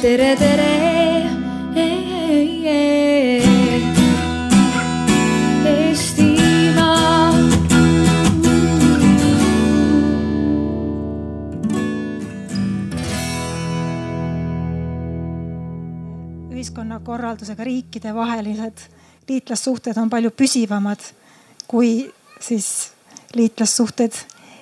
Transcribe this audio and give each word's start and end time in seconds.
tere, 0.00 0.34
tere. 0.36 0.68
Ühiskonnakorraldusega 16.50 17.64
riikide 17.64 18.12
vahelised 18.14 18.82
liitlassuhted 19.28 19.96
on 20.00 20.10
palju 20.12 20.30
püsivamad 20.36 21.00
kui 21.68 22.10
siis 22.40 22.90
liitlassuhted 23.36 24.16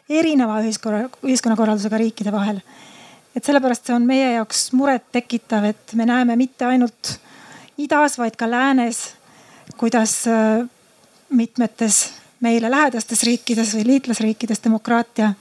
erineva 0.09 0.61
ühiskonna, 0.63 1.09
ühiskonnakorraldusega 1.23 1.99
riikide 2.01 2.33
vahel. 2.35 2.63
Et 3.39 3.47
sellepärast 3.47 3.87
see 3.87 3.95
on 3.95 4.07
meie 4.07 4.33
jaoks 4.35 4.73
murettekitav, 4.75 5.69
et 5.71 5.95
me 5.95 6.07
näeme 6.09 6.35
mitte 6.37 6.67
ainult 6.67 7.15
idas, 7.79 8.19
vaid 8.19 8.35
ka 8.39 8.49
läänes, 8.51 9.13
kuidas 9.79 10.25
äh, 10.27 10.65
mitmetes 11.31 12.01
meile 12.43 12.71
lähedastes 12.71 13.23
riikides 13.23 13.75
või 13.77 13.87
liitlasriikides 13.93 14.65
demokraatia 14.65 15.33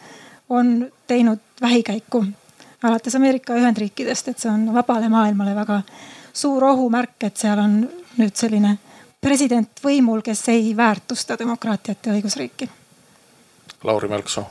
on 0.49 0.91
teinud 1.07 1.39
vähikäiku. 1.61 2.25
alates 2.83 3.15
Ameerika 3.15 3.55
Ühendriikidest, 3.57 4.27
et 4.27 4.39
see 4.39 4.52
on 4.52 4.73
vabale 4.73 5.09
maailmale 5.09 5.55
väga 5.55 5.81
suur 6.33 6.63
ohumärk, 6.63 7.23
et 7.23 7.38
seal 7.38 7.59
on 7.59 7.79
nüüd 8.17 8.35
selline 8.35 8.77
president 9.21 9.81
võimul, 9.83 10.21
kes 10.21 10.45
ei 10.53 10.75
väärtusta 10.77 11.38
demokraatiat 11.39 12.05
ja 12.05 12.13
õigusriiki. 12.13 12.69
Lauri 13.83 14.07
Mälksoo. 14.07 14.45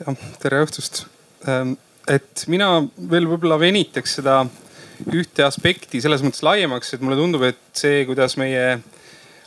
jah, 0.00 0.16
tere 0.40 0.64
õhtust. 0.64 1.04
Et 2.06 2.44
mina 2.52 2.70
veel 3.10 3.26
võib-olla 3.28 3.58
venitaks 3.60 4.18
seda 4.20 4.40
ühte 5.12 5.44
aspekti 5.44 6.00
selles 6.00 6.22
mõttes 6.24 6.44
laiemaks, 6.46 6.94
et 6.94 7.02
mulle 7.04 7.18
tundub, 7.18 7.44
et 7.48 7.60
see, 7.76 8.04
kuidas 8.08 8.36
meie 8.40 8.78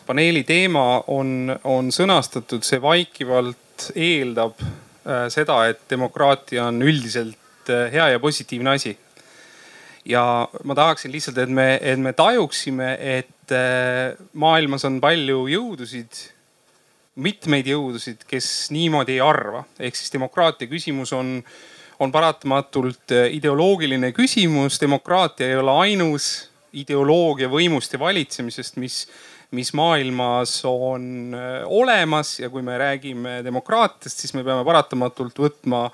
paneeli 0.10 0.44
teema 0.48 1.04
on, 1.14 1.54
on 1.70 1.92
sõnastatud, 1.94 2.66
see 2.66 2.82
vaikivalt 2.82 3.92
eeldab 3.96 4.58
äh, 4.62 5.28
seda, 5.34 5.62
et 5.70 5.86
demokraatia 5.90 6.68
on 6.70 6.82
üldiselt 6.86 7.72
äh, 7.72 7.88
hea 7.94 8.10
ja 8.16 8.22
positiivne 8.22 8.76
asi. 8.76 8.98
ja 10.06 10.24
ma 10.64 10.76
tahaksin 10.76 11.12
lihtsalt, 11.12 11.38
et 11.38 11.50
me, 11.50 11.78
et 11.82 12.00
me 12.00 12.14
tajuksime, 12.18 12.92
et 13.00 13.54
äh, 13.54 14.18
maailmas 14.34 14.86
on 14.86 15.00
palju 15.02 15.48
jõudusid, 15.54 16.22
mitmeid 17.20 17.68
jõudusid, 17.68 18.24
kes 18.28 18.70
niimoodi 18.72 19.18
ei 19.18 19.22
arva. 19.22 19.64
ehk 19.80 19.96
siis 19.96 20.14
demokraatia 20.14 20.70
küsimus 20.72 21.14
on 21.14 21.40
on 22.00 22.12
paratamatult 22.12 23.12
ideoloogiline 23.32 24.12
küsimus. 24.16 24.80
demokraatia 24.82 25.48
ei 25.48 25.58
ole 25.60 25.72
ainus 25.72 26.50
ideoloogia 26.74 27.50
võimust 27.50 27.94
ja 27.94 28.00
valitsemisest, 28.00 28.78
mis, 28.78 29.02
mis 29.52 29.74
maailmas 29.74 30.60
on 30.70 31.36
olemas 31.66 32.38
ja 32.40 32.50
kui 32.50 32.62
me 32.62 32.78
räägime 32.78 33.40
demokraatiast, 33.44 34.24
siis 34.24 34.34
me 34.38 34.46
peame 34.48 34.64
paratamatult 34.66 35.44
võtma 35.44 35.88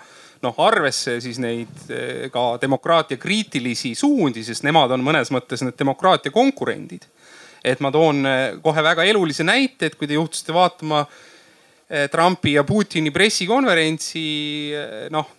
noh 0.44 0.58
arvesse 0.62 1.18
siis 1.24 1.40
neid 1.42 1.88
ka 2.34 2.46
demokraatia 2.62 3.18
kriitilisi 3.18 3.96
suundi, 3.98 4.44
sest 4.46 4.66
nemad 4.68 4.92
on 4.94 5.06
mõnes 5.06 5.32
mõttes 5.34 5.64
need 5.66 5.78
demokraatia 5.80 6.32
konkurendid. 6.32 7.08
et 7.66 7.80
ma 7.82 7.90
toon 7.90 8.28
kohe 8.62 8.82
väga 8.84 9.04
elulise 9.10 9.44
näite, 9.44 9.88
et 9.88 9.96
kui 9.96 10.08
te 10.08 10.14
juhtusite 10.14 10.54
vaatama 10.54 11.06
Trumpi 12.12 12.54
ja 12.54 12.64
Putini 12.64 13.12
pressikonverentsi, 13.12 14.22
noh 15.10 15.32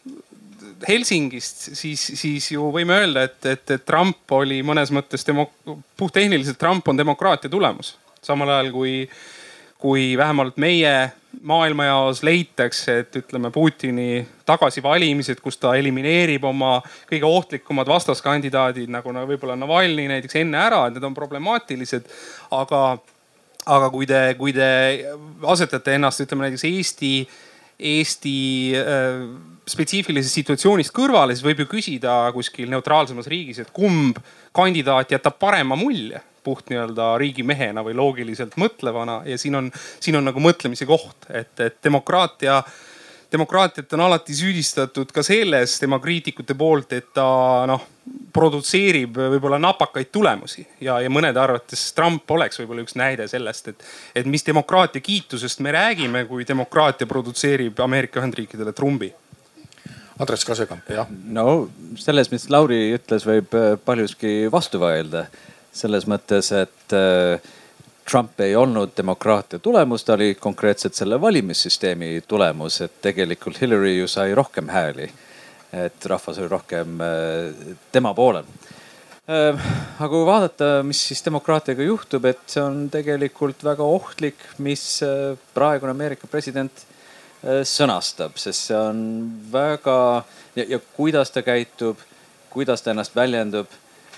Helsingist, 0.89 1.71
siis, 1.79 2.03
siis 2.21 2.51
ju 2.53 2.69
võime 2.75 2.99
öelda, 3.01 3.27
et, 3.27 3.39
et, 3.49 3.71
et 3.71 3.85
Trump 3.87 4.33
oli 4.37 4.61
mõnes 4.67 4.93
mõttes 4.93 5.25
demo-, 5.27 5.49
puhttehniliselt 5.97 6.59
Trump 6.61 6.89
on 6.89 6.99
demokraatia 6.99 7.51
tulemus. 7.51 7.97
samal 8.23 8.51
ajal 8.51 8.73
kui, 8.75 8.95
kui 9.79 10.17
vähemalt 10.19 10.57
meie 10.61 11.13
maailmajaos 11.43 12.23
leitakse, 12.23 12.99
et 12.99 13.17
ütleme 13.17 13.51
Putini 13.51 14.27
tagasivalimised, 14.47 15.41
kus 15.43 15.59
ta 15.61 15.75
elimineerib 15.79 16.45
oma 16.45 16.81
kõige 17.11 17.29
ohtlikumad 17.29 17.89
vastaskandidaadid 17.89 18.91
nagu, 18.93 19.13
nagu 19.13 19.31
võib-olla 19.31 19.57
Navalnõi 19.59 20.09
näiteks 20.11 20.41
enne 20.43 20.61
ära, 20.61 20.87
et 20.87 20.97
need 20.97 21.05
on 21.07 21.15
problemaatilised. 21.15 22.09
aga, 22.51 22.99
aga 23.67 23.91
kui 23.91 24.07
te, 24.07 24.23
kui 24.39 24.53
te 24.53 24.71
asetate 25.43 25.97
ennast, 25.97 26.25
ütleme 26.25 26.49
näiteks 26.49 26.65
Eesti, 26.71 27.13
Eesti 27.79 28.39
äh, 28.81 29.56
spetsiifilisest 29.67 30.41
situatsioonist 30.41 30.95
kõrvale, 30.95 31.35
siis 31.35 31.45
võib 31.47 31.65
ju 31.65 31.69
küsida 31.71 32.19
kuskil 32.35 32.71
neutraalsemas 32.71 33.27
riigis, 33.31 33.59
et 33.63 33.73
kumb 33.75 34.21
kandidaat 34.55 35.17
jätab 35.17 35.39
parema 35.43 35.79
mulje 35.79 36.23
puht 36.47 36.71
nii-öelda 36.71 37.17
riigimehena 37.19 37.83
või 37.83 37.97
loogiliselt 37.99 38.55
mõtlevana 38.61 39.25
ja 39.27 39.39
siin 39.39 39.59
on, 39.59 39.71
siin 40.01 40.19
on 40.21 40.29
nagu 40.29 40.43
mõtlemise 40.43 40.87
koht, 40.87 41.27
et, 41.35 41.55
et 41.61 41.81
demokraatia 41.85 42.61
demokraatiat 43.33 43.93
on 43.93 44.05
alati 44.07 44.35
süüdistatud 44.39 45.11
ka 45.13 45.23
selles 45.27 45.75
tema 45.83 45.99
kriitikute 45.99 46.55
poolt, 46.55 46.93
et 46.95 47.09
ta 47.15 47.27
noh, 47.67 47.83
produtseerib 48.33 49.19
võib-olla 49.19 49.59
napakaid 49.59 50.13
tulemusi 50.15 50.63
ja, 50.81 51.01
ja 51.03 51.11
mõnede 51.11 51.43
arvates 51.43 51.89
Trump 51.97 52.31
oleks 52.31 52.61
võib-olla 52.61 52.87
üks 52.87 52.95
näide 52.95 53.27
sellest, 53.29 53.73
et, 53.73 53.87
et 54.23 54.31
mis 54.31 54.47
demokraatia 54.47 55.03
kiitusest 55.03 55.65
me 55.67 55.75
räägime, 55.75 56.23
kui 56.31 56.47
demokraatia 56.47 57.11
produtseerib 57.11 57.83
Ameerika 57.83 58.23
Ühendriikidele 58.23 58.73
trumbi 58.77 59.11
Andres 60.17 60.47
Kasekamp, 60.49 60.89
jah. 60.89 61.09
no 61.29 61.69
selles, 62.01 62.31
mis 62.33 62.47
Lauri 62.49 62.79
ütles, 62.97 63.27
võib 63.29 63.53
äh, 63.57 63.75
paljuski 63.77 64.47
vastu 64.53 64.81
vaielda. 64.81 65.27
selles 65.77 66.07
mõttes, 66.09 66.49
et 66.57 66.95
äh, 66.97 67.51
Trump 68.07 68.41
ei 68.41 68.55
olnud 68.57 68.95
demokraatia 68.97 69.59
tulemus, 69.59 70.05
ta 70.07 70.15
oli 70.15 70.35
konkreetselt 70.41 70.95
selle 70.97 71.19
valimissüsteemi 71.21 72.23
tulemus, 72.29 72.81
et 72.81 72.97
tegelikult 73.03 73.61
Hillary 73.61 73.99
ju 73.99 74.09
sai 74.09 74.35
rohkem 74.35 74.73
hääli. 74.73 75.11
et 75.73 76.07
rahvas 76.07 76.39
oli 76.39 76.49
rohkem 76.49 77.01
äh, 77.01 77.77
tema 77.93 78.15
poolel. 78.15 78.49
aga 79.27 80.09
kui 80.09 80.25
vaadata, 80.25 80.83
mis 80.87 81.01
siis 81.09 81.25
demokraatiaga 81.27 81.83
juhtub, 81.83 82.25
et 82.25 82.45
see 82.47 82.63
on 82.63 82.87
tegelikult 82.89 83.65
väga 83.65 83.83
ohtlik, 83.83 84.39
mis 84.63 85.03
praegune 85.53 85.91
Ameerika 85.91 86.31
president 86.31 86.87
sõnastab, 87.47 88.35
sest 88.41 88.71
see 88.71 88.79
on 88.79 89.01
väga 89.53 90.25
ja, 90.57 90.65
ja 90.69 90.79
kuidas 90.97 91.31
ta 91.31 91.43
käitub, 91.47 92.01
kuidas 92.51 92.83
ta 92.83 92.91
ennast 92.91 93.17
väljendub. 93.17 93.67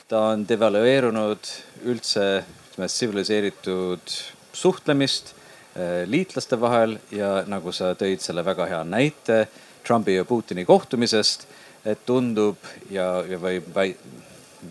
ta 0.08 0.20
on 0.32 0.46
devalveerunud 0.48 1.48
üldse 1.84 2.22
ütleme 2.70 2.86
tsiviliseeritud 2.88 4.12
suhtlemist 4.52 5.34
äh, 5.34 6.06
liitlaste 6.06 6.60
vahel 6.60 6.98
ja 7.10 7.42
nagu 7.46 7.72
sa 7.72 7.92
tõid 7.94 8.24
selle 8.24 8.44
väga 8.44 8.66
hea 8.66 8.84
näite 8.84 9.48
Trumpi 9.86 10.14
ja 10.14 10.24
Putini 10.24 10.64
kohtumisest, 10.64 11.46
et 11.84 12.06
tundub 12.06 12.56
ja, 12.90 13.24
ja 13.28 13.38
võib 13.38 13.76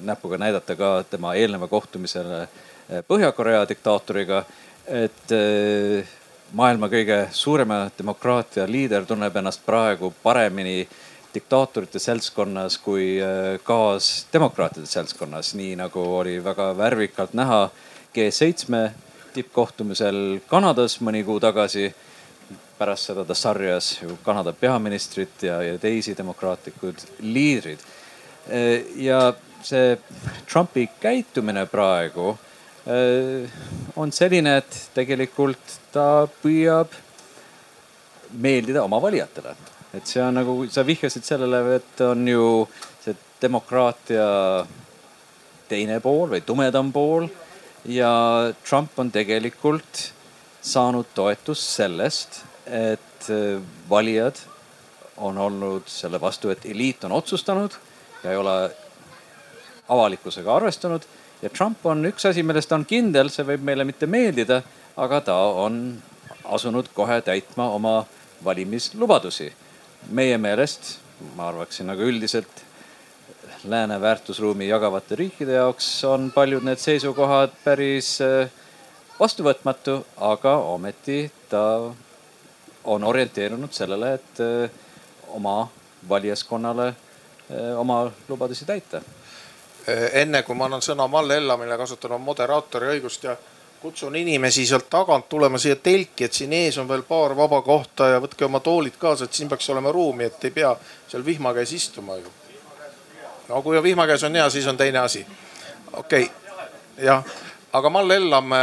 näpuga 0.01 0.37
näidata 0.37 0.75
ka 0.75 1.03
tema 1.09 1.35
eelneva 1.35 1.67
kohtumisele 1.67 2.41
äh, 2.41 3.03
Põhja-Korea 3.07 3.67
diktaatoriga, 3.69 4.43
et 4.87 5.33
maailma 6.53 6.87
kõige 6.89 7.27
suurema 7.31 7.87
demokraatia 7.97 8.67
liider 8.69 9.05
tunneb 9.05 9.35
ennast 9.35 9.65
praegu 9.65 10.13
paremini 10.23 10.87
diktaatorite 11.33 11.99
seltskonnas 11.99 12.77
kui 12.81 13.17
äh, 13.21 13.59
kaasdemokraatide 13.63 14.87
seltskonnas, 14.87 15.53
nii 15.59 15.75
nagu 15.79 16.03
oli 16.19 16.37
väga 16.43 16.71
värvikalt 16.77 17.35
näha 17.37 17.67
G7 18.15 18.89
tippkohtumisel 19.33 20.39
Kanadas 20.47 21.01
mõni 21.01 21.23
kuu 21.25 21.39
tagasi. 21.39 21.93
pärast 22.77 23.07
seda 23.09 23.23
ta 23.25 23.33
sarjas 23.33 24.01
ju 24.03 24.17
Kanada 24.23 24.51
peaministrit 24.53 25.43
ja, 25.43 25.61
ja 25.63 25.79
teisi 25.81 26.13
demokraatlikud 26.17 26.95
liidrid. 27.19 27.79
Äh, 28.49 28.85
ja 28.95 29.33
see 29.63 29.97
Trumpi 30.45 30.89
käitumine 31.01 31.65
praegu 31.65 32.37
on 32.87 34.11
selline, 34.15 34.57
et 34.61 34.75
tegelikult 34.95 35.73
ta 35.91 36.27
püüab 36.41 36.93
meeldida 38.31 38.83
oma 38.83 38.99
valijatele. 39.03 39.55
et 39.93 40.05
see 40.05 40.21
on 40.21 40.35
nagu, 40.35 40.53
sa 40.69 40.83
vihjasid 40.85 41.23
sellele, 41.23 41.75
et 41.75 42.01
on 42.05 42.27
ju 42.27 42.67
see 43.03 43.15
demokraatia 43.41 44.27
teine 45.67 45.99
pool 46.03 46.29
või 46.31 46.43
tumedam 46.45 46.91
pool. 46.91 47.27
ja 47.85 48.53
Trump 48.67 48.99
on 48.99 49.11
tegelikult 49.11 50.11
saanud 50.61 51.07
toetust 51.15 51.75
sellest, 51.77 52.41
et 52.65 53.29
äh, 53.31 53.59
valijad 53.89 54.39
on 55.17 55.37
olnud 55.37 55.87
selle 55.89 56.21
vastu, 56.21 56.49
et 56.49 56.65
eliit 56.65 57.03
on 57.03 57.11
otsustanud 57.11 57.73
ja 58.23 58.31
ei 58.31 58.37
ole 58.37 58.57
avalikkusega 59.89 60.55
arvestanud 60.55 61.05
ja 61.41 61.49
Trump 61.49 61.85
on 61.85 62.05
üks 62.09 62.25
asi, 62.29 62.43
milles 62.43 62.67
ta 62.67 62.77
on 62.77 62.85
kindel, 62.85 63.29
see 63.33 63.45
võib 63.45 63.65
meile 63.65 63.85
mitte 63.87 64.09
meeldida, 64.09 64.61
aga 64.97 65.21
ta 65.29 65.35
on 65.65 65.81
asunud 66.45 66.89
kohe 66.93 67.21
täitma 67.21 67.69
oma 67.75 68.05
valimislubadusi. 68.43 69.53
meie 70.09 70.37
meelest, 70.37 70.99
ma 71.35 71.47
arvaksin 71.49 71.87
nagu 71.89 72.01
üldiselt 72.01 72.61
lääne 73.63 74.01
väärtusruumi 74.01 74.67
jagavate 74.67 75.15
riikide 75.15 75.57
jaoks 75.57 76.03
on 76.05 76.31
paljud 76.31 76.63
need 76.63 76.79
seisukohad 76.79 77.51
päris 77.63 78.19
vastuvõtmatu, 79.19 79.97
aga 80.17 80.53
ometi 80.57 81.31
ta 81.49 81.63
on 82.83 83.03
orienteerunud 83.03 83.73
sellele, 83.73 84.13
et 84.13 84.41
oma 85.27 85.67
valijaskonnale 86.09 86.93
oma 87.77 88.11
lubadusi 88.29 88.65
täita. 88.65 89.01
Enne 89.87 90.43
kui 90.43 90.55
ma 90.55 90.65
annan 90.65 90.81
sõna 90.83 91.07
Malle 91.07 91.37
Ellamile, 91.37 91.77
kasutan 91.77 92.11
oma 92.11 92.31
moderaatori 92.31 92.89
õigust 92.97 93.23
ja 93.23 93.35
kutsun 93.81 94.15
inimesi 94.15 94.65
sealt 94.65 94.89
tagant 94.89 95.29
tulema 95.29 95.57
siia 95.57 95.75
telki, 95.75 96.25
et 96.25 96.33
siin 96.33 96.53
ees 96.53 96.77
on 96.77 96.87
veel 96.89 97.03
paar 97.07 97.35
vaba 97.37 97.61
kohta 97.61 98.09
ja 98.13 98.21
võtke 98.21 98.45
oma 98.45 98.59
toolid 98.59 98.97
kaasa, 98.99 99.27
et 99.27 99.33
siin 99.33 99.49
peaks 99.49 99.69
olema 99.69 99.91
ruumi, 99.93 100.27
et 100.27 100.47
ei 100.49 100.51
pea 100.51 100.73
seal 101.07 101.25
vihma 101.25 101.53
käes 101.53 101.73
istuma 101.77 102.17
ju. 102.17 102.31
no 103.49 103.61
kui 103.61 103.83
vihma 103.83 104.07
käes 104.07 104.23
on 104.23 104.35
hea, 104.35 104.49
siis 104.49 104.67
on 104.67 104.77
teine 104.77 104.99
asi. 104.99 105.25
okei 105.93 106.23
okay., 106.23 107.05
jah, 107.05 107.23
aga 107.73 107.89
Mall 107.89 108.11
Ellam, 108.11 108.53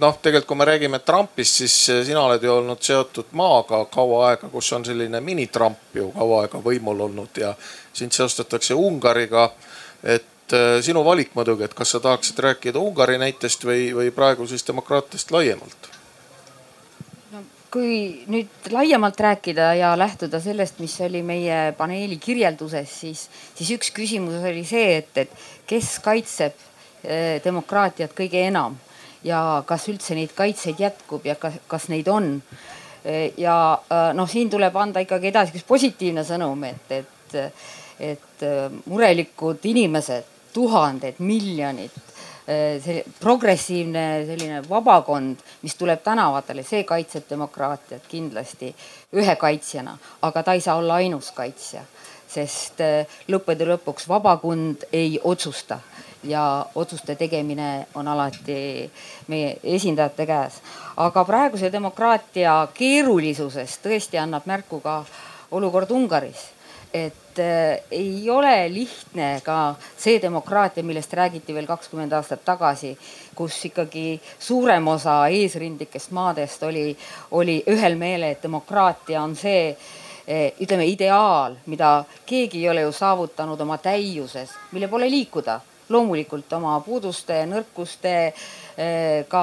noh, 0.00 0.18
tegelikult 0.22 0.48
kui 0.50 0.56
me 0.56 0.64
räägime 0.64 0.98
Trumpist, 0.98 1.62
siis 1.62 2.06
sina 2.06 2.22
oled 2.26 2.42
ju 2.42 2.52
olnud 2.52 2.82
seotud 2.82 3.32
maaga 3.32 3.84
kaua 3.84 4.28
aega, 4.28 4.48
kus 4.48 4.72
on 4.72 4.84
selline 4.84 5.20
mini-Trump 5.20 5.94
ju 5.94 6.10
kaua 6.12 6.42
aega 6.42 6.60
võimul 6.64 7.06
olnud 7.06 7.38
ja 7.38 7.54
sind 7.92 8.12
seostatakse 8.12 8.74
Ungariga. 8.74 9.50
et 10.02 10.35
et 10.46 10.54
äh, 10.54 10.80
sinu 10.82 11.02
valik 11.04 11.34
muidugi, 11.34 11.64
et 11.66 11.74
kas 11.74 11.90
sa 11.90 12.00
tahaksid 12.00 12.38
rääkida 12.38 12.78
Ungari 12.78 13.18
näitest 13.18 13.64
või, 13.66 13.90
või 13.94 14.12
praegu 14.14 14.46
siis 14.46 14.62
demokraatiast 14.66 15.32
laiemalt? 15.34 15.88
no 17.32 17.42
kui 17.72 18.22
nüüd 18.30 18.70
laiemalt 18.70 19.18
rääkida 19.20 19.72
ja 19.74 19.90
lähtuda 19.98 20.38
sellest, 20.40 20.78
mis 20.78 20.94
oli 21.02 21.22
meie 21.26 21.72
paneeli 21.78 22.18
kirjelduses, 22.22 22.92
siis, 23.00 23.24
siis 23.58 23.72
üks 23.74 23.90
küsimus 23.90 24.38
oli 24.38 24.62
see, 24.64 25.00
et, 25.00 25.10
et 25.18 25.34
kes 25.66 25.96
kaitseb 26.04 26.54
äh, 26.54 27.42
demokraatiat 27.44 28.14
kõige 28.14 28.46
enam 28.46 28.78
ja 29.26 29.64
kas 29.66 29.88
üldse 29.90 30.14
neid 30.14 30.30
kaitseid 30.36 30.78
jätkub 30.78 31.26
ja 31.26 31.34
kas, 31.34 31.58
kas 31.66 31.88
neid 31.90 32.06
on. 32.06 32.36
Äh, 33.02 33.34
ja 33.34 33.58
noh, 34.14 34.30
siin 34.30 34.52
tuleb 34.52 34.78
anda 34.78 35.02
ikkagi 35.02 35.32
edasi 35.34 35.58
üks 35.58 35.66
positiivne 35.66 36.22
sõnum, 36.28 36.62
et, 36.70 36.96
et, 37.02 37.36
et 38.14 38.48
murelikud 38.86 39.66
inimesed 39.74 40.35
tuhanded, 40.56 41.20
miljonid 41.20 41.92
eh, 42.46 42.78
see 42.82 43.02
progressiivne 43.20 44.06
selline 44.28 44.62
vabakond, 44.68 45.42
mis 45.62 45.76
tuleb 45.76 46.00
tänavatele, 46.04 46.64
see 46.64 46.84
kaitseb 46.88 47.28
demokraatiat 47.30 48.08
kindlasti 48.08 48.72
ühe 49.16 49.36
kaitsjana, 49.40 49.96
aga 50.26 50.42
ta 50.42 50.56
ei 50.56 50.64
saa 50.64 50.78
olla 50.80 51.00
ainus 51.02 51.30
kaitsja, 51.36 51.84
sest 52.32 52.80
eh, 52.84 53.18
lõppude 53.28 53.68
lõpuks 53.74 54.08
vabakond 54.08 54.88
ei 54.92 55.20
otsusta 55.22 55.80
ja 56.26 56.66
otsuste 56.74 57.14
tegemine 57.14 57.86
on 57.94 58.08
alati 58.08 58.90
meie 59.28 59.56
esindajate 59.62 60.26
käes. 60.26 60.60
aga 60.96 61.24
praeguse 61.24 61.72
demokraatia 61.72 62.68
keerulisusest 62.74 63.82
tõesti 63.84 64.18
annab 64.18 64.46
märku 64.46 64.80
ka 64.80 65.04
olukord 65.50 65.90
Ungaris 65.90 66.55
et 66.96 67.38
äh, 67.38 67.82
ei 67.90 68.30
ole 68.30 68.68
lihtne 68.72 69.40
ka 69.44 69.74
see 69.98 70.20
demokraatia, 70.22 70.84
millest 70.84 71.12
räägiti 71.12 71.54
veel 71.54 71.68
kakskümmend 71.68 72.12
aastat 72.16 72.44
tagasi, 72.44 72.94
kus 73.36 73.58
ikkagi 73.68 74.20
suurem 74.38 74.88
osa 74.88 75.18
eesrindlikest 75.28 76.14
maadest 76.16 76.62
oli, 76.64 76.88
oli 77.36 77.60
ühel 77.72 77.98
meelel, 78.00 78.32
et 78.32 78.42
demokraatia 78.42 79.22
on 79.22 79.36
see 79.36 79.70
äh, 79.70 80.52
ütleme, 80.60 80.86
ideaal, 80.88 81.58
mida 81.66 82.04
keegi 82.26 82.64
ei 82.64 82.70
ole 82.72 82.86
ju 82.86 82.92
saavutanud 82.92 83.60
oma 83.60 83.78
täiuses, 83.78 84.56
mille 84.72 84.88
poole 84.88 85.10
liikuda. 85.10 85.60
Loomulikult 85.86 86.50
oma 86.56 86.80
puuduste, 86.82 87.44
nõrkuste, 87.46 88.14
äh, 88.26 89.20
ka 89.30 89.42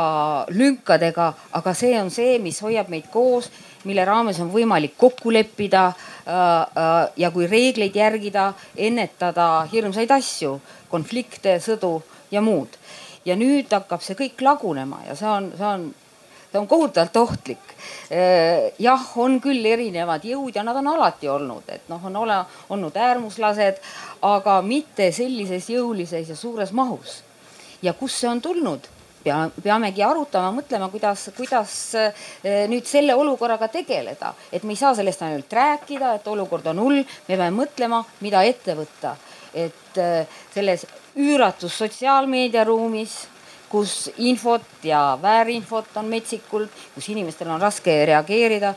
lünkadega, 0.52 1.30
aga 1.56 1.74
see 1.78 1.94
on 1.96 2.12
see, 2.12 2.36
mis 2.44 2.60
hoiab 2.66 2.90
meid 2.92 3.08
koos 3.14 3.48
mille 3.84 4.06
raames 4.06 4.40
on 4.44 4.52
võimalik 4.54 4.96
kokku 4.98 5.34
leppida 5.34 5.86
äh, 5.88 5.96
äh, 6.28 6.92
ja 7.18 7.32
kui 7.32 7.48
reegleid 7.48 7.96
järgida, 7.96 8.52
ennetada 8.78 9.68
hirmsaid 9.72 10.12
asju, 10.12 10.60
konflikte, 10.90 11.60
sõdu 11.64 11.98
ja 12.32 12.42
muud. 12.42 12.80
ja 13.26 13.36
nüüd 13.40 13.72
hakkab 13.72 14.02
see 14.04 14.18
kõik 14.20 14.42
lagunema 14.44 14.98
ja 15.08 15.16
see 15.16 15.30
on, 15.30 15.52
see 15.58 15.68
on 15.68 15.92
see 16.54 16.60
on 16.60 16.68
kohutavalt 16.68 17.18
ohtlik. 17.18 17.64
Äh, 18.12 18.72
jah, 18.80 19.06
on 19.18 19.40
küll 19.42 19.66
erinevad 19.66 20.26
jõud 20.26 20.56
ja 20.56 20.64
nad 20.64 20.78
on 20.78 20.92
alati 20.92 21.28
olnud, 21.28 21.66
et 21.68 21.90
noh, 21.90 22.04
on 22.06 22.16
ole, 22.16 22.38
olnud 22.70 22.98
äärmuslased, 22.98 23.82
aga 24.22 24.60
mitte 24.62 25.10
sellises 25.12 25.70
jõulises 25.74 26.30
ja 26.30 26.36
suures 26.36 26.72
mahus. 26.72 27.24
ja 27.82 27.94
kust 27.94 28.22
see 28.22 28.30
on 28.30 28.42
tulnud? 28.42 28.86
Pea, 29.24 29.40
peamegi 29.64 30.04
arutama, 30.06 30.52
mõtlema, 30.60 30.90
kuidas, 30.94 31.28
kuidas 31.38 31.76
eh, 32.00 32.26
nüüd 32.72 32.88
selle 32.90 33.16
olukorraga 33.16 33.70
tegeleda, 33.74 34.34
et 34.52 34.64
me 34.64 34.76
ei 34.76 34.80
saa 34.80 34.94
sellest 34.98 35.24
ainult 35.26 35.54
rääkida, 35.54 36.16
et 36.20 36.28
olukord 36.28 36.68
on 36.74 36.84
hull, 36.84 37.04
me 37.04 37.38
peame 37.38 37.52
mõtlema, 37.56 38.04
mida 38.26 38.44
ette 38.48 38.78
võtta, 38.78 39.16
et 39.54 40.02
eh, 40.02 40.40
selles 40.54 40.88
üüratus 41.20 41.78
sotsiaalmeedia 41.84 42.66
ruumis 42.68 43.20
kus 43.74 44.12
infot 44.22 44.86
ja 44.86 45.18
väärinfot 45.22 45.98
on 45.98 46.06
metsikult, 46.06 46.70
kus 46.94 47.08
inimestel 47.10 47.50
on 47.50 47.62
raske 47.62 47.96
reageerida, 48.06 48.74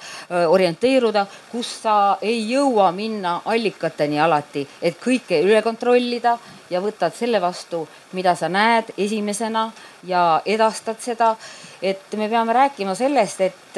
orienteeruda, 0.48 1.26
kus 1.52 1.75
sa 1.82 1.96
ei 2.25 2.38
jõua 2.48 2.88
minna 2.96 3.34
allikateni 3.44 4.20
alati, 4.25 4.64
et 4.81 4.96
kõike 5.02 5.43
üle 5.44 5.60
kontrollida 5.62 6.38
ja 6.72 6.81
võtad 6.81 7.12
selle 7.12 7.43
vastu, 7.44 7.82
mida 8.16 8.32
sa 8.40 8.48
näed 8.48 8.94
esimesena 8.96 9.69
ja 10.08 10.40
edastad 10.46 11.04
seda. 11.04 11.37
et 11.82 12.12
me 12.16 12.28
peame 12.28 12.52
rääkima 12.52 12.94
sellest, 12.94 13.40
et, 13.40 13.76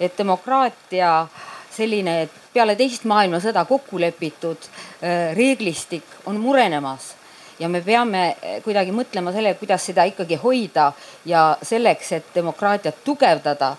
et 0.00 0.18
demokraatia 0.18 1.26
selline 1.70 2.28
peale 2.52 2.76
teist 2.76 3.04
maailmasõda 3.04 3.64
kokku 3.64 3.98
lepitud 4.00 4.70
reeglistik 5.34 6.04
on 6.26 6.38
murenemas 6.40 7.16
ja 7.60 7.68
me 7.68 7.82
peame 7.84 8.24
kuidagi 8.64 8.92
mõtlema 8.96 9.32
selle, 9.32 9.54
kuidas 9.60 9.84
seda 9.90 10.06
ikkagi 10.08 10.40
hoida 10.40 10.90
ja 11.28 11.44
selleks, 11.62 12.12
et 12.16 12.34
demokraatiat 12.34 13.04
tugevdada, 13.04 13.74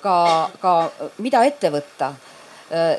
ka, 0.00 0.16
ka 0.60 0.74
mida 1.24 1.44
ette 1.44 1.72
võtta 1.72 2.14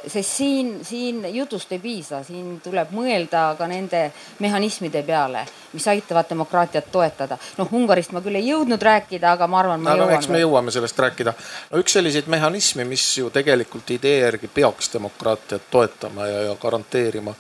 sest 0.07 0.30
siin, 0.30 0.86
siin 0.86 1.36
jutust 1.36 1.72
ei 1.72 1.80
piisa, 1.80 2.22
siin 2.24 2.60
tuleb 2.63 2.92
mõelda 2.95 3.56
ka 3.57 3.68
nende 3.68 4.04
mehhanismide 4.39 5.01
peale, 5.04 5.42
mis 5.74 5.88
aitavad 5.89 6.30
demokraatiat 6.30 6.91
toetada. 6.91 7.38
noh, 7.58 7.74
Ungarist 7.74 8.13
ma 8.13 8.22
küll 8.22 8.38
ei 8.38 8.48
jõudnud 8.51 8.82
rääkida, 8.82 9.32
aga 9.34 9.48
ma 9.48 9.60
arvan, 9.60 9.82
ma 9.82 9.96
no, 9.96 10.05
jõuan. 10.05 10.15
eks 10.15 10.29
me 10.29 10.39
jõuame 10.39 10.72
sellest 10.72 11.00
rääkida. 11.00 11.34
no 11.72 11.82
üks 11.82 11.98
selliseid 11.98 12.29
mehhanisme, 12.32 12.86
mis 12.86 13.08
ju 13.17 13.29
tegelikult 13.34 13.89
idee 13.98 14.20
järgi 14.20 14.48
peaks 14.53 14.94
demokraatiat 14.94 15.70
toetama 15.72 16.27
ja, 16.27 16.41
ja 16.51 16.55
garanteerima 16.62 17.34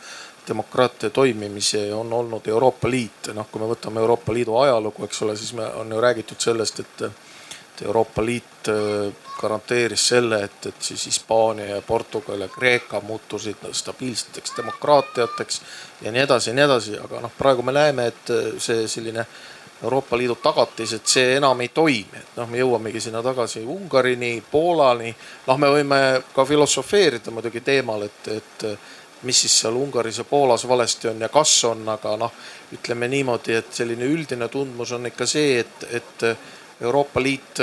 demokraatia 0.47 1.09
toimimise 1.09 1.93
on 1.93 2.13
olnud 2.13 2.47
Euroopa 2.47 2.89
Liit. 2.89 3.31
noh, 3.33 3.47
kui 3.51 3.61
me 3.61 3.69
võtame 3.69 3.99
Euroopa 3.99 4.33
Liidu 4.33 4.57
ajalugu, 4.57 5.05
eks 5.05 5.21
ole, 5.21 5.37
siis 5.37 5.53
me 5.53 5.65
on 5.65 5.91
ju 5.91 6.01
räägitud 6.01 6.39
sellest, 6.39 6.79
et, 6.79 7.01
et 7.01 7.85
Euroopa 7.85 8.25
Liit 8.25 8.69
äh, 8.69 9.13
garanteeris 9.41 10.07
selle, 10.07 10.43
et, 10.43 10.65
et 10.65 10.81
siis 10.81 11.05
Hispaania 11.05 11.75
ja 11.75 11.81
Portugal 11.81 12.41
ja 12.41 12.47
Kreeka 12.47 13.01
muutusid 13.01 13.65
stabiilseteks 13.71 14.53
demokraatiateks 14.57 15.61
ja 16.01 16.11
nii 16.11 16.21
edasi 16.21 16.49
ja 16.49 16.55
nii 16.55 16.65
edasi. 16.65 16.97
aga 17.03 17.21
noh, 17.21 17.35
praegu 17.37 17.61
me 17.61 17.75
näeme, 17.75 18.07
et 18.07 18.33
see 18.57 18.87
selline 18.87 19.25
Euroopa 19.83 20.17
Liidu 20.17 20.35
tagatis, 20.35 20.93
et 20.93 21.07
see 21.07 21.35
enam 21.35 21.59
ei 21.61 21.69
toimi, 21.75 22.19
et 22.21 22.37
noh, 22.39 22.47
me 22.49 22.61
jõuamegi 22.61 23.01
sinna 23.03 23.21
tagasi 23.23 23.65
Ungarini, 23.67 24.43
Poolani. 24.51 25.11
noh, 25.47 25.57
me 25.59 25.71
võime 25.73 25.99
ka 26.35 26.45
filosofeerida 26.45 27.31
muidugi 27.31 27.61
teemal, 27.61 28.07
et, 28.07 28.29
et 28.31 28.65
mis 29.25 29.41
siis 29.45 29.59
seal 29.63 29.75
Ungaris 29.75 30.21
ja 30.21 30.23
Poolas 30.29 30.67
valesti 30.67 31.09
on 31.11 31.21
ja 31.21 31.29
kas 31.33 31.57
on, 31.69 31.83
aga 31.89 32.15
noh, 32.21 32.33
ütleme 32.77 33.09
niimoodi, 33.11 33.57
et 33.59 33.73
selline 33.73 34.07
üldine 34.07 34.47
tundmus 34.53 34.93
on 34.95 35.09
ikka 35.09 35.27
see, 35.29 35.59
et, 35.59 35.85
et 35.99 36.25
Euroopa 36.81 37.23
Liit 37.23 37.61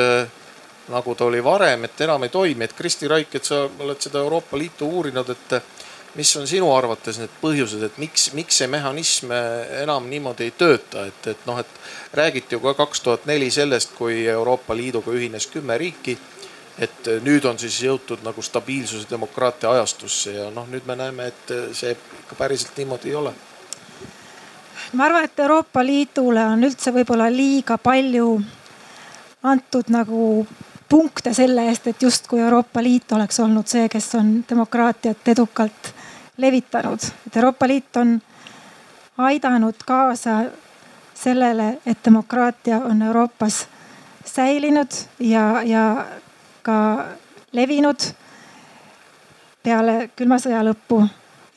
nagu 0.88 1.14
ta 1.14 1.24
oli 1.24 1.44
varem, 1.44 1.84
et 1.84 2.00
enam 2.00 2.22
ei 2.26 2.32
toimi, 2.32 2.64
et 2.64 2.74
Kristi 2.76 3.08
Raik, 3.08 3.34
et 3.38 3.46
sa 3.46 3.64
oled 3.66 4.00
seda 4.02 4.18
Euroopa 4.22 4.58
Liitu 4.58 4.88
uurinud, 4.88 5.30
et 5.30 5.54
mis 6.18 6.36
on 6.36 6.46
sinu 6.48 6.68
arvates 6.74 7.18
need 7.20 7.32
põhjused, 7.40 7.84
et 7.86 7.98
miks, 8.02 8.32
miks 8.36 8.58
see 8.60 8.68
mehhanism 8.68 9.32
enam 9.82 10.08
niimoodi 10.10 10.48
ei 10.48 10.54
tööta, 10.58 11.06
et, 11.08 11.30
et 11.32 11.46
noh, 11.48 11.60
et 11.62 12.18
räägiti 12.18 12.58
ju 12.58 12.60
ka 12.66 12.74
kaks 12.82 13.00
tuhat 13.00 13.26
neli 13.30 13.50
sellest, 13.50 13.94
kui 13.96 14.26
Euroopa 14.28 14.76
Liiduga 14.76 15.14
ühines 15.14 15.46
kümme 15.52 15.78
riiki 15.80 16.18
et 16.78 17.08
äh, 17.08 17.20
nüüd 17.24 17.44
on 17.44 17.58
siis 17.58 17.82
jõutud 17.84 18.24
nagu 18.24 18.42
stabiilsuse 18.42 19.10
demokraatia 19.10 19.70
ajastusse 19.76 20.32
ja 20.32 20.50
noh, 20.50 20.66
nüüd 20.70 20.86
me 20.86 20.96
näeme, 20.96 21.28
et 21.32 21.54
äh, 21.54 21.68
see 21.76 21.94
ikka 21.94 22.38
päriselt 22.38 22.76
niimoodi 22.76 23.12
ei 23.12 23.14
ole. 23.14 23.34
ma 24.92 25.04
arvan, 25.04 25.24
et 25.24 25.38
Euroopa 25.40 25.84
Liidule 25.84 26.44
on 26.54 26.64
üldse 26.64 26.92
võib-olla 26.94 27.30
liiga 27.32 27.78
palju 27.78 28.40
antud 29.42 29.88
nagu 29.88 30.46
punkte 30.88 31.34
selle 31.34 31.64
eest, 31.68 31.86
et 31.86 32.02
justkui 32.02 32.40
Euroopa 32.40 32.82
Liit 32.82 33.12
oleks 33.12 33.40
olnud 33.40 33.66
see, 33.66 33.88
kes 33.88 34.14
on 34.14 34.34
demokraatiat 34.48 35.28
edukalt 35.28 35.94
levitanud. 36.36 36.98
et 37.26 37.36
Euroopa 37.36 37.68
Liit 37.68 37.96
on 37.96 38.20
aidanud 39.18 39.74
kaasa 39.86 40.44
sellele, 41.14 41.78
et 41.86 41.98
demokraatia 42.04 42.78
on 42.78 43.02
Euroopas 43.02 43.66
säilinud 44.24 44.92
ja, 45.20 45.62
ja 45.62 46.04
ka 46.62 46.76
levinud 47.52 48.06
peale 49.62 50.10
külma 50.16 50.38
sõja 50.42 50.62
lõppu 50.66 51.02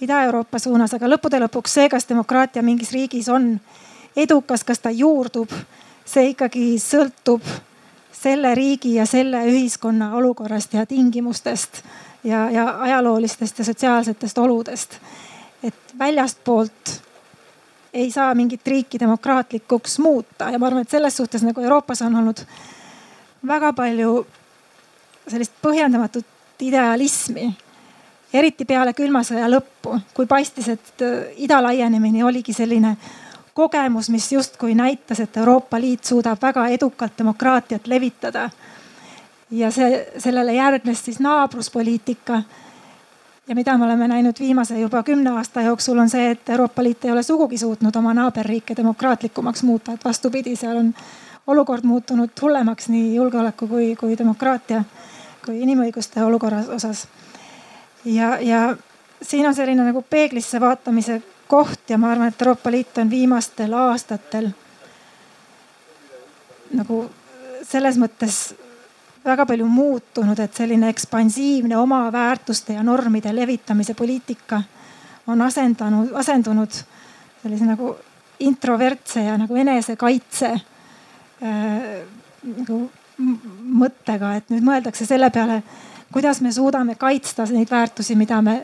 Ida-Euroopa 0.01 0.59
suunas, 0.59 0.93
aga 0.93 1.07
lõppude 1.07 1.39
lõpuks 1.39 1.77
see, 1.77 1.89
kas 1.89 2.07
demokraatia 2.09 2.61
mingis 2.65 2.91
riigis 2.91 3.29
on 3.31 3.53
edukas, 4.15 4.63
kas 4.67 4.81
ta 4.83 4.91
juurdub, 4.91 5.51
see 6.05 6.33
ikkagi 6.33 6.75
sõltub 6.83 7.45
selle 8.15 8.51
riigi 8.55 8.95
ja 8.97 9.05
selle 9.07 9.45
ühiskonna 9.47 10.11
olukorrast 10.19 10.75
ja 10.75 10.85
tingimustest 10.85 11.81
ja, 12.23 12.49
ja 12.51 12.67
ajaloolistest 12.79 13.59
ja 13.59 13.65
sotsiaalsetest 13.65 14.37
oludest. 14.37 14.99
et 15.63 15.95
väljastpoolt 15.99 17.01
ei 17.93 18.11
saa 18.11 18.35
mingit 18.35 18.67
riiki 18.67 18.99
demokraatlikuks 18.99 19.99
muuta 19.99 20.49
ja 20.51 20.59
ma 20.59 20.67
arvan, 20.67 20.81
et 20.81 20.89
selles 20.89 21.17
suhtes 21.17 21.43
nagu 21.43 21.61
Euroopas 21.61 22.01
on 22.01 22.15
olnud 22.15 22.43
väga 23.47 23.73
palju 23.73 24.25
sellist 25.27 25.53
põhjendamatut 25.61 26.25
idealismi. 26.61 27.53
eriti 28.33 28.65
peale 28.65 28.91
külma 28.93 29.21
sõja 29.23 29.47
lõppu, 29.47 29.99
kui 30.13 30.25
paistis, 30.27 30.67
et 30.67 31.01
äh, 31.01 31.31
ida 31.37 31.61
laienemine 31.63 32.23
oligi 32.25 32.53
selline 32.53 32.97
kogemus, 33.55 34.09
mis 34.09 34.31
justkui 34.31 34.75
näitas, 34.75 35.19
et 35.19 35.37
Euroopa 35.37 35.79
Liit 35.79 36.03
suudab 36.03 36.41
väga 36.41 36.67
edukalt 36.67 37.17
demokraatiat 37.17 37.87
levitada. 37.87 38.49
ja 39.51 39.71
see, 39.71 40.07
sellele 40.17 40.53
järgnes 40.53 41.05
siis 41.05 41.19
naabruspoliitika 41.19 42.41
ja 43.47 43.55
mida 43.55 43.77
me 43.77 43.85
oleme 43.85 44.07
näinud 44.07 44.39
viimase 44.39 44.79
juba 44.79 45.03
kümne 45.03 45.29
aasta 45.29 45.61
jooksul, 45.61 45.97
on 45.97 46.09
see, 46.09 46.31
et 46.31 46.49
Euroopa 46.49 46.83
Liit 46.83 47.05
ei 47.05 47.11
ole 47.11 47.23
sugugi 47.23 47.57
suutnud 47.57 47.95
oma 47.95 48.13
naaberriike 48.13 48.75
demokraatlikumaks 48.77 49.63
muuta, 49.63 49.93
et 49.93 50.05
vastupidi, 50.05 50.55
seal 50.55 50.77
on 50.77 50.93
olukord 51.47 51.83
muutunud 51.83 52.29
hullemaks 52.41 52.89
nii 52.89 53.15
julgeoleku 53.15 53.67
kui, 53.67 53.95
kui 53.95 54.17
demokraatia 54.17 54.83
kui 55.45 55.61
inimõiguste 55.61 56.23
olukorra 56.23 56.63
osas. 56.75 57.07
ja, 58.05 58.37
ja 58.41 58.75
siin 59.21 59.47
on 59.47 59.55
selline 59.55 59.83
nagu 59.83 60.01
peeglisse 60.01 60.59
vaatamise 60.61 61.21
koht 61.47 61.89
ja 61.89 61.97
ma 61.97 62.11
arvan, 62.11 62.27
et 62.27 62.41
Euroopa 62.41 62.71
Liit 62.71 62.97
on 62.97 63.09
viimastel 63.09 63.73
aastatel 63.73 64.49
nagu 66.73 67.05
selles 67.63 67.97
mõttes 68.01 68.55
väga 69.25 69.45
palju 69.45 69.65
muutunud, 69.69 70.39
et 70.39 70.53
selline 70.53 70.89
ekspansiivne 70.89 71.77
oma 71.77 72.05
väärtuste 72.13 72.73
ja 72.73 72.83
normide 72.83 73.33
levitamise 73.35 73.93
poliitika 73.93 74.61
on 75.27 75.41
asendanud, 75.41 76.11
asendunud 76.13 76.81
sellise 77.41 77.65
nagu 77.65 77.95
introvertse 78.39 79.23
ja 79.23 79.37
nagu 79.37 79.55
enesekaitse 79.55 80.51
äh, 80.51 80.61
nagu 82.45 82.79
mõttega, 83.17 84.35
et 84.37 84.49
nüüd 84.49 84.63
mõeldakse 84.65 85.05
selle 85.07 85.29
peale, 85.31 85.61
kuidas 86.13 86.41
me 86.41 86.51
suudame 86.51 86.95
kaitsta 86.95 87.45
neid 87.51 87.71
väärtusi, 87.71 88.15
mida 88.15 88.41
me 88.41 88.57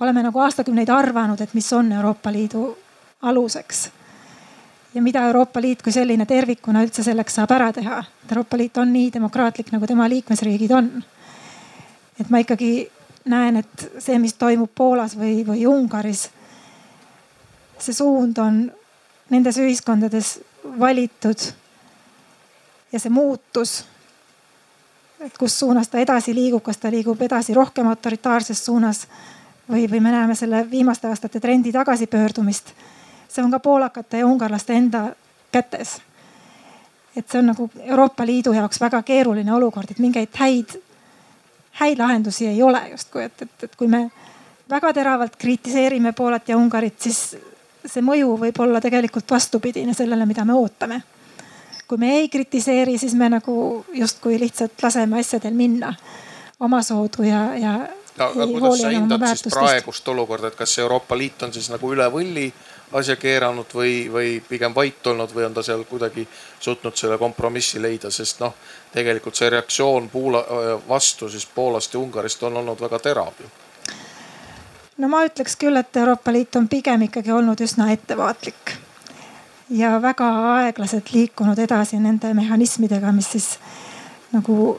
oleme 0.00 0.22
nagu 0.22 0.40
aastakümneid 0.40 0.88
arvanud, 0.88 1.40
et 1.40 1.54
mis 1.54 1.72
on 1.72 1.92
Euroopa 1.92 2.32
Liidu 2.32 2.76
aluseks 3.22 3.90
ja 4.94 5.02
mida 5.02 5.22
Euroopa 5.26 5.60
Liit 5.60 5.82
kui 5.82 5.92
selline 5.92 6.26
tervikuna 6.26 6.82
üldse 6.84 7.04
selleks 7.06 7.36
saab 7.38 7.52
ära 7.54 7.70
teha. 7.72 8.02
Euroopa 8.30 8.58
Liit 8.58 8.78
on 8.82 8.92
nii 8.92 9.10
demokraatlik, 9.14 9.70
nagu 9.72 9.86
tema 9.86 10.08
liikmesriigid 10.10 10.72
on. 10.74 10.90
et 12.20 12.30
ma 12.30 12.38
ikkagi 12.38 12.90
näen, 13.24 13.56
et 13.56 13.86
see, 13.98 14.18
mis 14.18 14.34
toimub 14.36 14.70
Poolas 14.74 15.14
või, 15.16 15.40
või 15.46 15.64
Ungaris, 15.66 16.26
see 17.78 17.94
suund 17.96 18.38
on 18.38 18.66
nendes 19.30 19.56
ühiskondades 19.56 20.40
valitud. 20.80 21.46
Ja 22.92 23.00
see 23.00 23.10
muutus, 23.10 23.84
et 25.20 25.36
kus 25.38 25.58
suunas 25.58 25.88
ta 25.88 25.98
edasi 25.98 26.34
liigub, 26.34 26.62
kas 26.62 26.78
ta 26.78 26.90
liigub 26.90 27.22
edasi 27.22 27.54
rohkem 27.54 27.86
autoritaarses 27.86 28.64
suunas 28.64 29.06
või, 29.70 29.84
või 29.90 30.00
me 30.00 30.10
näeme 30.10 30.34
selle 30.34 30.64
viimaste 30.70 31.08
aastate 31.08 31.40
trendi 31.40 31.72
tagasipöördumist 31.72 32.74
see 33.30 33.44
on 33.44 33.50
ka 33.50 33.58
poolakate 33.58 34.18
ja 34.18 34.26
ungarlaste 34.26 34.74
enda 34.74 35.12
kätes. 35.52 36.00
et 37.16 37.28
see 37.28 37.38
on 37.38 37.46
nagu 37.46 37.70
Euroopa 37.80 38.26
Liidu 38.26 38.52
jaoks 38.52 38.80
väga 38.80 39.02
keeruline 39.02 39.52
olukord, 39.52 39.90
et 39.90 39.98
mingeid 39.98 40.36
häid, 40.38 40.76
häid 41.80 41.98
lahendusi 41.98 42.46
ei 42.46 42.62
ole 42.62 42.80
justkui, 42.90 43.24
et, 43.24 43.42
et, 43.42 43.64
et 43.66 43.76
kui 43.76 43.88
me 43.88 44.04
väga 44.70 44.92
teravalt 44.92 45.36
kritiseerime 45.36 46.12
Poolat 46.12 46.48
ja 46.48 46.56
Ungarit, 46.56 47.00
siis 47.00 47.36
see 47.84 48.02
mõju 48.02 48.36
võib 48.38 48.60
olla 48.62 48.80
tegelikult 48.80 49.30
vastupidine 49.30 49.94
sellele, 49.94 50.26
mida 50.26 50.44
me 50.44 50.54
ootame. 50.54 51.02
Kui 51.90 51.98
me 51.98 52.10
ei 52.20 52.28
kritiseeri, 52.30 52.98
siis 52.98 53.16
me 53.18 53.26
nagu 53.32 53.84
justkui 53.98 54.38
lihtsalt 54.38 54.82
laseme 54.82 55.18
asjadel 55.18 55.56
minna 55.58 55.90
omasoodu 56.60 57.22
ja, 57.26 57.40
ja. 57.58 57.72
aga 58.18 58.46
kuidas 58.46 58.82
sa 58.82 58.92
hindad 58.94 59.24
siis 59.32 59.54
praegust 59.54 60.08
olukorda, 60.08 60.52
et 60.52 60.58
kas 60.58 60.78
Euroopa 60.78 61.18
Liit 61.18 61.42
on 61.42 61.52
siis 61.52 61.66
nagu 61.72 61.90
üle 61.90 62.06
võlli 62.14 62.44
asja 63.00 63.16
keeranud 63.18 63.74
või, 63.74 63.94
või 64.12 64.28
pigem 64.48 64.74
vait 64.74 65.06
olnud 65.06 65.34
või 65.34 65.48
on 65.48 65.56
ta 65.56 65.64
seal 65.66 65.82
kuidagi 65.88 66.26
suutnud 66.60 66.94
selle 66.98 67.18
kompromissi 67.18 67.82
leida, 67.82 68.10
sest 68.10 68.38
noh, 68.42 68.54
tegelikult 68.94 69.38
see 69.38 69.50
reaktsioon 69.50 70.06
Puula 70.12 70.44
vastu 70.88 71.28
siis 71.30 71.46
Poolast 71.54 71.94
ja 71.94 72.00
Ungarist 72.00 72.42
on 72.46 72.60
olnud 72.62 72.80
väga 72.86 73.02
terav 73.02 73.42
ju. 73.42 73.50
no 74.98 75.10
ma 75.10 75.24
ütleks 75.26 75.58
küll, 75.58 75.82
et 75.82 75.96
Euroopa 75.96 76.32
Liit 76.38 76.60
on 76.60 76.68
pigem 76.68 77.08
ikkagi 77.08 77.34
olnud 77.34 77.66
üsna 77.66 77.90
ettevaatlik 77.96 78.76
ja 79.70 79.96
väga 80.02 80.28
aeglaselt 80.56 81.12
liikunud 81.14 81.58
edasi 81.58 81.98
nende 81.98 82.34
mehhanismidega, 82.34 83.12
mis 83.12 83.30
siis 83.32 83.48
nagu 84.32 84.78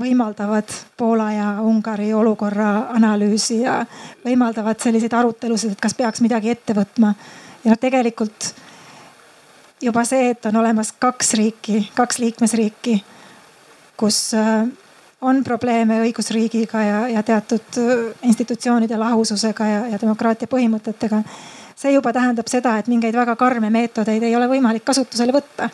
võimaldavad 0.00 0.72
Poola 0.96 1.28
ja 1.32 1.48
Ungari 1.60 2.12
olukorra 2.14 2.88
analüüsi 2.96 3.60
ja 3.62 3.82
võimaldavad 4.24 4.80
selliseid 4.80 5.12
arutelusid, 5.12 5.74
et 5.74 5.80
kas 5.80 5.94
peaks 5.94 6.22
midagi 6.24 6.50
ette 6.54 6.74
võtma 6.76 7.12
ja 7.64 7.74
noh, 7.74 7.80
tegelikult 7.80 8.52
juba 9.82 10.04
see, 10.08 10.30
et 10.32 10.46
on 10.46 10.56
olemas 10.62 10.92
kaks 10.98 11.34
riiki, 11.38 11.82
kaks 11.94 12.18
liikmesriiki, 12.22 12.96
kus 13.98 14.32
äh, 14.38 14.64
on 15.22 15.42
probleeme 15.44 16.00
õigusriigiga 16.06 16.82
ja, 16.86 17.00
ja 17.16 17.22
teatud 17.26 17.80
äh, 17.82 18.04
institutsioonide 18.30 18.98
lahususega 18.98 19.66
ja, 19.66 19.82
ja 19.94 20.00
demokraatia 20.00 20.50
põhimõtetega. 20.50 21.22
See 21.82 21.94
juba 21.96 22.12
tähendab 22.14 22.50
seda, 22.50 22.76
et 22.78 22.90
mingeid 22.90 23.16
väga 23.16 23.36
karme 23.36 23.70
meetodeid 23.74 24.22
ei 24.22 24.36
ole 24.38 24.48
võimalik 24.50 24.84
kasutusele 24.86 25.34
võtta. 25.34 25.68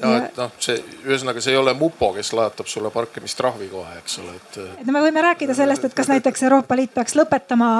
ja 0.00 0.14
et 0.16 0.38
noh, 0.40 0.52
see 0.58 0.78
ühesõnaga, 1.06 1.42
see 1.44 1.54
ei 1.54 1.60
ole 1.60 1.74
mupo, 1.78 2.12
kes 2.16 2.32
lajatab 2.36 2.70
sulle 2.70 2.90
parkimistrahvi 2.90 3.68
kohe, 3.72 3.98
eks 4.02 4.18
ole, 4.22 4.36
et. 4.36 4.62
et 4.80 4.86
no 4.86 4.96
me 4.96 5.04
võime 5.06 5.22
rääkida 5.30 5.54
sellest, 5.54 5.86
et 5.86 5.94
kas 5.94 6.10
näiteks 6.12 6.48
Euroopa 6.48 6.78
Liit 6.78 6.94
peaks 6.94 7.18
lõpetama 7.18 7.70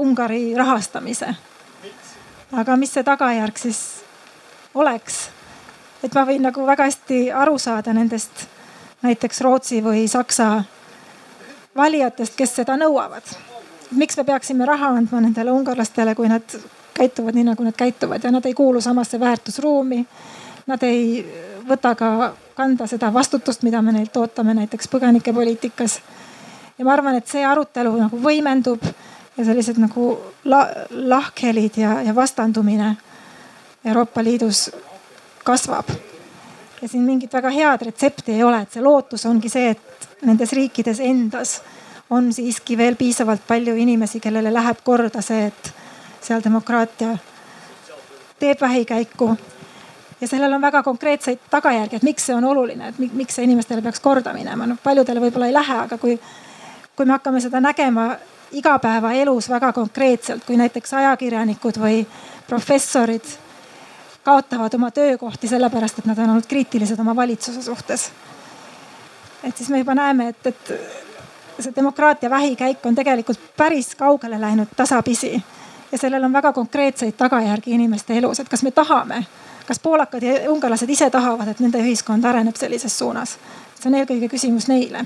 Ungari 0.00 0.52
rahastamise 0.56 1.34
aga 2.52 2.76
mis 2.76 2.92
see 2.94 3.06
tagajärg 3.06 3.58
siis 3.58 3.80
oleks? 4.74 5.28
et 6.02 6.14
ma 6.16 6.24
võin 6.26 6.42
nagu 6.42 6.64
väga 6.66 6.88
hästi 6.88 7.20
aru 7.36 7.58
saada 7.60 7.92
nendest 7.94 8.46
näiteks 9.04 9.40
Rootsi 9.44 9.80
või 9.84 10.06
Saksa 10.08 10.62
valijatest, 11.76 12.34
kes 12.36 12.54
seda 12.60 12.76
nõuavad. 12.76 13.24
Miks 13.90 14.16
me 14.16 14.24
peaksime 14.24 14.66
raha 14.66 14.92
andma 14.96 15.20
nendele 15.20 15.50
ungarlastele, 15.50 16.14
kui 16.14 16.28
nad 16.28 16.56
käituvad 16.94 17.34
nii, 17.34 17.44
nagu 17.44 17.64
nad 17.64 17.76
käituvad 17.76 18.24
ja 18.24 18.30
nad 18.30 18.46
ei 18.46 18.54
kuulu 18.54 18.80
samasse 18.80 19.20
väärtusruumi. 19.20 20.06
Nad 20.66 20.82
ei 20.82 21.24
võta 21.68 21.94
ka 21.96 22.34
kanda 22.54 22.86
seda 22.86 23.12
vastutust, 23.12 23.62
mida 23.62 23.82
me 23.82 23.92
neilt 23.92 24.16
ootame 24.16 24.54
näiteks 24.54 24.88
põgenikepoliitikas. 24.92 26.00
ja 26.78 26.84
ma 26.84 26.92
arvan, 26.92 27.14
et 27.14 27.28
see 27.28 27.44
arutelu 27.44 27.96
nagu 27.96 28.20
võimendub 28.20 28.84
ja 29.36 29.44
sellised 29.44 29.80
nagu 29.80 30.18
la, 30.44 30.66
lahkhelid 30.90 31.76
ja, 31.76 32.00
ja 32.02 32.14
vastandumine 32.14 32.96
Euroopa 33.84 34.24
Liidus 34.24 34.70
kasvab. 35.44 35.88
ja 36.82 36.88
siin 36.88 37.02
mingit 37.02 37.32
väga 37.32 37.50
head 37.50 37.82
retsepti 37.82 38.32
ei 38.32 38.42
ole, 38.42 38.62
et 38.62 38.72
see 38.72 38.82
lootus 38.82 39.26
ongi 39.26 39.48
see, 39.48 39.70
et 39.70 40.08
nendes 40.22 40.52
riikides 40.52 41.00
endas 41.00 41.60
on 42.10 42.32
siiski 42.32 42.76
veel 42.76 42.96
piisavalt 42.96 43.42
palju 43.46 43.74
inimesi, 43.76 44.20
kellele 44.20 44.52
läheb 44.52 44.82
korda 44.84 45.22
see, 45.22 45.46
et 45.46 45.72
seal 46.20 46.42
demokraatia 46.44 47.16
teeb 48.40 48.60
vähikäiku. 48.60 49.36
ja 50.20 50.28
sellel 50.28 50.52
on 50.52 50.62
väga 50.62 50.82
konkreetseid 50.82 51.38
tagajärgi, 51.50 51.96
et 51.96 52.02
miks 52.02 52.26
see 52.26 52.34
on 52.34 52.44
oluline, 52.44 52.88
et 52.88 52.98
miks 52.98 53.34
see 53.34 53.44
inimestele 53.44 53.82
peaks 53.82 54.00
korda 54.00 54.32
minema, 54.36 54.66
noh 54.66 54.78
paljudele 54.82 55.20
võib-olla 55.20 55.46
ei 55.48 55.54
lähe, 55.54 55.76
aga 55.86 55.98
kui, 55.98 56.18
kui 56.96 57.06
me 57.06 57.12
hakkame 57.16 57.40
seda 57.40 57.60
nägema 57.60 58.10
igapäevaelus 58.52 59.48
väga 59.48 59.72
konkreetselt, 59.72 60.44
kui 60.44 60.56
näiteks 60.56 60.92
ajakirjanikud 60.94 61.78
või 61.80 62.02
professorid 62.46 63.24
kaotavad 64.24 64.74
oma 64.74 64.90
töökohti 64.90 65.48
sellepärast, 65.48 65.98
et 65.98 66.10
nad 66.10 66.18
on 66.18 66.34
olnud 66.34 66.48
kriitilised 66.48 66.98
oma 67.00 67.16
valitsuse 67.16 67.62
suhtes. 67.62 68.10
et 69.44 69.56
siis 69.56 69.70
me 69.70 69.78
juba 69.78 69.94
näeme, 69.94 70.28
et, 70.28 70.46
et 70.46 70.72
see 71.62 71.76
demokraatia 71.76 72.30
vähikäik 72.30 72.86
on 72.86 72.94
tegelikult 72.94 73.40
päris 73.56 73.94
kaugele 73.94 74.40
läinud 74.40 74.68
tasapisi. 74.76 75.42
ja 75.92 75.98
sellel 75.98 76.24
on 76.24 76.32
väga 76.32 76.52
konkreetseid 76.52 77.12
tagajärgi 77.16 77.70
inimeste 77.70 78.18
elus, 78.18 78.40
et 78.40 78.48
kas 78.48 78.62
me 78.62 78.70
tahame, 78.70 79.24
kas 79.66 79.78
poolakad 79.78 80.22
ja 80.22 80.50
ungarlased 80.50 80.90
ise 80.90 81.10
tahavad, 81.10 81.48
et 81.48 81.60
nende 81.60 81.78
ühiskond 81.78 82.24
areneb 82.24 82.56
sellises 82.56 82.98
suunas. 82.98 83.38
see 83.80 83.88
on 83.90 83.94
eelkõige 83.94 84.28
küsimus 84.28 84.68
neile 84.68 85.04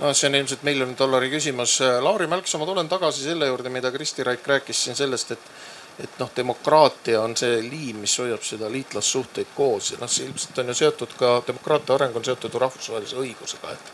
no 0.00 0.14
see 0.14 0.28
on 0.28 0.34
ilmselt 0.34 0.62
miljoni 0.62 0.96
dollari 0.98 1.30
küsimus. 1.30 1.80
Lauri 2.00 2.26
Mälksoo, 2.26 2.60
ma 2.60 2.66
tulen 2.66 2.88
tagasi 2.88 3.22
selle 3.22 3.46
juurde, 3.46 3.68
mida 3.68 3.90
Kristi 3.92 4.24
Raik 4.24 4.46
rääkis 4.46 4.84
siin 4.84 4.96
sellest, 4.96 5.30
et 5.30 5.52
et 5.98 6.18
noh, 6.18 6.30
demokraatia 6.36 7.20
on 7.22 7.36
see 7.36 7.60
liim, 7.62 8.00
mis 8.02 8.14
hoiab 8.18 8.42
seda 8.46 8.70
liitlassuhteid 8.72 9.52
koos 9.56 9.92
ja 9.92 9.98
noh, 10.00 10.10
see 10.10 10.26
ilmselt 10.26 10.58
on 10.62 10.72
ju 10.72 10.76
seotud 10.78 11.12
ka, 11.18 11.32
demokraatia 11.46 11.98
areng 11.98 12.16
on 12.16 12.24
seotud 12.24 12.54
ju 12.54 12.62
rahvusvahelise 12.62 13.18
õigusega, 13.20 13.74
et. 13.76 13.92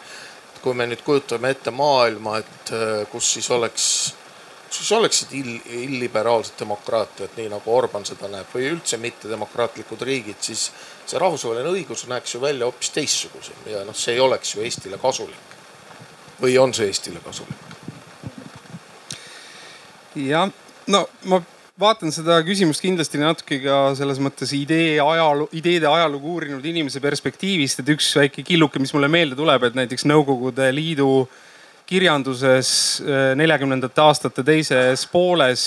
Kui 0.63 0.75
me 0.75 0.87
nüüd 0.89 1.03
kujutame 1.07 1.53
ette 1.55 1.73
maailma, 1.75 2.39
et 2.43 2.73
äh, 2.73 3.03
kus 3.13 3.33
siis 3.37 3.51
oleks, 3.55 3.87
siis 4.71 4.93
oleksid 4.93 5.35
ill, 5.39 5.59
illiberaalsed 5.85 6.59
demokraatiad, 6.61 7.35
nii 7.37 7.49
nagu 7.53 7.75
Orban 7.75 8.07
seda 8.09 8.31
näeb 8.33 8.51
või 8.55 8.71
üldse 8.73 9.01
mittedemokraatlikud 9.03 10.03
riigid, 10.09 10.41
siis 10.41 10.69
see 11.07 11.21
rahvusvaheline 11.21 11.73
õigus 11.73 12.07
näeks 12.11 12.35
ju 12.35 12.43
välja 12.43 12.69
hoopis 12.69 12.93
teistsugusem 12.97 13.71
ja 13.73 13.85
noh, 13.89 13.97
see 13.97 14.17
ei 14.17 14.25
oleks 14.25 14.55
ju 14.55 14.65
Eestile 14.65 14.99
kasulik. 14.99 15.57
või 16.41 16.59
on 16.59 16.75
see 16.75 16.87
Eestile 16.87 17.21
kasulik? 17.25 17.65
jah, 20.15 20.51
no 20.87 21.09
ma 21.25 21.43
vaatan 21.79 22.13
seda 22.15 22.41
küsimust 22.47 22.83
kindlasti 22.83 23.21
natuke 23.23 23.61
ka 23.63 23.77
selles 23.99 24.19
mõttes 24.23 24.51
idee 24.57 24.99
ajalugu, 25.03 25.51
ideede 25.59 25.87
ajalugu 25.91 26.35
uurinud 26.35 26.65
inimese 26.67 27.01
perspektiivist, 27.03 27.83
et 27.83 27.93
üks 27.95 28.11
väike 28.19 28.43
killuke, 28.47 28.83
mis 28.83 28.93
mulle 28.97 29.11
meelde 29.13 29.39
tuleb, 29.39 29.69
et 29.69 29.79
näiteks 29.79 30.07
Nõukogude 30.11 30.73
Liidu 30.75 31.29
kirjanduses 31.89 32.71
äh, 33.05 33.31
neljakümnendate 33.39 34.03
aastate 34.03 34.45
teises 34.45 35.07
pooles 35.13 35.63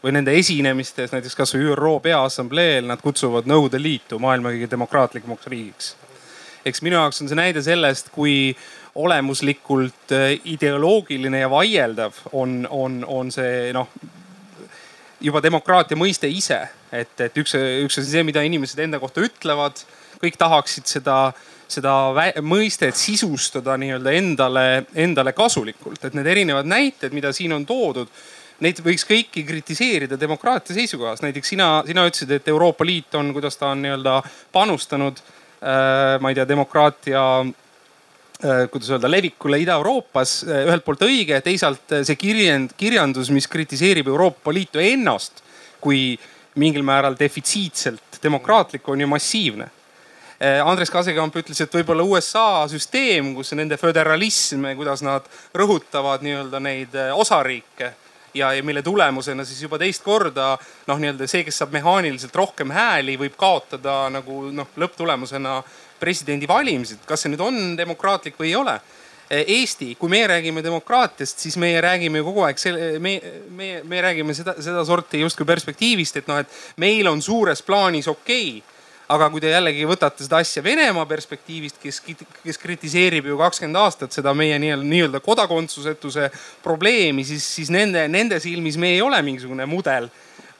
või 0.00 0.14
nende 0.16 0.32
esinemistes 0.38 1.10
näiteks 1.12 1.36
kasvõi 1.36 1.66
ÜRO 1.74 1.96
Peaassambleel 2.04 2.86
nad 2.88 3.02
kutsuvad 3.02 3.50
Nõukogude 3.50 3.82
Liitu 3.82 4.20
maailma 4.22 4.54
kõige 4.54 4.70
demokraatlikumaks 4.70 5.50
riigiks. 5.50 5.96
eks 6.64 6.82
minu 6.86 6.96
jaoks 6.96 7.20
on 7.22 7.28
see 7.28 7.36
näide 7.36 7.62
sellest, 7.62 8.14
kui 8.14 8.54
olemuslikult 8.94 10.14
äh, 10.14 10.38
ideoloogiline 10.44 11.42
ja 11.42 11.50
vaieldav 11.50 12.22
on, 12.32 12.62
on, 12.70 13.02
on 13.08 13.34
see 13.34 13.74
noh 13.74 13.90
juba 15.20 15.42
demokraatia 15.44 15.98
mõiste 15.98 16.28
ise, 16.30 16.60
et, 16.92 17.14
et 17.20 17.38
üks, 17.40 17.54
üks 17.84 18.00
on 18.00 18.06
see, 18.06 18.24
mida 18.26 18.42
inimesed 18.46 18.80
enda 18.82 19.00
kohta 19.02 19.22
ütlevad, 19.24 19.82
kõik 20.20 20.36
tahaksid 20.40 20.88
seda, 20.88 21.16
seda 21.70 21.94
mõistet 22.44 22.98
sisustada 22.98 23.76
nii-öelda 23.80 24.14
endale, 24.16 24.66
endale 24.94 25.34
kasulikult, 25.36 26.02
et 26.04 26.16
need 26.16 26.28
erinevad 26.28 26.68
näited, 26.68 27.14
mida 27.16 27.32
siin 27.36 27.54
on 27.56 27.66
toodud 27.68 28.10
neid 28.60 28.80
võiks 28.84 29.06
kõiki 29.08 29.44
kritiseerida 29.48 30.18
demokraatia 30.20 30.76
seisukohast. 30.76 31.24
näiteks 31.24 31.54
sina, 31.54 31.68
sina 31.86 32.04
ütlesid, 32.08 32.34
et 32.36 32.48
Euroopa 32.48 32.84
Liit 32.84 33.14
on, 33.16 33.32
kuidas 33.32 33.56
ta 33.56 33.70
on 33.72 33.80
nii-öelda 33.84 34.20
panustanud 34.52 35.20
äh,, 35.20 36.20
ma 36.20 36.32
ei 36.32 36.36
tea, 36.36 36.48
demokraatia 36.48 37.22
kuidas 38.70 38.90
öelda, 38.90 39.10
levikule 39.10 39.58
Ida-Euroopas 39.60 40.34
äh, 40.46 40.64
ühelt 40.68 40.84
poolt 40.86 41.04
õige, 41.04 41.40
teisalt 41.44 41.92
äh, 41.92 42.04
see 42.08 42.16
kirjand, 42.20 42.72
kirjandus, 42.80 43.28
mis 43.34 43.48
kritiseerib 43.50 44.08
Euroopa 44.08 44.54
Liitu 44.54 44.80
ennast 44.80 45.42
kui 45.80 46.14
mingil 46.60 46.84
määral 46.84 47.16
defitsiitselt 47.18 48.20
demokraatlikku, 48.22 48.92
on 48.92 49.00
ju 49.00 49.08
massiivne. 49.08 49.68
Andres 50.64 50.88
Kasekamp 50.88 51.34
ütles, 51.36 51.58
et 51.60 51.74
võib-olla 51.76 52.04
USA 52.08 52.64
süsteem, 52.68 53.34
kus 53.36 53.52
nende 53.52 53.76
föderalism, 53.76 54.64
kuidas 54.76 55.02
nad 55.04 55.26
rõhutavad 55.52 56.24
nii-öelda 56.24 56.60
neid 56.64 56.96
osariike 57.12 57.90
ja, 58.34 58.52
ja 58.52 58.62
mille 58.62 58.82
tulemusena 58.82 59.44
siis 59.44 59.62
juba 59.62 59.78
teist 59.78 60.04
korda 60.04 60.54
noh, 60.86 60.98
nii-öelda 60.98 61.28
see, 61.30 61.44
kes 61.46 61.60
saab 61.60 61.74
mehaaniliselt 61.74 62.36
rohkem 62.36 62.72
hääli, 62.74 63.18
võib 63.20 63.36
kaotada 63.40 64.02
nagu 64.12 64.42
noh, 64.54 64.70
lõpptulemusena 64.80 65.60
presidendivalimised, 66.00 67.04
kas 67.08 67.24
see 67.24 67.32
nüüd 67.32 67.44
on 67.44 67.60
demokraatlik 67.78 68.40
või 68.40 68.50
ei 68.52 68.58
ole. 68.58 68.80
Eesti, 69.30 69.92
kui 69.94 70.10
meie 70.10 70.26
räägime 70.26 70.58
demokraatiast, 70.64 71.38
siis 71.38 71.54
meie 71.60 71.78
räägime 71.84 72.18
ju 72.18 72.26
kogu 72.26 72.42
aeg 72.48 72.58
selle, 72.58 72.96
me, 72.98 73.12
me, 73.54 73.68
me 73.86 74.00
räägime 74.02 74.34
seda, 74.34 74.56
sedasorti 74.58 75.20
justkui 75.22 75.46
perspektiivist, 75.46 76.18
et 76.18 76.26
noh, 76.26 76.40
et 76.42 76.80
meil 76.82 77.06
on 77.06 77.22
suures 77.22 77.62
plaanis 77.62 78.10
okei 78.10 78.56
okay 78.58 78.78
aga 79.10 79.26
kui 79.32 79.42
te 79.42 79.50
jällegi 79.50 79.86
võtate 79.88 80.24
seda 80.24 80.38
asja 80.42 80.62
Venemaa 80.62 81.06
perspektiivist, 81.10 81.80
kes, 81.82 82.00
kes 82.44 82.60
kritiseerib 82.62 83.26
ju 83.30 83.38
kakskümmend 83.40 83.80
aastat 83.80 84.14
seda 84.14 84.34
meie 84.38 84.58
nii-öelda 84.62 84.86
nii 85.18 85.22
kodakondsusetuse 85.24 86.28
probleemi, 86.62 87.24
siis, 87.26 87.46
siis 87.56 87.72
nende, 87.74 88.06
nende 88.08 88.38
silmis 88.42 88.78
me 88.78 88.92
ei 88.94 89.02
ole 89.02 89.18
mingisugune 89.26 89.66
mudel 89.70 90.06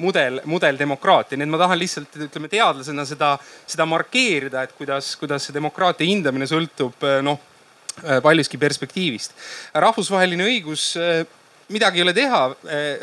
mudel, 0.01 0.41
mudeldemokraatia, 0.49 1.39
nii 1.39 1.47
et 1.47 1.53
ma 1.53 1.61
tahan 1.61 1.79
lihtsalt 1.81 2.17
ütleme 2.27 2.51
teadlasena 2.51 3.05
seda, 3.09 3.35
seda 3.69 3.87
markeerida, 3.89 4.65
et 4.65 4.75
kuidas, 4.79 5.13
kuidas 5.21 5.47
see 5.47 5.57
demokraatia 5.57 6.09
hindamine 6.09 6.49
sõltub 6.51 7.07
noh 7.27 7.47
paljuski 8.23 8.59
perspektiivist. 8.59 9.35
rahvusvaheline 9.75 10.45
õigus, 10.47 10.95
midagi 11.69 12.01
ei 12.01 12.05
ole 12.07 12.15
teha, 12.17 12.43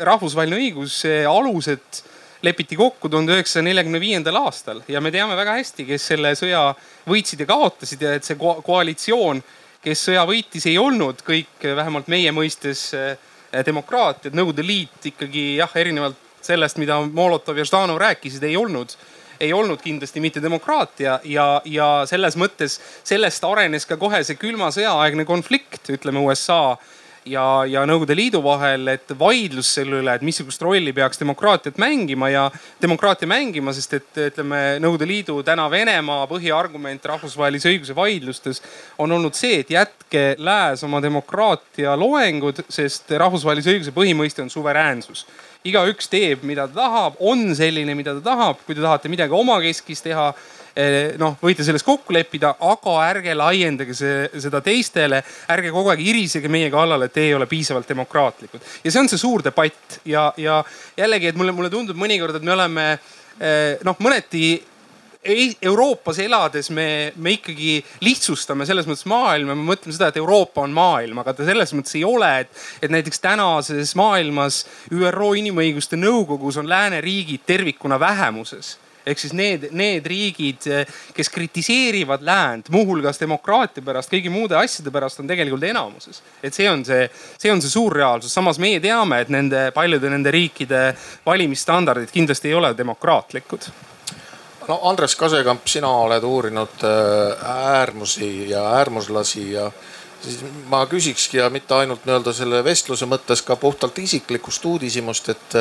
rahvusvaheline 0.08 0.58
õigus 0.58 1.02
alused 1.28 2.02
lepiti 2.42 2.76
kokku 2.78 3.08
tuhande 3.10 3.34
üheksasaja 3.34 3.66
neljakümne 3.66 4.00
viiendal 4.00 4.36
aastal 4.44 4.82
ja 4.88 5.00
me 5.02 5.10
teame 5.14 5.36
väga 5.36 5.56
hästi, 5.58 5.86
kes 5.88 6.06
selle 6.12 6.34
sõja 6.38 6.62
võitsid 7.08 7.42
ja 7.42 7.48
kaotasid 7.50 8.02
ja 8.02 8.14
et 8.18 8.26
see 8.26 8.38
koalitsioon, 8.38 9.42
kes 9.82 10.04
sõja 10.10 10.24
võitis, 10.26 10.66
ei 10.70 10.78
olnud 10.78 11.22
kõik 11.26 11.66
vähemalt 11.78 12.08
meie 12.10 12.32
mõistes 12.34 12.90
demokraatiad. 13.66 14.34
Nõukogude 14.36 14.66
Liit 14.66 15.10
ikkagi 15.12 15.44
jah, 15.58 15.72
erinevalt 15.80 16.27
sellest, 16.44 16.78
mida 16.78 17.00
Molotov 17.00 17.58
ja 17.58 17.64
Ždanov 17.68 18.00
rääkisid, 18.02 18.44
ei 18.44 18.56
olnud 18.56 18.96
ei 19.40 19.52
olnud 19.52 19.78
kindlasti 19.78 20.20
mitte 20.20 20.42
demokraatia 20.42 21.20
ja, 21.24 21.60
ja 21.64 21.88
selles 22.10 22.34
mõttes 22.34 22.80
sellest 23.06 23.44
arenes 23.46 23.86
ka 23.86 23.94
kohe 23.96 24.24
see 24.26 24.38
külma 24.38 24.72
sõja 24.74 24.96
aegne 24.98 25.22
konflikt, 25.28 25.92
ütleme 25.94 26.18
USA 26.26 26.74
ja, 27.28 27.44
ja 27.68 27.84
Nõukogude 27.86 28.16
Liidu 28.18 28.40
vahel, 28.44 28.88
et 28.92 29.12
vaidlus 29.18 29.70
selle 29.78 30.00
üle, 30.02 30.14
et 30.14 30.24
missugust 30.26 30.62
rolli 30.64 30.92
peaks 30.96 31.20
demokraatiat 31.20 31.78
mängima 31.80 32.30
ja 32.32 32.46
demokraatia 32.82 33.28
mängima, 33.30 33.72
sest 33.76 33.98
et 33.98 34.22
ütleme 34.28 34.62
Nõukogude 34.82 35.08
Liidu 35.08 35.38
täna 35.46 35.68
Venemaa 35.70 36.26
põhiargument 36.30 37.06
rahvusvahelise 37.12 37.72
õiguse 37.72 37.96
vaidlustes 37.96 38.62
on 38.98 39.12
olnud 39.12 39.38
see, 39.38 39.60
et 39.62 39.70
jätke 39.74 40.24
lääs 40.38 40.82
oma 40.88 41.02
demokraatia 41.04 41.96
loengud, 41.98 42.64
sest 42.72 43.10
rahvusvahelise 43.22 43.76
õiguse 43.76 43.94
põhimõiste 43.96 44.44
on 44.44 44.50
suveräänsus 44.52 45.26
igaüks 45.64 46.08
teeb, 46.08 46.44
mida 46.46 46.68
ta 46.68 46.84
tahab, 46.84 47.18
on 47.20 47.54
selline, 47.54 47.94
mida 47.98 48.14
ta 48.18 48.24
tahab. 48.30 48.62
kui 48.66 48.74
te 48.74 48.80
tahate 48.84 49.08
midagi 49.08 49.34
omakeskis 49.34 50.04
teha, 50.06 50.32
Eh, 50.78 51.16
noh, 51.18 51.34
võite 51.42 51.64
selles 51.66 51.82
kokku 51.82 52.14
leppida, 52.14 52.52
aga 52.62 52.92
ärge 53.08 53.32
laiendage 53.34 53.96
see, 53.98 54.28
seda 54.44 54.60
teistele. 54.62 55.18
ärge 55.50 55.72
kogu 55.74 55.90
aeg 55.90 56.04
irisege 56.04 56.50
meie 56.52 56.68
kallale, 56.70 57.08
et 57.08 57.14
te 57.16 57.24
ei 57.26 57.32
ole 57.34 57.48
piisavalt 57.50 57.88
demokraatlikud. 57.88 58.62
ja 58.84 58.90
see 58.90 59.00
on 59.00 59.10
see 59.10 59.18
suur 59.18 59.42
debatt 59.42 59.98
ja, 60.06 60.28
ja 60.36 60.60
jällegi, 60.96 61.32
et 61.32 61.40
mulle, 61.40 61.52
mulle 61.56 61.70
tundub 61.72 61.98
mõnikord, 61.98 62.38
et 62.38 62.46
me 62.46 62.54
oleme 62.54 62.84
eh, 62.92 63.74
noh, 63.82 63.98
mõneti 63.98 64.60
Euroopas 65.62 66.18
elades 66.18 66.70
me, 66.70 67.12
me 67.16 67.34
ikkagi 67.36 67.78
lihtsustame 68.04 68.66
selles 68.68 68.88
mõttes 68.88 69.06
maailma, 69.10 69.56
me 69.56 69.66
mõtleme 69.72 69.94
seda, 69.94 70.10
et 70.10 70.18
Euroopa 70.20 70.64
on 70.64 70.74
maailm, 70.74 71.20
aga 71.22 71.34
ta 71.36 71.46
selles 71.48 71.74
mõttes 71.76 71.96
ei 71.98 72.04
ole, 72.06 72.30
et, 72.44 72.66
et 72.82 72.92
näiteks 72.92 73.20
tänases 73.24 73.94
maailmas 73.98 74.64
ÜRO 74.94 75.32
Inimõiguste 75.38 75.98
Nõukogus 76.00 76.58
on 76.60 76.68
lääneriigid 76.70 77.44
tervikuna 77.48 78.00
vähemuses. 78.00 78.76
Ehk 79.08 79.20
siis 79.20 79.32
need, 79.32 79.68
need 79.72 80.04
riigid, 80.08 80.66
kes 81.16 81.30
kritiseerivad 81.32 82.24
läänd 82.24 82.68
muuhulgas 82.72 83.20
demokraatia 83.20 83.84
pärast, 83.84 84.12
kõigi 84.12 84.28
muude 84.32 84.58
asjade 84.58 84.92
pärast, 84.92 85.22
on 85.22 85.30
tegelikult 85.30 85.64
enamuses. 85.64 86.20
et 86.42 86.54
see 86.54 86.68
on 86.68 86.84
see, 86.84 87.08
see 87.40 87.52
on 87.52 87.62
see 87.64 87.72
suur 87.72 87.96
reaalsus, 87.96 88.34
samas 88.34 88.60
meie 88.60 88.80
teame, 88.84 89.22
et 89.24 89.32
nende 89.32 89.70
paljude 89.76 90.10
nende 90.12 90.32
riikide 90.34 90.90
valimisstandardid 91.26 92.12
kindlasti 92.12 92.52
ei 92.52 92.58
ole 92.58 92.74
demokraatlikud 92.76 93.70
no 94.68 94.80
Andres 94.82 95.16
Kasekamp, 95.16 95.66
sina 95.66 95.88
oled 96.04 96.24
uurinud 96.24 96.84
äh, 96.84 97.50
äärmusi 97.50 98.50
ja 98.50 98.64
äärmuslasi 98.76 99.52
ja 99.52 99.70
siis 100.20 100.44
ma 100.66 100.86
küsikski 100.86 101.38
ja 101.38 101.50
mitte 101.50 101.74
ainult 101.74 102.04
nii-öelda 102.06 102.32
selle 102.32 102.64
vestluse 102.64 103.06
mõttes 103.06 103.42
ka 103.44 103.56
puhtalt 103.56 103.98
isiklikust 103.98 104.64
uudishimust, 104.64 105.28
et 105.28 105.60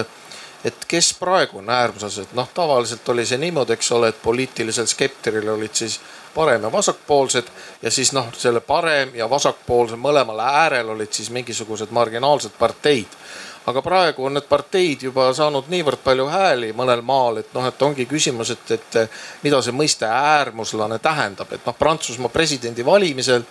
et 0.65 0.85
kes 0.87 1.13
praegu 1.13 1.59
on 1.61 1.69
äärmuslased, 1.69 2.33
noh 2.33 2.47
tavaliselt 2.53 3.09
oli 3.09 3.25
see 3.25 3.37
niimoodi, 3.37 3.75
eks 3.77 3.91
ole, 3.91 4.09
et 4.09 4.21
poliitilisel 4.23 4.87
skeptril 4.89 5.49
olid 5.53 5.73
siis 5.77 5.99
parem 6.35 6.63
ja 6.65 6.71
vasakpoolsed 6.71 7.51
ja 7.81 7.91
siis 7.91 8.11
noh, 8.13 8.31
selle 8.37 8.59
parem 8.59 9.13
ja 9.15 9.29
vasakpoolse 9.29 9.95
mõlemal 10.01 10.41
äärel 10.43 10.89
olid 10.95 11.13
siis 11.13 11.29
mingisugused 11.29 11.93
marginaalsed 11.93 12.57
parteid. 12.59 13.15
Aga 13.67 13.81
praegu 13.83 14.25
on 14.25 14.37
need 14.37 14.47
parteid 14.47 15.01
juba 15.09 15.27
saanud 15.35 15.67
niivõrd 15.71 15.99
palju 16.03 16.27
hääli 16.31 16.69
mõnel 16.75 17.01
maal, 17.05 17.41
et 17.41 17.49
noh, 17.55 17.65
et 17.67 17.81
ongi 17.83 18.05
küsimus, 18.07 18.53
et, 18.55 18.71
et 18.77 18.99
mida 19.43 19.59
see 19.61 19.75
mõiste 19.75 20.07
äärmuslane 20.07 21.01
tähendab, 21.03 21.51
et 21.51 21.67
noh, 21.67 21.75
Prantsusmaa 21.75 22.31
presidendi 22.31 22.85
valimisel 22.87 23.43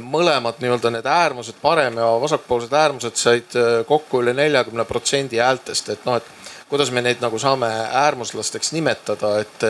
mõlemad 0.00 0.60
nii-öelda 0.60 0.92
need 0.94 1.08
äärmused, 1.08 1.60
parem 1.60 1.98
ja 2.00 2.08
vasakpoolsed 2.22 2.72
äärmused 2.72 3.20
said 3.20 3.56
kokku 3.88 4.22
üle 4.24 4.34
neljakümne 4.36 4.84
protsendi 4.88 5.40
häältest, 5.42 5.92
et 5.92 6.08
noh, 6.08 6.16
et 6.20 6.50
kuidas 6.70 6.92
me 6.94 7.02
neid 7.02 7.20
nagu 7.20 7.38
saame 7.42 7.68
äärmuslasteks 8.00 8.72
nimetada, 8.72 9.40
et, 9.42 9.64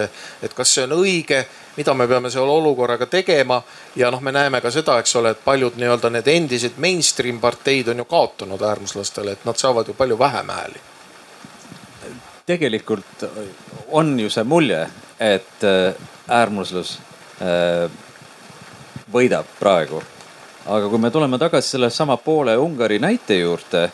et 0.44 0.54
kas 0.54 0.74
see 0.76 0.84
on 0.84 0.98
õige, 1.00 1.44
mida 1.80 1.94
me 1.96 2.06
peame 2.08 2.30
selle 2.30 2.52
olukorraga 2.52 3.06
tegema. 3.06 3.62
ja 3.96 4.10
noh, 4.10 4.20
me 4.20 4.32
näeme 4.32 4.60
ka 4.60 4.70
seda, 4.70 4.98
eks 5.00 5.16
ole, 5.16 5.34
et 5.34 5.44
paljud 5.44 5.78
nii-öelda 5.80 6.10
need 6.12 6.28
endised 6.28 6.76
mainstream 6.76 7.40
parteid 7.40 7.88
on 7.88 8.04
ju 8.04 8.04
kaotanud 8.04 8.62
äärmuslastele, 8.62 9.32
et 9.32 9.44
nad 9.44 9.56
saavad 9.56 9.88
ju 9.88 9.94
palju 9.94 10.18
vähem 10.18 10.48
hääli. 10.48 10.80
tegelikult 12.46 13.24
on 13.88 14.20
ju 14.20 14.30
see 14.30 14.44
mulje, 14.44 14.86
et 15.20 15.64
äh, 15.64 15.94
äärmuslus 16.28 16.98
äh, 17.42 17.90
võidab 19.12 19.46
praegu. 19.58 20.02
aga 20.66 20.88
kui 20.88 20.98
me 20.98 21.10
tuleme 21.10 21.38
tagasi 21.38 21.76
sellesama 21.76 22.16
Poole 22.16 22.56
Ungari 22.56 22.98
näite 22.98 23.38
juurde 23.38 23.90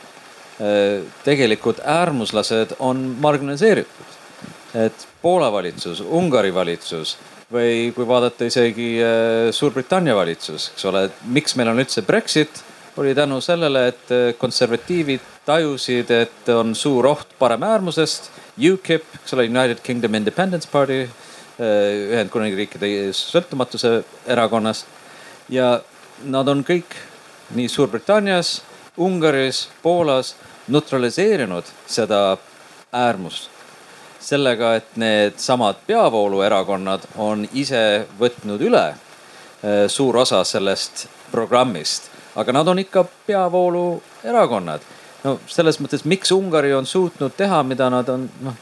Äh, 0.60 1.04
tegelikult 1.24 1.80
äärmuslased 1.84 2.70
on 2.78 3.16
marginaliseeritud. 3.20 4.06
et 4.74 5.08
Poola 5.22 5.52
valitsus, 5.52 6.00
Ungari 6.00 6.54
valitsus 6.54 7.18
või 7.52 7.92
kui 7.94 8.06
vaadata 8.08 8.48
isegi 8.48 8.96
äh, 9.02 9.50
Suurbritannia 9.54 10.16
valitsus, 10.16 10.70
eks 10.72 10.88
ole, 10.90 11.06
et 11.08 11.20
miks 11.30 11.54
meil 11.58 11.70
on 11.70 11.82
üldse 11.82 12.02
Brexit, 12.06 12.62
oli 12.96 13.14
tänu 13.14 13.38
sellele, 13.44 13.86
et 13.92 14.12
äh, 14.14 14.26
konservatiivid 14.38 15.24
tajusid, 15.46 16.10
et 16.10 16.50
on 16.54 16.74
suur 16.74 17.06
oht 17.12 17.36
paremäärmusest. 17.38 18.30
UKIP, 18.56 19.04
eks 19.20 19.36
ole, 19.36 19.46
United 19.50 19.82
Kingdom 19.84 20.14
Independence 20.18 20.68
Party, 20.72 21.06
Ühendkuningriikide 21.56 22.88
sõltumatuse 23.16 24.02
erakonnast 24.28 24.90
ja 25.48 25.78
nad 26.28 26.48
on 26.52 26.60
kõik 26.68 26.98
nii 27.56 27.70
Suurbritannias, 27.72 28.58
Ungaris, 29.00 29.62
Poolas 29.80 30.34
neutraliseerinud 30.68 31.64
seda 31.88 32.20
äärmust 32.92 33.55
sellega, 34.26 34.74
et 34.74 34.96
needsamad 34.98 35.84
peavooluerakonnad 35.86 37.06
on 37.22 37.46
ise 37.54 38.06
võtnud 38.18 38.62
üle 38.66 38.84
eh, 38.90 39.86
suur 39.88 40.18
osa 40.22 40.42
sellest 40.44 41.06
programmist, 41.30 42.10
aga 42.34 42.54
nad 42.58 42.68
on 42.68 42.82
ikka 42.82 43.04
peavooluerakonnad. 43.26 44.80
no 45.24 45.38
selles 45.50 45.78
mõttes, 45.82 46.04
miks 46.04 46.32
Ungari 46.34 46.74
on 46.74 46.86
suutnud 46.86 47.34
teha, 47.36 47.62
mida 47.62 47.90
nad 47.90 48.08
on, 48.08 48.28
noh, 48.42 48.58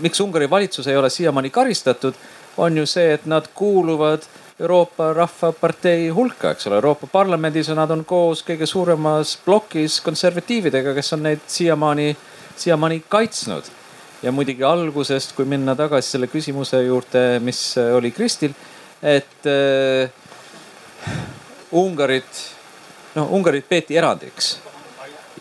miks 0.00 0.20
Ungari 0.20 0.50
valitsus 0.50 0.86
ei 0.88 0.96
ole 0.96 1.10
siiamaani 1.10 1.50
karistatud, 1.50 2.14
on 2.56 2.76
ju 2.76 2.86
see, 2.86 3.12
et 3.14 3.26
nad 3.26 3.48
kuuluvad 3.54 4.24
Euroopa 4.60 5.12
Rahvapartei 5.12 6.08
hulka, 6.08 6.50
eks 6.54 6.66
ole, 6.66 6.78
Euroopa 6.78 7.06
Parlamendis 7.12 7.72
nad 7.74 7.90
on 7.90 8.04
koos 8.04 8.44
kõige 8.46 8.66
suuremas 8.70 9.36
plokis 9.44 10.00
konservatiividega, 10.00 10.94
kes 10.94 11.12
on 11.16 11.24
neid 11.26 11.42
siiamaani, 11.50 12.12
siiamaani 12.56 13.02
kaitsnud. 13.08 13.72
Ja 14.24 14.32
muidugi 14.32 14.64
algusest, 14.64 15.34
kui 15.36 15.44
minna 15.48 15.74
tagasi 15.76 16.14
selle 16.14 16.28
küsimuse 16.32 16.80
juurde, 16.86 17.24
mis 17.44 17.60
oli 17.96 18.10
Kristil, 18.14 18.54
et 19.04 19.48
äh, 19.50 20.08
Ungarit, 21.76 22.40
noh 23.18 23.32
Ungarit 23.36 23.68
peeti 23.68 23.98
erandiks. 24.00 24.58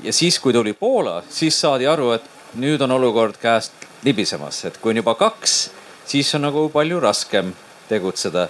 ja 0.04 0.14
siis, 0.14 0.40
kui 0.40 0.54
tuli 0.54 0.74
Poola, 0.74 1.22
siis 1.30 1.60
saadi 1.62 1.88
aru, 1.88 2.12
et 2.12 2.28
nüüd 2.60 2.82
on 2.84 2.92
olukord 2.92 3.38
käest 3.40 3.88
libisemas, 4.04 4.66
et 4.66 4.78
kui 4.82 4.92
on 4.92 5.00
juba 5.00 5.16
kaks, 5.16 5.70
siis 6.06 6.34
on 6.36 6.44
nagu 6.50 6.68
palju 6.74 7.00
raskem 7.00 7.54
tegutseda. 7.88 8.50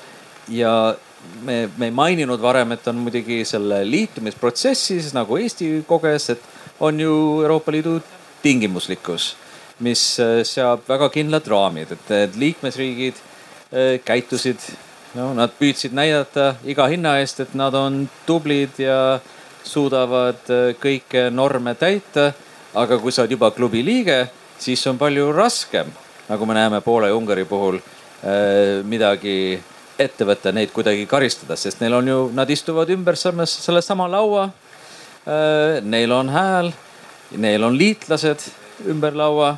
Ja 0.50 0.96
me, 1.42 1.70
me 1.78 1.92
ei 1.92 1.94
maininud 1.94 2.42
varem, 2.42 2.74
et 2.74 2.88
on 2.90 2.98
muidugi 3.06 3.44
selle 3.46 3.84
liitumisprotsessis 3.86 5.14
nagu 5.14 5.38
Eesti 5.38 5.70
koges, 5.88 6.30
et 6.34 6.42
on 6.80 7.00
ju 7.00 7.14
Euroopa 7.44 7.72
Liidu 7.72 8.00
tingimuslikkus, 8.42 9.36
mis 9.84 10.04
äh, 10.20 10.42
seab 10.48 10.88
väga 10.88 11.10
kindlad 11.14 11.48
raamid, 11.52 11.94
et 11.96 12.38
liikmesriigid 12.40 13.20
äh, 13.20 13.98
käitusid, 14.06 14.62
no 15.18 15.32
nad 15.38 15.54
püüdsid 15.60 15.96
näidata 15.96 16.54
iga 16.70 16.88
hinna 16.92 17.18
eest, 17.22 17.44
et 17.44 17.56
nad 17.58 17.76
on 17.78 18.04
tublid 18.28 18.80
ja 18.82 19.20
suudavad 19.68 20.48
äh, 20.54 20.72
kõiki 20.80 21.28
norme 21.32 21.76
täita. 21.80 22.32
aga 22.74 22.98
kui 22.98 23.12
sa 23.14 23.22
oled 23.22 23.36
juba 23.36 23.52
klubi 23.54 23.84
liige, 23.86 24.24
siis 24.58 24.82
on 24.90 24.98
palju 24.98 25.28
raskem, 25.32 25.92
nagu 26.26 26.46
me 26.50 26.56
näeme 26.58 26.80
Poola 26.82 27.12
ja 27.12 27.16
Ungari 27.16 27.46
puhul 27.46 27.78
midagi 28.90 29.60
ette 30.00 30.26
võtta, 30.26 30.50
neid 30.56 30.72
kuidagi 30.74 31.06
karistada, 31.06 31.54
sest 31.60 31.84
neil 31.84 31.94
on 31.94 32.08
ju, 32.08 32.18
nad 32.34 32.50
istuvad 32.50 32.90
ümber 32.90 33.14
sellesama 33.20 34.08
laua. 34.10 34.48
Neil 35.84 36.12
on 36.12 36.32
hääl, 36.34 36.72
neil 37.38 37.68
on 37.68 37.78
liitlased 37.78 38.48
ümber 38.90 39.14
laua. 39.16 39.58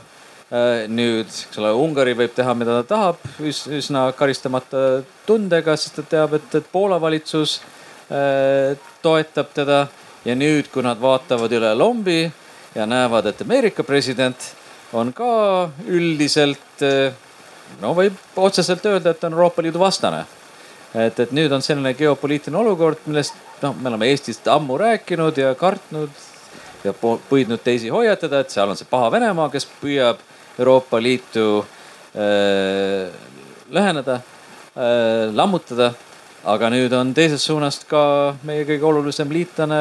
Äh, 0.53 0.85
nüüd, 0.93 1.25
eks 1.25 1.57
ole, 1.57 1.71
Ungari 1.73 2.13
võib 2.13 2.33
teha, 2.37 2.53
mida 2.53 2.75
ta 2.83 2.85
tahab, 2.91 3.23
üsna 3.41 4.03
karistamata 4.13 5.01
tundega, 5.25 5.73
sest 5.73 5.97
ta 5.97 6.03
teab, 6.05 6.35
et, 6.37 6.51
et 6.53 6.67
Poola 6.69 6.99
valitsus 7.01 7.57
äh, 8.13 8.77
toetab 9.01 9.49
teda. 9.57 9.87
ja 10.25 10.33
nüüd, 10.33 10.71
kui 10.73 10.81
nad 10.81 10.97
vaatavad 10.97 11.51
üle 11.53 11.71
lombi 11.77 12.31
ja 12.75 12.85
näevad, 12.89 13.27
et 13.29 13.41
Ameerika 13.41 13.83
president 13.85 14.47
on 14.93 15.11
ka 15.13 15.69
üldiselt 15.85 16.81
no 17.81 17.91
võib 17.93 18.17
otseselt 18.35 18.85
öelda, 18.89 19.13
et 19.13 19.23
on 19.23 19.33
Euroopa 19.33 19.61
Liidu 19.61 19.79
vastane. 19.79 20.23
et, 20.93 21.19
et 21.19 21.31
nüüd 21.31 21.51
on 21.51 21.61
selline 21.61 21.93
geopoliitiline 21.93 22.57
olukord, 22.57 23.01
millest 23.05 23.37
noh, 23.61 23.75
me 23.77 23.89
oleme 23.89 24.09
Eestis 24.09 24.41
ammu 24.49 24.77
rääkinud 24.81 25.37
ja 25.37 25.53
kartnud 25.55 26.09
ja 26.83 26.93
püüdnud 26.93 27.61
teisi 27.63 27.89
hoiatada, 27.89 28.39
et 28.41 28.49
seal 28.53 28.69
on 28.69 28.77
see 28.77 28.87
paha 28.89 29.11
Venemaa, 29.11 29.49
kes 29.53 29.67
püüab 29.81 30.21
Euroopa 30.59 31.01
Liitu 31.01 31.65
äh, 32.15 33.11
lõheneda 33.71 34.19
äh,, 34.19 35.31
lammutada. 35.35 35.93
aga 36.45 36.67
nüüd 36.69 36.93
on 36.93 37.09
teisest 37.17 37.47
suunast 37.47 37.87
ka 37.89 38.35
meie 38.45 38.67
kõige 38.69 38.85
olulisem 38.85 39.31
liitlane 39.33 39.79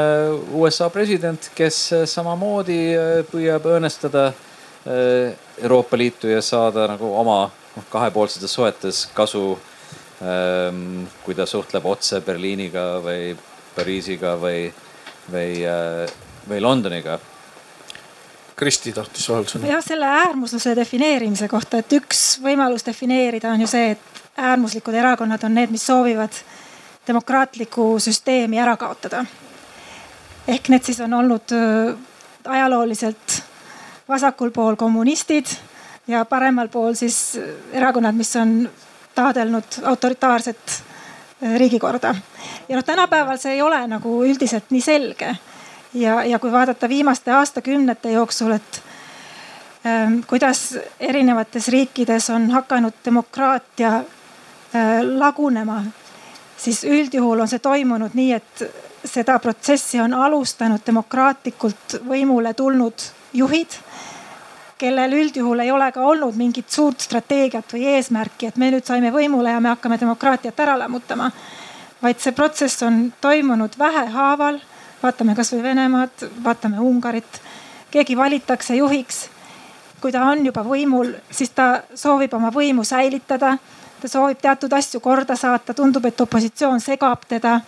USA 0.56 0.86
president, 0.88 1.50
kes 1.54 1.80
samamoodi 2.08 2.78
äh, 2.96 3.18
püüab 3.28 3.68
õõnestada 3.68 4.30
äh, 4.30 5.34
Euroopa 5.60 5.98
Liitu 6.00 6.32
ja 6.32 6.40
saada 6.42 6.88
nagu 6.88 7.12
oma 7.20 7.50
noh 7.76 7.86
kahepoolsetes 7.90 8.54
suhetes 8.54 9.04
kasu 9.14 9.58
ähm,, 10.22 11.04
kui 11.24 11.34
ta 11.34 11.46
suhtleb 11.46 11.86
otse 11.90 12.20
Berliiniga 12.24 13.02
või 13.04 13.34
Pariisiga 13.74 14.36
või, 14.40 14.68
või 15.30 15.64
äh,, 15.68 16.10
või 16.48 16.60
Londoniga. 16.60 17.18
Kristi 18.56 18.92
tahtis 18.94 19.28
vahel 19.28 19.48
sõna. 19.50 19.66
jah, 19.66 19.82
selle 19.82 20.06
äärmusluse 20.06 20.76
defineerimise 20.76 21.48
kohta, 21.50 21.80
et 21.82 21.92
üks 21.92 22.38
võimalus 22.42 22.86
defineerida 22.86 23.50
on 23.50 23.64
ju 23.64 23.70
see, 23.70 23.94
et 23.96 24.22
äärmuslikud 24.36 24.94
erakonnad 24.94 25.42
on 25.44 25.54
need, 25.54 25.72
mis 25.74 25.86
soovivad 25.86 26.38
demokraatlikku 27.06 27.98
süsteemi 27.98 28.60
ära 28.60 28.76
kaotada. 28.76 29.24
ehk 30.48 30.68
need 30.68 30.84
siis 30.84 31.00
on 31.00 31.14
olnud 31.14 31.52
äh, 31.52 31.96
ajalooliselt 32.44 33.42
vasakul 34.08 34.50
pool 34.50 34.76
kommunistid 34.76 35.46
ja 36.06 36.24
paremal 36.24 36.68
pool 36.68 36.94
siis 36.94 37.38
erakonnad, 37.72 38.14
mis 38.14 38.36
on 38.36 38.70
taadelnud 39.14 39.80
autoritaarset 39.82 40.82
äh, 41.42 41.56
riigikorda. 41.56 42.14
ja 42.68 42.76
noh, 42.76 42.84
tänapäeval 42.84 43.38
see 43.38 43.52
ei 43.52 43.62
ole 43.62 43.86
nagu 43.88 44.22
üldiselt 44.24 44.70
nii 44.70 44.80
selge. 44.80 45.36
Ja, 45.94 46.24
ja 46.24 46.38
kui 46.38 46.52
vaadata 46.52 46.88
viimaste 46.88 47.32
aastakümnete 47.32 48.12
jooksul, 48.12 48.50
et 48.50 48.82
ähm, 49.86 50.20
kuidas 50.26 50.78
erinevates 51.00 51.68
riikides 51.68 52.30
on 52.30 52.50
hakanud 52.50 52.92
demokraatia 53.04 53.96
äh, 53.96 55.02
lagunema, 55.02 55.82
siis 56.56 56.84
üldjuhul 56.84 57.40
on 57.40 57.48
see 57.48 57.58
toimunud 57.58 58.14
nii, 58.14 58.32
et 58.32 58.66
seda 59.04 59.38
protsessi 59.38 60.00
on 60.00 60.14
alustanud 60.14 60.80
demokraatlikult 60.86 62.00
võimule 62.08 62.54
tulnud 62.54 63.10
juhid 63.32 63.78
kellel 64.78 65.12
üldjuhul 65.12 65.62
ei 65.64 65.70
ole 65.70 65.90
ka 65.92 66.02
olnud 66.02 66.36
mingit 66.36 66.70
suurt 66.70 67.00
strateegiat 67.00 67.72
või 67.72 67.86
eesmärki, 67.94 68.50
et 68.50 68.56
me 68.60 68.70
nüüd 68.74 68.86
saime 68.86 69.12
võimule 69.14 69.54
ja 69.54 69.60
me 69.62 69.70
hakkame 69.72 69.98
demokraatiat 70.00 70.60
ära 70.60 70.78
lammutama. 70.78 71.30
vaid 72.02 72.20
see 72.20 72.32
protsess 72.36 72.82
on 72.82 73.12
toimunud 73.20 73.78
vähehaaval. 73.78 74.58
Vaatame 75.04 75.34
kasvõi 75.36 75.62
Venemaad, 75.62 76.28
vaatame 76.44 76.80
Ungarit. 76.80 77.40
keegi 77.90 78.16
valitakse 78.16 78.76
juhiks. 78.76 79.28
kui 80.00 80.12
ta 80.12 80.24
on 80.24 80.46
juba 80.46 80.62
võimul, 80.62 81.14
siis 81.30 81.50
ta 81.50 81.82
soovib 81.94 82.34
oma 82.34 82.50
võimu 82.50 82.84
säilitada. 82.84 83.58
ta 84.00 84.08
soovib 84.08 84.40
teatud 84.40 84.72
asju 84.72 85.00
korda 85.00 85.36
saata, 85.36 85.74
tundub, 85.74 86.04
et 86.04 86.20
opositsioon 86.20 86.80
segab 86.80 87.24
teda 87.28 87.60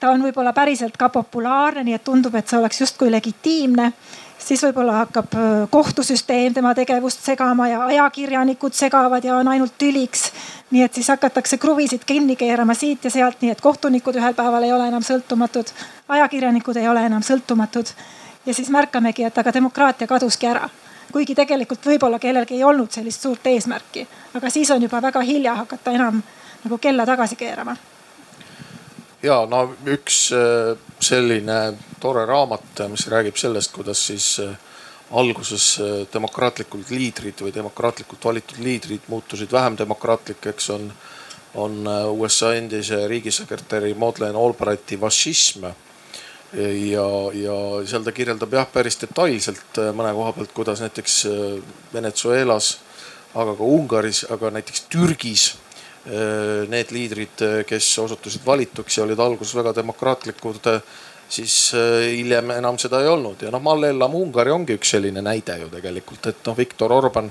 ta 0.00 0.10
on 0.10 0.22
võib-olla 0.22 0.52
päriselt 0.52 0.96
ka 0.96 1.08
populaarne, 1.08 1.84
nii 1.84 1.94
et 1.94 2.04
tundub, 2.04 2.34
et 2.34 2.48
see 2.48 2.58
oleks 2.58 2.80
justkui 2.80 3.10
legitiimne 3.10 3.92
siis 4.38 4.62
võib-olla 4.62 4.92
hakkab 5.02 5.34
kohtusüsteem 5.70 6.54
tema 6.54 6.74
tegevust 6.74 7.24
segama 7.24 7.68
ja 7.68 7.84
ajakirjanikud 7.86 8.72
segavad 8.72 9.24
ja 9.24 9.36
on 9.36 9.48
ainult 9.48 9.74
tüliks. 9.78 10.32
nii 10.70 10.82
et 10.82 10.94
siis 10.94 11.08
hakatakse 11.08 11.58
kruvisid 11.58 12.04
kinni 12.06 12.36
keerama 12.36 12.74
siit 12.74 13.04
ja 13.04 13.10
sealt, 13.10 13.40
nii 13.42 13.50
et 13.50 13.60
kohtunikud 13.60 14.16
ühel 14.16 14.34
päeval 14.34 14.62
ei 14.62 14.72
ole 14.72 14.88
enam 14.88 15.02
sõltumatud, 15.02 15.72
ajakirjanikud 16.08 16.76
ei 16.76 16.88
ole 16.88 17.06
enam 17.06 17.22
sõltumatud. 17.22 17.86
ja 18.46 18.54
siis 18.54 18.70
märkamegi, 18.70 19.24
et 19.24 19.38
aga 19.38 19.52
demokraatia 19.52 20.06
kaduski 20.06 20.46
ära 20.46 20.68
kuigi 21.12 21.34
tegelikult 21.34 21.86
võib-olla 21.86 22.18
kellelgi 22.18 22.58
ei 22.58 22.64
olnud 22.64 22.92
sellist 22.92 23.22
suurt 23.22 23.46
eesmärki, 23.46 24.06
aga 24.34 24.50
siis 24.50 24.70
on 24.70 24.82
juba 24.82 25.02
väga 25.02 25.20
hilja 25.20 25.54
hakata 25.62 25.94
enam 25.96 26.22
nagu 26.64 26.78
kella 26.78 27.06
tagasi 27.06 27.36
keerama. 27.36 27.76
Ja 29.22 29.42
no 29.50 29.64
üks 29.88 30.28
äh, 30.34 30.76
selline 31.02 31.58
tore 32.02 32.24
raamat, 32.28 32.84
mis 32.92 33.08
räägib 33.10 33.38
sellest, 33.38 33.72
kuidas 33.74 34.04
siis 34.10 34.36
äh, 34.42 34.54
alguses 35.18 35.78
äh, 35.82 36.06
demokraatlikud 36.12 36.92
liidrid 36.94 37.42
või 37.42 37.52
demokraatlikult 37.54 38.28
valitud 38.30 38.62
liidrid 38.62 39.08
muutusid 39.10 39.52
vähem 39.52 39.78
demokraatlikeks, 39.78 40.70
on, 40.76 40.90
on 41.58 41.84
USA 42.12 42.54
endise 42.54 43.06
riigisekretäri 43.08 43.94
Madeleine 43.98 44.38
Albrighti 44.38 44.98
fašism 45.00 45.64
ja, 45.64 47.06
ja 47.34 47.54
seal 47.88 48.04
ta 48.04 48.12
kirjeldab 48.14 48.52
jah, 48.54 48.68
päris 48.72 49.00
detailselt 49.00 49.80
mõne 49.96 50.12
koha 50.16 50.34
pealt, 50.36 50.52
kuidas 50.56 50.80
näiteks 50.84 51.16
Venezuelas, 51.92 52.76
aga 53.34 53.56
ka 53.56 53.64
Ungaris, 53.64 54.22
aga 54.32 54.52
näiteks 54.54 54.86
Türgis 54.92 55.48
need 56.08 56.92
liidrid, 56.94 57.42
kes 57.68 57.88
osutusid 58.00 58.44
valituks 58.46 58.96
ja 58.96 59.04
olid 59.04 59.20
alguses 59.20 59.52
väga 59.58 59.74
demokraatlikud, 59.76 60.70
siis 61.28 61.56
hiljem 61.74 62.54
enam 62.56 62.78
seda 62.80 63.02
ei 63.04 63.10
olnud 63.12 63.42
ja 63.44 63.50
noh, 63.52 63.60
Mallellam 63.60 64.14
Ungari 64.16 64.54
ongi 64.54 64.78
üks 64.78 64.94
selline 64.94 65.20
näide 65.20 65.58
ju 65.60 65.68
tegelikult, 65.72 66.30
et 66.30 66.40
noh, 66.48 66.56
Viktor 66.56 66.94
Orban 66.96 67.28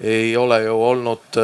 ei 0.00 0.34
ole 0.36 0.64
ju 0.64 0.74
olnud 0.88 1.38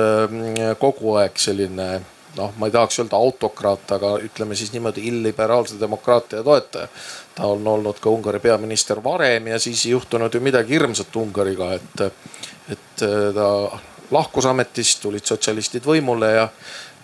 kogu 0.82 1.14
aeg 1.22 1.38
selline 1.38 1.88
noh, 2.36 2.52
ma 2.58 2.68
ei 2.68 2.74
tahaks 2.74 2.98
öelda 3.02 3.18
autokraat, 3.18 3.86
aga 3.96 4.14
ütleme 4.24 4.56
siis 4.58 4.72
niimoodi 4.74 5.06
illiberaalse 5.10 5.78
demokraatia 5.80 6.42
toetaja. 6.42 6.88
ta 7.34 7.46
on 7.46 7.66
olnud 7.68 7.98
ka 8.00 8.10
Ungari 8.10 8.40
peaminister 8.40 9.02
varem 9.04 9.46
ja 9.46 9.58
siis 9.58 9.86
ei 9.86 9.92
juhtunud 9.92 10.34
ju 10.34 10.40
midagi 10.40 10.74
hirmsat 10.74 11.16
Ungariga, 11.16 11.72
et, 11.74 12.00
et 12.70 13.04
ta 13.34 13.48
lahkus 14.14 14.46
ametist, 14.50 15.02
tulid 15.02 15.26
sotsialistid 15.26 15.86
võimule 15.86 16.30
ja, 16.34 16.48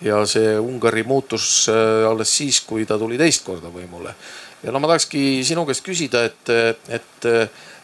ja 0.01 0.21
see 0.29 0.55
Ungari 0.59 1.03
muutus 1.07 1.67
äh, 1.71 2.07
alles 2.09 2.31
siis, 2.41 2.61
kui 2.67 2.87
ta 2.89 2.99
tuli 2.99 3.19
teist 3.21 3.45
korda 3.45 3.73
võimule. 3.73 4.15
ja 4.63 4.71
no 4.71 4.79
ma 4.79 4.89
tahakski 4.91 5.43
sinu 5.45 5.65
käest 5.67 5.85
küsida, 5.85 6.23
et, 6.29 6.55
et 6.89 7.29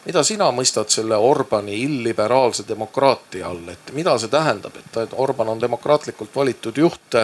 mida 0.08 0.22
sina 0.24 0.48
mõistad 0.54 0.88
selle 0.92 1.16
Orbani 1.20 1.76
illiberaalse 1.84 2.64
demokraatia 2.68 3.48
all, 3.50 3.66
et 3.72 3.92
mida 3.96 4.14
see 4.18 4.32
tähendab, 4.32 4.76
et 4.80 5.16
Orban 5.20 5.52
on 5.54 5.60
demokraatlikult 5.60 6.34
valitud 6.36 6.80
juht. 6.80 7.18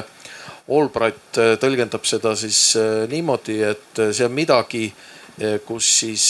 Albright 0.65 1.37
äh, 1.37 1.55
tõlgendab 1.61 2.07
seda 2.09 2.33
siis 2.41 2.59
äh, 2.81 3.05
niimoodi, 3.11 3.59
et 3.69 4.01
äh, 4.01 4.13
see 4.17 4.25
on 4.29 4.33
midagi, 4.33 4.87
kus 5.67 5.89
siis 5.99 6.25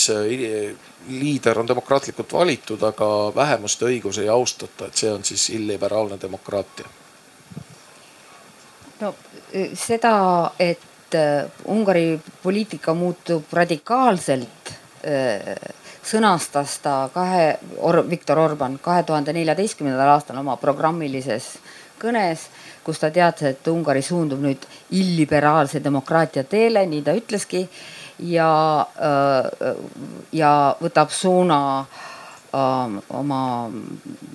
liider 1.08 1.58
on 1.58 1.68
demokraatlikult 1.68 2.32
valitud, 2.32 2.82
aga 2.82 3.06
vähemuste 3.34 3.84
õigusi 3.84 4.24
ei 4.24 4.28
austata, 4.28 4.86
et 4.86 4.96
see 4.96 5.12
on 5.12 5.24
siis 5.24 5.50
illiberaalne 5.50 6.18
demokraatia. 6.20 6.86
no 9.00 9.14
seda, 9.74 10.16
et 10.58 10.80
Ungari 11.70 12.18
poliitika 12.42 12.94
muutub 12.94 13.52
radikaalselt 13.52 14.72
sõnastas 16.04 16.78
ta 16.82 16.94
kahe 17.14 17.58
Or,, 17.78 18.02
Viktor 18.10 18.38
Orban 18.38 18.78
kahe 18.82 19.02
tuhande 19.02 19.32
neljateistkümnendal 19.32 20.10
aastal 20.16 20.40
oma 20.40 20.56
programmilises 20.56 21.54
kõnes, 22.00 22.48
kus 22.84 23.00
ta 23.00 23.10
teatas, 23.10 23.54
et 23.54 23.68
Ungari 23.72 24.02
suundub 24.02 24.42
nüüd 24.42 24.64
illiberaalse 24.92 25.82
demokraatia 25.84 26.44
teele, 26.44 26.84
nii 26.86 27.02
ta 27.02 27.14
ütleski. 27.16 27.68
Ja, 28.18 28.86
äh, 28.96 29.74
ja 30.32 30.52
võtab 30.80 31.10
suuna 31.10 31.58
äh, 31.80 32.96
oma 33.18 33.42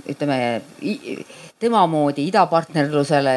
ütleme 0.10 0.62
tema 1.60 1.86
moodi 1.88 2.28
idapartnerlusele 2.28 3.36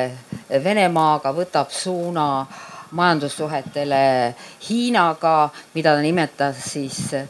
Venemaaga, 0.64 1.32
võtab 1.32 1.70
suuna 1.72 2.46
majandussuhetele 2.92 4.34
Hiinaga, 4.68 5.50
mida 5.74 5.94
ta 5.96 6.02
nimetas 6.04 6.66
siis 6.74 6.98
äh, 7.14 7.28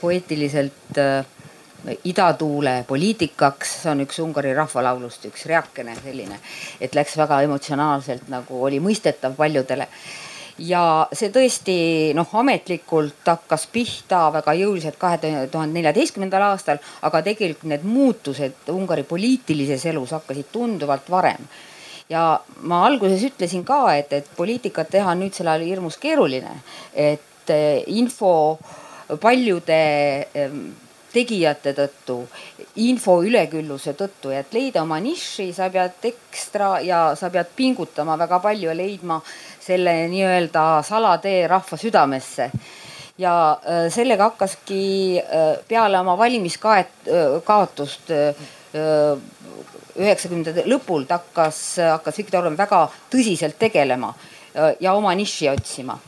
poeetiliselt 0.00 1.02
idatuule 2.04 2.84
poliitikaks, 2.88 3.74
see 3.82 3.90
on 3.92 4.00
üks 4.02 4.18
Ungari 4.20 4.50
rahvalaulust 4.56 5.28
üks 5.28 5.44
reakene 5.46 5.94
selline, 6.02 6.40
et 6.80 6.96
läks 6.98 7.14
väga 7.16 7.38
emotsionaalselt 7.46 8.26
nagu 8.32 8.64
oli 8.66 8.80
mõistetav 8.82 9.36
paljudele 9.38 9.86
ja 10.58 10.82
see 11.12 11.30
tõesti 11.34 11.76
noh, 12.18 12.28
ametlikult 12.40 13.26
hakkas 13.26 13.66
pihta 13.72 14.26
väga 14.34 14.54
jõuliselt 14.58 14.98
kahe 15.00 15.20
tuhande 15.20 15.78
neljateistkümnendal 15.78 16.48
aastal, 16.50 16.82
aga 17.06 17.22
tegelikult 17.26 17.70
need 17.70 17.86
muutused 17.86 18.72
Ungari 18.74 19.06
poliitilises 19.08 19.86
elus 19.92 20.14
hakkasid 20.16 20.50
tunduvalt 20.52 21.10
varem. 21.10 21.46
Ja 22.08 22.40
ma 22.64 22.84
alguses 22.86 23.22
ütlesin 23.26 23.64
ka, 23.68 23.82
et, 23.94 24.12
et 24.12 24.28
poliitikat 24.36 24.90
teha 24.90 25.12
on 25.12 25.22
nüüdsel 25.22 25.50
ajal 25.50 25.66
hirmus 25.68 25.98
keeruline, 26.00 26.54
et 26.96 27.52
eh, 27.52 27.82
info 28.00 28.58
paljude 29.20 29.82
tegijate 31.12 31.72
tõttu, 31.76 32.18
info 32.84 33.18
ülekülluse 33.24 33.94
tõttu 33.98 34.32
ja 34.32 34.42
et 34.42 34.52
leida 34.54 34.82
oma 34.84 34.98
niši, 35.02 35.50
sa 35.56 35.70
pead 35.72 36.04
ekstra 36.10 36.78
ja 36.84 37.00
sa 37.18 37.30
pead 37.32 37.50
pingutama 37.56 38.18
väga 38.20 38.40
palju 38.44 38.68
ja 38.70 38.76
leidma 38.76 39.20
selle 39.68 39.94
nii-öelda 40.08 40.82
salatee 40.86 41.46
rahva 41.50 41.76
südamesse. 41.76 42.50
Ja 43.18 43.34
eh, 43.62 43.86
sellega 43.92 44.30
hakkaski 44.32 44.82
eh, 45.18 45.56
peale 45.68 46.00
oma 46.00 46.18
valimiskaotust 46.18 48.12
üheksakümnendate 49.98 50.64
lõpul 50.70 51.06
ta 51.08 51.18
hakkas, 51.18 51.60
hakkas 51.82 52.18
Viktor 52.20 52.44
Orban 52.44 52.58
väga 52.58 52.82
tõsiselt 53.12 53.58
tegelema 53.60 54.12
äh, 54.14 54.74
ja 54.80 54.94
oma 54.98 55.14
niši 55.18 55.50
otsima. 55.52 55.98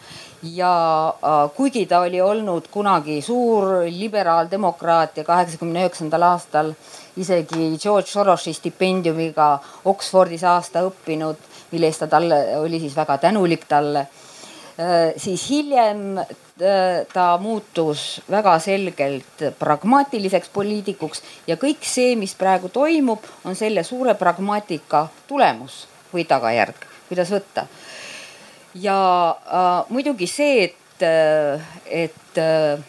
Ja 0.43 0.73
äh, 1.11 1.43
kuigi 1.57 1.85
ta 1.91 2.03
oli 2.07 2.21
olnud 2.25 2.71
kunagi 2.73 3.21
suur 3.25 3.85
liberaaldemokraat 3.91 5.21
ja 5.21 5.27
kaheksakümne 5.27 5.85
üheksandal 5.85 6.29
aastal 6.31 6.73
isegi 7.21 7.75
George 7.83 8.09
Sorosi 8.09 8.55
stipendiumiga 8.57 9.53
Oxfordis 9.91 10.45
aasta 10.47 10.85
õppinud, 10.87 11.50
mille 11.73 11.87
eest 11.87 12.05
ta 12.05 12.07
talle 12.07 12.59
oli 12.59 12.81
siis 12.81 12.97
väga 12.97 13.19
tänulik 13.19 13.65
talle 13.69 14.07
Äh, 14.81 15.13
siis 15.17 15.51
hiljem 15.51 16.19
äh, 16.19 17.07
ta 17.13 17.39
muutus 17.43 18.23
väga 18.31 18.55
selgelt 18.59 19.43
pragmaatiliseks 19.59 20.49
poliitikuks 20.55 21.21
ja 21.51 21.59
kõik 21.61 21.85
see, 21.85 22.15
mis 22.17 22.33
praegu 22.39 22.71
toimub, 22.73 23.27
on 23.45 23.59
selle 23.59 23.83
suure 23.85 24.15
pragmaatika 24.17 25.03
tulemus 25.29 25.83
või 26.15 26.25
tagajärg, 26.25 26.87
kuidas 27.11 27.33
võtta. 27.35 27.67
ja 28.75 28.97
äh, 29.35 29.91
muidugi 29.91 30.31
see, 30.31 30.71
et, 30.71 31.05
äh, 31.05 31.69
et 31.85 32.41
äh, 32.41 32.81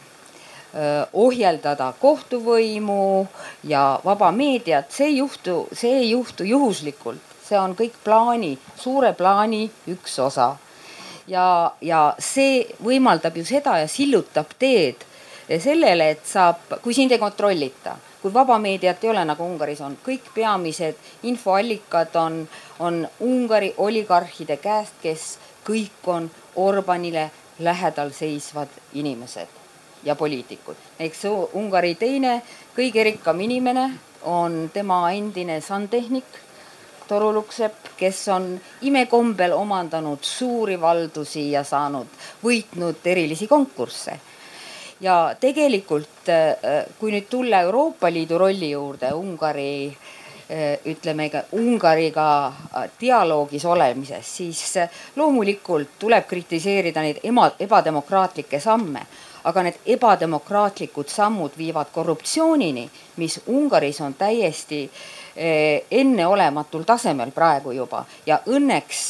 ohjeldada 1.11 1.91
kohtuvõimu 1.99 3.27
ja 3.67 3.99
vaba 4.05 4.31
meediat, 4.31 4.93
see 4.95 5.09
ei 5.09 5.17
juhtu, 5.17 5.65
see 5.73 5.97
ei 6.05 6.11
juhtu 6.13 6.47
juhuslikult, 6.47 7.30
see 7.51 7.59
on 7.59 7.75
kõik 7.75 7.99
plaani, 8.03 8.55
suure 8.79 9.13
plaani 9.17 9.65
üks 9.91 10.19
osa 10.23 10.53
ja, 11.27 11.45
ja 11.81 12.01
see 12.19 12.63
võimaldab 12.83 13.37
ju 13.37 13.45
seda 13.47 13.77
ja 13.81 13.89
sillutab 13.91 14.55
teed 14.59 15.07
sellele, 15.59 16.13
et 16.15 16.23
saab, 16.27 16.77
kui 16.83 16.95
sind 16.95 17.11
ei 17.11 17.19
kontrollita, 17.19 17.97
kui 18.21 18.31
vaba 18.33 18.55
meediat 18.61 19.03
ei 19.03 19.09
ole, 19.11 19.23
nagu 19.27 19.43
Ungaris 19.43 19.81
on, 19.83 19.97
kõik 20.05 20.29
peamised 20.35 21.27
infoallikad 21.27 22.15
on, 22.21 22.45
on 22.79 23.01
Ungari 23.27 23.73
oligarhide 23.77 24.57
käest, 24.63 24.95
kes 25.03 25.33
kõik 25.67 26.07
on 26.07 26.29
Orbanile 26.55 27.29
lähedal 27.59 28.13
seisvad 28.15 28.71
inimesed 28.93 29.59
ja 30.03 30.15
poliitikud. 30.15 30.75
eks 30.99 31.25
Ungari 31.53 31.95
teine 31.95 32.41
kõige 32.77 33.03
rikkam 33.03 33.39
inimene 33.39 33.89
on 34.23 34.69
tema 34.73 35.03
endine 35.11 35.59
sandtehnik 35.61 36.39
toruluksepp, 37.11 37.91
kes 37.97 38.27
on 38.31 38.45
imekombel 38.87 39.51
omandanud 39.51 40.23
suuri 40.23 40.77
valdusi 40.81 41.49
ja 41.51 41.63
saanud, 41.67 42.07
võitnud 42.43 43.03
erilisi 43.05 43.47
konkursse. 43.51 44.19
ja 45.01 45.35
tegelikult, 45.39 46.29
äh, 46.29 46.85
kui 46.99 47.11
nüüd 47.11 47.25
tulla 47.29 47.63
Euroopa 47.65 48.11
Liidu 48.13 48.37
rolli 48.37 48.69
juurde, 48.71 49.09
Ungari 49.17 49.87
äh, 49.87 50.77
ütleme 50.85 51.29
ka 51.33 51.41
Ungariga 51.57 52.27
äh, 52.47 52.89
dialoogis 53.01 53.65
olemises, 53.65 54.35
siis 54.37 54.61
loomulikult 55.15 55.97
tuleb 55.99 56.27
kritiseerida 56.29 57.01
neid 57.01 57.19
ema, 57.23 57.51
ebademokraatlikke 57.59 58.59
samme. 58.59 59.05
aga 59.43 59.63
need 59.65 59.77
ebademokraatlikud 59.89 61.09
sammud 61.09 61.55
viivad 61.57 61.87
korruptsioonini, 61.91 62.83
mis 63.17 63.39
Ungaris 63.47 64.01
on 64.01 64.13
täiesti 64.13 64.83
eh, 64.83 65.20
enneolematul 65.35 66.83
tasemel 66.83 67.31
praegu 67.31 67.71
juba 67.71 68.03
ja 68.25 68.41
õnneks 68.47 69.03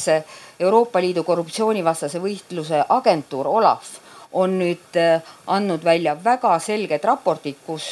Euroopa 0.60 1.00
Liidu 1.02 1.24
korruptsioonivastase 1.26 2.20
võitluse 2.22 2.84
agentuur 2.88 3.48
Olav 3.50 3.88
on 4.32 4.58
nüüd 4.60 4.96
eh, 4.96 5.20
andnud 5.46 5.84
välja 5.84 6.14
väga 6.24 6.54
selged 6.62 7.04
raportid, 7.04 7.58
kus, 7.66 7.86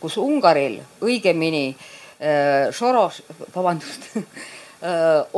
kus 0.00 0.16
Ungaril 0.16 0.80
õigemini 1.04 1.70
Soros, 2.74 3.20
vabandust 3.54 4.08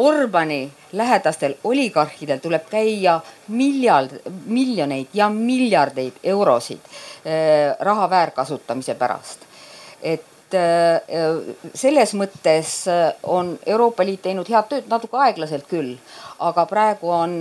Orbani 0.00 0.62
lähedastel 0.96 1.58
oligarhidel 1.64 2.38
tuleb 2.40 2.62
käia 2.70 3.18
miljard, 3.52 4.14
miljoneid 4.46 5.12
ja 5.12 5.28
miljardeid 5.28 6.16
eurosid 6.24 6.88
raha 7.80 8.10
väärkasutamise 8.10 8.94
pärast. 8.94 9.44
et 10.00 10.24
selles 11.74 12.14
mõttes 12.18 12.74
on 13.22 13.54
Euroopa 13.66 14.04
Liit 14.04 14.22
teinud 14.22 14.48
head 14.50 14.68
tööd, 14.70 14.88
natuke 14.90 15.18
aeglaselt 15.20 15.66
küll, 15.70 15.96
aga 16.38 16.66
praegu 16.66 17.10
on 17.14 17.34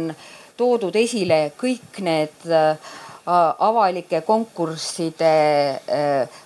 toodud 0.60 0.95
esile 1.00 1.52
kõik 1.58 2.02
need 2.06 2.48
avalike 3.26 4.22
konkursside 4.28 5.34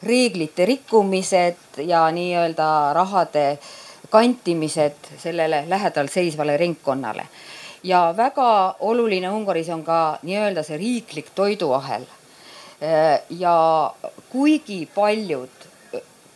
reeglite 0.03 0.65
rikkumised 0.67 1.83
ja 1.87 2.05
nii-öelda 2.11 2.67
rahade 2.97 3.45
äh, 3.53 3.71
kantimised 4.13 5.09
sellele 5.17 5.63
lähedal 5.67 6.07
seisvale 6.07 6.57
ringkonnale. 6.57 7.27
ja 7.83 8.13
väga 8.17 8.75
oluline 8.79 9.29
Ungaris 9.29 9.69
on 9.69 9.81
ka 9.83 10.19
nii-öelda 10.23 10.63
see 10.63 10.77
riiklik 10.77 11.31
toiduahel. 11.35 12.05
ja 13.29 13.55
kuigi 14.29 14.89
paljud 14.95 15.62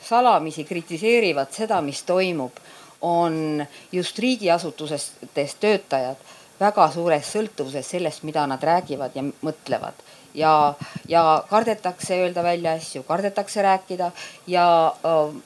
salamisi 0.08 0.63
kritiseerivad 0.63 1.52
seda, 1.52 1.82
mis 1.82 2.04
toimub, 2.08 2.58
on 3.02 3.65
just 3.91 4.20
riigiasutustes 4.20 5.56
töötajad 5.60 6.22
väga 6.60 6.88
suures 6.93 7.32
sõltuvuses 7.34 7.89
sellest, 7.93 8.24
mida 8.26 8.46
nad 8.50 8.63
räägivad 8.63 9.15
ja 9.15 9.24
mõtlevad. 9.46 10.06
Ja, 10.38 10.74
ja 11.10 11.24
kardetakse 11.50 12.20
öelda 12.22 12.43
välja 12.46 12.76
asju, 12.78 13.04
kardetakse 13.08 13.62
rääkida 13.65 14.12
ja 14.48 14.65
äh, 14.88 15.38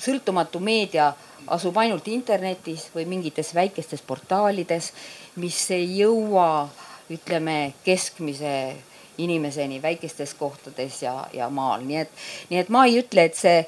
sõltumatu 0.00 0.60
meedia 0.60 1.12
asub 1.48 1.76
ainult 1.80 2.08
internetis 2.12 2.88
või 2.94 3.06
mingites 3.08 3.54
väikestes 3.56 4.02
portaalides, 4.04 4.92
mis 5.40 5.58
ei 5.72 5.86
jõua, 6.00 6.68
ütleme, 7.08 7.72
keskmise 7.84 8.52
inimeseni 9.18 9.82
väikestes 9.82 10.34
kohtades 10.38 11.02
ja, 11.02 11.14
ja 11.32 11.48
maal, 11.50 11.84
nii 11.86 12.02
et, 12.04 12.10
nii 12.50 12.62
et 12.62 12.72
ma 12.72 12.84
ei 12.86 12.98
ütle, 13.02 13.28
et 13.28 13.38
see, 13.38 13.62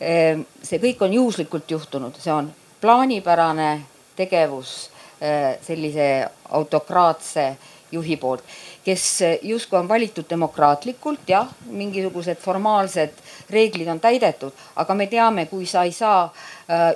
eh, 0.00 0.40
see 0.62 0.80
kõik 0.82 1.04
on 1.06 1.16
juhuslikult 1.16 1.70
juhtunud, 1.70 2.18
see 2.20 2.32
on 2.34 2.50
plaanipärane 2.80 3.70
tegevus 4.16 4.90
eh, 5.20 5.56
sellise 5.64 6.10
autokraatse 6.50 7.46
juhi 7.92 8.16
poolt, 8.16 8.44
kes 8.84 9.06
justkui 9.42 9.78
on 9.78 9.88
valitud 9.88 10.28
demokraatlikult, 10.30 11.24
jah, 11.28 11.48
mingisugused 11.74 12.38
formaalsed 12.38 13.16
reeglid 13.50 13.88
on 13.90 14.00
täidetud, 14.00 14.54
aga 14.78 14.94
me 14.94 15.08
teame, 15.10 15.46
kui 15.50 15.66
sa 15.66 15.82
ei 15.82 15.92
saa 15.92 16.28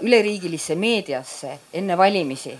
üleriigilisse 0.06 0.76
meediasse 0.78 1.58
enne 1.74 1.98
valimisi, 1.98 2.54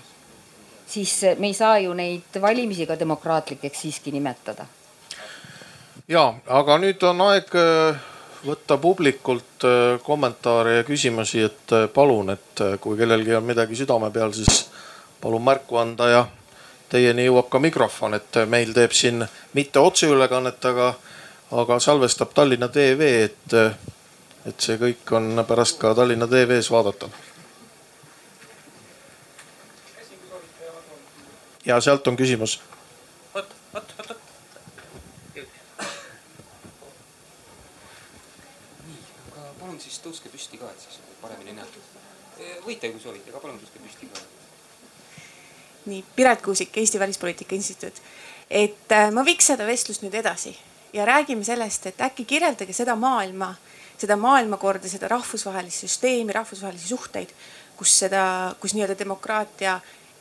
siis 0.87 1.21
me 1.39 1.47
ei 1.47 1.53
saa 1.53 1.77
ju 1.79 1.93
neid 1.93 2.41
valimisi 2.41 2.85
ka 2.85 2.99
demokraatlikeks 2.99 3.81
siiski 3.81 4.11
nimetada. 4.11 4.65
Ja, 6.07 6.23
aga 6.47 6.77
nüüd 6.81 7.03
on 7.07 7.21
aeg 7.27 7.51
äh, 7.59 7.99
võtta 8.45 8.77
publikult 8.81 9.65
äh, 9.65 9.97
kommentaare 10.03 10.79
ja 10.79 10.87
küsimusi, 10.87 11.43
et 11.49 11.75
palun, 11.93 12.33
et 12.35 12.65
kui 12.81 12.97
kellelgi 12.97 13.35
on 13.35 13.45
midagi 13.45 13.77
südame 13.79 14.11
peal, 14.13 14.33
siis 14.33 14.65
palun 15.21 15.43
märku 15.43 15.79
anda 15.81 16.09
ja 16.09 16.25
teieni 16.89 17.25
jõuab 17.25 17.49
ka 17.49 17.59
mikrofon, 17.59 18.13
et 18.17 18.41
meil 18.49 18.73
teeb 18.75 18.93
siin 18.93 19.25
mitte 19.57 19.81
otseülekannet, 19.81 20.65
aga, 20.71 20.93
aga 21.61 21.79
salvestab 21.81 22.33
Tallinna 22.33 22.69
TV, 22.69 23.09
et, 23.29 23.55
et 24.45 24.67
see 24.67 24.77
kõik 24.81 25.15
on 25.17 25.45
pärast 25.47 25.79
ka 25.81 25.95
Tallinna 25.97 26.27
TV-s 26.29 26.71
vaadatav. 26.71 27.23
ja 31.65 31.79
sealt 31.81 32.07
on 32.07 32.17
küsimus. 32.17 32.59
oot, 33.33 33.55
oot, 33.73 33.93
oot, 33.99 34.09
oot. 34.11 34.19
nii, 38.85 38.99
aga 39.33 39.53
palun 39.59 39.74
siis 39.85 40.01
tõuske 40.03 40.31
püsti 40.33 40.61
ka, 40.61 40.71
et 40.73 40.87
siis 40.87 40.99
paremini 41.21 41.55
näha. 41.55 41.85
võite, 42.65 42.91
kui 42.91 42.99
soovite, 42.99 43.31
aga 43.31 43.39
palun 43.39 43.61
tõuske 43.61 43.79
püsti 43.83 44.09
ka 44.11 44.25
nii 45.85 46.03
Piret 46.15 46.41
Kuusik, 46.41 46.77
Eesti 46.77 46.99
Välispoliitika 46.99 47.55
Instituut. 47.55 48.01
et 48.49 48.91
äh, 48.91 49.11
ma 49.11 49.25
viiks 49.25 49.47
seda 49.49 49.65
vestlust 49.65 50.03
nüüd 50.05 50.13
edasi 50.13 50.51
ja 50.93 51.05
räägime 51.05 51.43
sellest, 51.43 51.87
et 51.89 52.01
äkki 52.01 52.25
kirjeldage 52.25 52.73
seda 52.73 52.95
maailma, 52.95 53.55
seda 53.97 54.15
maailmakorda, 54.15 54.89
seda 54.89 55.07
rahvusvahelist 55.07 55.85
süsteemi, 55.85 56.33
rahvusvahelisi 56.33 56.87
suhteid, 56.87 57.33
kus 57.77 57.97
seda, 57.99 58.55
kus 58.61 58.75
nii-öelda 58.77 58.97
demokraatia 58.99 59.79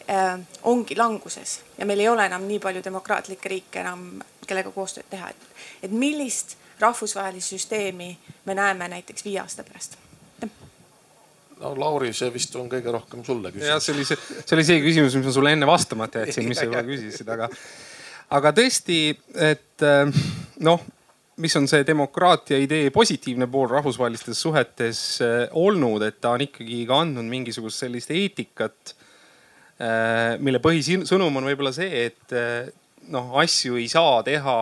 äh, 0.08 0.40
ongi 0.62 0.96
languses 0.96 1.60
ja 1.78 1.86
meil 1.86 2.00
ei 2.00 2.08
ole 2.08 2.26
enam 2.26 2.48
nii 2.48 2.58
palju 2.64 2.84
demokraatlikke 2.84 3.48
riike 3.48 3.84
enam, 3.84 4.08
kellega 4.46 4.72
koostööd 4.72 5.08
teha, 5.10 5.30
et, 5.30 5.48
et 5.82 5.92
millist 5.92 6.56
rahvusvahelist 6.84 7.56
süsteemi 7.56 8.12
me 8.44 8.54
näeme 8.54 8.88
näiteks 8.96 9.24
viie 9.24 9.40
aasta 9.42 9.64
pärast 9.66 9.98
no 11.60 11.72
Lauri, 11.78 12.12
see 12.16 12.32
vist 12.34 12.54
on 12.58 12.68
kõige 12.70 12.92
rohkem 12.94 13.22
sulle 13.26 13.52
küsimus. 13.52 13.70
jah, 13.70 13.80
see 13.82 13.94
oli 13.94 14.06
see, 14.08 14.18
see 14.40 14.56
oli 14.56 14.66
see 14.66 14.82
küsimus, 14.84 15.16
mis 15.18 15.28
ma 15.28 15.34
sulle 15.36 15.54
enne 15.54 15.68
vastamata 15.68 16.24
jätsin, 16.24 16.48
mis 16.50 16.60
sa 16.60 16.68
juba 16.68 16.82
küsisid, 16.90 17.30
aga, 17.34 17.48
aga 18.38 18.52
tõesti, 18.56 18.98
et 19.50 19.86
äh, 19.86 20.20
noh, 20.66 20.84
mis 21.42 21.56
on 21.58 21.66
see 21.70 21.82
demokraatia 21.86 22.60
idee 22.62 22.92
positiivne 22.94 23.48
pool 23.50 23.68
rahvusvahelistes 23.72 24.44
suhetes 24.46 25.02
äh, 25.24 25.40
olnud, 25.58 26.04
et 26.06 26.20
ta 26.22 26.34
on 26.36 26.44
ikkagi 26.46 26.84
ka 26.90 27.02
andnud 27.04 27.28
mingisugust 27.30 27.84
sellist 27.84 28.12
eetikat, 28.14 28.94
äh, 29.78 30.34
mille 30.42 30.62
põhisõnum 30.64 31.40
on 31.40 31.52
võib-olla 31.52 31.74
see, 31.74 32.08
et 32.10 32.38
noh, 33.12 33.34
asju 33.42 33.78
ei 33.80 33.88
saa 33.92 34.22
teha 34.26 34.58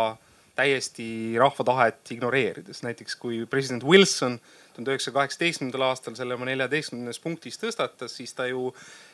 täiesti 0.57 1.07
rahva 1.41 1.65
tahet 1.65 2.11
ignoreerides. 2.15 2.83
näiteks 2.83 3.17
kui 3.17 3.47
president 3.47 3.85
Wilson 3.85 4.41
tuhande 4.73 4.93
üheksasaja 4.93 5.15
kaheksateistkümnendal 5.15 5.85
aastal 5.87 6.15
selle 6.17 6.37
oma 6.37 6.47
neljateistkümnes 6.49 7.21
punktis 7.21 7.59
tõstatas, 7.61 8.15
siis 8.17 8.33
ta 8.37 8.47
ju, 8.49 8.71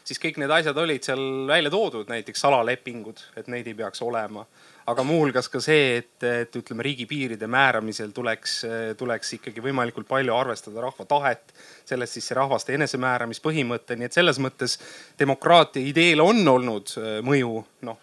siis 0.06 0.20
kõik 0.22 0.38
need 0.38 0.52
asjad 0.54 0.78
olid 0.78 1.06
seal 1.06 1.22
välja 1.50 1.70
toodud, 1.74 2.08
näiteks 2.10 2.44
salalepingud, 2.44 3.22
et 3.40 3.50
neid 3.50 3.66
ei 3.66 3.76
peaks 3.78 4.02
olema. 4.06 4.46
aga 4.88 5.02
muuhulgas 5.04 5.50
ka 5.52 5.60
see, 5.60 5.98
et, 5.98 6.22
et 6.24 6.54
ütleme, 6.56 6.80
riigipiiride 6.86 7.46
määramisel 7.46 8.14
tuleks, 8.16 8.54
tuleks 8.96 9.34
ikkagi 9.36 9.60
võimalikult 9.60 10.08
palju 10.08 10.32
arvestada 10.32 10.80
rahva 10.80 11.04
tahet. 11.04 11.52
sellest 11.84 12.12
siis 12.12 12.30
see 12.30 12.38
rahvaste 12.38 12.74
enesemääramispõhimõte, 12.78 13.96
nii 13.96 14.08
et 14.08 14.16
selles 14.16 14.38
mõttes 14.38 14.78
demokraatia 15.18 15.84
ideel 15.84 16.22
on 16.24 16.40
olnud 16.48 16.94
äh, 16.96 17.18
mõju, 17.22 17.64
noh 17.82 17.98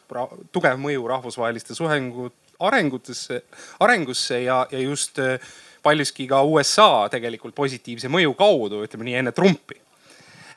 tugev 0.51 0.77
mõju 0.79 1.07
rahvusvaheliste 1.07 1.75
suhengut 1.75 2.44
arengutesse, 2.59 3.41
arengusse 3.83 4.41
ja, 4.43 4.63
ja 4.71 4.79
just 4.79 5.19
äh, 5.19 5.39
paljuski 5.85 6.27
ka 6.29 6.41
USA 6.43 7.07
tegelikult 7.11 7.55
positiivse 7.57 8.09
mõju 8.11 8.35
kaudu, 8.37 8.83
ütleme 8.85 9.07
nii 9.07 9.19
enne 9.21 9.35
Trumpi. 9.35 9.81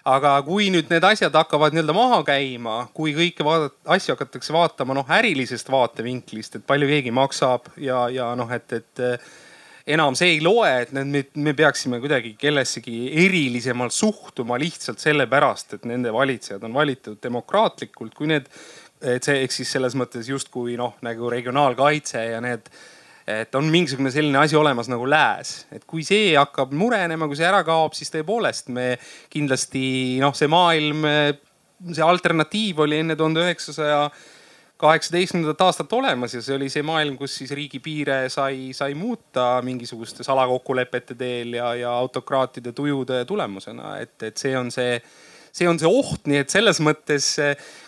Aga 0.08 0.38
kui 0.46 0.70
nüüd 0.72 0.88
need 0.88 1.04
asjad 1.04 1.34
hakkavad 1.37 1.74
nii-öelda 1.74 1.92
maha 1.92 2.22
käima, 2.24 2.76
kui 2.96 3.12
kõike 3.16 3.44
vaadata, 3.44 3.76
asju 3.92 4.14
hakatakse 4.14 4.54
vaatama 4.54 4.96
noh 4.96 5.11
ärilisest 5.18 5.68
vaatevinklist, 5.68 6.56
et 6.56 6.64
palju 6.68 6.88
keegi 6.88 7.12
maksab 7.12 7.68
ja, 7.76 8.06
ja 8.14 8.30
noh, 8.38 8.48
et, 8.54 8.72
et 8.78 9.02
enam 9.88 10.16
see 10.16 10.37
ei 10.37 10.40
loe, 10.44 10.70
et 10.84 10.94
need, 10.96 11.11
me, 11.12 11.22
me 11.48 11.54
peaksime 11.56 12.00
kuidagi 12.00 12.34
kellessegi 12.40 13.11
erilisemalt 13.26 13.92
suhtuma 13.92 14.56
lihtsalt 14.61 15.02
sellepärast, 15.02 15.76
et 15.76 15.88
nende 15.88 16.12
valitsejad 16.14 16.64
on 16.64 16.76
valitud 16.76 17.18
demokraatlikult, 17.24 18.16
kui 18.16 18.30
need, 18.32 18.48
et 19.02 19.24
see 19.24 19.42
ehk 19.44 19.54
siis 19.54 19.72
selles 19.76 19.94
mõttes 19.98 20.28
justkui 20.28 20.76
noh, 20.80 20.96
nagu 21.06 21.30
regionaalkaitse 21.30 22.24
ja 22.32 22.40
need 22.44 22.70
et 23.28 23.55
on 23.59 23.66
mingisugune 23.68 24.09
selline 24.09 24.38
asi 24.40 24.57
olemas 24.57 24.88
nagu 24.88 25.05
lääs, 25.05 25.66
et 25.74 25.84
kui 25.88 26.01
see 26.07 26.32
hakkab 26.32 26.72
murenema, 26.72 27.28
kui 27.28 27.36
see 27.36 27.44
ära 27.49 27.61
kaob, 27.66 27.92
siis 27.92 28.09
tõepoolest 28.14 28.72
me 28.72 28.94
kindlasti 29.28 29.82
noh, 30.22 30.32
see 30.36 30.49
maailm, 30.49 31.05
see 31.90 32.05
alternatiiv 32.05 32.80
oli 32.86 33.03
enne 33.03 33.18
tuhande 33.20 33.44
üheksasaja 33.44 34.07
kaheksateistkümnendat 34.78 35.61
aastat 35.66 35.92
olemas 35.92 36.34
ja 36.36 36.40
see 36.42 36.55
oli 36.57 36.68
see 36.70 36.84
maailm, 36.86 37.18
kus 37.18 37.34
siis 37.40 37.53
riigipiire 37.59 38.20
sai, 38.32 38.70
sai 38.76 38.94
muuta 38.96 39.59
mingisuguste 39.66 40.24
salakokkulepete 40.24 41.18
teel 41.18 41.57
ja, 41.59 41.72
ja 41.74 41.94
autokraatide 41.99 42.72
tujude 42.72 43.24
tulemusena, 43.28 43.96
et, 44.01 44.14
et 44.22 44.38
see 44.38 44.55
on 44.57 44.70
see 44.72 45.01
see 45.59 45.68
on 45.70 45.78
see 45.80 45.90
oht, 45.90 46.26
nii 46.30 46.42
et 46.44 46.54
selles 46.54 46.80
mõttes, 46.84 47.30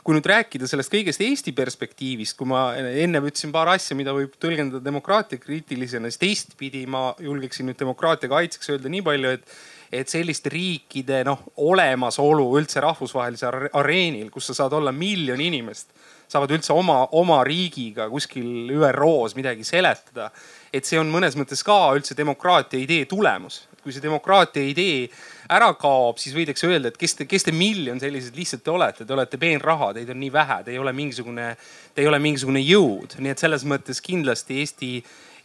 kui 0.04 0.16
nüüd 0.16 0.26
rääkida 0.26 0.68
sellest 0.70 0.92
kõigest 0.92 1.22
Eesti 1.24 1.54
perspektiivist, 1.56 2.36
kui 2.38 2.48
ma 2.50 2.70
enne 2.76 3.22
ütlesin 3.22 3.54
paar 3.54 3.70
asja, 3.74 3.96
mida 3.98 4.14
võib 4.16 4.34
tõlgendada 4.42 4.82
demokraatia 4.84 5.42
kriitilisena, 5.42 6.10
siis 6.10 6.22
teistpidi 6.22 6.86
ma 6.90 7.10
julgeksin 7.22 7.70
nüüd 7.70 7.78
demokraatia 7.80 8.32
kaitseks 8.32 8.74
öelda 8.74 8.92
nii 8.92 9.06
palju, 9.06 9.36
et 9.38 9.60
et 9.90 10.06
selliste 10.06 10.50
riikide 10.52 11.24
noh, 11.26 11.40
olemasolu 11.66 12.44
üldse 12.60 12.82
rahvusvahelisel 12.82 13.70
areenil, 13.74 14.28
kus 14.30 14.50
sa 14.50 14.60
saad 14.60 14.76
olla 14.78 14.92
miljon 14.94 15.40
inimest, 15.42 15.90
saavad 16.30 16.54
üldse 16.54 16.74
oma, 16.76 17.00
oma 17.18 17.40
riigiga 17.46 18.06
kuskil 18.10 18.70
ÜRO-s 18.70 19.34
midagi 19.38 19.66
seletada. 19.66 20.30
et 20.72 20.86
see 20.86 20.98
on 21.00 21.10
mõnes 21.10 21.34
mõttes 21.34 21.64
ka 21.66 21.90
üldse 21.98 22.14
demokraatia 22.14 22.78
idee 22.78 23.04
tulemus. 23.04 23.66
kui 23.82 23.92
see 23.92 24.02
demokraatia 24.02 24.62
idee 24.62 25.08
ära 25.51 25.72
kaob, 25.78 26.20
siis 26.22 26.34
võidakse 26.36 26.68
öelda, 26.68 26.92
et 26.92 26.98
kes 27.01 27.16
te, 27.18 27.26
kes 27.30 27.46
te 27.48 27.55
miljon 27.55 27.98
sellised 28.01 28.36
lihtsalt 28.38 28.62
te 28.64 28.72
olete, 28.72 29.07
te 29.07 29.16
olete 29.16 29.40
peenraha, 29.40 29.90
teid 29.96 30.12
on 30.12 30.20
nii 30.22 30.30
vähe, 30.34 30.61
te 30.66 30.74
ei 30.74 30.78
ole 30.78 30.92
mingisugune, 30.96 31.48
te 31.94 32.05
ei 32.05 32.11
ole 32.11 32.20
mingisugune 32.22 32.62
jõud, 32.62 33.18
nii 33.18 33.34
et 33.34 33.42
selles 33.42 33.66
mõttes 33.68 34.03
kindlasti 34.05 34.61
Eesti, 34.62 34.92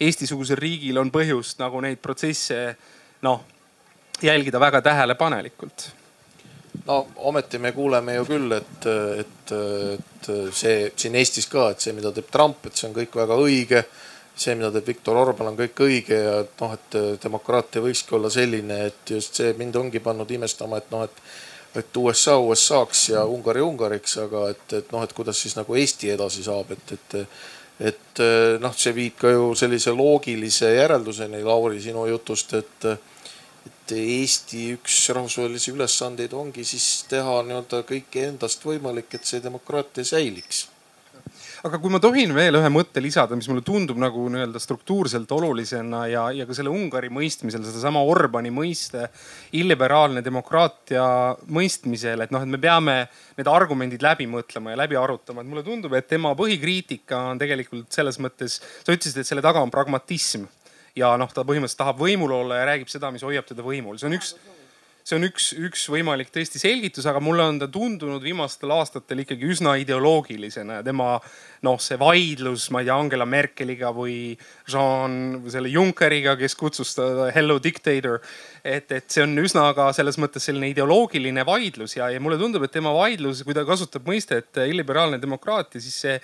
Eesti-sugusel 0.05 0.59
riigil 0.59 0.99
on 1.01 1.11
põhjust 1.13 1.61
nagu 1.63 1.81
neid 1.83 2.01
protsesse 2.03 2.61
noh 3.25 3.43
jälgida 4.21 4.59
väga 4.59 4.81
tähelepanelikult. 4.81 5.89
No 6.85 7.07
ometi 7.15 7.57
me 7.57 7.71
kuuleme 7.71 8.15
ju 8.15 8.25
küll, 8.27 8.51
et, 8.51 8.85
et, 9.19 9.53
et 9.95 10.27
see 10.53 10.91
siin 10.95 11.15
Eestis 11.15 11.47
ka, 11.49 11.69
et 11.71 11.81
see, 11.81 11.95
mida 11.95 12.11
teeb 12.13 12.27
Trump, 12.31 12.67
et 12.67 12.75
see 12.75 12.89
on 12.89 12.95
kõik 12.95 13.15
väga 13.15 13.37
õige 13.41 13.81
see, 14.35 14.55
mida 14.55 14.71
teeb 14.73 14.91
Viktor 14.91 15.17
Orban, 15.17 15.51
on 15.51 15.57
kõik 15.59 15.81
õige 15.85 16.19
ja 16.19 16.37
et 16.43 16.61
noh, 16.61 16.75
et 16.75 16.97
demokraatia 17.23 17.83
võikski 17.83 18.17
olla 18.17 18.31
selline, 18.33 18.79
et 18.89 19.15
just 19.15 19.39
see 19.39 19.53
mind 19.59 19.75
ongi 19.79 20.01
pannud 20.03 20.31
imestama, 20.37 20.81
et 20.81 20.91
noh, 20.93 21.05
et 21.07 21.21
et 21.75 21.97
USA 21.99 22.37
USA-ks 22.39 23.01
ja 23.09 23.25
Ungari 23.27 23.59
Ungariks, 23.59 24.13
aga 24.23 24.45
et, 24.53 24.63
et 24.77 24.93
noh, 24.95 25.01
et 25.03 25.11
kuidas 25.11 25.41
siis 25.43 25.57
nagu 25.57 25.75
Eesti 25.75 26.13
edasi 26.13 26.45
saab, 26.45 26.71
et, 26.71 26.93
et 26.95 27.17
et 27.91 28.21
noh, 28.63 28.71
see 28.79 28.93
viib 28.95 29.17
ka 29.19 29.33
ju 29.33 29.49
sellise 29.59 29.91
loogilise 29.91 30.69
järelduseni, 30.77 31.41
Lauri, 31.43 31.81
sinu 31.83 32.05
jutust, 32.07 32.55
et 32.55 32.87
et 33.65 33.91
Eesti 33.97 34.69
üks 34.77 35.01
rahvusvahelisi 35.13 35.73
ülesandeid 35.75 36.33
ongi 36.33 36.63
siis 36.65 37.03
teha 37.09 37.41
nii-öelda 37.45 37.83
kõike 37.89 38.23
endast 38.29 38.63
võimalik, 38.65 39.11
et 39.13 39.27
see 39.27 39.43
demokraatia 39.43 40.07
säiliks 40.07 40.63
aga 41.65 41.79
kui 41.81 41.89
ma 41.89 41.97
tohin 41.97 42.29
veel 42.35 42.59
ühe 42.59 42.69
mõtte 42.69 43.01
lisada, 43.01 43.33
mis 43.37 43.47
mulle 43.49 43.63
tundub 43.65 43.97
nagu 43.97 44.27
nii-öelda 44.29 44.59
struktuurselt 44.61 45.31
olulisena 45.33 46.03
ja, 46.11 46.25
ja 46.35 46.45
ka 46.45 46.53
selle 46.53 46.69
Ungari 46.69 47.09
mõistmisel, 47.13 47.63
sedasama 47.65 48.03
Orbani 48.05 48.51
mõiste, 48.53 49.07
illiberaalne 49.57 50.21
demokraatia 50.25 51.05
mõistmisel, 51.49 52.21
et 52.21 52.33
noh, 52.35 52.45
et 52.45 52.53
me 52.53 52.59
peame 52.61 52.97
need 53.39 53.49
argumendid 53.49 54.05
läbi 54.05 54.29
mõtlema 54.29 54.75
ja 54.75 54.81
läbi 54.83 54.99
arutama, 54.99 55.41
et 55.41 55.49
mulle 55.49 55.65
tundub, 55.65 55.95
et 55.97 56.09
tema 56.11 56.35
põhikriitika 56.37 57.23
on 57.31 57.41
tegelikult 57.41 57.89
selles 57.97 58.21
mõttes, 58.21 58.59
sa 58.61 58.93
ütlesid, 58.93 59.23
et 59.23 59.31
selle 59.31 59.45
taga 59.45 59.63
on 59.65 59.73
pragmatism. 59.73 60.45
Ja 60.95 61.15
noh, 61.19 61.27
ta 61.33 61.43
põhimõtteliselt 61.43 61.81
tahab 61.81 61.97
võimul 61.99 62.31
olla 62.31 62.61
ja 62.61 62.69
räägib 62.69 62.87
seda, 62.93 63.09
mis 63.11 63.25
hoiab 63.25 63.49
teda 63.49 63.65
võimul, 63.65 63.97
see 63.99 64.07
on 64.07 64.15
üks 64.15 64.35
see 65.05 65.19
on 65.19 65.27
üks, 65.27 65.51
üks 65.53 65.83
võimalik 65.93 66.31
tõesti 66.33 66.57
selgitus, 66.57 67.05
aga 67.05 67.19
mulle 67.21 67.43
on 67.45 67.59
ta 67.61 67.67
tundunud 67.69 68.23
viimastel 68.25 68.71
aastatel 68.73 69.21
ikkagi 69.21 69.51
üsna 69.53 69.75
ideoloogilisena 69.77 70.79
ja 70.79 70.85
tema 70.85 71.19
noh, 71.65 71.77
see 71.81 71.99
vaidlus, 72.01 72.71
ma 72.73 72.81
ei 72.81 72.89
tea, 72.89 72.97
Angela 72.97 73.27
Merkeliga 73.29 73.91
või 73.93 74.33
Jean 74.71 75.43
selle 75.53 75.69
Junckeriga, 75.69 76.33
kes 76.39 76.57
kutsus 76.57 76.95
ta 76.97 77.29
hello 77.35 77.59
dictator. 77.61 78.17
et, 78.63 78.89
et 78.89 79.05
see 79.05 79.21
on 79.21 79.37
üsna 79.45 79.67
ka 79.77 79.91
selles 79.93 80.17
mõttes 80.17 80.49
selline 80.49 80.71
ideoloogiline 80.73 81.45
vaidlus 81.45 81.99
ja, 81.99 82.09
ja 82.09 82.19
mulle 82.19 82.41
tundub, 82.41 82.65
et 82.65 82.73
tema 82.73 82.93
vaidlus, 82.95 83.45
kui 83.45 83.53
ta 83.53 83.61
kasutab 83.67 84.09
mõistet 84.09 84.57
illiberaalne 84.65 85.21
demokraatia, 85.21 85.85
siis 85.85 86.01
see 86.01 86.19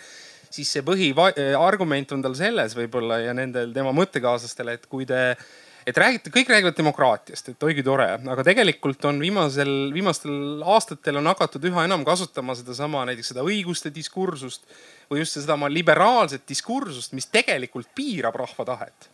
siis 0.51 0.67
see 0.73 0.83
põhiargument 0.83 2.11
on 2.11 2.23
tal 2.25 2.33
selles 2.35 2.73
võib-olla 2.75 3.21
ja 3.21 3.35
nendel 3.37 3.69
tema 3.71 3.93
mõttekaaslastel, 3.95 4.73
et 4.73 4.89
kui 4.91 5.05
te 5.07 5.21
et 5.87 5.97
räägite, 5.97 6.33
kõik 6.33 6.51
räägivad 6.51 6.77
demokraatiast, 6.77 7.53
et 7.53 7.63
oi 7.65 7.75
kui 7.77 7.85
tore, 7.85 8.07
aga 8.33 8.45
tegelikult 8.45 9.05
on 9.09 9.21
viimasel, 9.21 9.71
viimastel 9.93 10.61
aastatel 10.75 11.21
on 11.21 11.31
hakatud 11.31 11.65
üha 11.71 11.85
enam 11.87 12.05
kasutama 12.07 12.55
sedasama 12.57 13.05
näiteks 13.09 13.33
seda 13.33 13.45
õiguste 13.45 13.93
diskursust 13.93 14.67
või 15.11 15.23
just 15.23 15.37
sedasama 15.37 15.71
liberaalset 15.71 16.45
diskursust, 16.49 17.15
mis 17.17 17.29
tegelikult 17.31 17.89
piirab 17.97 18.37
rahva 18.43 18.67
tahet 18.73 19.11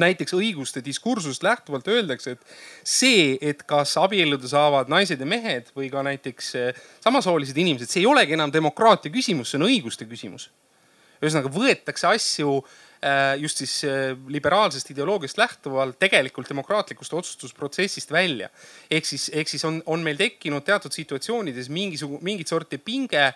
näiteks 0.00 0.32
õiguste 0.36 0.80
diskursusest 0.84 1.42
lähtuvalt 1.44 1.88
öeldakse, 1.88 2.36
et 2.36 2.54
see, 2.84 3.36
et 3.44 3.62
kas 3.68 3.94
abielluda 4.00 4.48
saavad 4.48 4.90
naised 4.92 5.20
ja 5.20 5.28
mehed 5.28 5.68
või 5.76 5.90
ka 5.92 6.04
näiteks 6.06 6.54
eh, 6.56 6.82
samasoolised 7.04 7.58
inimesed, 7.58 7.90
see 7.90 8.02
ei 8.04 8.08
olegi 8.08 8.36
enam 8.36 8.52
demokraatia 8.52 9.12
küsimus, 9.12 9.52
see 9.52 9.60
on 9.60 9.68
õiguste 9.68 10.08
küsimus. 10.08 10.48
ühesõnaga 11.22 11.52
võetakse 11.54 12.08
asju 12.08 12.62
just 13.40 13.58
siis 13.62 13.84
äh, 13.84 14.12
liberaalsest 14.28 14.92
ideoloogiast 14.94 15.38
lähtuvalt 15.38 15.98
tegelikult 15.98 16.48
demokraatlikust 16.48 17.12
otsustusprotsessist 17.12 18.12
välja. 18.12 18.48
ehk 18.90 19.06
siis, 19.06 19.30
ehk 19.34 19.48
siis 19.48 19.64
on, 19.64 19.82
on 19.86 20.02
meil 20.02 20.16
tekkinud 20.16 20.64
teatud 20.64 20.92
situatsioonides 20.92 21.68
mingisugune, 21.68 22.22
mingit 22.22 22.48
sorti 22.48 22.78
pinge 22.78 23.26
äh, 23.26 23.34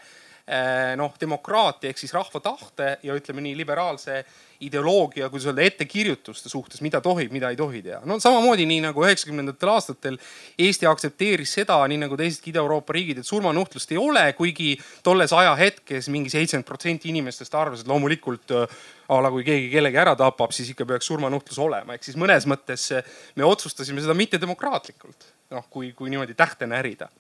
noh, 0.97 1.15
demokraatia 1.19 1.91
ehk 1.91 1.99
siis 1.99 2.13
rahva 2.15 2.39
tahte 2.39 2.93
ja 3.03 3.15
ütleme 3.19 3.43
nii 3.43 3.57
liberaalse 3.59 4.21
ideoloogia, 4.61 5.29
kuidas 5.29 5.47
öelda, 5.51 5.65
ettekirjutuste 5.67 6.49
suhtes, 6.49 6.81
mida 6.85 7.01
tohib, 7.05 7.33
mida 7.35 7.51
ei 7.53 7.59
tohi 7.59 7.83
teha. 7.85 8.01
no 8.09 8.19
samamoodi 8.23 8.67
nii 8.69 8.81
nagu 8.87 9.05
üheksakümnendatel 9.05 9.73
aastatel 9.73 10.19
Eesti 10.59 10.89
aktsepteeris 10.89 11.53
seda, 11.59 11.77
nii 11.91 11.99
nagu 12.05 12.17
teisedki 12.17 12.53
Ida-Euroopa 12.55 12.95
riigid, 12.97 13.21
et 13.21 13.29
surmanuhtlust 13.29 13.93
ei 13.93 14.01
ole, 14.01 14.25
kuigi 14.39 14.75
tolles 15.05 15.35
ajahetkes 15.37 16.09
mingi 16.15 16.33
seitsekümmend 16.33 16.69
protsenti 16.69 17.11
inimestest 17.13 17.55
arvas, 17.59 17.83
et 17.83 17.91
loomulikult 17.91 18.55
äh, 18.57 18.79
a 19.09 19.21
la 19.23 19.31
kui 19.35 19.45
keegi 19.47 19.69
kellegi 19.75 20.01
ära 20.03 20.17
tapab, 20.19 20.55
siis 20.57 20.73
ikka 20.73 20.87
peaks 20.89 21.11
surmanuhtlus 21.11 21.59
olema. 21.63 21.95
ehk 21.95 22.07
siis 22.07 22.17
mõnes 22.21 22.49
mõttes 22.49 22.89
me 23.37 23.45
otsustasime 23.45 24.03
seda 24.05 24.17
mittedemokraatlikult, 24.19 25.29
noh 25.55 25.69
kui, 25.71 25.93
kui 25.93 26.11
niimoodi 26.11 26.35
tähte 26.35 26.67
närida. 26.71 27.11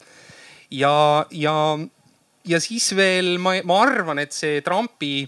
ja, 0.70 1.26
ja, 1.30 1.54
ja 2.46 2.60
siis 2.62 2.90
veel 2.96 3.36
ma, 3.42 3.56
ma 3.66 3.80
arvan, 3.86 4.22
et 4.22 4.36
see 4.36 4.60
Trumpi 4.66 5.26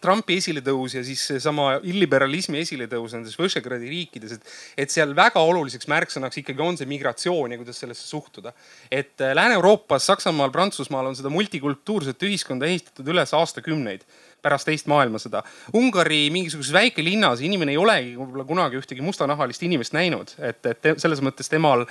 Trumpi 0.00 0.36
esiletõus 0.38 0.94
ja 0.94 1.00
siis 1.04 1.20
seesama 1.32 1.72
illiberalismi 1.84 2.60
esiletõus 2.62 3.12
nendes 3.16 3.34
Võšegradi 3.36 3.88
riikides, 3.90 4.36
et, 4.36 4.52
et 4.84 4.92
seal 4.92 5.16
väga 5.18 5.42
oluliseks 5.42 5.88
märksõnaks 5.90 6.40
ikkagi 6.40 6.62
on 6.62 6.78
see 6.78 6.88
migratsioon 6.88 7.52
ja 7.52 7.58
kuidas 7.60 7.82
sellesse 7.82 8.06
suhtuda. 8.06 8.52
et 8.90 9.20
äh, 9.20 9.34
Lääne-Euroopas, 9.34 10.06
Saksamaal, 10.06 10.54
Prantsusmaal 10.54 11.10
on 11.10 11.18
seda 11.18 11.32
multikultuurset 11.34 12.22
ühiskonda 12.22 12.70
ehitatud 12.70 13.10
üles 13.12 13.34
aastakümneid 13.34 14.06
pärast 14.40 14.70
teist 14.70 14.88
maailmasõda. 14.88 15.42
Ungari 15.76 16.30
mingisuguses 16.32 16.72
väikelinnas 16.72 17.42
inimene 17.44 17.74
ei 17.74 17.82
olegi 17.82 18.14
võib-olla 18.16 18.46
kunagi 18.48 18.78
ühtegi 18.80 19.04
mustanahalist 19.04 19.66
inimest 19.66 19.92
näinud, 19.92 20.32
et, 20.38 20.64
et 20.70 20.92
selles 21.02 21.20
mõttes 21.20 21.50
temal 21.52 21.84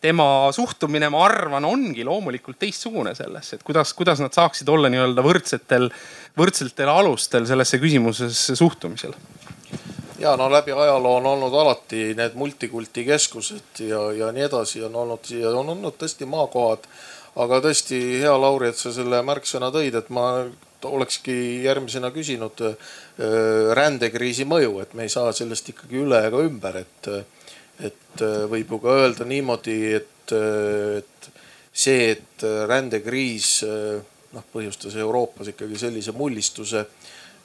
tema 0.00 0.48
suhtumine, 0.56 1.10
ma 1.12 1.24
arvan, 1.26 1.64
ongi 1.68 2.04
loomulikult 2.06 2.58
teistsugune 2.60 3.12
sellesse, 3.14 3.58
et 3.58 3.64
kuidas, 3.66 3.92
kuidas 3.96 4.22
nad 4.22 4.32
saaksid 4.36 4.68
olla 4.72 4.88
nii-öelda 4.92 5.24
võrdsetel, 5.24 5.90
võrdsetel 6.40 6.92
alustel 6.92 7.48
sellesse 7.48 7.80
küsimusesse 7.82 8.56
suhtumisel 8.56 9.16
ja 10.20 10.36
no 10.36 10.50
läbi 10.52 10.72
ajaloo 10.72 11.14
on 11.16 11.26
olnud 11.26 11.54
alati 11.54 12.10
need 12.16 12.36
multikulti 12.36 13.04
keskused 13.04 13.80
ja, 13.86 14.00
ja 14.12 14.32
nii 14.32 14.44
edasi 14.48 14.82
on 14.84 14.96
olnud 15.02 15.30
ja 15.32 15.52
on 15.56 15.72
olnud 15.76 15.96
tõesti 16.00 16.28
maakohad. 16.28 16.84
aga 17.40 17.60
tõesti 17.64 17.98
hea 18.20 18.32
Lauri, 18.40 18.68
et 18.68 18.76
sa 18.76 18.92
selle 18.92 19.22
märksõna 19.22 19.70
tõid, 19.72 19.94
et 19.96 20.08
ma 20.10 20.24
olekski 20.84 21.62
järgmisena 21.64 22.10
küsinud 22.10 22.62
äh, 22.66 22.90
rändekriisi 23.76 24.44
mõju, 24.44 24.80
et 24.82 24.94
me 24.94 25.06
ei 25.06 25.12
saa 25.12 25.32
sellest 25.32 25.68
ikkagi 25.72 26.00
üle 26.02 26.24
ega 26.26 26.40
ümber, 26.42 26.80
et 26.82 27.10
et 27.86 28.24
äh, 28.24 28.44
võib 28.50 28.74
ju 28.74 28.80
ka 28.82 28.96
öelda 29.04 29.26
niimoodi, 29.28 29.78
et, 29.98 30.34
äh, 30.36 31.00
et 31.00 31.30
see, 31.72 32.10
et 32.16 32.44
äh, 32.46 32.64
rändekriis 32.70 33.60
noh, 33.64 34.46
põhjustas 34.52 34.96
Euroopas 35.00 35.52
ikkagi 35.54 35.78
sellise 35.80 36.14
mullistuse, 36.16 36.86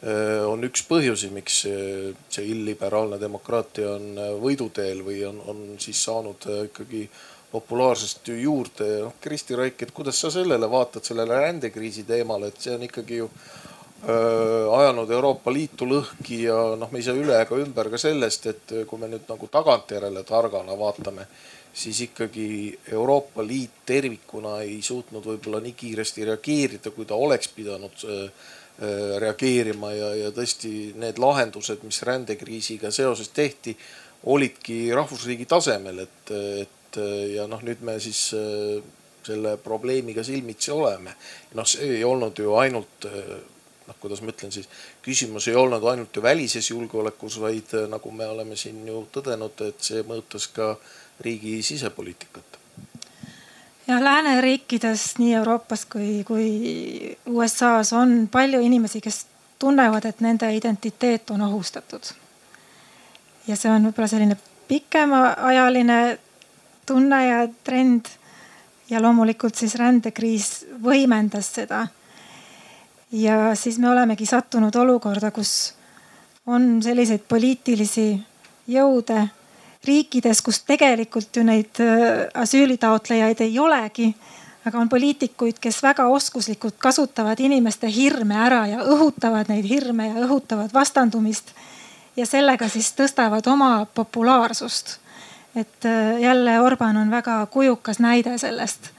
on 0.06 0.62
üks 0.68 0.84
põhjusi, 0.86 1.32
miks 1.34 1.62
see 1.64 2.44
illiberaalne 2.52 3.18
demokraatia 3.18 3.96
on 3.96 4.20
võiduteel 4.44 5.00
või 5.02 5.24
on, 5.26 5.40
on 5.50 5.62
siis 5.82 5.98
saanud 6.06 6.46
ikkagi 6.68 7.08
populaarsust 7.50 8.30
juurde. 8.36 8.90
noh, 9.08 9.16
Kristi 9.24 9.58
Raik, 9.58 9.82
et 9.82 9.94
kuidas 9.96 10.20
sa 10.22 10.30
sellele 10.30 10.70
vaatad, 10.70 11.02
sellele 11.08 11.40
rändekriisi 11.48 12.04
teemale, 12.06 12.52
et 12.52 12.62
see 12.62 12.76
on 12.76 12.86
ikkagi 12.86 13.24
ju 13.24 13.32
ajanud 14.06 15.10
Euroopa 15.12 15.54
Liitu 15.54 15.88
lõhki 15.90 16.44
ja 16.44 16.56
noh, 16.78 16.92
me 16.92 17.00
ei 17.02 17.06
saa 17.06 17.18
üle 17.18 17.38
ega 17.42 17.58
ümber 17.58 17.90
ka 17.90 17.98
sellest, 18.02 18.46
et 18.52 18.74
kui 18.90 19.02
me 19.02 19.10
nüüd 19.10 19.26
nagu 19.30 19.50
tagantjärele 19.52 20.22
targana 20.28 20.76
vaatame, 20.78 21.26
siis 21.74 22.02
ikkagi 22.06 22.48
Euroopa 22.92 23.44
Liit 23.46 23.82
tervikuna 23.86 24.60
ei 24.64 24.78
suutnud 24.86 25.26
võib-olla 25.26 25.64
nii 25.64 25.74
kiiresti 25.80 26.28
reageerida, 26.30 26.94
kui 26.94 27.08
ta 27.10 27.18
oleks 27.18 27.50
pidanud 27.56 28.06
reageerima 29.24 29.94
ja, 29.96 30.10
ja 30.26 30.32
tõesti 30.36 30.92
need 31.00 31.20
lahendused, 31.22 31.84
mis 31.88 32.02
rändekriisiga 32.04 32.92
seoses 32.92 33.32
tehti, 33.34 33.76
olidki 34.32 34.90
rahvusriigi 34.96 35.48
tasemel, 35.48 36.04
et, 36.04 36.32
et 36.66 37.02
ja 37.36 37.46
noh, 37.48 37.62
nüüd 37.64 37.84
me 37.86 37.98
siis 38.04 38.28
selle 39.26 39.56
probleemiga 39.64 40.24
silmitsi 40.24 40.72
oleme. 40.72 41.16
noh, 41.58 41.66
see 41.66 41.98
ei 41.98 42.04
olnud 42.06 42.38
ju 42.40 42.56
ainult 42.60 43.08
noh, 43.88 43.96
kuidas 44.02 44.22
ma 44.22 44.34
ütlen 44.34 44.52
siis, 44.52 44.70
küsimus 45.06 45.48
ei 45.48 45.56
olnud 45.56 45.84
ainult 45.92 46.16
ju 46.16 46.24
välises 46.26 46.70
julgeolekus, 46.72 47.40
vaid 47.42 47.78
nagu 47.90 48.12
me 48.12 48.28
oleme 48.28 48.56
siin 48.60 48.84
ju 48.88 49.06
tõdenud, 49.14 49.66
et 49.68 49.82
see 49.82 50.04
mõjutas 50.08 50.50
ka 50.54 50.76
riigi 51.26 51.62
sisepoliitikat 51.64 52.62
jah, 53.88 54.02
lääneriikides, 54.02 55.18
nii 55.18 55.34
Euroopas 55.34 55.86
kui, 55.86 56.24
kui 56.28 57.18
USA-s 57.26 57.94
on 57.94 58.28
palju 58.32 58.60
inimesi, 58.60 59.02
kes 59.02 59.26
tunnevad, 59.60 60.06
et 60.06 60.22
nende 60.22 60.50
identiteet 60.56 61.30
on 61.30 61.42
ohustatud. 61.42 62.14
ja 63.48 63.56
see 63.56 63.70
on 63.72 63.84
võib-olla 63.86 64.08
selline 64.10 64.38
pikemaajaline 64.68 66.18
tunne 66.86 67.28
ja 67.28 67.48
trend. 67.64 68.06
ja 68.90 69.02
loomulikult 69.02 69.56
siis 69.56 69.76
rändekriis 69.76 70.66
võimendas 70.84 71.54
seda. 71.54 71.88
Ja 73.16 73.56
siis 73.56 73.80
me 73.80 73.90
olemegi 73.90 74.26
sattunud 74.26 74.76
olukorda, 74.76 75.32
kus 75.32 75.74
on 76.48 76.84
selliseid 76.84 77.24
poliitilisi 77.30 78.10
jõude 78.68 79.28
riikides, 79.86 80.42
kus 80.42 80.64
tegelikult 80.66 81.38
ju 81.38 81.44
neid 81.46 81.80
äh, 81.84 82.26
asüülitaotlejaid 82.34 83.46
ei 83.46 83.60
olegi. 83.60 84.16
aga 84.66 84.80
on 84.82 84.90
poliitikuid, 84.90 85.60
kes 85.62 85.84
väga 85.84 86.08
oskuslikult 86.10 86.80
kasutavad 86.82 87.40
inimeste 87.40 87.88
hirme 87.94 88.36
ära 88.48 88.64
ja 88.68 88.80
õhutavad 88.82 89.46
neid 89.50 89.66
hirme 89.70 90.08
ja 90.08 90.26
õhutavad 90.26 90.74
vastandumist. 90.74 91.54
ja 92.18 92.26
sellega 92.26 92.70
siis 92.70 92.94
tõstavad 92.94 93.48
oma 93.48 93.86
populaarsust. 93.86 94.98
et 95.56 95.86
äh, 95.86 96.22
jälle 96.22 96.60
Orban 96.62 96.98
on 96.98 97.12
väga 97.12 97.46
kujukas 97.46 98.00
näide 98.00 98.38
sellest. 98.38 98.90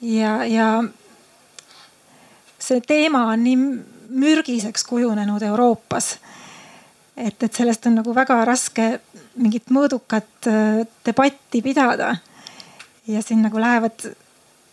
ja, 0.00 0.44
ja 0.44 0.84
see 2.60 2.80
teema 2.86 3.26
on 3.32 3.44
nii 3.44 3.56
mürgiseks 4.10 4.84
kujunenud 4.84 5.42
Euroopas 5.42 6.14
et, 7.20 7.42
et 7.42 7.52
sellest 7.54 7.86
on 7.86 7.98
nagu 8.00 8.14
väga 8.14 8.38
raske 8.48 8.86
mingit 9.40 9.70
mõõdukat 9.72 10.48
äh, 10.50 10.82
debatti 11.06 11.62
pidada. 11.62 12.16
ja 13.06 13.22
siin 13.22 13.42
nagu 13.42 13.58
lähevad 13.58 14.04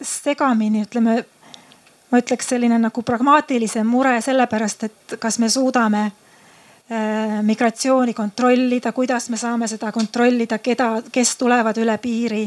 segamini, 0.02 0.84
ütleme, 0.86 1.24
ma 2.12 2.20
ütleks 2.22 2.52
selline 2.52 2.78
nagu 2.80 3.02
pragmaatilisem 3.02 3.88
mure 3.88 4.20
sellepärast, 4.22 4.84
et 4.84 5.16
kas 5.20 5.40
me 5.40 5.50
suudame 5.50 6.04
äh, 6.06 7.40
migratsiooni 7.44 8.14
kontrollida, 8.14 8.92
kuidas 8.92 9.30
me 9.30 9.38
saame 9.38 9.68
seda 9.68 9.92
kontrollida, 9.92 10.60
keda, 10.60 10.92
kes 11.12 11.36
tulevad 11.38 11.78
üle 11.82 11.98
piiri, 11.98 12.46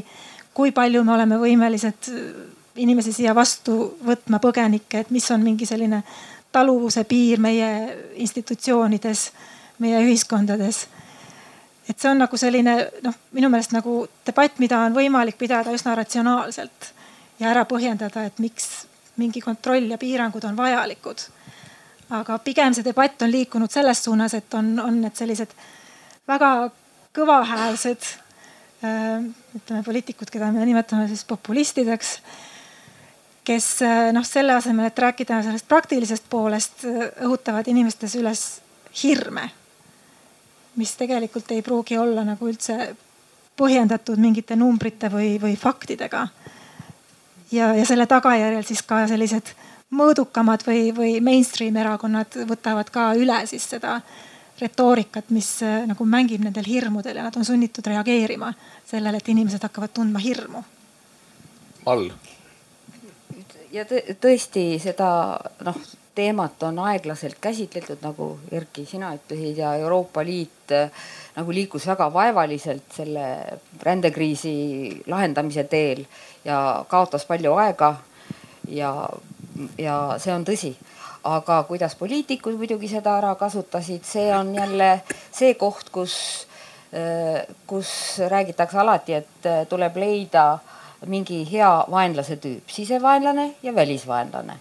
kui 0.55 0.72
palju 0.72 1.05
me 1.05 1.14
oleme 1.16 1.41
võimelised 1.41 2.12
inimesi 2.76 3.12
siia 3.12 3.34
vastu 3.34 3.96
võtma, 4.06 4.38
põgenikke, 4.38 5.00
et 5.00 5.10
mis 5.10 5.30
on 5.30 5.42
mingi 5.42 5.66
selline 5.66 6.02
taluvuse 6.52 7.04
piir 7.04 7.40
meie 7.40 7.70
institutsioonides, 8.22 9.30
meie 9.78 10.00
ühiskondades 10.06 10.86
et 11.90 11.98
see 11.98 12.10
on 12.10 12.20
nagu 12.22 12.38
selline 12.38 12.74
noh, 13.04 13.16
minu 13.34 13.50
meelest 13.50 13.74
nagu 13.74 14.04
debatt, 14.26 14.60
mida 14.62 14.78
on 14.86 14.94
võimalik 14.94 15.38
pidada 15.40 15.72
üsna 15.74 15.96
ratsionaalselt 15.98 16.90
ja 17.40 17.50
ära 17.50 17.64
põhjendada, 17.68 18.26
et 18.28 18.38
miks 18.42 18.68
mingi 19.20 19.42
kontroll 19.42 19.90
ja 19.90 19.98
piirangud 19.98 20.44
on 20.46 20.58
vajalikud. 20.58 21.26
aga 22.10 22.38
pigem 22.42 22.74
see 22.74 22.84
debatt 22.86 23.22
on 23.22 23.30
liikunud 23.30 23.70
selles 23.70 24.04
suunas, 24.04 24.34
et 24.34 24.54
on, 24.54 24.72
on 24.82 25.00
need 25.02 25.16
sellised 25.18 25.52
väga 26.28 26.70
kõvahäälsed 27.14 28.06
äh, 28.84 29.26
ütleme 29.56 29.82
poliitikud, 29.86 30.30
keda 30.30 30.52
me 30.54 30.66
nimetame 30.66 31.08
siis 31.08 31.24
populistideks 31.24 32.18
kes 33.51 33.70
äh, 33.82 34.11
noh, 34.14 34.26
selle 34.26 34.55
asemel, 34.55 34.86
et 34.90 35.07
rääkida 35.07 35.42
sellest 35.42 35.66
praktilisest 35.68 36.30
poolest, 36.30 36.84
õhutavad 37.26 37.66
inimestes 37.72 38.14
üles 38.20 38.44
hirme 39.03 39.51
mis 40.76 40.96
tegelikult 40.96 41.51
ei 41.51 41.62
pruugi 41.62 41.98
olla 41.98 42.24
nagu 42.24 42.48
üldse 42.48 42.94
põhjendatud 43.61 44.20
mingite 44.20 44.57
numbrite 44.57 45.11
või, 45.12 45.34
või 45.42 45.57
faktidega. 45.59 46.28
ja, 47.53 47.74
ja 47.74 47.84
selle 47.86 48.07
tagajärjel 48.07 48.64
siis 48.64 48.82
ka 48.86 49.05
sellised 49.11 49.53
mõõdukamad 49.90 50.64
või, 50.66 50.90
või 50.96 51.12
mainstream 51.20 51.76
erakonnad 51.76 52.38
võtavad 52.48 52.90
ka 52.94 53.11
üle 53.18 53.42
siis 53.51 53.66
seda 53.74 54.01
retoorikat, 54.61 55.30
mis 55.34 55.62
äh, 55.64 55.84
nagu 55.88 56.05
mängib 56.05 56.44
nendel 56.44 56.66
hirmudel 56.68 57.16
ja 57.16 57.26
nad 57.26 57.36
on 57.36 57.44
sunnitud 57.44 57.86
reageerima 57.86 58.53
sellele, 58.86 59.20
et 59.20 59.28
inimesed 59.28 59.62
hakkavad 59.68 59.94
tundma 59.96 60.20
hirmu. 60.22 60.64
all. 61.86 62.11
Ja 63.72 63.84
tõesti 64.20 64.64
seda 64.82 65.10
noh 65.66 65.80
teemat 66.14 66.62
on 66.66 66.78
aeglaselt 66.84 67.38
käsitletud, 67.40 68.00
nagu 68.02 68.32
Erki, 68.52 68.84
sina 68.86 69.12
ütlesid 69.14 69.60
ja 69.62 69.74
Euroopa 69.78 70.24
Liit 70.26 70.72
äh, 70.74 70.90
nagu 71.36 71.54
liikus 71.54 71.86
väga 71.86 72.10
vaevaliselt 72.12 72.90
selle 72.96 73.26
rändekriisi 73.82 75.02
lahendamise 75.06 75.64
teel 75.70 76.04
ja 76.44 76.84
kaotas 76.88 77.24
palju 77.26 77.54
aega. 77.54 77.94
ja, 78.68 78.90
ja 79.78 79.96
see 80.18 80.34
on 80.34 80.44
tõsi 80.44 80.74
aga 81.24 81.62
kuidas 81.68 81.94
poliitikud 82.00 82.56
muidugi 82.56 82.88
seda 82.88 83.16
ära 83.18 83.34
kasutasid, 83.34 84.04
see 84.04 84.28
on 84.34 84.54
jälle 84.54 84.90
see 85.32 85.54
koht, 85.54 85.90
kus, 85.92 86.14
äh, 86.92 87.46
kus 87.66 88.18
räägitakse 88.28 88.78
alati, 88.78 89.14
et 89.20 89.46
äh, 89.46 89.66
tuleb 89.68 89.96
leida 89.96 90.58
mingi 91.07 91.44
hea 91.48 91.70
vaenlase 91.90 92.36
tüüp, 92.36 92.68
sisevaenlane 92.68 93.55
ja 93.62 93.74
välisvaenlane. 93.74 94.59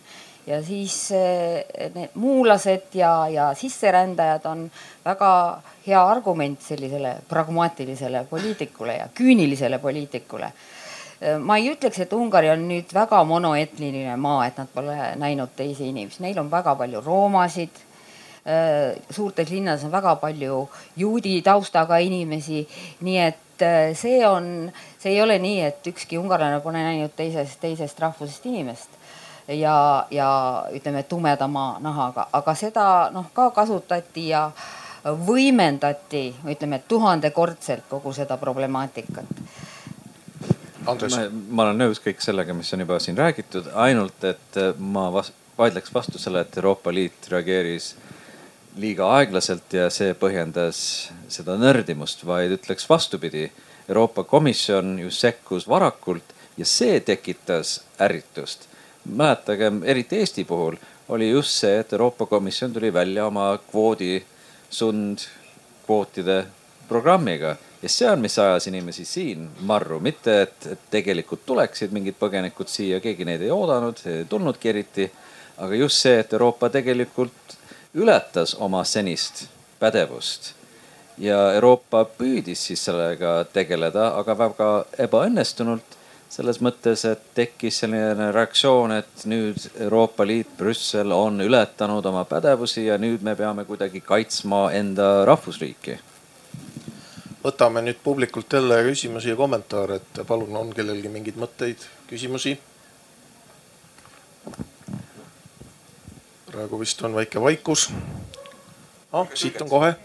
Ja 0.48 0.64
siis 0.66 1.12
eh, 1.12 1.92
need 1.94 2.16
muulased 2.18 2.96
ja, 2.98 3.28
ja 3.30 3.52
sisserändajad 3.54 4.46
on 4.50 4.64
väga 5.06 5.32
hea 5.86 6.00
argument 6.02 6.62
sellisele 6.62 7.16
pragmaatilisele 7.30 8.24
poliitikule 8.30 8.96
ja 8.98 9.08
küünilisele 9.14 9.78
poliitikule. 9.80 10.52
Eh, 11.22 11.38
ma 11.38 11.58
ei 11.60 11.70
ütleks, 11.74 12.00
et 12.02 12.16
Ungari 12.18 12.50
on 12.50 12.66
nüüd 12.72 12.96
väga 12.96 13.20
monoetniline 13.30 14.16
maa, 14.18 14.48
et 14.48 14.58
nad 14.58 14.72
pole 14.74 14.96
näinud 15.22 15.54
teisi 15.56 15.92
inimesi, 15.92 16.24
neil 16.24 16.40
on 16.42 16.50
väga 16.52 16.74
palju 16.80 17.04
roomasid 17.06 17.84
eh, 18.46 18.98
suurtes 19.12 19.52
linnades 19.54 19.86
on 19.86 19.94
väga 19.94 20.16
palju 20.24 20.64
juudi 20.98 21.42
taustaga 21.46 22.00
inimesi, 22.02 22.64
nii 23.06 23.22
et 23.28 23.46
see 24.00 24.24
on, 24.26 24.72
see 25.00 25.14
ei 25.14 25.22
ole 25.22 25.39
nii, 25.39 25.62
et 25.64 25.88
ükski 25.88 26.18
ungarlane 26.20 26.60
pole 26.64 26.82
näinud 26.84 27.16
teisest, 27.16 27.60
teisest 27.62 28.00
rahvusest 28.00 28.45
inimest 28.45 29.00
ja, 29.47 30.06
ja 30.12 30.30
ütleme 30.76 31.04
tumedama 31.04 31.78
nahaga, 31.80 32.28
aga 32.34 32.56
seda 32.56 32.86
noh 33.14 33.32
ka 33.34 33.50
kasutati 33.56 34.28
ja 34.30 34.50
võimendati, 35.26 36.34
ütleme 36.52 36.82
tuhandekordselt 36.88 37.88
kogu 37.89 38.14
seda 38.14 38.38
problemaatikat. 38.38 39.43
Andres. 40.88 41.16
ma 41.50 41.64
olen 41.68 41.78
nõus 41.84 42.00
kõik 42.04 42.22
sellega, 42.24 42.54
mis 42.56 42.72
on 42.74 42.84
juba 42.84 43.00
siin 43.04 43.18
räägitud, 43.18 43.68
ainult 43.76 44.24
et 44.26 44.60
ma 44.80 45.10
vas 45.14 45.32
vaidleks 45.58 45.93
vastu 45.93 46.20
selle, 46.20 46.41
et 46.41 46.58
Euroopa 46.58 46.93
Liit 46.93 47.28
reageeris 47.32 47.93
liiga 48.80 49.10
aeglaselt 49.18 49.74
ja 49.76 49.89
see 49.93 50.14
põhjendas 50.18 50.80
seda 51.32 51.58
nördimust, 51.60 52.24
vaid 52.26 52.54
ütleks 52.56 52.88
vastupidi. 52.89 53.50
Euroopa 53.90 54.24
Komisjon 54.24 55.00
ju 55.00 55.12
sekkus 55.12 55.68
varakult 55.68 56.24
ja 56.58 56.66
see 56.66 57.00
tekitas 57.00 57.82
ärritust. 58.00 58.68
Mäletagem, 59.06 59.82
eriti 59.84 60.20
Eesti 60.20 60.44
puhul 60.44 60.76
oli 61.10 61.30
just 61.30 61.50
see, 61.50 61.80
et 61.80 61.94
Euroopa 61.94 62.26
Komisjon 62.26 62.74
tuli 62.74 62.94
välja 62.94 63.26
oma 63.26 63.58
kvoodi 63.72 64.26
sundkvootide 64.70 66.46
programmiga. 66.88 67.56
Ja 67.82 67.90
see 67.90 68.12
on, 68.12 68.22
mis 68.22 68.40
ajas 68.40 68.68
inimesi 68.68 69.06
siin 69.06 69.50
marru, 69.62 70.00
mitte 70.00 70.42
et, 70.42 70.68
et 70.68 70.86
tegelikult 70.92 71.46
tuleksid 71.46 71.96
mingid 71.96 72.20
põgenikud 72.20 72.70
siia, 72.70 73.00
keegi 73.00 73.26
neid 73.26 73.42
ei 73.42 73.52
oodanud, 73.56 74.06
ei 74.06 74.26
tulnudki 74.30 74.70
eriti. 74.70 75.12
aga 75.58 75.76
just 75.76 76.06
see, 76.06 76.20
et 76.20 76.34
Euroopa 76.34 76.70
tegelikult 76.70 77.58
ületas 77.94 78.56
oma 78.60 78.84
senist 78.84 79.48
pädevust 79.80 80.59
ja 81.20 81.38
Euroopa 81.53 82.05
püüdis 82.17 82.61
siis 82.70 82.84
sellega 82.86 83.43
tegeleda, 83.53 84.13
aga 84.20 84.38
väga 84.38 84.70
ebaõnnestunult 85.05 85.97
selles 86.30 86.59
mõttes, 86.61 87.03
et 87.09 87.22
tekkis 87.36 87.82
selline 87.82 88.30
reaktsioon, 88.32 88.93
et 88.99 89.26
nüüd 89.30 89.57
Euroopa 89.82 90.28
Liit, 90.28 90.51
Brüssel 90.57 91.11
on 91.15 91.41
ületanud 91.41 92.05
oma 92.05 92.24
pädevusi 92.30 92.86
ja 92.86 92.99
nüüd 93.01 93.26
me 93.26 93.34
peame 93.36 93.65
kuidagi 93.65 94.01
kaitsma 94.05 94.70
enda 94.78 95.26
rahvusriiki. 95.26 95.99
võtame 97.43 97.82
nüüd 97.82 97.97
publikult 98.03 98.53
jälle 98.53 98.84
küsimusi 98.84 99.30
ja 99.30 99.36
kommentaare, 99.36 99.95
et 99.95 100.20
palun, 100.28 100.55
on 100.55 100.74
kellelgi 100.74 101.09
mingeid 101.09 101.39
mõtteid, 101.39 101.88
küsimusi? 102.07 102.59
praegu 106.51 106.80
vist 106.80 107.01
on 107.01 107.15
väike 107.15 107.41
vaikus. 107.41 107.89
ah, 109.13 109.28
siit 109.34 109.61
on 109.61 109.70
kohe. 109.70 109.95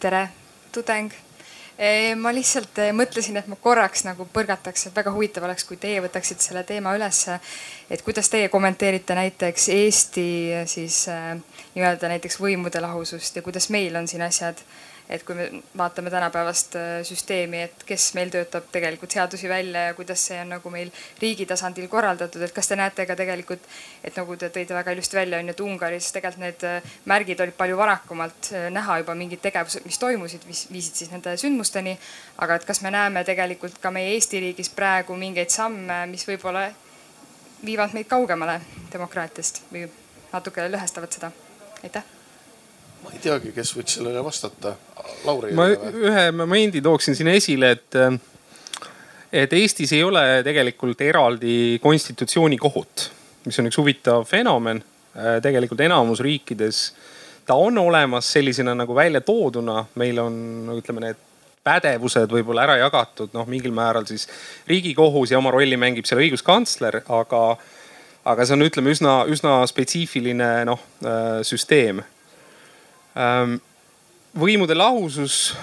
Tere, 0.00 0.28
tudeng 0.72 1.12
ma 2.18 2.32
lihtsalt 2.34 2.78
eh, 2.82 2.90
mõtlesin, 2.90 3.36
et 3.38 3.46
ma 3.46 3.54
korraks 3.62 4.02
nagu 4.02 4.26
põrgataks, 4.34 4.88
et 4.88 4.96
väga 4.98 5.12
huvitav 5.14 5.44
oleks, 5.46 5.62
kui 5.64 5.78
teie 5.78 6.00
võtaksite 6.02 6.42
selle 6.42 6.64
teema 6.66 6.94
ülesse. 6.96 7.38
et 7.90 8.02
kuidas 8.02 8.28
teie 8.28 8.48
kommenteerite 8.48 9.14
näiteks 9.14 9.68
Eesti 9.68 10.28
siis 10.66 11.04
äh, 11.08 11.36
nii-öelda 11.76 12.10
näiteks 12.10 12.40
võimude 12.40 12.82
lahusust 12.82 13.36
ja 13.36 13.42
kuidas 13.42 13.70
meil 13.70 13.96
on 13.96 14.08
siin 14.08 14.22
asjad 14.22 14.58
et 15.08 15.22
kui 15.24 15.34
me 15.34 15.46
vaatame 15.76 16.10
tänapäevast 16.10 16.76
äh, 16.76 16.88
süsteemi, 17.02 17.62
et 17.64 17.84
kes 17.88 18.10
meil 18.14 18.30
töötab 18.32 18.66
tegelikult 18.72 19.14
seadusi 19.14 19.48
välja 19.48 19.86
ja 19.88 19.94
kuidas 19.96 20.26
see 20.28 20.40
on 20.42 20.52
nagu 20.52 20.70
meil 20.70 20.90
riigi 21.22 21.46
tasandil 21.48 21.88
korraldatud, 21.88 22.42
et 22.44 22.52
kas 22.54 22.68
te 22.68 22.76
näete 22.76 23.06
ka 23.08 23.16
tegelikult, 23.16 23.64
et 24.04 24.16
nagu 24.20 24.36
te 24.36 24.50
tõite 24.52 24.76
väga 24.76 24.92
ilusti 24.96 25.16
välja, 25.16 25.40
on 25.40 25.48
ju, 25.48 25.54
et 25.56 25.62
Ungaris 25.64 26.10
tegelikult 26.12 26.42
need 26.44 26.66
äh, 26.68 26.98
märgid 27.08 27.40
olid 27.40 27.56
palju 27.56 27.78
varakumalt 27.80 28.50
äh, 28.52 28.68
näha 28.74 28.98
juba 29.02 29.16
mingid 29.18 29.42
tegevused, 29.44 29.86
mis 29.88 30.00
toimusid, 30.02 30.44
mis 30.50 30.66
viisid 30.72 31.00
siis 31.00 31.14
nende 31.14 31.36
sündmusteni. 31.40 31.96
aga 32.44 32.60
et 32.60 32.68
kas 32.68 32.82
me 32.84 32.92
näeme 32.92 33.24
tegelikult 33.24 33.80
ka 33.80 33.90
meie 33.90 34.12
Eesti 34.18 34.40
riigis 34.44 34.68
praegu 34.68 35.16
mingeid 35.16 35.50
samme, 35.54 36.04
mis 36.12 36.28
võib-olla 36.28 36.68
viivad 37.64 37.96
meid 37.96 38.06
kaugemale 38.12 38.60
demokraatiast 38.92 39.64
või 39.72 39.88
natuke 40.32 40.68
lõhestavad 40.68 41.16
seda? 41.16 41.32
aitäh 41.82 42.17
ma 43.04 43.12
ei 43.14 43.20
teagi, 43.22 43.52
kes 43.56 43.74
võiks 43.76 43.98
sellele 43.98 44.22
vastata. 44.24 44.74
Lauri. 45.26 45.52
ma 45.56 45.68
ühe 45.68 46.24
momendi 46.36 46.82
tooksin 46.84 47.16
siin 47.18 47.30
esile, 47.32 47.72
et, 47.74 47.96
et 49.32 49.52
Eestis 49.52 49.92
ei 49.96 50.02
ole 50.06 50.42
tegelikult 50.46 51.00
eraldi 51.02 51.78
konstitutsioonikohut, 51.82 53.10
mis 53.46 53.58
on 53.58 53.70
üks 53.70 53.80
huvitav 53.80 54.26
fenomen. 54.28 54.82
tegelikult 55.42 55.80
enamus 55.82 56.20
riikides 56.22 56.82
ta 57.48 57.54
on 57.54 57.78
olemas 57.78 58.32
sellisena 58.32 58.74
nagu 58.74 58.94
välja 58.94 59.20
tooduna, 59.20 59.84
meil 59.94 60.18
on 60.18 60.36
ütleme 60.76 61.00
need 61.00 61.22
pädevused 61.64 62.30
võib-olla 62.32 62.66
ära 62.66 62.76
jagatud, 62.82 63.32
noh 63.32 63.48
mingil 63.48 63.72
määral 63.76 64.04
siis 64.08 64.28
riigikohus 64.68 65.32
ja 65.32 65.40
oma 65.40 65.50
rolli 65.54 65.76
mängib 65.80 66.06
seal 66.08 66.20
õiguskantsler, 66.22 67.00
aga, 67.08 67.42
aga 68.28 68.46
see 68.46 68.56
on, 68.56 68.66
ütleme 68.68 68.92
üsna, 68.92 69.14
üsna 69.32 69.62
spetsiifiline 69.68 70.50
noh 70.68 70.84
süsteem 71.48 72.04
võimude 74.38 74.76
lahusus. 74.76 75.56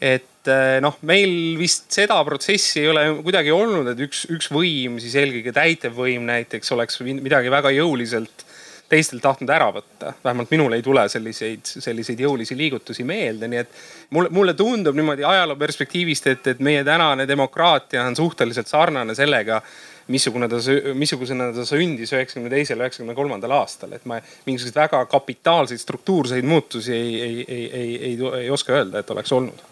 et 0.00 0.48
äh, 0.52 0.76
noh, 0.84 0.98
meil 1.08 1.56
vist 1.56 1.88
seda 1.92 2.18
protsessi 2.24 2.82
ei 2.82 2.90
ole 2.92 3.04
kuidagi 3.24 3.52
olnud, 3.52 3.88
et 3.92 4.02
üks, 4.04 4.26
üks 4.32 4.50
võim, 4.52 4.98
siis 5.00 5.16
eelkõige 5.16 5.54
täitevvõim 5.56 6.26
näiteks 6.28 6.72
oleks 6.76 7.00
midagi 7.00 7.52
väga 7.52 7.72
jõuliselt 7.72 8.44
teistelt 8.88 9.22
tahtnud 9.22 9.50
ära 9.50 9.70
võtta. 9.74 10.12
vähemalt 10.24 10.50
minul 10.50 10.76
ei 10.76 10.82
tule 10.82 11.08
selliseid, 11.08 11.64
selliseid 11.64 12.20
jõulisi 12.22 12.56
liigutusi 12.56 13.04
meelde, 13.04 13.48
nii 13.48 13.62
et 13.64 13.80
mulle, 14.10 14.30
mulle 14.30 14.54
tundub 14.54 14.94
niimoodi 14.94 15.24
ajaloo 15.26 15.56
perspektiivist, 15.58 16.26
et, 16.30 16.46
et 16.46 16.60
meie 16.62 16.84
tänane 16.84 17.26
demokraatia 17.28 18.04
on 18.06 18.16
suhteliselt 18.16 18.70
sarnane 18.70 19.14
sellega 19.14 19.62
missugune 20.08 20.48
ta, 20.48 20.58
missugusena 20.94 21.48
ta 21.54 21.64
sündis 21.66 22.12
üheksakümne 22.14 22.50
teisel, 22.52 22.80
üheksakümne 22.82 23.14
kolmandal 23.18 23.56
aastal, 23.58 23.94
et 23.96 24.04
ma 24.06 24.20
mingisuguseid 24.46 24.78
väga 24.78 25.02
kapitaalseid 25.10 25.82
struktuurseid 25.82 26.46
muutusi 26.46 26.94
ei, 26.94 27.14
ei, 27.22 27.44
ei, 27.48 27.64
ei, 27.70 27.96
ei, 28.10 28.18
ei 28.42 28.50
oska 28.50 28.76
öelda, 28.76 29.02
et 29.02 29.10
oleks 29.10 29.32
olnud. 29.32 29.64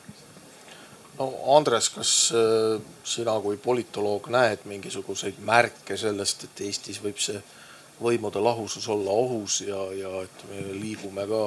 no 1.19 1.29
Andres, 1.57 1.91
kas 1.95 2.15
äh, 2.35 2.81
sina 3.05 3.37
kui 3.41 3.57
politoloog 3.57 4.29
näed 4.35 4.67
mingisuguseid 4.71 5.39
märke 5.47 5.97
sellest, 6.01 6.49
et 6.49 6.67
Eestis 6.67 7.03
võib 7.03 7.23
see 7.23 7.43
võimude 8.03 8.43
lahusus 8.43 8.89
olla 8.91 9.11
ohus 9.11 9.61
ja, 9.63 9.79
ja 9.95 10.11
et 10.25 10.47
me 10.51 10.67
liigume 10.81 11.27
ka 11.31 11.45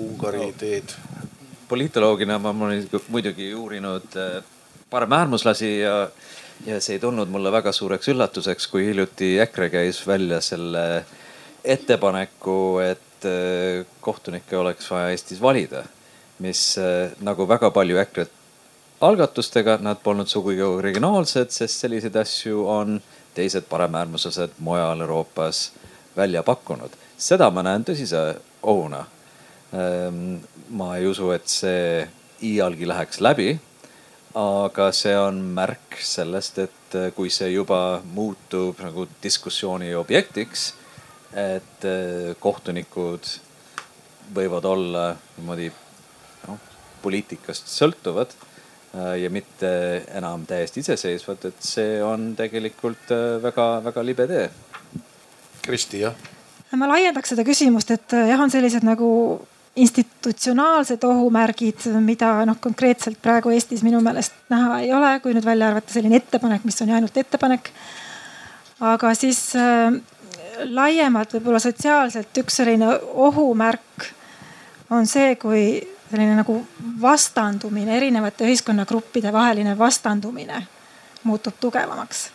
Ungari 0.00 0.52
teed? 0.58 0.92
poliitoloogina 1.70 2.38
ma 2.38 2.50
olen 2.50 2.84
muidugi 3.08 3.54
uurinud 3.54 4.16
äh, 4.18 4.42
paremäärmuslasi 4.90 5.78
ja 5.80 6.10
ja 6.66 6.80
see 6.80 6.96
ei 6.96 7.00
tulnud 7.00 7.30
mulle 7.32 7.52
väga 7.52 7.72
suureks 7.72 8.10
üllatuseks, 8.12 8.66
kui 8.68 8.84
hiljuti 8.86 9.36
EKRE 9.44 9.70
käis 9.72 10.00
välja 10.06 10.40
selle 10.44 11.04
ettepaneku, 11.64 12.78
et 12.84 13.28
äh, 13.28 13.86
kohtunikke 14.00 14.58
oleks 14.58 14.90
vaja 14.90 15.10
Eestis 15.14 15.40
valida. 15.42 15.84
mis 16.40 16.78
äh, 16.78 17.12
nagu 17.20 17.48
väga 17.48 17.70
palju 17.70 17.98
EKRE 18.00 18.26
algatustega, 19.00 19.78
nad 19.80 20.00
polnud 20.02 20.28
sugugi 20.28 20.62
originaalsed, 20.62 21.50
sest 21.52 21.84
selliseid 21.84 22.16
asju 22.16 22.64
on 22.68 23.00
teised 23.34 23.68
paremäärmuslased 23.68 24.58
mujal 24.58 25.00
Euroopas 25.00 25.72
välja 26.16 26.42
pakkunud. 26.42 26.90
seda 27.16 27.50
ma 27.50 27.62
näen 27.62 27.84
tõsise 27.84 28.36
ohuna. 28.62 29.04
Ähm, 29.74 30.40
ma 30.70 30.96
ei 30.96 31.06
usu, 31.06 31.30
et 31.30 31.48
see 31.48 32.08
iialgi 32.42 32.88
läheks 32.88 33.20
läbi 33.20 33.58
aga 34.38 34.90
see 34.94 35.14
on 35.18 35.40
märk 35.56 35.98
sellest, 36.06 36.58
et 36.62 36.94
äh, 36.94 37.10
kui 37.14 37.30
see 37.34 37.50
juba 37.50 38.00
muutub 38.14 38.78
nagu 38.82 39.06
diskussiooni 39.22 39.94
objektiks, 39.98 40.74
et 41.34 41.86
äh, 41.86 42.30
kohtunikud 42.38 43.26
võivad 44.34 44.66
olla 44.70 45.04
niimoodi 45.38 45.70
noh, 46.46 46.60
poliitikast 47.02 47.72
sõltuvad 47.74 48.34
äh, 48.94 49.16
ja 49.24 49.30
mitte 49.34 49.70
enam 50.14 50.46
täiesti 50.46 50.84
iseseisvad, 50.84 51.50
et 51.50 51.62
see 51.66 51.98
on 52.02 52.34
tegelikult 52.38 53.10
väga-väga 53.42 54.06
libe 54.06 54.28
tee. 54.30 54.50
Kristi, 55.60 56.04
jah? 56.06 56.14
ma 56.78 56.86
laiendaks 56.86 57.32
seda 57.34 57.42
küsimust, 57.42 57.90
et 57.90 58.14
jah, 58.14 58.38
on 58.38 58.52
sellised 58.52 58.86
nagu 58.86 59.10
institutsionaalsed 59.80 61.04
ohumärgid, 61.04 61.86
mida 62.04 62.32
noh, 62.48 62.58
konkreetselt 62.60 63.20
praegu 63.22 63.52
Eestis 63.54 63.82
minu 63.86 64.00
meelest 64.04 64.36
näha 64.52 64.80
ei 64.84 64.92
ole, 64.94 65.12
kui 65.22 65.34
nüüd 65.36 65.46
välja 65.46 65.70
arvata 65.70 65.94
selline 65.94 66.18
ettepanek, 66.20 66.64
mis 66.68 66.80
on 66.82 66.90
ju 66.90 66.96
ainult 66.98 67.16
ettepanek. 67.16 67.70
aga 68.80 69.12
siis 69.14 69.40
äh, 69.56 69.92
laiemalt 70.64 71.34
võib-olla 71.36 71.60
sotsiaalselt 71.62 72.42
üks 72.42 72.60
selline 72.60 72.90
ohumärk 73.26 74.10
on 74.90 75.06
see, 75.06 75.34
kui 75.40 75.64
selline 76.10 76.34
nagu 76.40 76.58
vastandumine, 77.00 77.96
erinevate 77.96 78.48
ühiskonnagruppide 78.48 79.32
vaheline 79.32 79.78
vastandumine 79.78 80.66
muutub 81.22 81.54
tugevamaks. 81.60 82.30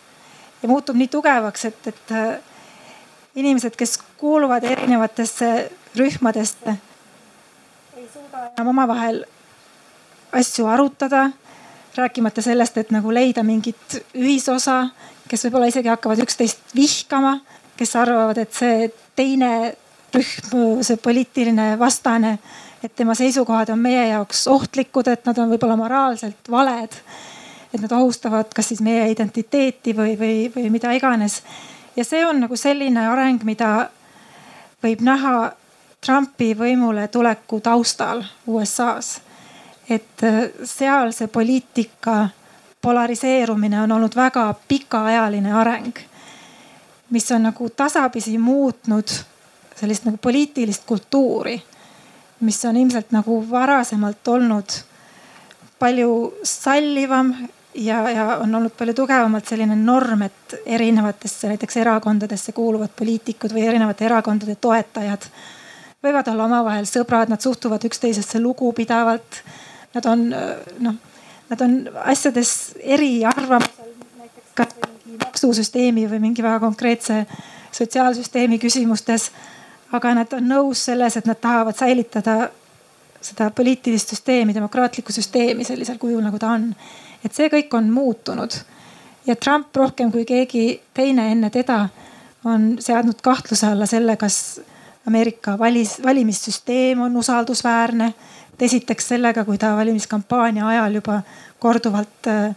ja 0.62 0.68
muutub 0.68 0.96
nii 0.96 1.08
tugevaks, 1.08 1.64
et, 1.64 1.86
et 1.86 2.12
äh, 2.12 2.36
inimesed, 3.36 3.76
kes 3.76 3.98
kuuluvad 4.16 4.64
erinevatesse 4.64 5.70
rühmadesse 5.96 6.78
enam 8.56 8.68
omavahel 8.74 9.24
asju 10.32 10.66
arutada. 10.66 11.30
rääkimata 11.96 12.42
sellest, 12.42 12.76
et 12.76 12.90
nagu 12.92 13.08
leida 13.08 13.40
mingit 13.42 13.94
ühisosa, 14.12 14.90
kes 15.28 15.46
võib-olla 15.46 15.70
isegi 15.70 15.88
hakkavad 15.88 16.20
üksteist 16.20 16.74
vihkama, 16.76 17.38
kes 17.76 17.96
arvavad, 17.96 18.36
et 18.36 18.52
see 18.52 18.90
teine 19.16 19.72
rühm, 20.12 20.82
see 20.84 21.00
poliitiline 21.00 21.78
vastane, 21.80 22.34
et 22.84 22.92
tema 22.96 23.14
seisukohad 23.16 23.72
on 23.72 23.80
meie 23.80 24.10
jaoks 24.10 24.44
ohtlikud, 24.52 25.08
et 25.08 25.24
nad 25.24 25.40
on 25.40 25.48
võib-olla 25.54 25.78
moraalselt 25.80 26.50
valed. 26.52 27.00
et 27.74 27.80
nad 27.80 27.92
ohustavad 27.92 28.52
kas 28.54 28.68
siis 28.68 28.80
meie 28.80 29.10
identiteeti 29.10 29.92
või, 29.96 30.14
või, 30.20 30.36
või 30.52 30.70
mida 30.70 30.92
iganes. 30.92 31.42
ja 31.96 32.04
see 32.04 32.26
on 32.26 32.40
nagu 32.40 32.56
selline 32.56 33.08
areng, 33.08 33.42
mida 33.44 33.88
võib 34.84 35.00
näha 35.00 35.52
Trumpi 36.06 36.52
võimule 36.54 37.08
tuleku 37.08 37.60
taustal 37.60 38.22
USA-s. 38.46 39.20
et 39.90 40.22
äh, 40.22 40.50
seal 40.64 41.12
see 41.12 41.26
poliitika 41.26 42.28
polariseerumine 42.82 43.80
on 43.82 43.92
olnud 43.92 44.14
väga 44.16 44.54
pikaajaline 44.68 45.52
areng, 45.52 45.98
mis 47.10 47.30
on 47.32 47.42
nagu 47.42 47.70
tasapisi 47.70 48.38
muutnud 48.38 49.10
sellist 49.76 50.04
nagu 50.06 50.18
poliitilist 50.22 50.86
kultuuri, 50.86 51.56
mis 52.40 52.64
on 52.64 52.76
ilmselt 52.76 53.10
nagu 53.10 53.40
varasemalt 53.50 54.28
olnud 54.28 54.78
palju 55.78 56.34
sallivam 56.42 57.34
ja, 57.74 58.10
ja 58.10 58.26
on 58.36 58.54
olnud 58.54 58.78
palju 58.78 58.94
tugevamalt 58.94 59.46
selline 59.46 59.76
norm, 59.76 60.22
et 60.22 60.56
erinevatesse 60.66 61.48
näiteks 61.48 61.76
erakondadesse 61.82 62.52
kuuluvad 62.52 62.94
poliitikud 62.98 63.52
või 63.52 63.66
erinevate 63.68 64.06
erakondade 64.06 64.54
toetajad 64.54 65.28
võivad 66.06 66.28
olla 66.32 66.46
omavahel 66.46 66.86
sõbrad, 66.88 67.30
nad 67.32 67.42
suhtuvad 67.42 67.84
üksteisesse 67.88 68.40
lugupidavalt. 68.42 69.42
Nad 69.96 70.08
on 70.10 70.28
noh, 70.30 70.96
nad 71.50 71.64
on 71.64 71.76
asjades 72.04 72.52
eriarvamusel, 72.80 73.92
näiteks 74.18 74.54
kas 74.54 74.74
või 74.76 74.92
mingi 75.04 75.24
maksusüsteemi 75.24 76.06
või 76.10 76.22
mingi 76.28 76.44
väga 76.44 76.60
konkreetse 76.64 77.24
sotsiaalsüsteemi 77.72 78.58
küsimustes. 78.62 79.30
aga 79.92 80.14
nad 80.14 80.32
on 80.34 80.48
nõus 80.48 80.80
selles, 80.84 81.16
et 81.16 81.26
nad 81.26 81.38
tahavad 81.40 81.76
säilitada 81.76 82.48
seda 83.20 83.50
poliitilist 83.50 84.08
süsteemi, 84.08 84.54
demokraatlikku 84.54 85.12
süsteemi 85.12 85.64
sellisel 85.64 85.98
kujul, 85.98 86.22
nagu 86.22 86.38
ta 86.38 86.50
on. 86.56 86.74
et 87.24 87.34
see 87.34 87.48
kõik 87.48 87.74
on 87.74 87.90
muutunud 87.90 88.52
ja 89.26 89.36
Trump 89.36 89.76
rohkem 89.76 90.12
kui 90.12 90.24
keegi 90.24 90.80
teine 90.94 91.30
enne 91.32 91.50
teda 91.50 91.88
on 92.46 92.76
seadnud 92.80 93.20
kahtluse 93.22 93.66
alla 93.66 93.86
selle, 93.90 94.16
kas 94.16 94.60
Ameerika 95.06 95.58
valis, 95.58 96.00
valimissüsteem 96.02 97.00
on 97.00 97.16
usaldusväärne 97.16 98.14
esiteks 98.60 99.08
sellega, 99.08 99.44
kui 99.44 99.58
ta 99.58 99.76
valimiskampaania 99.76 100.66
ajal 100.68 101.00
juba 101.00 101.20
korduvalt 101.58 102.28
äh, 102.30 102.54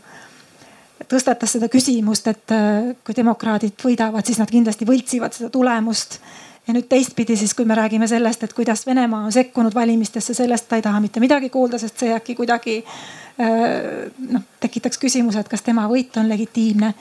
tõstatas 1.10 1.56
seda 1.56 1.70
küsimust, 1.72 2.28
et 2.32 2.54
äh, 2.56 2.92
kui 3.06 3.16
demokraadid 3.16 3.80
võidavad, 3.84 4.26
siis 4.26 4.40
nad 4.42 4.52
kindlasti 4.52 4.88
võltsivad 4.88 5.36
seda 5.36 5.50
tulemust. 5.54 6.20
ja 6.68 6.74
nüüd 6.74 6.86
teistpidi 6.90 7.36
siis, 7.38 7.54
kui 7.58 7.66
me 7.66 7.76
räägime 7.76 8.08
sellest, 8.08 8.44
et 8.44 8.54
kuidas 8.54 8.86
Venemaa 8.86 9.24
on 9.26 9.32
sekkunud 9.32 9.74
valimistesse, 9.76 10.34
sellest 10.34 10.68
ta 10.70 10.76
ei 10.76 10.82
taha 10.86 11.00
mitte 11.00 11.20
midagi 11.20 11.50
kuulda, 11.50 11.80
sest 11.80 11.98
see 12.00 12.14
äkki 12.14 12.36
kuidagi 12.36 12.84
äh, 12.86 14.08
noh 14.30 14.46
tekitaks 14.60 15.02
küsimuse, 15.02 15.40
et 15.40 15.50
kas 15.50 15.66
tema 15.66 15.88
võit 15.90 16.18
on 16.18 16.30
legitiimne. 16.30 16.94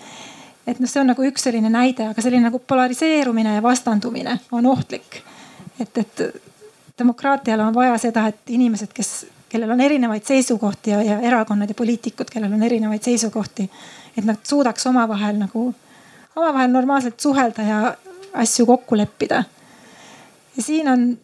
et 0.67 0.81
noh, 0.81 0.89
see 0.89 1.01
on 1.01 1.13
nagu 1.13 1.25
üks 1.25 1.43
selline 1.43 1.71
näide, 1.71 2.11
aga 2.13 2.23
selline 2.23 2.49
nagu 2.49 2.59
polariseerumine 2.59 3.55
ja 3.55 3.63
vastandumine 3.63 4.41
on 4.53 4.67
ohtlik. 4.67 5.23
Et, 5.81 5.99
et 5.99 6.23
demokraatial 6.99 7.61
on 7.61 7.75
vaja 7.75 7.99
seda, 7.99 8.27
et 8.29 8.51
inimesed, 8.51 8.93
kes 8.95 9.27
kellel 9.49 9.71
on 9.71 9.81
erinevaid 9.81 10.25
seisukohti 10.25 10.91
ja, 10.91 11.03
ja 11.03 11.21
erakonnad 11.21 11.69
ja 11.69 11.75
poliitikud, 11.75 12.31
kellel 12.33 12.53
on 12.53 12.63
erinevaid 12.63 13.03
seisukohti. 13.03 13.71
et 14.17 14.25
nad 14.25 14.37
suudaks 14.43 14.87
omavahel 14.87 15.37
nagu, 15.39 15.75
omavahel 16.37 16.71
normaalselt 16.71 17.21
suhelda 17.21 17.63
ja 17.63 17.95
asju 18.33 18.67
kokku 18.67 18.97
leppida. 18.97 19.45
ja 20.57 20.63
siin 20.63 20.89
on 20.89 21.19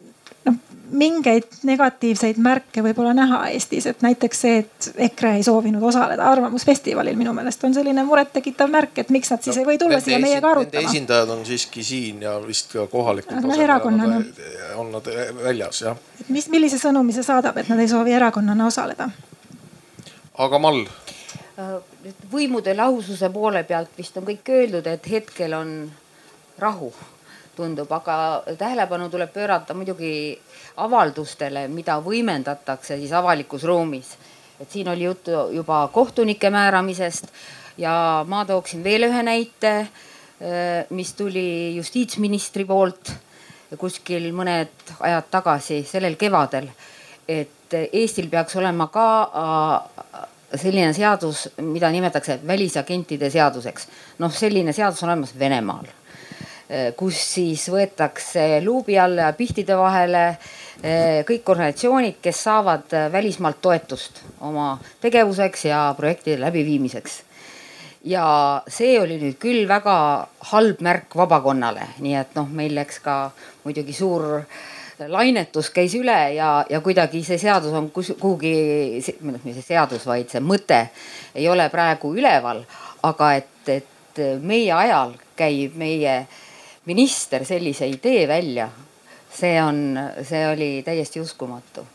mingeid 0.91 1.47
negatiivseid 1.63 2.39
märke 2.43 2.83
võib-olla 2.85 3.15
näha 3.17 3.41
Eestis, 3.55 3.87
et 3.91 4.03
näiteks 4.05 4.41
see, 4.45 4.59
et 4.63 4.89
EKRE 5.09 5.35
ei 5.39 5.45
soovinud 5.47 5.83
osaleda 5.83 6.27
Arvamusfestivalil, 6.31 7.17
minu 7.17 7.33
meelest 7.37 7.65
on 7.65 7.75
selline 7.75 8.05
murettekitav 8.05 8.71
märk, 8.71 8.99
et 9.05 9.13
miks 9.15 9.33
nad 9.33 9.45
siis 9.45 9.57
no, 9.57 9.63
ei 9.63 9.69
või 9.73 9.79
tulla 9.81 10.01
siia 10.05 10.19
meiega 10.23 10.51
arutama. 10.51 10.91
Esindajad 10.91 11.33
on 11.35 11.45
siiski 11.47 11.85
siin 11.87 12.23
ja 12.27 12.37
vist 12.45 12.73
ka 12.73 12.87
kohalikul 12.91 13.41
no, 13.41 13.57
erakonnana 13.65 14.21
on 14.81 14.93
nad 14.93 15.09
väljas 15.43 15.83
jah. 15.87 16.05
mis, 16.29 16.49
millise 16.53 16.81
sõnumi 16.83 17.17
see 17.17 17.27
saadab, 17.27 17.59
et 17.63 17.73
nad 17.73 17.81
ei 17.81 17.89
soovi 17.91 18.13
erakonnana 18.13 18.69
osaleda? 18.69 19.09
aga 20.45 20.59
Mall? 20.59 20.85
Äh, 21.55 21.75
võimude 22.33 22.77
lahususe 22.77 23.31
poole 23.33 23.65
pealt 23.65 23.97
vist 23.99 24.17
on 24.19 24.27
kõik 24.29 24.49
öeldud, 24.51 24.87
et 24.91 25.11
hetkel 25.11 25.55
on 25.57 25.77
rahu 26.59 26.93
tundub, 27.57 27.91
aga 27.93 28.43
tähelepanu 28.59 29.09
tuleb 29.11 29.33
pöörata 29.33 29.75
muidugi 29.75 30.39
avaldustele, 30.77 31.69
mida 31.69 31.99
võimendatakse 32.03 32.99
siis 32.99 33.13
avalikus 33.13 33.65
ruumis. 33.65 34.17
et 34.61 34.71
siin 34.71 34.89
oli 34.89 35.05
juttu 35.05 35.31
juba 35.53 35.89
kohtunike 35.93 36.51
määramisest 36.51 37.27
ja 37.79 38.25
ma 38.29 38.45
tooksin 38.45 38.85
veel 38.85 39.03
ühe 39.03 39.23
näite, 39.23 39.73
eh, 40.41 40.87
mis 40.91 41.13
tuli 41.13 41.77
justiitsministri 41.77 42.65
poolt 42.65 43.11
kuskil 43.79 44.31
mõned 44.35 44.95
ajad 45.01 45.31
tagasi, 45.31 45.83
sellel 45.89 46.17
kevadel. 46.17 46.69
et 47.29 47.51
Eestil 47.73 48.29
peaks 48.31 48.55
olema 48.57 48.87
ka 48.93 49.07
äh, 49.25 50.59
selline 50.61 50.93
seadus, 50.93 51.49
mida 51.59 51.91
nimetatakse 51.91 52.39
välisagentide 52.47 53.31
seaduseks. 53.31 53.89
noh, 54.19 54.33
selline 54.33 54.73
seadus 54.73 55.03
on 55.03 55.09
olemas 55.09 55.39
Venemaal 55.39 55.87
kus 56.97 57.19
siis 57.35 57.69
võetakse 57.71 58.61
luubi 58.65 58.97
alla 58.99 59.29
ja 59.29 59.37
pihtide 59.37 59.77
vahele 59.79 60.25
eh, 60.83 61.23
kõik 61.27 61.49
organisatsioonid, 61.55 62.19
kes 62.23 62.43
saavad 62.49 62.95
eh, 62.97 63.07
välismaalt 63.13 63.61
toetust 63.63 64.23
oma 64.49 64.75
tegevuseks 65.03 65.67
ja 65.71 65.87
projektide 65.97 66.41
läbiviimiseks. 66.41 67.23
ja 68.05 68.27
see 68.69 68.99
oli 69.01 69.19
nüüd 69.21 69.39
küll 69.41 69.69
väga 69.69 69.97
halb 70.51 70.81
märk 70.85 71.15
vabakonnale, 71.17 71.87
nii 72.05 72.15
et 72.21 72.35
noh, 72.37 72.49
meil 72.51 72.75
läks 72.75 72.99
ka 73.01 73.31
muidugi 73.65 73.93
suur 73.97 74.45
lainetus 75.09 75.71
käis 75.75 75.95
üle 75.95 76.35
ja, 76.35 76.65
ja 76.71 76.81
kuidagi 76.81 77.23
see 77.25 77.39
seadus 77.39 77.73
on 77.73 77.91
kus, 77.91 78.13
kuhugi, 78.21 78.55
noh, 79.21 79.41
mitte 79.45 79.61
see 79.61 79.69
seadus, 79.75 80.07
vaid 80.07 80.31
see 80.31 80.43
mõte 80.43 80.89
ei 81.35 81.49
ole 81.49 81.69
praegu 81.71 82.15
üleval. 82.15 82.65
aga 83.03 83.35
et, 83.37 83.69
et 83.69 84.25
meie 84.41 84.73
ajal 84.73 85.15
käib 85.37 85.75
meie 85.77 86.17
äh, 86.17 86.43
minister 86.87 87.45
sellise 87.45 87.87
idee 87.87 88.29
välja, 88.29 88.69
see 89.35 89.57
on, 89.63 89.99
see 90.23 90.47
oli 90.49 90.71
täiesti 90.87 91.21
uskumatu 91.21 91.87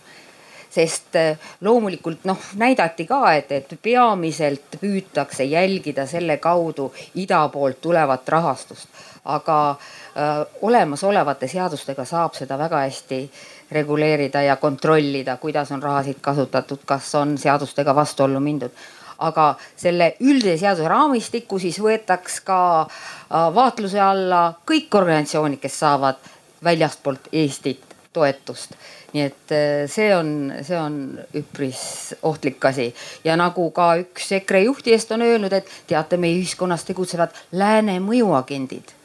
sest 0.69 1.15
äh, 1.15 1.37
loomulikult 1.61 2.25
noh, 2.29 2.37
näidati 2.55 3.05
ka, 3.09 3.33
et, 3.33 3.51
et 3.51 3.73
peamiselt 3.81 4.77
püütakse 4.81 5.43
jälgida 5.49 6.05
selle 6.07 6.37
kaudu 6.37 6.91
ida 7.15 7.41
poolt 7.49 7.81
tulevat 7.81 8.29
rahastust. 8.29 8.87
aga 9.25 9.69
äh, 9.69 10.45
olemasolevate 10.61 11.47
seadustega 11.47 12.05
saab 12.05 12.33
seda 12.33 12.57
väga 12.57 12.77
hästi 12.85 13.31
reguleerida 13.71 14.41
ja 14.41 14.55
kontrollida, 14.55 15.37
kuidas 15.37 15.71
on 15.71 15.83
rahasid 15.83 16.21
kasutatud, 16.21 16.79
kas 16.85 17.15
on 17.15 17.37
seadustega 17.37 17.95
vastuollu 17.95 18.39
mindud 18.39 18.71
aga 19.19 19.53
selle 19.77 20.13
üldise 20.23 20.57
seaduse 20.61 20.87
raamistikku 20.89 21.59
siis 21.59 21.79
võetaks 21.83 22.39
ka 22.47 22.59
äh, 22.81 23.49
vaatluse 23.55 23.99
alla 24.01 24.43
kõik 24.67 24.95
organisatsioonid, 24.95 25.59
kes 25.61 25.79
saavad 25.83 26.21
väljastpoolt 26.63 27.29
Eestit 27.33 27.83
toetust. 28.13 28.73
nii 29.13 29.23
et 29.25 29.51
äh, 29.55 29.83
see 29.89 30.09
on, 30.15 30.53
see 30.61 30.77
on 30.77 31.19
üpris 31.35 32.15
ohtlik 32.23 32.65
asi 32.65 32.89
ja 33.23 33.35
nagu 33.39 33.69
ka 33.75 33.95
üks 34.03 34.31
EKRE 34.39 34.63
juhtidest 34.67 35.11
on 35.11 35.25
öelnud, 35.25 35.53
et 35.53 35.69
teate, 35.87 36.17
meie 36.17 36.37
ühiskonnas 36.37 36.85
tegutsevad 36.87 37.35
lääne 37.51 37.99
mõjuagendid. 37.99 38.95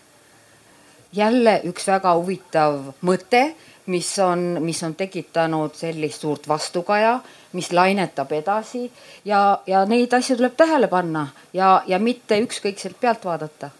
jälle 1.12 1.60
üks 1.64 1.86
väga 1.88 2.14
huvitav 2.18 2.92
mõte 3.02 3.46
mis 3.86 4.18
on, 4.18 4.58
mis 4.60 4.82
on 4.82 4.94
tekitanud 4.94 5.74
sellist 5.76 6.24
suurt 6.24 6.48
vastukaja, 6.48 7.18
mis 7.54 7.72
lainetab 7.72 8.32
edasi 8.32 8.84
ja, 9.24 9.58
ja 9.66 9.84
neid 9.88 10.12
asju 10.12 10.36
tuleb 10.36 10.56
tähele 10.56 10.88
panna 10.90 11.28
ja, 11.52 11.82
ja 11.86 11.98
mitte 11.98 12.38
ükskõikselt 12.42 13.00
pealt 13.00 13.24
vaadata. 13.24 13.70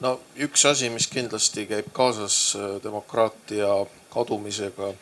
no 0.00 0.18
üks 0.36 0.66
asi, 0.70 0.90
mis 0.90 1.08
kindlasti 1.10 1.66
käib 1.66 1.92
kaasas 1.92 2.56
äh, 2.56 2.76
demokraatia 2.84 3.74
kadumisega, 4.12 4.92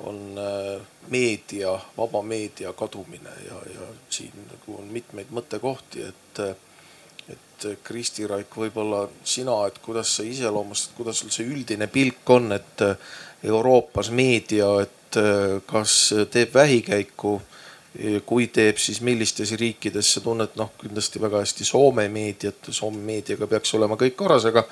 on 0.00 0.20
äh, 0.38 0.80
meedia, 1.08 1.78
vaba 1.96 2.22
meedia 2.22 2.72
kadumine 2.72 3.34
ja, 3.46 3.60
ja 3.74 3.88
siin 4.10 4.46
nagu 4.50 4.78
on 4.80 4.88
mitmeid 4.92 5.32
mõttekohti, 5.34 6.08
et 6.08 6.46
äh, 6.48 6.56
et 7.28 7.66
Kristi 7.80 8.26
Raik, 8.28 8.52
võib-olla 8.60 9.06
sina, 9.24 9.54
et 9.64 9.78
kuidas 9.80 10.10
sa 10.18 10.24
iseloomustad, 10.28 10.92
kuidas 10.98 11.22
sul 11.22 11.30
see 11.32 11.46
üldine 11.48 11.86
pilk 11.88 12.28
on, 12.34 12.52
et 12.52 12.82
Euroopas 13.44 14.10
meedia, 14.10 14.66
et 14.82 15.03
kas 15.66 15.98
teeb 16.30 16.54
vähikäiku? 16.54 17.40
kui 18.26 18.48
teeb, 18.50 18.78
siis 18.82 18.98
millistes 19.06 19.52
riikides 19.54 20.08
sa 20.16 20.20
tunned 20.22 20.56
noh, 20.58 20.72
kindlasti 20.80 21.20
väga 21.22 21.44
hästi 21.44 21.66
Soome 21.68 22.08
meediat, 22.10 22.66
Soome 22.74 22.98
meediaga 23.06 23.46
peaks 23.46 23.70
olema 23.78 23.94
kõik 24.00 24.16
korras, 24.18 24.48
aga, 24.50 24.64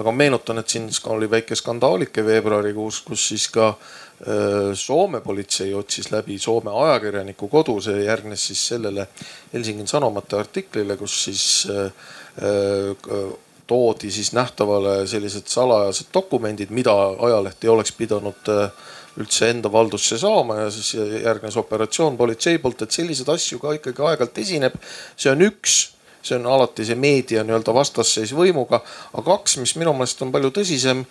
aga 0.00 0.14
meenutan, 0.16 0.62
et 0.62 0.72
siin 0.72 0.86
oli 1.12 1.28
väike 1.28 1.58
skandaalike 1.60 2.24
veebruarikuus, 2.24 3.02
kus 3.04 3.26
siis 3.34 3.50
ka 3.52 3.66
äh, 3.74 4.70
Soome 4.80 5.20
politsei 5.20 5.74
otsis 5.76 6.08
läbi 6.08 6.38
Soome 6.40 6.72
ajakirjaniku 6.86 7.50
kodu, 7.52 7.76
see 7.84 8.06
järgnes 8.06 8.46
siis 8.48 8.64
sellele 8.72 9.10
Helsingin 9.52 9.90
Sanomate 9.90 10.40
artiklile, 10.40 10.96
kus 10.96 11.18
siis 11.26 11.44
äh, 11.68 11.92
äh, 12.40 13.28
toodi 13.70 14.10
siis 14.10 14.32
nähtavale 14.32 15.06
sellised 15.06 15.52
salajased 15.52 16.08
dokumendid, 16.14 16.72
mida 16.74 16.96
ajaleht 17.28 17.64
ei 17.64 17.70
oleks 17.70 17.92
pidanud 17.92 18.48
äh, 18.48 18.72
üldse 19.20 19.50
enda 19.52 19.70
valdusse 19.72 20.18
saama 20.18 20.62
ja 20.64 20.68
siis 20.74 20.94
järgnes 21.24 21.56
operatsioon 21.60 22.18
politsei 22.18 22.58
poolt, 22.58 22.82
et 22.82 22.94
selliseid 22.94 23.28
asju 23.32 23.60
ka 23.62 23.74
ikkagi 23.78 24.04
aeg-ajalt 24.04 24.38
esineb. 24.42 24.76
see 25.16 25.32
on 25.32 25.46
üks, 25.46 25.80
see 26.22 26.36
on 26.38 26.46
alati 26.46 26.86
see 26.88 26.98
meedia 27.00 27.44
nii-öelda 27.46 27.74
vastasseis 27.74 28.34
võimuga, 28.36 28.82
aga 29.12 29.26
kaks, 29.32 29.58
mis 29.62 29.76
minu 29.80 29.94
meelest 29.96 30.22
on 30.24 30.32
palju 30.32 30.52
tõsisem 30.60 31.04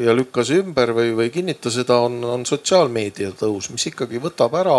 ja 0.00 0.14
lükkas 0.14 0.52
ümber 0.54 0.94
või, 0.94 1.14
või 1.18 1.30
kinnita 1.34 1.70
seda, 1.74 1.98
on, 2.06 2.20
on 2.24 2.46
sotsiaalmeedia 2.46 3.32
tõus, 3.38 3.70
mis 3.74 3.88
ikkagi 3.90 4.22
võtab 4.22 4.54
ära 4.60 4.78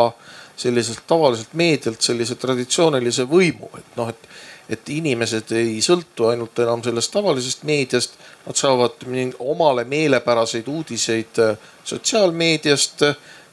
selliselt 0.61 1.03
tavaliselt 1.07 1.53
meedialt 1.57 2.03
sellise 2.03 2.37
traditsioonilise 2.39 3.25
võimu, 3.29 3.69
et 3.77 3.97
noh, 3.99 4.11
et 4.11 4.29
et 4.69 4.89
inimesed 4.89 5.51
ei 5.57 5.79
sõltu 5.83 6.29
ainult 6.31 6.59
enam 6.63 6.83
sellest 6.83 7.11
tavalisest 7.13 7.63
meediast, 7.67 8.17
nad 8.45 8.57
saavad 8.57 9.03
omale 9.39 9.83
meelepäraseid 9.89 10.67
uudiseid 10.67 11.41
äh, 11.43 11.57
sotsiaalmeediast 11.83 13.03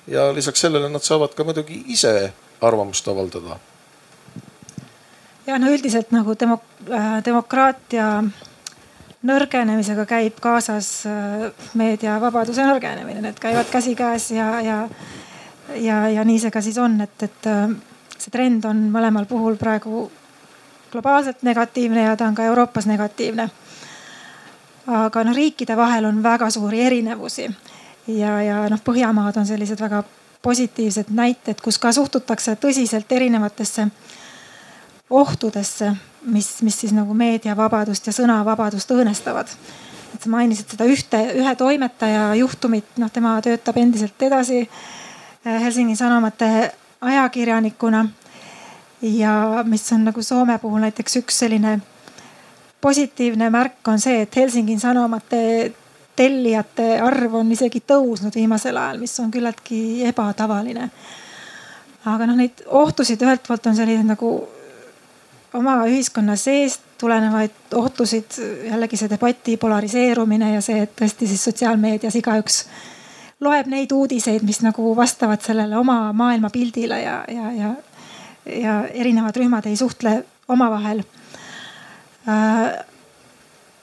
ja 0.07 0.29
lisaks 0.35 0.61
sellele 0.61 0.89
nad 0.89 1.05
saavad 1.05 1.35
ka 1.35 1.45
muidugi 1.45 1.83
ise 1.95 2.33
arvamust 2.61 3.09
avaldada. 3.09 3.59
ja 5.47 5.59
no 5.59 5.73
üldiselt 5.73 6.13
nagu 6.13 6.35
demok-, 6.35 6.85
äh, 6.91 7.25
demokraatia 7.25 8.23
nõrgenemisega 9.29 10.07
käib 10.07 10.39
kaasas 10.41 11.07
äh, 11.07 11.51
meediavabaduse 11.75 12.67
nõrgenemine, 12.67 13.23
need 13.25 13.41
käivad 13.43 13.67
käsikäes 13.73 14.31
ja, 14.31 14.61
ja, 14.61 14.79
ja, 15.75 16.09
ja 16.09 16.25
nii 16.25 16.39
see 16.39 16.55
ka 16.55 16.63
siis 16.63 16.79
on, 16.79 17.01
et, 17.01 17.27
et 17.27 17.53
see 18.19 18.31
trend 18.35 18.65
on 18.69 18.87
mõlemal 18.93 19.27
puhul 19.31 19.59
praegu 19.59 20.07
globaalselt 20.93 21.43
negatiivne 21.43 22.03
ja 22.03 22.17
ta 22.17 22.27
on 22.27 22.35
ka 22.35 22.45
Euroopas 22.45 22.87
negatiivne. 22.87 23.51
aga 24.87 25.25
noh, 25.25 25.35
riikide 25.37 25.77
vahel 25.77 26.05
on 26.05 26.23
väga 26.23 26.51
suuri 26.51 26.81
erinevusi 26.81 27.49
ja, 28.09 28.43
ja 28.43 28.69
noh, 28.69 28.81
Põhjamaad 28.85 29.37
on 29.37 29.47
sellised 29.47 29.81
väga 29.81 30.03
positiivsed 30.43 31.11
näited, 31.11 31.61
kus 31.61 31.79
ka 31.79 31.93
suhtutakse 31.93 32.57
tõsiselt 32.57 33.13
erinevatesse 33.13 33.89
ohtudesse, 35.11 35.93
mis, 36.23 36.63
mis 36.63 36.81
siis 36.81 36.93
nagu 36.93 37.15
meediavabadust 37.15 38.07
ja 38.07 38.13
sõnavabadust 38.13 38.91
õõnestavad. 38.91 39.49
et 40.15 40.23
sa 40.23 40.31
mainisid 40.31 40.71
seda 40.73 40.85
ühte, 40.89 41.19
ühe 41.37 41.55
toimetaja 41.57 42.35
juhtumit, 42.35 42.97
noh, 42.97 43.11
tema 43.13 43.37
töötab 43.45 43.77
endiselt 43.77 44.23
edasi 44.23 44.63
äh, 44.63 45.63
Helsingi 45.63 45.97
Sanomate 45.97 46.73
ajakirjanikuna. 47.01 48.07
Ja 49.03 49.65
mis 49.65 49.93
on 49.93 50.05
nagu 50.05 50.23
Soome 50.23 50.59
puhul 50.59 50.81
näiteks 50.81 51.17
üks 51.23 51.39
selline 51.45 51.79
positiivne 52.81 53.51
märk 53.51 53.89
on 53.89 54.01
see, 54.01 54.23
et 54.23 54.37
Helsingi 54.37 54.79
Sanomate 54.79 55.73
tellijate 56.17 56.99
arv 57.03 57.35
on 57.41 57.53
isegi 57.55 57.83
tõusnud 57.87 58.35
viimasel 58.35 58.77
ajal, 58.77 58.99
mis 58.99 59.15
on 59.23 59.31
küllaltki 59.31 60.05
ebatavaline. 60.09 60.91
aga 62.09 62.27
noh, 62.27 62.37
neid 62.39 62.63
ohtusid 62.67 63.23
ühelt 63.23 63.47
poolt 63.47 63.67
on 63.67 63.77
sellised 63.77 64.07
nagu 64.07 64.31
oma 65.59 65.81
ühiskonna 65.87 66.37
seest 66.37 66.85
tulenevaid 66.99 67.75
ohtusid, 67.79 68.39
jällegi 68.71 68.99
see 68.99 69.11
debati 69.11 69.57
polariseerumine 69.57 70.53
ja 70.55 70.63
see, 70.65 70.83
et 70.83 70.95
tõesti 70.99 71.29
siis 71.31 71.45
sotsiaalmeedias 71.51 72.17
igaüks 72.19 72.65
loeb 73.41 73.69
neid 73.71 73.93
uudiseid, 73.95 74.43
mis 74.43 74.59
nagu 74.65 74.91
vastavad 74.97 75.43
sellele 75.45 75.77
oma 75.79 76.13
maailmapildile 76.13 76.99
ja, 77.03 77.21
ja, 77.31 77.53
ja, 77.55 77.75
ja 78.49 78.83
erinevad 78.89 79.37
rühmad 79.37 79.67
ei 79.67 79.77
suhtle 79.77 80.25
omavahel. 80.49 81.03
Äh, 82.29 82.85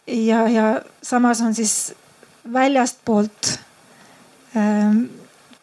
ja, 0.07 0.47
ja 0.49 0.81
samas 1.01 1.41
on 1.41 1.55
siis 1.55 1.93
väljastpoolt 2.53 3.59
ähm, 4.57 5.03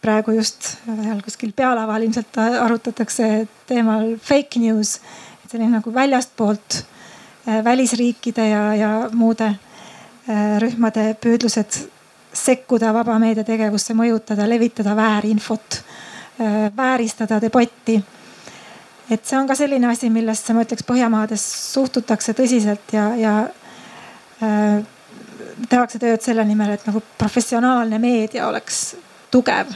praegu 0.03 0.31
just 0.31 0.63
seal 0.87 1.21
kuskil 1.23 1.53
pealaval 1.57 2.03
ilmselt 2.03 2.39
arutatakse 2.39 3.47
teemal 3.67 4.17
fake 4.23 4.59
news, 4.59 4.97
et 5.45 5.51
selline 5.51 5.77
nagu 5.77 5.95
väljastpoolt 5.95 6.79
äh, 6.79 7.65
välisriikide 7.65 8.49
ja, 8.49 8.65
ja 8.75 8.93
muude 9.13 9.53
äh, 9.53 10.59
rühmade 10.63 11.13
püüdlused 11.23 11.85
sekkuda 12.33 12.95
vaba 12.97 13.19
meedia 13.21 13.45
tegevusse, 13.45 13.93
mõjutada, 13.95 14.47
levitada 14.49 14.95
väärinfot, 14.97 15.83
vääristada 16.77 17.37
debatti. 17.43 17.99
Et 19.13 19.27
see 19.29 19.37
on 19.37 19.49
ka 19.49 19.57
selline 19.59 19.91
asi, 19.91 20.09
millesse 20.11 20.55
ma 20.57 20.65
ütleks 20.65 20.87
Põhjamaades 20.89 21.45
suhtutakse 21.75 22.33
tõsiselt 22.39 22.95
ja, 22.97 23.11
ja 23.21 23.35
tehakse 25.69 26.01
tööd 26.03 26.23
selle 26.25 26.45
nimel, 26.49 26.75
et 26.75 26.87
nagu 26.89 27.03
professionaalne 27.19 27.99
meedia 28.03 28.49
oleks 28.49 28.95
tugev. 29.31 29.75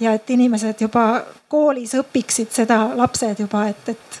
ja 0.00 0.14
et 0.16 0.30
inimesed 0.30 0.80
juba 0.80 1.22
koolis 1.48 1.92
õpiksid 1.98 2.52
seda, 2.54 2.78
lapsed 2.96 3.42
juba, 3.42 3.66
et, 3.68 3.88
et 3.88 4.20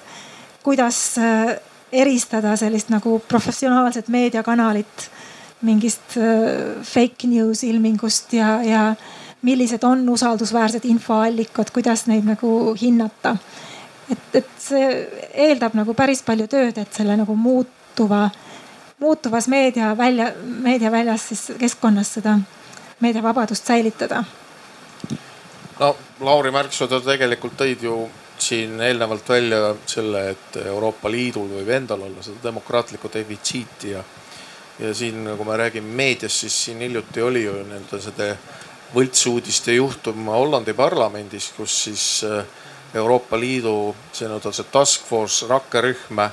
kuidas 0.62 0.98
äh, 1.18 1.54
eristada 1.92 2.56
sellist 2.56 2.90
nagu 2.92 3.18
professionaalset 3.28 4.08
meediakanalit 4.08 5.08
mingist 5.64 6.18
äh, 6.20 6.82
fake 6.82 7.28
news 7.28 7.64
ilmingust 7.64 8.32
ja, 8.36 8.58
ja 8.62 8.84
millised 9.42 9.84
on 9.88 10.08
usaldusväärsed 10.08 10.84
infoallikad, 10.84 11.72
kuidas 11.72 12.06
neid 12.06 12.28
nagu 12.28 12.74
hinnata. 12.80 13.36
Et, 14.10 14.38
et 14.40 14.54
see 14.58 14.86
eeldab 15.48 15.74
nagu 15.78 15.94
päris 15.94 16.22
palju 16.26 16.46
tööd, 16.50 16.78
et 16.78 16.94
selle 16.94 17.16
nagu 17.20 17.36
muutuva 17.36 18.28
muutuvas 19.00 19.48
meedia 19.48 19.96
välja, 19.98 20.32
meediaväljas 20.42 21.28
siis 21.28 21.52
keskkonnas 21.58 22.14
seda 22.18 22.38
meediavabadust 23.00 23.66
säilitada? 23.66 24.24
no 25.78 25.96
Lauri 26.20 26.50
Märksoo 26.52 27.00
tegelikult 27.00 27.56
tõid 27.56 27.84
ju 27.86 27.94
siin 28.40 28.80
eelnevalt 28.80 29.28
välja 29.28 29.74
selle, 29.86 30.30
et 30.30 30.56
Euroopa 30.64 31.10
Liidul 31.10 31.48
võib 31.48 31.68
endal 31.76 32.04
olla 32.08 32.22
seda 32.24 32.42
demokraatlikku 32.44 33.10
defitsiiti 33.12 33.94
ja, 33.94 34.04
ja 34.78 34.94
siin, 34.94 35.24
kui 35.36 35.48
me 35.48 35.56
räägime 35.56 35.96
meediast, 35.96 36.44
siis 36.44 36.64
siin 36.64 36.80
hiljuti 36.84 37.22
oli 37.22 37.44
ju 37.44 37.56
nii-öelda 37.56 38.00
seda 38.00 38.30
võltsuudiste 38.94 39.76
juhtum 39.76 40.28
Hollandi 40.32 40.74
parlamendis, 40.76 41.52
kus 41.56 41.76
siis 41.84 42.06
äh, 42.28 42.44
Euroopa 42.94 43.38
Liidu 43.38 43.94
see 44.12 44.26
nii-öelda 44.26 44.52
see 44.54 44.70
task 44.72 45.04
force 45.06 45.46
rakkerühm 45.50 46.24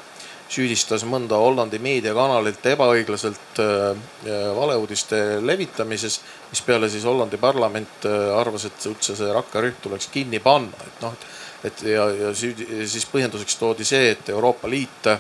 süüdistas 0.49 1.03
mõnda 1.08 1.38
Hollandi 1.39 1.80
meediakanalit 1.84 2.66
ebaõiglaselt 2.72 3.60
äh, 3.60 3.97
valeuudiste 4.55 5.41
levitamises, 5.43 6.22
mispeale 6.51 6.89
siis 6.89 7.05
Hollandi 7.08 7.39
parlament 7.41 8.08
äh, 8.08 8.30
arvas, 8.38 8.68
et 8.70 8.88
üldse 8.89 9.16
see 9.18 9.34
rakkerühm 9.36 9.82
tuleks 9.84 10.10
kinni 10.14 10.39
panna, 10.43 10.88
et 10.88 11.03
noh, 11.03 11.18
et 11.68 11.84
ja, 11.84 12.08
ja 12.16 12.34
süüdi, 12.38 12.68
siis 12.88 13.08
põhjenduseks 13.12 13.60
toodi 13.60 13.88
see, 13.88 14.14
et 14.16 14.32
Euroopa 14.32 14.72
Liit 14.72 15.12
äh, 15.12 15.20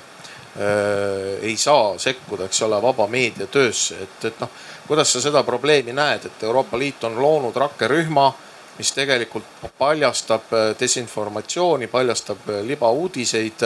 ei 1.43 1.57
saa 1.59 1.97
sekkuda, 2.01 2.47
eks 2.47 2.63
ole, 2.65 2.79
vaba 2.81 3.07
meedia 3.11 3.49
töösse, 3.51 3.99
et, 4.07 4.19
et 4.31 4.39
noh, 4.41 4.51
kuidas 4.87 5.11
sa 5.11 5.21
seda 5.21 5.43
probleemi 5.43 5.95
näed, 5.95 6.31
et 6.31 6.47
Euroopa 6.47 6.79
Liit 6.79 7.03
on 7.03 7.19
loonud 7.19 7.63
rakkerühma 7.67 8.31
mis 8.77 8.91
tegelikult 8.93 9.69
paljastab 9.77 10.51
äh, 10.53 10.73
desinformatsiooni, 10.79 11.87
paljastab 11.87 12.49
libauudiseid 12.67 13.65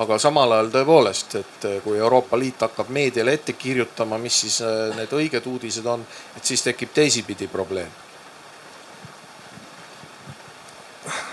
aga 0.00 0.18
samal 0.22 0.52
ajal 0.54 0.68
tõepoolest, 0.70 1.34
et 1.40 1.64
kui 1.84 1.98
Euroopa 1.98 2.38
Liit 2.38 2.62
hakkab 2.62 2.92
meediale 2.94 3.34
ette 3.34 3.56
kirjutama, 3.58 4.20
mis 4.22 4.36
siis 4.44 4.60
need 4.94 5.10
õiged 5.10 5.48
uudised 5.50 5.86
on, 5.90 6.04
et 6.36 6.46
siis 6.46 6.62
tekib 6.62 6.94
teisipidi 6.94 7.50
probleem. 7.50 7.90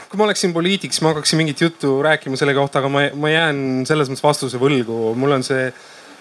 kui 0.07 0.19
ma 0.19 0.23
oleksin 0.23 0.53
poliitik, 0.55 0.93
siis 0.93 1.03
ma 1.03 1.11
hakkaksin 1.11 1.37
mingit 1.41 1.61
juttu 1.61 1.97
rääkima 2.01 2.37
selle 2.39 2.53
kohta, 2.55 2.79
aga 2.79 2.89
ma, 2.91 3.03
ma 3.19 3.29
jään 3.29 3.57
selles 3.87 4.09
mõttes 4.09 4.23
vastuse 4.23 4.59
võlgu. 4.61 5.13
mul 5.19 5.35
on 5.35 5.43
see 5.43 5.67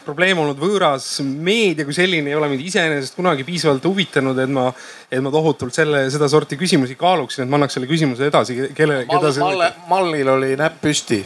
probleem 0.07 0.39
olnud 0.39 0.59
võõras. 0.61 1.09
meedia 1.23 1.85
kui 1.85 1.97
selline 1.97 2.31
ei 2.31 2.39
ole 2.39 2.49
mind 2.53 2.63
iseenesest 2.65 3.19
kunagi 3.19 3.45
piisavalt 3.45 3.85
huvitanud, 3.85 4.39
et 4.39 4.53
ma, 4.53 4.69
et 5.11 5.23
ma 5.23 5.33
tohutult 5.35 5.75
selle, 5.75 6.07
sedasorti 6.15 6.59
küsimusi 6.61 6.97
kaaluksin, 6.99 7.45
et 7.45 7.51
ma 7.51 7.61
annaks 7.61 7.77
selle 7.79 7.91
küsimuse 7.91 8.31
edasi, 8.31 8.61
kelle, 8.77 9.03
keda 9.11 9.33
see. 9.33 9.45
Malle, 9.45 9.73
Mallil 9.91 10.37
oli 10.39 10.55
näpp 10.59 10.81
püsti 10.85 11.25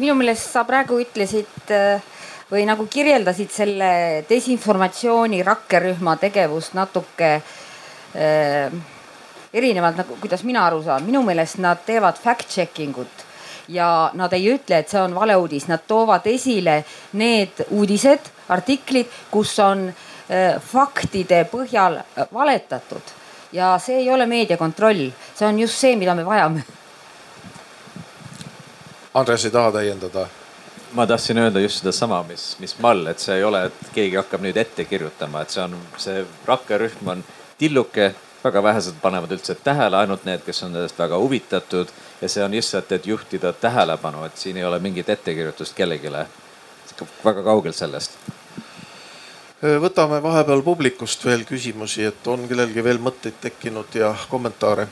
minu 0.00 0.14
meelest 0.18 0.50
sa 0.52 0.64
praegu 0.66 0.98
ütlesid 1.02 1.72
äh, 1.74 2.02
või 2.50 2.64
nagu 2.68 2.86
kirjeldasid 2.90 3.52
selle 3.52 3.90
desinformatsiooni 4.28 5.42
rakkerühma 5.46 6.16
tegevust 6.22 6.74
natuke 6.76 7.30
äh, 7.38 8.74
erinevalt 9.54 10.02
nagu, 10.02 10.18
kuidas 10.20 10.44
mina 10.46 10.66
aru 10.66 10.82
saan. 10.84 11.06
minu 11.06 11.22
meelest 11.26 11.60
nad 11.62 11.84
teevad 11.86 12.18
fact 12.20 12.50
checking 12.50 12.96
ut 12.98 13.26
ja 13.68 14.10
nad 14.14 14.32
ei 14.32 14.48
ütle, 14.52 14.78
et 14.78 14.88
see 14.88 15.00
on 15.00 15.14
valeuudis, 15.14 15.68
nad 15.68 15.84
toovad 15.88 16.26
esile 16.26 16.82
need 17.20 17.64
uudised, 17.70 18.30
artiklid, 18.48 19.10
kus 19.30 19.56
on 19.64 19.88
äh, 19.88 20.60
faktide 20.60 21.44
põhjal 21.50 22.00
äh, 22.02 22.28
valetatud. 22.32 23.14
Ja 23.52 23.76
see 23.78 24.02
ei 24.02 24.10
ole 24.10 24.26
meediakontroll, 24.26 25.10
see 25.34 25.46
on 25.46 25.58
just 25.58 25.78
see, 25.78 25.96
mida 25.96 26.14
me 26.14 26.26
vajame. 26.26 26.64
Andres 29.14 29.44
ei 29.44 29.54
taha 29.54 29.76
täiendada? 29.78 30.26
ma 30.94 31.06
tahtsin 31.06 31.38
öelda 31.38 31.60
just 31.60 31.80
sedasama, 31.82 32.22
mis, 32.22 32.56
mis 32.58 32.76
Mall, 32.78 33.06
et 33.10 33.18
see 33.18 33.34
ei 33.34 33.44
ole, 33.44 33.64
et 33.66 33.88
keegi 33.94 34.14
hakkab 34.14 34.44
nüüd 34.44 34.58
ette 34.60 34.84
kirjutama, 34.86 35.42
et 35.42 35.50
see 35.50 35.62
on, 35.64 35.74
see 35.98 36.20
rakkerühm 36.46 37.10
on 37.10 37.24
tilluke, 37.58 38.12
väga 38.44 38.62
vähesed 38.62 39.00
panevad 39.02 39.32
üldse 39.32 39.54
tähele, 39.54 39.96
ainult 39.96 40.24
need, 40.28 40.42
kes 40.44 40.62
on 40.66 40.72
sellest 40.76 40.98
väga 40.98 41.18
huvitatud. 41.18 41.88
ja 42.20 42.28
see 42.28 42.44
on 42.44 42.50
lihtsalt, 42.50 42.92
et 42.92 43.06
juhtida 43.06 43.52
tähelepanu, 43.52 44.24
et 44.24 44.36
siin 44.36 44.56
ei 44.56 44.64
ole 44.64 44.78
mingit 44.78 45.08
ettekirjutust 45.08 45.74
kellelegi. 45.74 46.12
väga 47.24 47.42
kaugel 47.42 47.72
sellest. 47.72 48.18
võtame 49.62 50.22
vahepeal 50.22 50.62
publikust 50.62 51.24
veel 51.24 51.44
küsimusi, 51.44 52.04
et 52.04 52.26
on 52.26 52.48
kellelgi 52.48 52.84
veel 52.84 52.98
mõtteid 52.98 53.40
tekkinud 53.40 53.94
ja 53.94 54.14
kommentaare? 54.28 54.88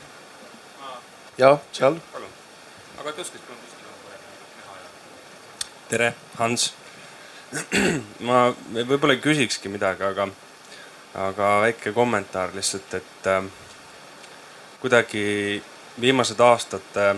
ja 1.38 1.58
seal. 1.72 1.96
aga 3.00 3.10
tõstke 3.12 3.52
tere, 5.92 6.14
Hans. 6.38 6.70
ma 8.28 8.46
võib-olla 8.72 9.12
ei 9.12 9.20
küsikski 9.20 9.68
midagi, 9.68 10.06
aga, 10.08 10.24
aga 11.14 11.60
väike 11.60 11.92
kommentaar 11.92 12.54
lihtsalt, 12.54 12.94
et 12.94 13.26
äh, 13.26 13.44
kuidagi 14.80 15.62
viimased 16.00 16.40
aastad 16.40 16.96
äh, 16.96 17.16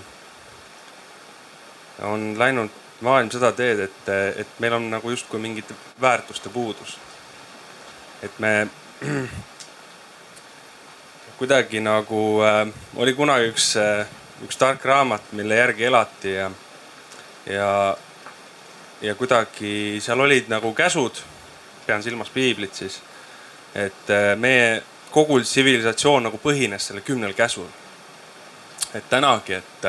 on 2.02 2.34
läinud 2.38 2.70
maailm 3.00 3.30
seda 3.30 3.52
teed, 3.52 3.80
et, 3.86 4.08
et 4.36 4.58
meil 4.58 4.78
on 4.78 4.90
nagu 4.90 5.10
justkui 5.10 5.40
mingite 5.40 5.74
väärtuste 6.00 6.48
puudus. 6.48 6.98
et 8.22 8.38
me 8.38 8.68
kuidagi 11.38 11.80
nagu 11.80 12.42
äh, 12.42 12.68
oli 12.96 13.14
kunagi 13.14 13.52
üks 13.52 13.76
äh,, 13.76 14.06
üks 14.44 14.56
tark 14.56 14.84
raamat, 14.84 15.32
mille 15.32 15.56
järgi 15.56 15.84
elati 15.84 16.34
ja, 16.34 16.50
ja 17.46 17.96
ja 19.04 19.14
kuidagi 19.14 20.00
seal 20.00 20.20
olid 20.20 20.48
nagu 20.48 20.72
käsud, 20.74 21.18
pean 21.86 22.02
silmas 22.02 22.30
piiblit 22.30 22.74
siis. 22.74 23.00
Et 23.74 24.10
äh, 24.10 24.36
meie 24.38 24.82
kogu 25.10 25.40
tsivilisatsioon 25.40 26.26
nagu 26.28 26.38
põhines 26.42 26.88
selle 26.88 27.00
kümnel 27.00 27.34
käsul. 27.34 27.66
et 28.94 29.08
tänagi, 29.10 29.54
et, 29.54 29.84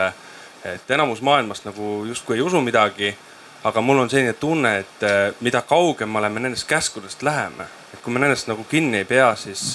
et 0.65 0.91
enamus 0.91 1.21
maailmast 1.21 1.65
nagu 1.65 2.05
justkui 2.05 2.35
ei 2.35 2.41
usu 2.41 2.61
midagi. 2.61 3.17
aga 3.63 3.81
mul 3.81 3.99
on 3.99 4.09
selline 4.09 4.33
tunne, 4.33 4.77
et 4.77 5.05
mida 5.41 5.61
kaugemale 5.61 6.29
me 6.29 6.39
nendest 6.39 6.67
käskudest 6.67 7.23
läheme, 7.23 7.65
et 7.93 8.01
kui 8.01 8.13
me 8.13 8.19
nendest 8.19 8.47
nagu 8.47 8.63
kinni 8.63 8.97
ei 8.97 9.05
pea, 9.05 9.35
siis 9.35 9.73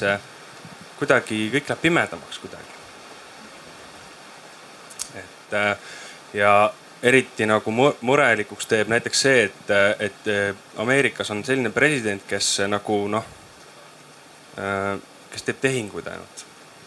kuidagi 0.98 1.50
kõik 1.50 1.68
läheb 1.68 1.80
pimedamaks 1.82 2.38
kuidagi. 2.38 2.70
et 5.14 5.58
ja 6.34 6.72
eriti 7.02 7.46
nagu 7.46 7.72
murelikuks 8.00 8.66
teeb 8.66 8.88
näiteks 8.88 9.20
see, 9.20 9.42
et, 9.44 9.74
et 9.98 10.30
Ameerikas 10.78 11.30
on 11.30 11.44
selline 11.44 11.70
president, 11.70 12.22
kes 12.28 12.60
nagu 12.68 13.02
noh, 13.08 13.26
kes 15.30 15.42
teeb 15.46 15.60
tehinguid 15.60 16.06
ainult. 16.10 16.44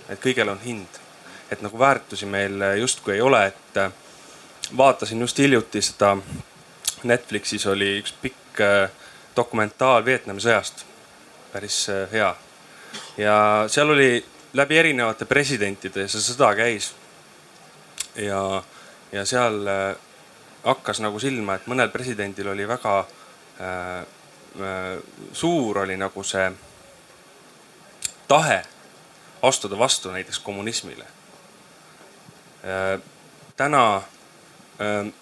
et 0.10 0.20
kõigel 0.22 0.50
on 0.52 0.60
hind, 0.60 1.00
et 1.52 1.62
nagu 1.62 1.80
väärtusi 1.80 2.26
meil 2.26 2.62
justkui 2.80 3.14
ei 3.16 3.22
ole, 3.22 3.46
et 3.48 4.78
vaatasin 4.78 5.22
just 5.22 5.40
hiljuti 5.40 5.82
seda. 5.82 6.18
Netflixis 7.04 7.66
oli 7.68 7.98
üks 8.00 8.14
pikk 8.22 8.62
dokumentaal 9.36 10.06
Vietnami 10.06 10.40
sõjast, 10.40 10.86
päris 11.52 11.88
hea. 12.12 12.36
ja 13.18 13.36
seal 13.68 13.90
oli 13.90 14.26
läbi 14.54 14.78
erinevate 14.78 15.26
presidentide 15.26 16.08
see 16.08 16.22
sõda 16.22 16.54
käis. 16.56 16.94
ja 18.16 18.64
ja 19.14 19.26
seal 19.26 19.68
äh, 19.68 19.96
hakkas 20.64 21.02
nagu 21.04 21.20
silma, 21.22 21.56
et 21.56 21.68
mõnel 21.70 21.92
presidendil 21.94 22.50
oli 22.54 22.66
väga 22.68 22.96
äh, 23.00 24.06
äh, 24.58 24.96
suur 25.34 25.84
oli 25.84 25.98
nagu 25.98 26.24
see 26.26 26.50
tahe 28.28 28.64
astuda 29.42 29.80
vastu 29.80 30.12
näiteks 30.12 30.40
kommunismile 30.40 31.04
äh,. 31.04 33.02
täna 33.56 33.98
äh, 33.98 35.14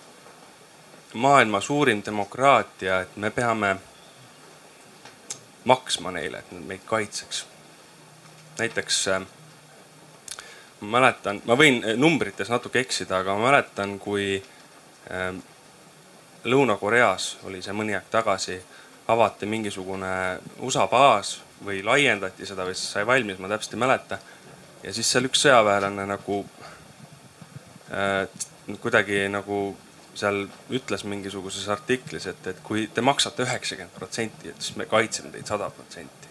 maailma 1.13 1.61
suurim 1.61 2.01
demokraatia, 2.05 3.01
et 3.01 3.17
me 3.17 3.29
peame 3.29 3.75
maksma 5.63 6.11
neile, 6.11 6.39
et 6.39 6.51
nad 6.51 6.63
meid 6.63 6.81
kaitseks. 6.85 7.45
näiteks 8.59 9.07
äh, 9.07 9.21
ma 10.81 10.99
mäletan, 10.99 11.41
ma 11.45 11.55
võin 11.57 11.81
eh, 11.83 11.97
numbrites 11.97 12.49
natuke 12.49 12.81
eksida, 12.81 13.21
aga 13.21 13.35
ma 13.37 13.49
mäletan, 13.51 13.97
kui 13.99 14.35
äh, 14.37 15.33
Lõuna-Koreas 16.43 17.37
oli 17.45 17.61
see 17.61 17.73
mõni 17.77 17.93
aeg 17.93 18.07
tagasi, 18.09 18.57
avati 19.07 19.45
mingisugune 19.45 20.39
USA 20.65 20.87
baas 20.89 21.35
või 21.65 21.83
laiendati 21.85 22.45
seda 22.45 22.65
või 22.67 22.77
sai 22.77 23.05
valmis, 23.07 23.39
ma 23.39 23.51
täpselt 23.51 23.77
ei 23.77 23.83
mäleta. 23.83 24.17
ja 24.83 24.93
siis 24.93 25.11
seal 25.11 25.29
üks 25.29 25.45
sõjaväelane 25.45 26.07
nagu 26.09 26.41
äh, 27.91 28.25
kuidagi 28.81 29.27
nagu 29.29 29.61
seal 30.15 30.43
ütles 30.69 31.05
mingisuguses 31.07 31.69
artiklis, 31.71 32.25
et, 32.27 32.47
et 32.47 32.59
kui 32.63 32.87
te 32.93 33.01
maksate 33.01 33.45
üheksakümmend 33.45 33.95
protsenti, 33.95 34.49
et 34.49 34.59
siis 34.61 34.75
me 34.77 34.85
kaitseme 34.85 35.31
teid 35.31 35.47
sada 35.47 35.69
protsenti 35.69 36.21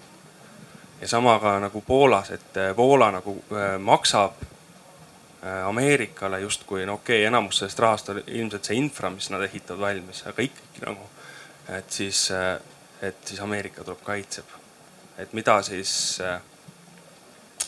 ja 1.00 1.08
sama 1.08 1.38
ka 1.38 1.58
nagu 1.60 1.80
Poolas, 1.80 2.30
et 2.30 2.56
äh, 2.56 2.76
Poola 2.76 3.10
nagu 3.10 3.44
äh, 3.52 3.78
maksab 3.78 4.32
äh, 4.42 5.66
Ameerikale 5.68 6.40
justkui 6.40 6.86
no 6.86 6.94
okei 6.94 7.22
okay,, 7.22 7.26
enamus 7.26 7.58
sellest 7.58 7.78
rahast 7.78 8.08
on 8.08 8.22
ilmselt 8.26 8.64
see 8.64 8.76
infra, 8.76 9.10
mis 9.10 9.30
nad 9.30 9.42
ehitavad 9.42 9.80
valmis, 9.80 10.24
aga 10.26 10.44
ikkagi 10.44 10.84
nagu, 10.84 11.08
et 11.78 11.92
siis, 11.92 12.28
et 13.02 13.20
siis 13.24 13.40
Ameerika 13.40 13.84
tuleb, 13.84 14.02
kaitseb. 14.04 14.56
Et 15.20 15.32
mida 15.36 15.58
siis, 15.62 15.92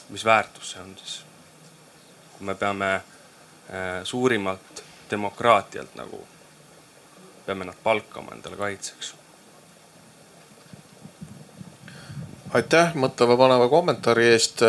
mis 0.08 0.24
väärtus 0.24 0.74
see 0.74 0.82
on 0.82 0.94
siis? 0.98 1.16
kui 2.36 2.46
me 2.48 2.54
peame 2.58 2.92
suurimalt 4.04 4.84
demokraatialt 5.10 5.94
nagu, 5.96 6.20
peame 7.46 7.68
nad 7.68 7.76
palkama 7.84 8.34
endale 8.34 8.56
kaitseks 8.56 9.14
aitäh 12.56 12.94
mõtlemapaneva 12.98 13.68
kommentaari 13.72 14.28
eest. 14.32 14.62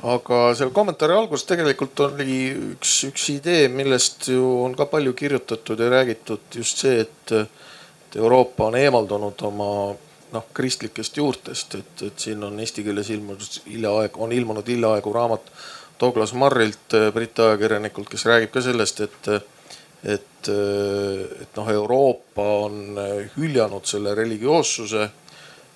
aga 0.00 0.36
seal 0.56 0.70
kommentaari 0.72 1.12
alguses 1.12 1.44
tegelikult 1.44 2.00
oli 2.06 2.36
üks, 2.72 2.92
üks 3.10 3.26
idee, 3.34 3.66
millest 3.68 4.30
ju 4.32 4.44
on 4.64 4.72
ka 4.76 4.86
palju 4.88 5.12
kirjutatud 5.12 5.80
ja 5.80 5.90
räägitud, 5.92 6.46
just 6.56 6.80
see, 6.80 7.02
et, 7.04 7.32
et 7.36 8.16
Euroopa 8.16 8.70
on 8.70 8.78
eemaldunud 8.80 9.44
oma 9.44 9.68
noh 10.32 10.46
kristlikest 10.54 11.16
juurtest, 11.16 11.74
et, 11.74 12.02
et 12.06 12.26
siin 12.26 12.42
on 12.44 12.58
eesti 12.60 12.84
keeles 12.86 13.10
ilmunud 13.10 13.60
hiljaaegu, 13.66 14.22
on 14.24 14.32
ilmunud 14.32 14.68
hiljaaegu 14.68 15.12
raamat 15.12 15.52
Douglas 16.00 16.32
Marrilt, 16.32 16.96
Briti 17.14 17.42
ajakirjanikult, 17.44 18.08
kes 18.08 18.24
räägib 18.28 18.52
ka 18.54 18.62
sellest, 18.64 19.00
et 19.06 19.32
et, 20.00 20.48
et 20.48 21.56
noh, 21.56 21.68
Euroopa 21.68 22.44
on 22.64 22.96
hüljanud 23.36 23.84
selle 23.84 24.14
religioossuse 24.16 25.02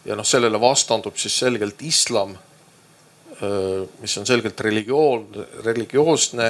ja 0.04 0.16
noh, 0.16 0.24
sellele 0.24 0.60
vastandub 0.60 1.16
siis 1.20 1.36
selgelt 1.44 1.82
islam, 1.84 2.32
mis 4.00 4.16
on 4.16 4.26
selgelt 4.26 4.60
religioon, 4.64 5.26
religioosne 5.64 6.48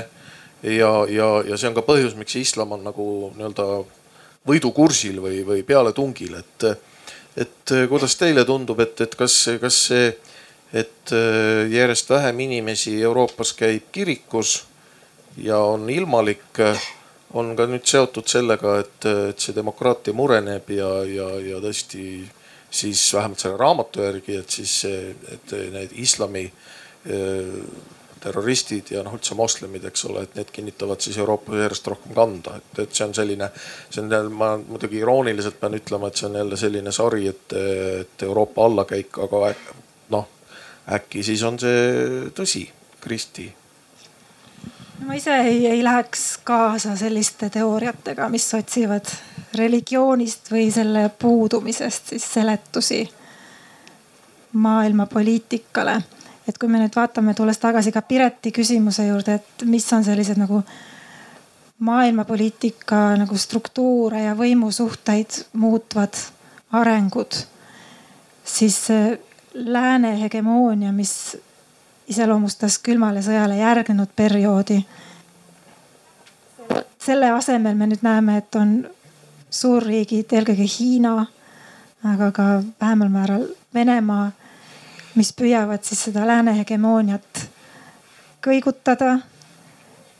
ja, 0.63 0.93
ja, 1.09 1.29
ja 1.49 1.59
see 1.59 1.71
on 1.71 1.77
ka 1.77 1.85
põhjus, 1.87 2.17
miks 2.19 2.37
islam 2.39 2.77
on 2.77 2.85
nagu 2.87 3.07
nii-öelda 3.35 3.69
võidukursil 4.49 5.21
või, 5.25 5.41
või 5.47 5.63
pealetungil, 5.67 6.39
et, 6.41 6.67
et 7.37 7.75
kuidas 7.89 8.17
teile 8.17 8.45
tundub, 8.47 8.81
et, 8.81 9.01
et 9.01 9.15
kas, 9.19 9.37
kas 9.61 9.81
see, 9.89 10.13
et 10.75 11.15
järjest 11.71 12.11
vähem 12.11 12.41
inimesi 12.47 12.97
Euroopas 13.03 13.53
käib 13.59 13.91
kirikus 13.95 14.65
ja 15.37 15.59
on 15.59 15.91
ilmalik, 15.91 16.61
on 17.35 17.55
ka 17.59 17.67
nüüd 17.71 17.87
seotud 17.87 18.27
sellega, 18.31 18.79
et, 18.83 19.07
et 19.31 19.43
see 19.43 19.55
demokraatia 19.55 20.15
mureneb 20.15 20.71
ja, 20.75 20.91
ja, 21.07 21.29
ja 21.43 21.61
tõesti 21.63 22.05
siis 22.75 23.03
vähemalt 23.15 23.43
selle 23.43 23.59
raamatu 23.59 24.03
järgi, 24.03 24.39
et 24.43 24.51
siis, 24.51 24.77
et 25.35 25.55
need 25.75 25.95
islami 26.03 26.49
terroristid 28.25 28.93
ja 28.95 29.03
noh, 29.05 29.15
üldse 29.19 29.37
moslemid, 29.39 29.85
eks 29.89 30.07
ole, 30.11 30.25
et 30.25 30.39
need 30.39 30.53
kinnitavad 30.55 31.03
siis 31.05 31.19
Euroopas 31.21 31.61
järjest 31.61 31.91
rohkem 31.93 32.15
kanda, 32.17 32.59
et, 32.61 32.79
et 32.87 32.95
see 32.97 33.07
on 33.07 33.17
selline, 33.17 33.51
see 33.89 34.05
on, 34.05 34.31
ma 34.35 34.55
muidugi 34.61 35.03
irooniliselt 35.03 35.61
pean 35.61 35.77
ütlema, 35.79 36.09
et 36.09 36.21
see 36.21 36.31
on 36.31 36.39
jälle 36.41 36.61
selline 36.61 36.95
sari, 36.95 37.27
et, 37.33 37.59
et 38.05 38.29
Euroopa 38.29 38.65
allakäik, 38.69 39.21
aga 39.27 39.53
noh, 40.15 40.31
äkki 40.99 41.27
siis 41.27 41.45
on 41.47 41.61
see 41.61 42.33
tõsi, 42.37 42.65
Kristi 43.05 43.51
ma 45.05 45.15
ise 45.15 45.35
ei, 45.45 45.67
ei 45.67 45.85
läheks 45.85 46.39
kaasa 46.45 46.97
selliste 46.97 47.51
teooriatega, 47.53 48.29
mis 48.33 48.47
otsivad 48.57 49.11
religioonist 49.55 50.51
või 50.53 50.71
selle 50.73 51.09
puudumisest 51.19 52.15
siis 52.15 52.27
seletusi 52.37 53.03
maailma 54.53 55.07
poliitikale. 55.07 56.01
Et 56.49 56.59
kui 56.59 56.69
me 56.69 56.81
nüüd 56.83 56.97
vaatame, 56.97 57.35
tulles 57.35 57.59
tagasi 57.59 57.93
ka 57.93 58.03
Pireti 58.03 58.53
küsimuse 58.53 59.07
juurde, 59.07 59.39
et 59.41 59.65
mis 59.69 59.87
on 59.93 60.05
sellised 60.05 60.39
nagu 60.41 60.63
maailmapoliitika 61.85 63.17
nagu 63.19 63.37
struktuure 63.39 64.23
ja 64.27 64.35
võimusuhteid 64.39 65.41
muutvad 65.61 66.19
arengud, 66.73 67.39
siis 68.45 68.79
lääne 69.55 70.15
hegemoonia, 70.21 70.93
mis 70.93 71.37
iseloomustas 72.09 72.79
külmale 72.79 73.23
sõjale 73.23 73.59
järgnenud 73.59 74.09
perioodi. 74.17 74.85
selle 77.05 77.31
asemel 77.31 77.75
me 77.75 77.87
nüüd 77.87 78.01
näeme, 78.03 78.37
et 78.37 78.55
on 78.57 78.87
suurriigid, 79.51 80.33
eelkõige 80.33 80.65
Hiina, 80.79 81.27
aga 82.05 82.31
ka 82.33 82.47
vähemal 82.81 83.09
määral 83.09 83.45
Venemaa, 83.75 84.31
mis 85.15 85.33
püüavad 85.33 85.83
siis 85.85 86.05
seda 86.09 86.27
lääne 86.27 86.57
hegemooniat 86.59 87.45
kõigutada 88.45 89.19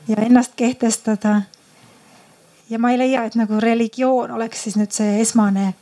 ja 0.09 0.17
ennast 0.17 0.53
kehtestada. 0.57 1.43
ja 2.71 2.79
ma 2.79 2.91
ei 2.91 2.99
leia, 2.99 3.25
et 3.25 3.35
nagu 3.35 3.61
religioon 3.61 4.31
oleks 4.31 4.63
siis 4.63 4.77
nüüd 4.77 4.93
see 4.93 5.21
esmane 5.21 5.75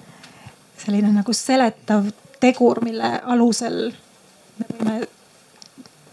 selline 0.78 1.12
nagu 1.12 1.32
seletav 1.32 2.08
tegur, 2.40 2.80
mille 2.84 3.20
alusel 3.24 3.92
me 4.58 4.66
võime 4.72 4.96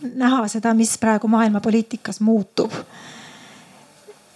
näha 0.01 0.47
seda, 0.47 0.73
mis 0.73 0.97
praegu 0.97 1.27
maailma 1.27 1.59
poliitikas 1.59 2.19
muutub. 2.21 2.71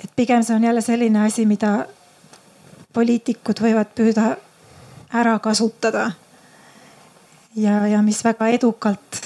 et 0.03 0.11
pigem 0.15 0.43
see 0.43 0.55
on 0.55 0.63
jälle 0.63 0.81
selline 0.81 1.25
asi, 1.25 1.45
mida 1.45 1.85
poliitikud 2.93 3.61
võivad 3.61 3.93
püüda 3.95 4.35
ära 5.13 5.39
kasutada. 5.39 6.11
Ja, 7.55 7.87
ja 7.87 8.01
mis 8.01 8.23
väga 8.25 8.47
edukalt 8.53 9.19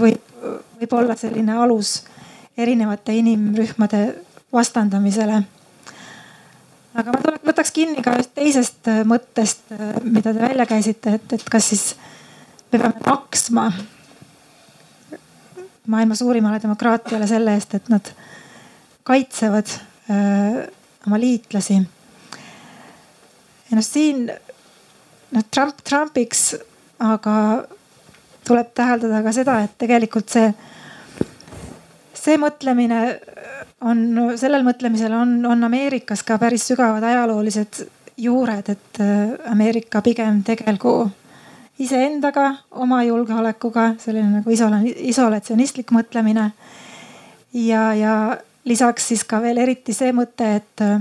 võib, 0.00 0.34
võib 0.80 0.92
olla 0.96 1.16
selline 1.16 1.56
alus 1.56 2.00
erinevate 2.58 3.14
inimrühmade 3.16 4.02
vastandamisele. 4.52 5.42
aga 6.94 7.12
ma 7.14 7.22
tuleks, 7.22 7.46
võtaks 7.46 7.72
kinni 7.74 8.02
ka 8.04 8.16
ühest 8.18 8.34
teisest 8.34 8.90
mõttest, 9.08 9.72
mida 10.04 10.34
te 10.34 10.42
välja 10.42 10.66
käisite, 10.66 11.16
et, 11.20 11.32
et 11.38 11.48
kas 11.50 11.70
siis 11.72 11.86
me 12.72 12.78
peame 12.78 13.06
maksma 13.06 13.70
maailma 15.90 16.14
suurimale 16.14 16.60
demokraatiale 16.62 17.26
selle 17.26 17.54
eest, 17.58 17.74
et 17.74 17.88
nad 17.90 18.12
kaitsevad 19.06 19.72
öö, 20.10 20.66
oma 21.06 21.18
liitlasi. 21.18 21.80
ja 23.70 23.78
noh, 23.78 23.84
siin 23.84 24.28
noh 25.34 25.46
Trump 25.50 25.82
Trumpiks, 25.86 26.54
aga 26.98 27.34
tuleb 28.46 28.72
täheldada 28.74 29.22
ka 29.22 29.32
seda, 29.34 29.60
et 29.64 29.76
tegelikult 29.78 30.32
see, 30.32 30.50
see 32.16 32.36
mõtlemine 32.40 33.00
on, 33.86 34.02
sellel 34.40 34.64
mõtlemisel 34.66 35.14
on, 35.16 35.38
on 35.46 35.64
Ameerikas 35.68 36.24
ka 36.26 36.38
päris 36.40 36.66
sügavad 36.68 37.04
ajaloolised 37.06 37.84
juured, 38.20 38.68
et 38.68 39.00
Ameerika 39.48 40.02
pigem 40.04 40.42
tegelgu 40.44 40.94
iseendaga, 41.80 42.50
oma 42.76 43.00
julgeolekuga, 43.06 43.94
selline 44.02 44.40
nagu 44.40 44.52
isolatsionistlik 44.52 45.94
mõtlemine. 45.96 46.50
ja, 47.52 47.94
ja 47.94 48.14
lisaks 48.64 49.08
siis 49.08 49.24
ka 49.24 49.40
veel 49.42 49.58
eriti 49.58 49.94
see 49.96 50.12
mõte, 50.12 50.54
et 50.60 50.84
äh, 50.84 51.00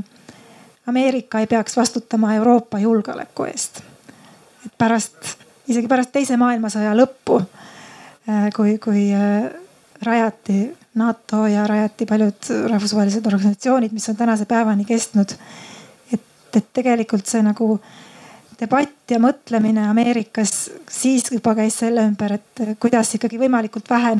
Ameerika 0.87 1.39
ei 1.43 1.47
peaks 1.47 1.77
vastutama 1.77 2.33
Euroopa 2.35 2.79
julgeoleku 2.79 3.45
eest. 3.51 3.83
Et 4.65 4.73
pärast, 4.77 5.35
isegi 5.67 5.87
pärast 5.87 6.11
teise 6.15 6.37
maailmasõja 6.39 6.95
lõppu, 6.97 7.39
äh, 8.29 8.49
kui, 8.55 8.77
kui 8.83 9.07
äh, 9.15 9.49
rajati 10.05 10.61
NATO 10.99 11.45
ja 11.47 11.67
rajati 11.67 12.05
paljud 12.09 12.51
rahvusvahelised 12.71 13.25
organisatsioonid, 13.25 13.93
mis 13.93 14.09
on 14.09 14.17
tänase 14.19 14.45
päevani 14.49 14.85
kestnud. 14.85 15.35
et, 16.13 16.21
et 16.55 16.69
tegelikult 16.73 17.27
see 17.29 17.43
nagu 17.45 17.77
debatt 18.59 19.11
ja 19.11 19.19
mõtlemine 19.19 19.85
Ameerikas 19.89 20.71
siis 20.89 21.31
juba 21.31 21.55
käis 21.55 21.77
selle 21.79 22.03
ümber, 22.07 22.35
et 22.39 22.63
kuidas 22.79 23.13
ikkagi 23.15 23.39
võimalikult 23.39 23.89
vähe 23.89 24.17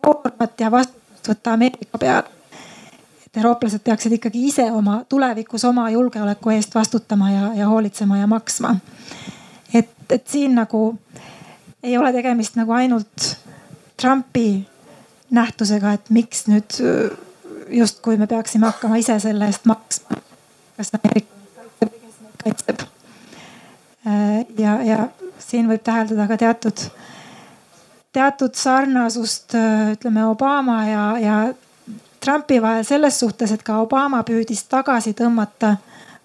koormat 0.00 0.60
ja 0.60 0.70
vastutust 0.70 1.32
võtta 1.32 1.56
Ameerika 1.56 1.98
peale. 1.98 2.39
Et 3.30 3.40
eurooplased 3.42 3.84
peaksid 3.86 4.12
ikkagi 4.18 4.46
ise 4.48 4.66
oma 4.72 5.04
tulevikus 5.08 5.64
oma 5.64 5.90
julgeoleku 5.90 6.50
eest 6.50 6.74
vastutama 6.74 7.30
ja, 7.30 7.52
ja 7.54 7.68
hoolitsema 7.68 8.18
ja 8.18 8.26
maksma. 8.26 8.76
et, 9.74 9.90
et 10.10 10.26
siin 10.26 10.54
nagu 10.54 10.98
ei 11.82 11.98
ole 11.98 12.12
tegemist 12.12 12.56
nagu 12.56 12.72
ainult 12.72 13.36
Trumpi 14.00 14.66
nähtusega, 15.30 15.92
et 15.92 16.10
miks 16.10 16.46
nüüd 16.48 16.78
justkui 17.70 18.16
me 18.16 18.26
peaksime 18.26 18.66
hakkama 18.66 18.96
ise 18.96 19.18
selle 19.20 19.46
eest 19.46 19.68
maksma. 19.68 20.16
kas 20.76 20.92
Ameerika 20.96 21.90
kaitseb 22.42 22.90
Äh, 24.06 24.46
ja, 24.58 24.78
ja 24.82 25.08
siin 25.38 25.68
võib 25.68 25.82
täheldada 25.84 26.24
ka 26.30 26.38
teatud, 26.40 26.84
teatud 28.16 28.56
sarnasust 28.56 29.52
äh, 29.58 29.90
ütleme 29.92 30.24
Obama 30.30 30.78
ja, 30.88 31.02
ja 31.20 31.34
Trumpi 32.24 32.62
vahel 32.62 32.84
selles 32.84 33.20
suhtes, 33.20 33.52
et 33.52 33.62
ka 33.62 33.78
Obama 33.80 34.22
püüdis 34.22 34.64
tagasi 34.68 35.14
tõmmata 35.16 35.76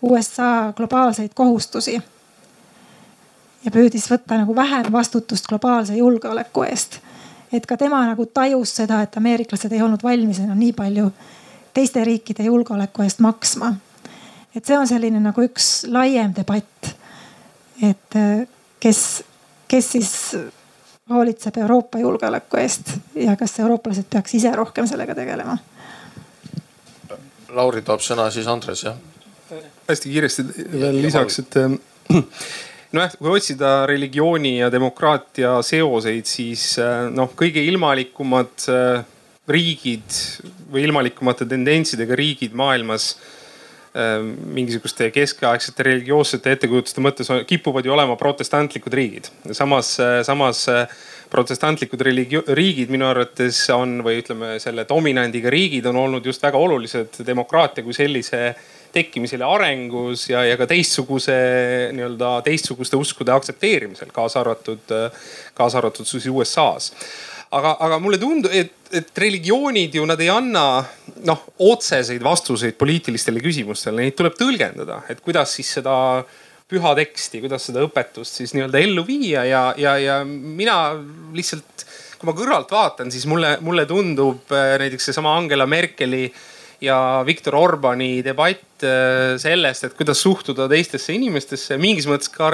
USA 0.01 0.73
globaalseid 0.75 1.31
kohustusi. 1.35 2.01
ja 3.65 3.71
püüdis 3.71 4.11
võtta 4.11 4.37
nagu 4.37 4.55
vähem 4.55 4.91
vastutust 4.91 5.47
globaalse 5.47 5.95
julgeoleku 5.95 6.63
eest. 6.63 6.99
et 7.53 7.65
ka 7.65 7.77
tema 7.77 8.05
nagu 8.05 8.25
tajus 8.25 8.75
seda, 8.75 9.01
et 9.01 9.17
ameeriklased 9.17 9.71
ei 9.71 9.81
olnud 9.81 10.03
valmis 10.03 10.39
enam 10.39 10.59
nii 10.59 10.73
palju 10.73 11.11
teiste 11.73 12.03
riikide 12.03 12.43
julgeoleku 12.43 13.01
eest 13.01 13.19
maksma. 13.19 13.73
et 14.55 14.65
see 14.65 14.77
on 14.77 14.87
selline 14.87 15.19
nagu 15.19 15.41
üks 15.41 15.87
laiem 15.87 16.35
debatt 16.35 16.95
et 17.81 18.15
äh, 18.15 18.47
kes, 18.79 19.23
kes 19.67 19.91
siis 19.91 20.37
hoolitseb 21.09 21.57
Euroopa 21.57 21.99
julgeoleku 21.99 22.57
eest 22.57 22.93
ja 23.15 23.35
kas 23.35 23.59
eurooplased 23.59 24.09
peaks 24.09 24.35
ise 24.35 24.51
rohkem 24.55 24.87
sellega 24.87 25.15
tegelema? 25.15 25.57
Lauri 27.55 27.83
toob 27.85 28.03
sõna, 28.03 28.27
siis 28.33 28.47
Andres 28.51 28.83
jah. 28.85 28.97
hästi 29.87 30.11
kiiresti 30.11 30.45
veel 30.73 31.01
lisaks, 31.05 31.39
et 31.43 31.57
äh, 31.61 31.75
nojah, 32.95 33.15
kui 33.19 33.31
otsida 33.35 33.75
religiooni 33.89 34.57
ja 34.59 34.71
demokraatia 34.73 35.57
seoseid, 35.65 36.27
siis 36.29 36.73
äh, 36.81 37.07
noh, 37.13 37.31
kõige 37.37 37.63
ilmalikumad 37.63 38.69
riigid 39.45 40.19
või 40.73 40.87
ilmalikumate 40.87 41.45
tendentsidega 41.45 42.15
riigid 42.17 42.55
maailmas 42.57 43.13
Ehm, 43.95 44.33
mingisuguste 44.51 45.07
keskaegsete 45.15 45.83
religioossete 45.87 46.51
ettekujutuste 46.51 46.99
mõttes 46.99 47.29
kipuvad 47.47 47.85
ju 47.87 47.93
olema 47.95 48.17
protestantlikud 48.19 48.91
riigid. 48.91 49.29
samas, 49.55 49.93
samas 50.27 50.65
protestantlikud 51.35 52.01
riigid 52.05 52.93
minu 52.93 53.09
arvates 53.09 53.59
on 53.75 53.99
või 54.05 54.21
ütleme, 54.21 54.55
selle 54.63 54.87
dominandiga 54.89 55.51
riigid 55.53 55.85
on 55.91 55.99
olnud 56.05 56.25
just 56.25 56.43
väga 56.43 56.61
olulised 56.61 57.21
demokraatia 57.27 57.83
kui 57.85 57.95
sellise 57.95 58.47
tekkimisel 58.95 59.43
ja 59.43 59.51
arengus 59.51 60.29
ja, 60.31 60.45
ja 60.47 60.55
ka 60.55 60.67
teistsuguse 60.71 61.35
nii-öelda 61.95 62.37
teistsuguste 62.45 62.95
uskude 62.95 63.33
aktsepteerimisel, 63.35 64.13
kaasa 64.15 64.39
arvatud, 64.45 64.93
kaasa 65.57 65.81
arvatud 65.81 66.07
siis 66.07 66.29
USA-s 66.31 66.93
aga, 67.55 67.75
aga 67.87 67.99
mulle 68.01 68.19
tundub, 68.21 68.53
et, 68.55 68.73
et 68.95 69.21
religioonid 69.25 69.95
ju 69.99 70.05
nad 70.07 70.21
ei 70.23 70.31
anna 70.31 70.65
noh 71.27 71.45
otseseid 71.67 72.23
vastuseid 72.23 72.77
poliitilistele 72.79 73.43
küsimustele, 73.43 74.01
neid 74.01 74.17
tuleb 74.17 74.37
tõlgendada, 74.39 75.01
et 75.11 75.21
kuidas 75.25 75.55
siis 75.57 75.75
seda 75.79 75.95
püha 76.71 76.95
teksti, 76.97 77.43
kuidas 77.43 77.67
seda 77.69 77.83
õpetust 77.85 78.41
siis 78.41 78.55
nii-öelda 78.55 78.81
ellu 78.81 79.05
viia 79.05 79.45
ja, 79.45 79.61
ja, 79.77 79.95
ja 80.01 80.19
mina 80.25 80.77
lihtsalt, 81.35 81.85
kui 82.17 82.29
ma 82.29 82.35
kõrvalt 82.37 82.73
vaatan, 82.73 83.13
siis 83.13 83.27
mulle, 83.29 83.55
mulle 83.65 83.85
tundub 83.89 84.53
äh, 84.55 84.75
näiteks 84.81 85.11
seesama 85.11 85.35
Angela 85.37 85.67
Merkeli 85.69 86.25
ja 86.85 86.97
Viktor 87.27 87.57
Orbani 87.59 88.19
debatt 88.25 88.85
äh, 88.85 89.35
sellest, 89.41 89.87
et 89.87 89.97
kuidas 89.97 90.21
suhtuda 90.23 90.69
teistesse 90.71 91.15
inimestesse 91.15 91.79
mingis 91.81 92.07
mõttes 92.09 92.31
ka 92.33 92.51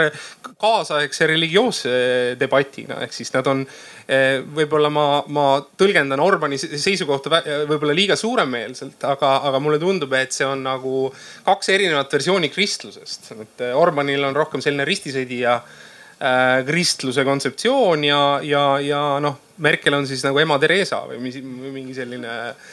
kaasaegse 0.61 1.29
religioosse 1.29 1.95
debatina, 2.39 3.01
ehk 3.05 3.15
siis 3.15 3.33
nad 3.35 3.49
on 3.51 3.65
Eh, 4.11 4.41
võib-olla 4.43 4.89
ma, 4.91 5.05
ma 5.31 5.45
tõlgendan 5.79 6.19
Orbani 6.19 6.57
seisukohta 6.59 7.41
võib-olla 7.69 7.93
liiga 7.95 8.17
suuremeelselt, 8.19 8.99
aga, 9.07 9.29
aga 9.47 9.61
mulle 9.63 9.77
tundub, 9.79 10.11
et 10.17 10.35
see 10.35 10.43
on 10.47 10.65
nagu 10.65 11.05
kaks 11.45 11.71
erinevat 11.71 12.11
versiooni 12.11 12.49
kristlusest. 12.51 13.31
et 13.39 13.63
Orbanil 13.77 14.25
on 14.27 14.35
rohkem 14.35 14.63
selline 14.63 14.87
ristisõdija 14.89 15.53
äh, 15.61 16.59
kristluse 16.67 17.23
kontseptsioon 17.23 18.03
ja, 18.09 18.21
ja, 18.43 18.65
ja 18.83 19.01
noh, 19.23 19.39
Merkel 19.63 19.95
on 19.95 20.09
siis 20.09 20.25
nagu 20.27 20.43
ema 20.43 20.59
Theresa 20.59 21.05
või 21.07 21.31
mingi 21.77 21.95
selline 21.95 22.35
äh, 22.49 22.69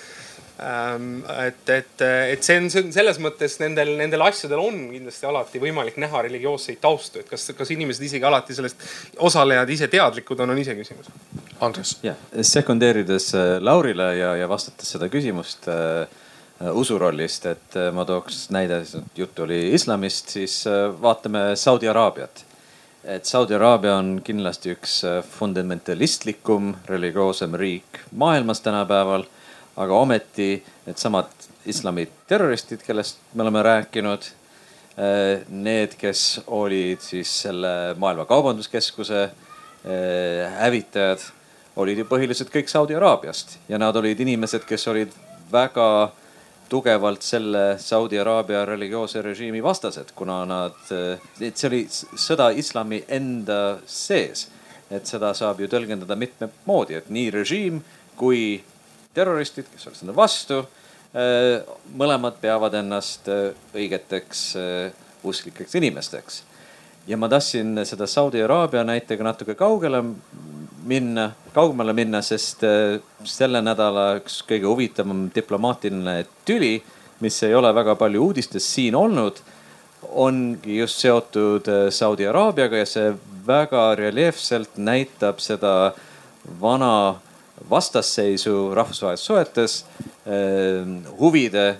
et, 0.59 1.70
et, 1.70 2.02
et 2.02 2.42
see 2.42 2.56
on, 2.59 2.68
see 2.72 2.82
on 2.82 2.92
selles 2.94 3.20
mõttes 3.22 3.59
nendel, 3.62 3.92
nendel 4.00 4.24
asjadel 4.26 4.62
on 4.62 4.78
kindlasti 4.90 5.28
alati 5.28 5.61
võimalik 5.62 6.00
näha 6.02 6.24
religioosseid 6.26 6.80
taustu, 6.82 7.22
et 7.22 7.28
kas, 7.30 7.48
kas 7.59 7.70
inimesed 7.74 8.06
isegi 8.09 8.26
alati 8.26 8.56
sellest, 8.56 8.82
osalejad 9.22 9.70
ise 9.70 9.90
teadlikud 9.92 10.42
on, 10.42 10.54
on 10.54 10.62
iseküsimus. 10.62 11.12
Andres. 11.62 11.96
jah, 12.02 12.18
sekundeerides 12.42 13.30
äh, 13.38 13.52
Laurile 13.62 14.12
ja, 14.18 14.34
ja 14.38 14.50
vastates 14.50 14.90
seda 14.96 15.11
küsimust 15.12 15.70
äh, 15.70 16.11
usu 16.74 16.98
rollist, 16.98 17.46
et 17.46 17.78
äh, 17.78 17.92
ma 17.94 18.06
tooks 18.09 18.48
näide, 18.54 18.82
juttu 19.16 19.46
oli 19.46 19.68
islamist, 19.78 20.35
siis 20.35 20.60
äh, 20.66 20.89
vaatame 21.02 21.52
Saudi 21.56 21.90
Araabiat 21.90 22.48
et 23.09 23.24
Saudi 23.24 23.55
Araabia 23.56 23.97
on 23.97 24.18
kindlasti 24.24 24.74
üks 24.74 25.01
äh, 25.06 25.22
fundamentalistlikum, 25.24 26.74
religioossem 26.90 27.55
riik 27.56 28.02
maailmas 28.12 28.60
tänapäeval 28.60 29.24
aga 29.78 29.94
ometi 29.94 30.56
needsamad 30.86 31.30
islami 31.68 32.06
terroristid, 32.26 32.82
kellest 32.86 33.20
me 33.34 33.42
oleme 33.42 33.62
rääkinud. 33.62 34.30
Eh, 34.98 35.44
need, 35.48 35.94
kes 35.94 36.40
olid 36.46 37.02
siis 37.05 37.30
selle 37.44 37.94
Maailma 37.96 38.24
Kaubanduskeskuse 38.26 39.20
eh, 39.22 40.56
hävitajad, 40.59 41.22
olid 41.78 42.00
ju 42.02 42.06
põhiliselt 42.10 42.50
kõik 42.50 42.66
Saudi 42.66 42.96
Araabiast 42.98 43.60
ja 43.70 43.78
nad 43.78 43.96
olid 43.96 44.18
inimesed, 44.24 44.64
kes 44.66 44.88
olid 44.90 45.12
väga 45.52 46.10
tugevalt 46.68 47.22
selle 47.22 47.78
Saudi 47.78 48.18
Araabia 48.18 48.64
religioosse 48.66 49.22
režiimi 49.22 49.62
vastased, 49.62 50.10
kuna 50.18 50.40
nad, 50.50 50.80
eh, 50.90 51.22
et 51.46 51.55
see 51.55 51.70
oli 51.70 51.84
sõda 52.18 52.50
islami 52.59 53.05
enda 53.09 53.78
sees. 53.86 54.48
et 54.90 55.05
seda 55.05 55.34
saab 55.36 55.59
ju 55.60 55.66
tõlgendada 55.68 56.16
mitmet 56.16 56.52
moodi, 56.64 56.94
et 56.96 57.10
nii 57.12 57.26
režiim 57.30 57.82
kui 58.16 58.62
terroristid, 59.14 59.68
kes 59.72 59.89
olid 59.89 60.01
selle 60.01 60.16
vastu. 60.16 60.62
Äh, 61.16 61.64
mõlemad 61.97 62.36
peavad 62.43 62.74
ennast 62.76 63.30
äh, 63.32 63.55
õigeteks 63.76 64.43
äh, 64.60 65.06
usklikeks 65.24 65.78
inimesteks. 65.80 66.43
ja 67.09 67.16
ma 67.16 67.28
tahtsin 67.28 67.80
seda 67.89 68.06
Saudi 68.06 68.43
Araabia 68.44 68.82
näitega 68.85 69.24
natuke 69.24 69.55
kaugele 69.56 70.02
minna, 70.85 71.30
kaugemale 71.55 71.94
minna, 71.97 72.20
sest 72.22 72.60
selle 73.24 73.62
nädala 73.64 74.18
üks 74.18 74.43
kõige 74.44 74.68
huvitavam 74.68 75.30
diplomaatiline 75.35 76.26
tüli, 76.44 76.82
mis 77.24 77.40
ei 77.43 77.55
ole 77.56 77.72
väga 77.74 77.94
palju 77.97 78.26
uudistes 78.26 78.68
siin 78.74 78.94
olnud, 78.94 79.40
ongi 80.20 80.76
just 80.82 81.01
seotud 81.01 81.72
Saudi 81.90 82.28
Araabiaga 82.28 82.85
ja 82.85 82.86
see 82.86 83.14
väga 83.47 83.94
reljeefselt 83.97 84.76
näitab 84.76 85.40
seda 85.40 85.94
vana 86.60 87.16
vastasseisu 87.70 88.74
rahvusvahelistes 88.74 89.26
suhetes 89.26 89.86
huvide 91.18 91.78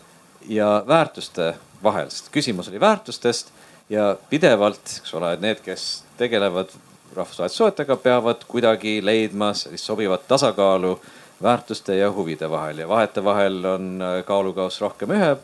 ja 0.49 0.85
väärtuste 0.89 1.55
vahel, 1.83 2.11
sest 2.11 2.33
küsimus 2.33 2.69
oli 2.69 2.81
väärtustest 2.81 3.53
ja 3.91 4.17
pidevalt, 4.31 4.99
eks 5.01 5.15
ole, 5.15 5.37
need, 5.41 5.61
kes 5.65 6.05
tegelevad 6.19 6.73
rahvusvaheliste 7.17 7.57
suhetega, 7.57 7.97
peavad 7.97 8.45
kuidagi 8.49 8.99
leidma 9.05 9.53
sellist 9.55 9.85
sobivat 9.85 10.29
tasakaalu 10.29 10.99
väärtuste 11.43 11.97
ja 11.97 12.13
huvide 12.13 12.51
vahel 12.51 12.79
ja 12.79 12.89
vahetevahel 12.89 13.65
on 13.65 14.03
kaalukauss 14.27 14.81
rohkem 14.81 15.15
ühe, 15.15 15.37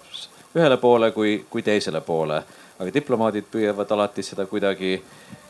ühele 0.57 0.77
poole 0.77 1.11
kui, 1.11 1.45
kui 1.51 1.63
teisele 1.63 2.01
poole. 2.01 2.43
aga 2.79 2.91
diplomaadid 2.95 3.45
püüavad 3.53 3.91
alati 3.95 4.23
seda 4.27 4.47
kuidagi 4.51 4.95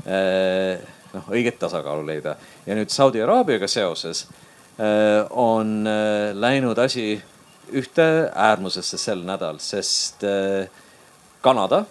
eh, 0.06 0.80
noh, 1.14 1.28
õiget 1.32 1.56
tasakaalu 1.58 2.04
leida 2.06 2.34
ja 2.66 2.74
nüüd 2.76 2.92
Saudi 2.92 3.22
Araabiaga 3.24 3.68
seoses 3.68 4.26
on 5.30 5.86
eh, 5.86 6.34
läinud 6.34 6.78
asi 6.78 7.22
ühte 7.74 8.06
äärmusesse 8.34 8.98
sel 8.98 9.22
nädal, 9.24 9.56
sest 9.62 10.24
Kanada, 11.40 11.84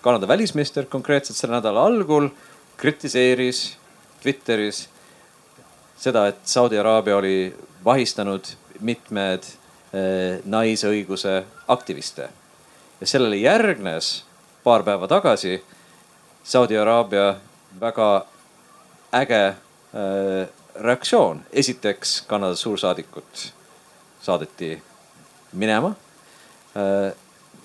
Kanada 0.00 0.28
välisminister 0.28 0.86
konkreetselt 0.88 1.36
selle 1.36 1.58
nädala 1.58 1.82
algul 1.84 2.30
kritiseeris 2.80 3.60
Twitteris 4.22 4.80
seda, 6.00 6.24
et 6.32 6.40
Saudi 6.48 6.80
Araabia 6.80 7.18
oli 7.20 7.34
vahistanud 7.84 8.48
mitmed 8.80 9.44
naisõiguse 10.48 11.42
aktiviste. 11.68 12.30
ja 13.00 13.06
sellele 13.06 13.36
järgnes 13.36 14.24
paar 14.64 14.82
päeva 14.82 15.08
tagasi 15.08 15.60
Saudi 16.44 16.78
Araabia 16.78 17.34
väga 17.80 18.26
äge 19.12 19.46
äh, 19.46 20.48
reaktsioon. 20.80 21.42
esiteks 21.52 22.22
Kanada 22.26 22.56
suursaadikut 22.56 23.52
saadeti 24.22 24.82
minema 25.52 25.94
äh,. 26.76 27.12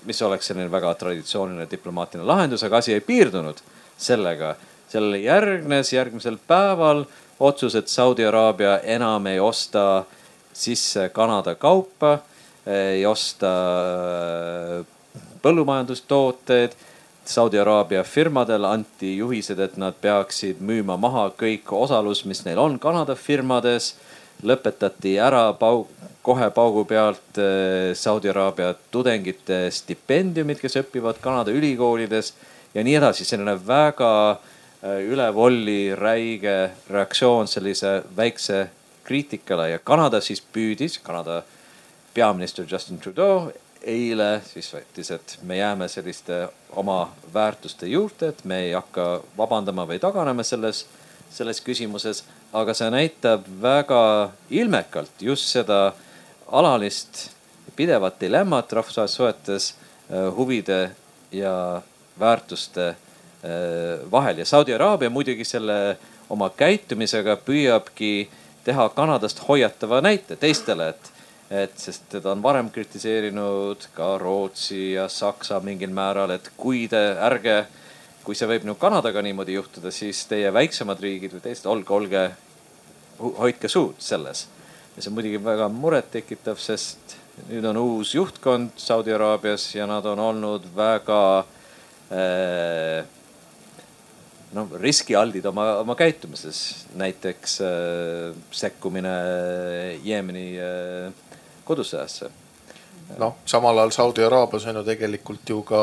mis 0.04 0.22
oleks 0.22 0.46
selline 0.46 0.70
väga 0.70 0.94
traditsiooniline 0.94 1.66
diplomaatiline 1.70 2.26
lahendus, 2.26 2.62
aga 2.64 2.76
asi 2.76 2.92
ei 2.94 3.00
piirdunud 3.00 3.58
sellega. 3.98 4.54
sellele 4.88 5.18
järgnes 5.18 5.92
järgmisel 5.92 6.38
päeval 6.46 7.04
otsus, 7.40 7.74
et 7.74 7.88
Saudi 7.88 8.24
Araabia 8.24 8.78
enam 8.78 9.26
ei 9.26 9.40
osta 9.40 10.04
sisse 10.52 11.08
Kanada 11.08 11.54
kaupa, 11.54 12.18
ei 12.66 13.06
osta 13.06 13.50
äh, 14.80 14.86
põllumajandustooted. 15.42 16.76
Saudi 17.28 17.58
Araabia 17.58 18.02
firmadel 18.04 18.64
anti 18.64 19.16
juhised, 19.16 19.58
et 19.58 19.76
nad 19.76 19.94
peaksid 20.00 20.60
müüma 20.60 20.96
maha 21.00 21.28
kõik 21.38 21.72
osalus, 21.72 22.24
mis 22.24 22.44
neil 22.46 22.58
on 22.58 22.78
Kanada 22.78 23.14
firmades. 23.14 23.94
lõpetati 24.42 25.14
ära 25.16 25.54
paug, 25.56 25.88
kohe 26.22 26.50
paugu 26.50 26.84
pealt 26.84 27.38
äh, 27.38 27.94
Saudi 27.96 28.28
Araabia 28.28 28.74
tudengite 28.90 29.70
stipendiumid, 29.70 30.60
kes 30.60 30.76
õpivad 30.82 31.16
Kanada 31.20 31.50
ülikoolides 31.50 32.34
ja 32.74 32.84
nii 32.84 32.98
edasi, 32.98 33.24
selline 33.24 33.56
väga 33.66 34.38
Äh, 34.86 35.00
üle 35.08 35.30
volli 35.34 35.94
räige 35.96 36.70
reaktsioon 36.92 37.48
sellise 37.48 38.02
väikse 38.16 38.66
kriitikale 39.06 39.70
ja 39.70 39.78
Kanada 39.78 40.20
siis 40.20 40.42
püüdis, 40.52 40.98
Kanada 41.02 41.40
peaminister 42.14 42.66
Justin 42.68 43.00
Trudeau 43.00 43.48
eile 43.86 44.40
siis 44.44 44.72
väitis, 44.74 45.10
et 45.14 45.38
me 45.46 45.56
jääme 45.56 45.88
selliste 45.88 46.48
oma 46.74 47.12
väärtuste 47.34 47.86
juurde, 47.86 48.32
et 48.32 48.44
me 48.44 48.60
ei 48.66 48.72
hakka 48.74 49.22
vabandama 49.38 49.86
või 49.86 50.00
taganema 50.02 50.42
selles, 50.42 50.86
selles 51.30 51.62
küsimuses. 51.62 52.24
aga 52.52 52.74
see 52.74 52.90
näitab 52.90 53.46
väga 53.62 54.30
ilmekalt 54.50 55.22
just 55.22 55.48
seda 55.52 55.94
alalist 56.46 57.30
pidevat 57.76 58.20
dilemmat 58.20 58.72
rahvusvahelistes 58.72 59.16
suhetes 59.16 59.74
äh, 59.74 60.30
huvide 60.36 60.90
ja 61.32 61.82
väärtuste 62.20 62.94
Äh, 63.46 64.10
vahel 64.10 64.38
ja 64.38 64.44
Saudi 64.44 64.74
Araabia 64.74 65.10
muidugi 65.10 65.44
selle 65.44 65.98
oma 66.30 66.48
käitumisega 66.50 67.36
püüabki 67.44 68.28
teha 68.64 68.88
Kanadast 68.96 69.42
hoiatava 69.48 70.00
näite 70.02 70.38
teistele, 70.40 70.88
et, 70.88 71.10
et 71.50 71.78
sest 71.78 72.08
teda 72.10 72.32
on 72.34 72.42
varem 72.42 72.70
kritiseerinud 72.74 73.88
ka 73.94 74.16
Rootsi 74.18 74.96
ja 74.96 75.06
Saksa 75.08 75.60
mingil 75.62 75.92
määral, 75.94 76.34
et 76.34 76.50
kui 76.58 76.86
te 76.90 77.02
ärge, 77.22 77.60
kui 78.26 78.34
see 78.34 78.48
võib 78.50 78.66
nüüd 78.66 78.80
Kanadaga 78.82 79.22
niimoodi 79.22 79.54
juhtuda, 79.54 79.92
siis 79.94 80.24
teie 80.26 80.50
väiksemad 80.54 81.00
riigid 81.02 81.36
või 81.36 81.44
teised, 81.44 81.68
olge, 81.70 81.94
olge, 81.94 82.24
hoidke 83.18 83.70
suud 83.70 84.02
selles. 84.02 84.48
ja 84.96 85.02
see 85.02 85.10
on 85.10 85.18
muidugi 85.18 85.38
väga 85.44 85.68
murettekitav, 85.70 86.58
sest 86.58 87.18
nüüd 87.50 87.66
on 87.68 87.76
uus 87.76 88.14
juhtkond 88.16 88.78
Saudi 88.80 89.12
Araabias 89.14 89.68
ja 89.74 89.86
nad 89.86 90.06
on 90.08 90.18
olnud 90.18 90.66
väga 90.74 91.20
äh, 92.10 93.04
noh 94.56 94.72
riskialdid 94.80 95.46
oma, 95.46 95.66
oma 95.82 95.94
käitumises, 95.98 96.86
näiteks 96.96 97.60
äh, 97.60 98.34
sekkumine 98.50 99.14
Jeemeni 100.02 100.48
äh, 100.58 101.12
kodusõjasse. 101.66 102.30
noh, 103.18 103.36
samal 103.46 103.78
ajal 103.78 103.92
Saudi 103.94 104.24
Araabias 104.26 104.66
on 104.66 104.80
ju 104.80 104.84
tegelikult 104.86 105.50
ju 105.50 105.60
ka 105.62 105.82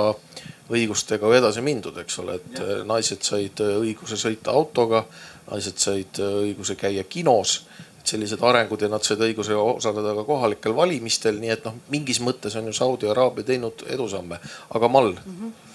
õigustega 0.73 1.29
edasi 1.37 1.61
mindud, 1.63 1.97
eks 2.03 2.19
ole, 2.19 2.35
et 2.39 2.59
ja. 2.59 2.81
Naised 2.87 3.23
said 3.23 3.61
äh, 3.63 3.77
õiguse 3.79 4.17
sõita 4.19 4.51
autoga, 4.51 5.05
naised 5.51 5.79
said 5.79 6.19
äh, 6.19 6.37
õiguse 6.49 6.75
käia 6.79 7.03
kinos 7.03 7.61
sellised 8.03 8.41
arengud 8.43 8.81
ja 8.83 8.89
nad 8.91 9.03
said 9.07 9.21
õiguse 9.23 9.55
osaleda 9.55 10.11
ka 10.17 10.25
kohalikel 10.27 10.75
valimistel, 10.75 11.37
nii 11.39 11.53
et 11.55 11.67
noh, 11.67 11.77
mingis 11.93 12.19
mõttes 12.19 12.55
on 12.59 12.67
ju 12.67 12.75
Saudi 12.75 13.07
Araabia 13.07 13.47
teinud 13.47 13.85
edusamme, 13.87 14.39
aga 14.75 14.91
Mall 14.91 15.15
mm. 15.15 15.37
-hmm 15.37 15.71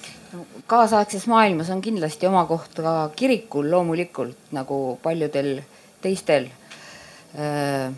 kaasaegses 0.68 1.26
maailmas 1.26 1.70
on 1.70 1.80
kindlasti 1.80 2.26
oma 2.26 2.44
koht 2.44 2.74
ka 2.76 3.10
kirikul 3.16 3.70
loomulikult 3.70 4.52
nagu 4.52 4.98
paljudel 5.02 5.62
teistel 6.02 6.51
äh, 7.32 7.93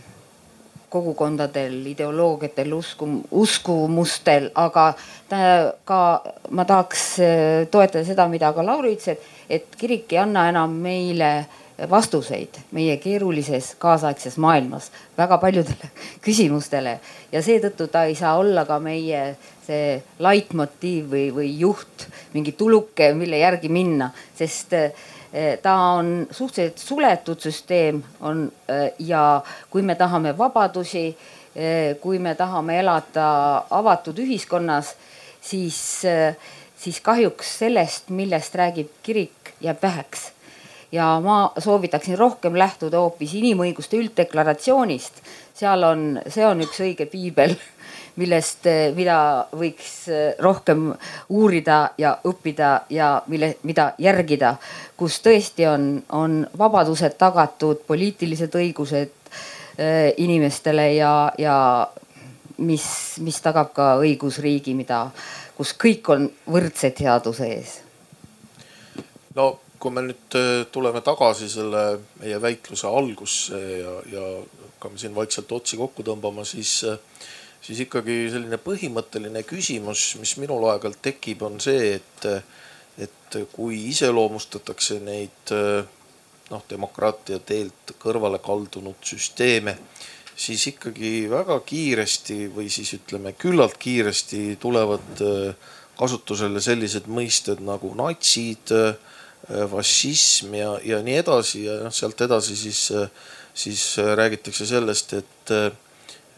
kogukondadel, 0.91 1.79
ideoloogiatel, 1.93 2.75
uskum, 2.75 3.21
uskumustel, 3.31 4.51
aga 4.59 4.91
ka 5.87 6.01
ma 6.51 6.67
tahaks 6.67 7.07
äh, 7.23 7.67
toetada 7.71 8.05
seda, 8.07 8.29
mida 8.29 8.53
ka 8.57 8.67
Lauri 8.67 8.97
ütles, 8.97 9.15
et, 9.15 9.41
et 9.49 9.81
kirik 9.81 10.13
ei 10.13 10.23
anna 10.25 10.49
enam 10.51 10.75
meile 10.83 11.33
vastuseid 11.91 12.59
meie 12.77 12.97
keerulises 13.01 13.75
kaasaegses 13.81 14.37
maailmas 14.43 14.91
väga 15.19 15.39
paljudele 15.41 15.91
küsimustele. 16.25 16.99
Ja 17.33 17.43
seetõttu 17.45 17.89
ta 17.89 18.05
ei 18.09 18.17
saa 18.19 18.37
olla 18.41 18.67
ka 18.69 18.81
meie 18.83 19.23
see 19.67 20.01
laitmotiiv 20.19 21.09
või, 21.13 21.25
või 21.35 21.53
juht, 21.61 22.09
mingi 22.35 22.53
tuluke, 22.59 23.13
mille 23.15 23.41
järgi 23.41 23.71
minna, 23.73 24.11
sest 24.37 24.75
eh, 24.77 25.09
ta 25.63 25.75
on 25.77 26.27
suhteliselt 26.31 26.79
suletud 26.79 27.39
süsteem 27.39 28.03
on 28.21 28.53
eh, 28.69 28.93
ja 28.99 29.43
kui 29.71 29.83
me 29.83 29.95
tahame 29.95 30.33
vabadusi, 30.39 31.17
eh, 31.55 31.97
kui 32.01 32.19
me 32.19 32.35
tahame 32.35 32.81
elada 32.81 33.29
avatud 33.71 34.19
ühiskonnas, 34.19 34.95
siis, 35.41 36.03
siis 36.77 37.01
kahjuks 37.01 37.55
sellest, 37.63 38.11
millest 38.11 38.55
räägib 38.55 38.91
kirik, 39.03 39.55
jääb 39.61 39.83
väheks 39.83 40.31
ja 40.93 41.21
ma 41.23 41.53
soovitaksin 41.59 42.19
rohkem 42.19 42.59
lähtuda 42.59 42.99
hoopis 42.99 43.35
inimõiguste 43.35 43.97
ülddeklaratsioonist. 43.97 45.23
seal 45.55 45.83
on, 45.85 46.21
see 46.27 46.47
on 46.47 46.63
üks 46.65 46.81
õige 46.81 47.07
piibel 47.07 47.55
millest, 48.21 48.67
eh, 48.69 48.91
mida 48.97 49.17
võiks 49.57 49.93
eh, 50.13 50.35
rohkem 50.43 50.91
uurida 51.33 51.81
ja 52.01 52.15
õppida 52.27 52.73
ja 52.93 53.13
mille, 53.31 53.55
mida 53.67 53.91
järgida, 53.99 54.55
kus 55.01 55.21
tõesti 55.25 55.67
on, 55.71 55.89
on 56.17 56.43
vabadused 56.59 57.17
tagatud, 57.21 57.83
poliitilised 57.89 58.55
õigused 58.61 59.17
äh, 59.33 60.13
inimestele 60.21 60.91
ja, 60.97 61.15
ja 61.39 61.57
mis, 62.59 62.87
mis 63.25 63.41
tagab 63.41 63.73
ka 63.77 63.95
õigusriigi, 64.03 64.77
mida, 64.77 65.07
kus 65.57 65.75
kõik 65.79 66.13
on 66.13 66.31
võrdsed 66.51 67.03
seaduse 67.05 67.51
ees. 67.57 67.81
no 69.35 69.53
kui 69.81 69.93
me 69.97 70.03
nüüd 70.05 70.35
tuleme 70.73 71.01
tagasi 71.01 71.47
selle 71.49 71.85
meie 72.21 72.37
väitluse 72.43 72.85
algusse 72.85 73.57
ja, 73.57 73.95
ja 74.13 74.25
hakkame 74.81 74.99
siin 74.99 75.15
vaikselt 75.15 75.53
otsi 75.53 75.77
kokku 75.77 76.03
tõmbama, 76.03 76.45
siis 76.49 76.81
äh, 76.89 76.97
siis 77.63 77.85
ikkagi 77.87 78.23
selline 78.33 78.59
põhimõtteline 78.63 79.43
küsimus, 79.49 80.15
mis 80.21 80.37
minul 80.41 80.67
aeg-ajalt 80.71 81.03
tekib, 81.11 81.45
on 81.47 81.61
see, 81.63 81.97
et, 81.99 82.29
et 82.99 83.41
kui 83.53 83.79
iseloomustatakse 83.91 85.01
neid 85.05 85.53
noh, 86.51 86.65
demokraatia 86.71 87.39
teelt 87.47 87.95
kõrvale 88.03 88.41
kaldunud 88.43 88.99
süsteeme, 89.07 89.77
siis 90.41 90.67
ikkagi 90.73 91.29
väga 91.31 91.59
kiiresti 91.67 92.47
või 92.55 92.71
siis 92.73 92.95
ütleme 92.97 93.35
küllalt 93.39 93.77
kiiresti 93.81 94.57
tulevad 94.61 95.21
kasutusele 96.01 96.63
sellised 96.65 97.11
mõisted 97.13 97.61
nagu 97.65 97.93
natsid, 97.99 98.73
fašism 99.71 100.55
ja, 100.57 100.73
ja 100.85 101.01
nii 101.05 101.21
edasi 101.21 101.67
ja 101.67 101.77
noh, 101.85 101.95
sealt 101.95 102.21
edasi 102.25 102.57
siis 102.57 102.89
siis 103.61 103.97
räägitakse 104.17 104.67
sellest, 104.67 105.13
et 105.19 105.53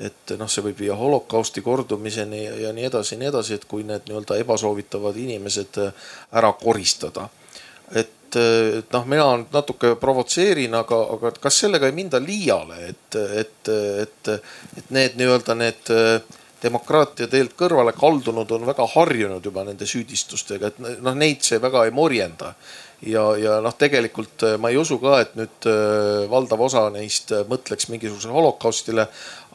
et 0.01 0.35
noh, 0.39 0.49
see 0.51 0.65
võib 0.65 0.81
viia 0.85 0.97
holokausti 0.97 1.63
kordumiseni 1.63 2.45
ja, 2.45 2.57
ja 2.67 2.73
nii 2.73 2.89
edasi 2.89 3.15
ja 3.15 3.21
nii 3.21 3.31
edasi, 3.31 3.59
et 3.59 3.69
kui 3.69 3.85
need 3.87 4.09
nii-öelda 4.09 4.39
ebasoovitavad 4.43 5.17
inimesed 5.21 5.81
ära 6.33 6.53
koristada. 6.61 7.29
et, 7.93 8.37
et 8.37 8.93
noh, 8.93 9.05
mina 9.07 9.27
natuke 9.53 9.95
provotseerin, 10.01 10.75
aga, 10.75 11.01
aga 11.17 11.35
kas 11.41 11.59
sellega 11.65 11.91
ei 11.91 11.97
minda 11.97 12.21
liiale, 12.23 12.79
et, 12.89 13.19
et, 13.43 13.73
et, 14.07 14.33
et 14.79 14.95
need 14.97 15.19
nii-öelda 15.21 15.59
need 15.61 15.93
demokraatia 16.63 17.29
teelt 17.29 17.57
kõrvale 17.59 17.93
kaldunud 17.97 18.51
on 18.55 18.67
väga 18.67 18.87
harjunud 18.95 19.45
juba 19.45 19.65
nende 19.67 19.87
süüdistustega, 19.89 20.71
et 20.71 21.03
noh, 21.03 21.15
neid 21.19 21.43
see 21.47 21.61
väga 21.63 21.87
ei 21.89 21.95
morjenda. 21.95 22.55
Ja, 23.07 23.25
ja 23.39 23.59
noh, 23.65 23.75
tegelikult 23.79 24.45
ma 24.63 24.71
ei 24.73 24.79
usu 24.81 24.99
ka, 25.03 25.19
et 25.25 25.37
nüüd 25.39 25.69
valdav 26.31 26.65
osa 26.69 26.87
neist 26.95 27.33
mõtleks 27.51 27.89
mingisugusele 27.91 28.35
holokaustile, 28.37 29.07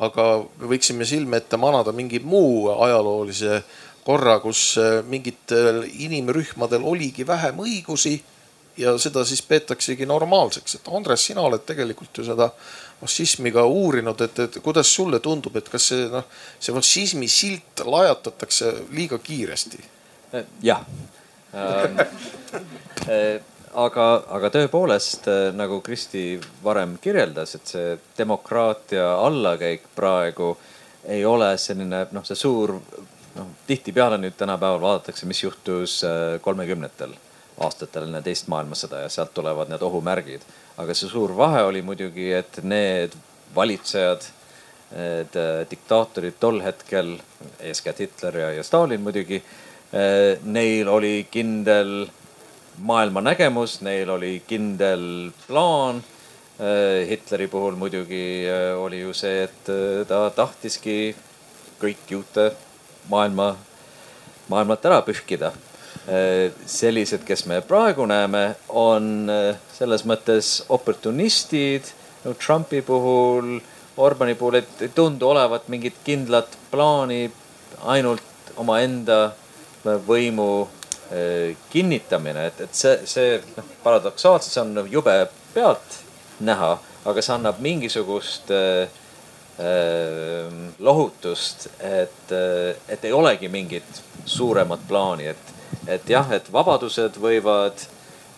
aga 0.03 0.29
me 0.59 0.71
võiksime 0.73 1.07
silme 1.07 1.41
ette 1.41 1.59
manada 1.59 1.93
mingi 1.95 2.19
muu 2.23 2.67
ajaloolise 2.75 3.61
korra, 4.07 4.37
kus 4.39 4.77
mingitel 5.09 5.83
inimrühmadel 5.87 6.85
oligi 6.87 7.27
vähem 7.27 7.59
õigusi 7.63 8.15
ja 8.77 8.93
seda 9.01 9.25
siis 9.25 9.41
peetaksegi 9.41 10.05
normaalseks, 10.05 10.77
et 10.77 10.89
Andres, 10.93 11.25
sina 11.25 11.41
oled 11.41 11.63
tegelikult 11.65 12.21
ju 12.21 12.25
seda 12.27 12.49
fašismi 13.01 13.51
ka 13.53 13.65
uurinud, 13.65 14.21
et, 14.21 14.39
et 14.45 14.57
kuidas 14.63 14.89
sulle 14.93 15.19
tundub, 15.23 15.55
et 15.57 15.69
kas 15.69 15.89
see 15.91 16.07
noh, 16.13 16.25
see 16.59 16.75
fašismi 16.75 17.29
silt 17.31 17.85
lajatatakse 17.85 18.73
liiga 18.93 19.19
kiiresti? 19.23 19.83
jah 20.61 20.81
äh, 20.83 21.16
aga, 23.85 24.07
aga 24.37 24.49
tõepoolest 24.53 25.29
nagu 25.55 25.81
Kristi 25.85 26.39
varem 26.63 26.97
kirjeldas, 27.01 27.55
et 27.55 27.73
see 27.73 27.97
demokraatia 28.17 29.13
allakäik 29.23 29.87
praegu 29.95 30.57
ei 31.07 31.25
ole 31.25 31.53
selline 31.57 32.07
noh, 32.11 32.25
see 32.27 32.35
suur 32.35 32.75
noh, 33.37 33.47
tihtipeale 33.67 34.17
nüüd 34.19 34.35
tänapäeval 34.37 34.81
vaadatakse, 34.81 35.25
mis 35.29 35.43
juhtus 35.43 36.01
kolmekümnendatel 36.41 37.13
aastatel 37.63 38.07
enne 38.07 38.21
teist 38.25 38.49
maailmasõda 38.51 39.03
ja 39.05 39.11
sealt 39.11 39.33
tulevad 39.33 39.71
need 39.71 39.83
ohumärgid. 39.85 40.41
aga 40.77 40.93
see 40.93 41.09
suur 41.09 41.33
vahe 41.37 41.63
oli 41.65 41.81
muidugi, 41.81 42.31
et 42.33 42.59
need 42.63 43.15
valitsejad, 43.55 44.27
need 44.93 45.37
diktaatorid 45.69 46.37
tol 46.39 46.61
hetkel, 46.61 47.15
eeskätt 47.59 48.03
Hitler 48.03 48.37
ja, 48.37 48.51
ja 48.59 48.63
Stalin 48.63 49.01
muidugi, 49.01 49.41
neil 50.43 50.89
oli 50.91 51.27
kindel 51.31 52.07
maailmanägemus, 52.77 53.81
neil 53.81 54.09
oli 54.09 54.41
kindel 54.47 55.31
plaan. 55.47 56.03
Äh, 56.57 57.07
Hitleri 57.09 57.47
puhul 57.47 57.77
muidugi 57.77 58.47
oli 58.77 59.01
ju 59.01 59.13
see, 59.13 59.43
et 59.45 59.71
ta 60.09 60.25
tahtiski 60.35 61.15
kõik 61.81 62.09
juute 62.09 62.51
maailma, 63.09 63.53
maailmalt 64.49 64.85
ära 64.89 65.01
pühkida 65.05 65.53
sellised, 66.65 67.25
kes 67.27 67.45
me 67.49 67.59
praegu 67.65 68.05
näeme, 68.07 68.55
on 68.69 69.27
selles 69.75 70.05
mõttes 70.07 70.61
oportunistid. 70.69 71.83
no 72.23 72.33
Trumpi 72.33 72.81
puhul, 72.81 73.59
Orbani 73.97 74.35
puhul, 74.35 74.61
et 74.61 74.81
ei 74.81 74.89
tundu 74.89 75.29
olevat 75.29 75.67
mingit 75.67 75.95
kindlat 76.05 76.57
plaani, 76.71 77.31
ainult 77.83 78.23
omaenda 78.55 79.33
võimu 80.07 80.49
äh, 80.63 81.55
kinnitamine, 81.71 82.47
et, 82.51 82.61
et 82.67 82.75
see, 82.75 82.99
see 83.09 83.41
noh, 83.57 83.73
paradoksaalselt, 83.83 84.53
see 84.53 84.63
on 84.63 84.91
jube 84.91 85.17
pealt 85.53 85.99
näha, 86.45 86.75
aga 87.07 87.23
see 87.23 87.35
annab 87.35 87.61
mingisugust 87.63 88.51
äh, 88.55 88.87
lohutust, 90.79 91.69
et, 91.81 92.33
et 92.93 93.05
ei 93.09 93.13
olegi 93.15 93.49
mingit 93.49 94.03
suuremat 94.29 94.83
plaani, 94.85 95.31
et 95.31 95.53
et 95.87 96.09
jah, 96.09 96.27
et 96.35 96.47
vabadused 96.51 97.17
võivad 97.21 97.83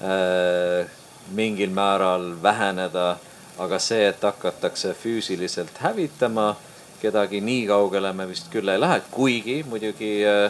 äh, 0.01 0.89
mingil 1.35 1.73
määral 1.73 2.31
väheneda, 2.41 3.17
aga 3.59 3.79
see, 3.81 4.07
et 4.09 4.23
hakatakse 4.23 4.93
füüsiliselt 4.97 5.81
hävitama 5.83 6.53
kedagi, 7.01 7.41
nii 7.43 7.65
kaugele 7.69 8.11
me 8.13 8.27
vist 8.29 8.49
küll 8.53 8.69
ei 8.71 8.79
lähe, 8.81 9.01
kuigi 9.11 9.61
muidugi 9.67 10.13
äh, 10.27 10.49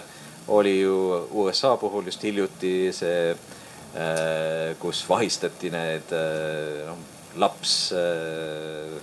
oli 0.50 0.80
ju 0.82 0.98
USA 1.44 1.76
puhul 1.78 2.10
just 2.10 2.24
hiljuti 2.24 2.92
see 2.96 3.32
äh,, 3.32 4.76
kus 4.80 5.04
vahistati 5.10 5.72
need 5.74 6.14
äh, 6.16 6.88
noh, 6.90 7.04
laps 7.42 7.76
äh,, 7.94 8.98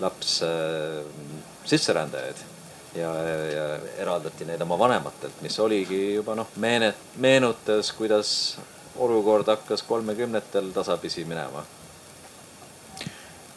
laps 0.00 0.38
sisserändajaid 1.68 2.46
ja, 2.94 3.12
ja 3.52 3.64
eraldati 3.98 4.46
neid 4.48 4.62
oma 4.64 4.78
vanematelt, 4.78 5.42
mis 5.44 5.58
oligi 5.60 6.14
juba 6.14 6.36
noh, 6.38 6.50
meenet-, 6.60 7.08
meenutas, 7.20 7.92
kuidas 7.96 8.30
olukord 8.98 9.48
hakkas 9.48 9.82
kolmekümnendatel 9.86 10.70
tasapisi 10.74 11.24
minema. 11.28 11.64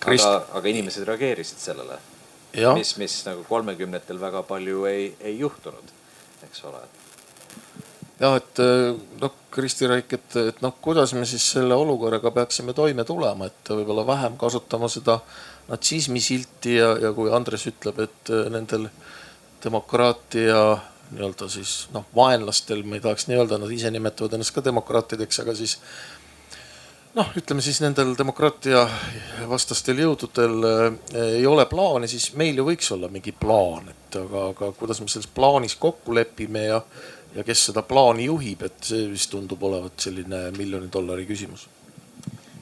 Krist... 0.01 0.25
aga, 0.25 0.45
aga 0.57 0.73
inimesed 0.73 1.05
reageerisid 1.07 1.61
sellele. 1.61 1.99
mis, 2.75 2.95
mis 2.99 3.21
nagu 3.25 3.45
kolmekümnendatel 3.47 4.19
väga 4.19 4.43
palju 4.43 4.85
ei, 4.89 5.05
ei 5.19 5.37
juhtunud, 5.39 5.93
eks 6.43 6.65
ole 6.67 6.81
jah, 8.21 8.37
et 8.37 8.61
noh, 9.21 9.37
Kristi 9.51 9.89
Raik, 9.89 10.13
et, 10.15 10.35
et 10.37 10.61
noh, 10.63 10.75
kuidas 10.83 11.11
me 11.17 11.25
siis 11.27 11.43
selle 11.57 11.75
olukorraga 11.75 12.31
peaksime 12.31 12.75
toime 12.77 13.03
tulema, 13.07 13.49
et 13.49 13.73
võib-olla 13.73 14.05
vähem 14.07 14.37
kasutama 14.39 14.87
seda 14.91 15.17
natsismi 15.71 16.21
silti 16.23 16.77
ja, 16.77 16.93
ja 17.01 17.11
kui 17.17 17.33
Andres 17.33 17.65
ütleb, 17.67 17.99
et 18.05 18.31
nendel 18.53 18.87
demokraatia 19.63 20.61
nii-öelda 21.11 21.49
siis 21.51 21.89
noh, 21.93 22.05
vaenlastel, 22.15 22.83
ma 22.87 22.97
ei 22.97 23.03
tahaks 23.03 23.27
nii 23.27 23.37
öelda, 23.39 23.59
nad 23.59 23.71
ise 23.73 23.91
nimetavad 23.91 24.37
ennast 24.37 24.55
ka 24.55 24.63
demokraatideks, 24.63 25.41
aga 25.43 25.55
siis 25.57 25.77
noh, 27.17 27.31
ütleme 27.37 27.63
siis 27.63 27.81
nendel 27.83 28.13
demokraatia 28.17 28.85
vastastel 29.49 29.99
jõududel 30.03 30.67
eh, 30.69 30.85
ei 31.39 31.47
ole 31.47 31.65
plaani, 31.71 32.09
siis 32.11 32.31
meil 32.39 32.61
ju 32.61 32.67
võiks 32.69 32.91
olla 32.95 33.11
mingi 33.11 33.33
plaan, 33.35 33.91
et 33.91 34.19
aga, 34.21 34.47
aga 34.53 34.71
kuidas 34.79 35.03
me 35.03 35.11
selles 35.11 35.29
plaanis 35.35 35.75
kokku 35.79 36.15
lepime 36.15 36.67
ja, 36.69 36.79
ja 37.35 37.43
kes 37.43 37.65
seda 37.69 37.81
plaani 37.87 38.25
juhib, 38.25 38.65
et 38.67 38.83
see 38.83 39.07
vist 39.11 39.31
tundub 39.31 39.63
olevat 39.63 39.99
selline 39.99 40.49
miljoni 40.57 40.89
dollari 40.93 41.25
küsimus. 41.25 41.67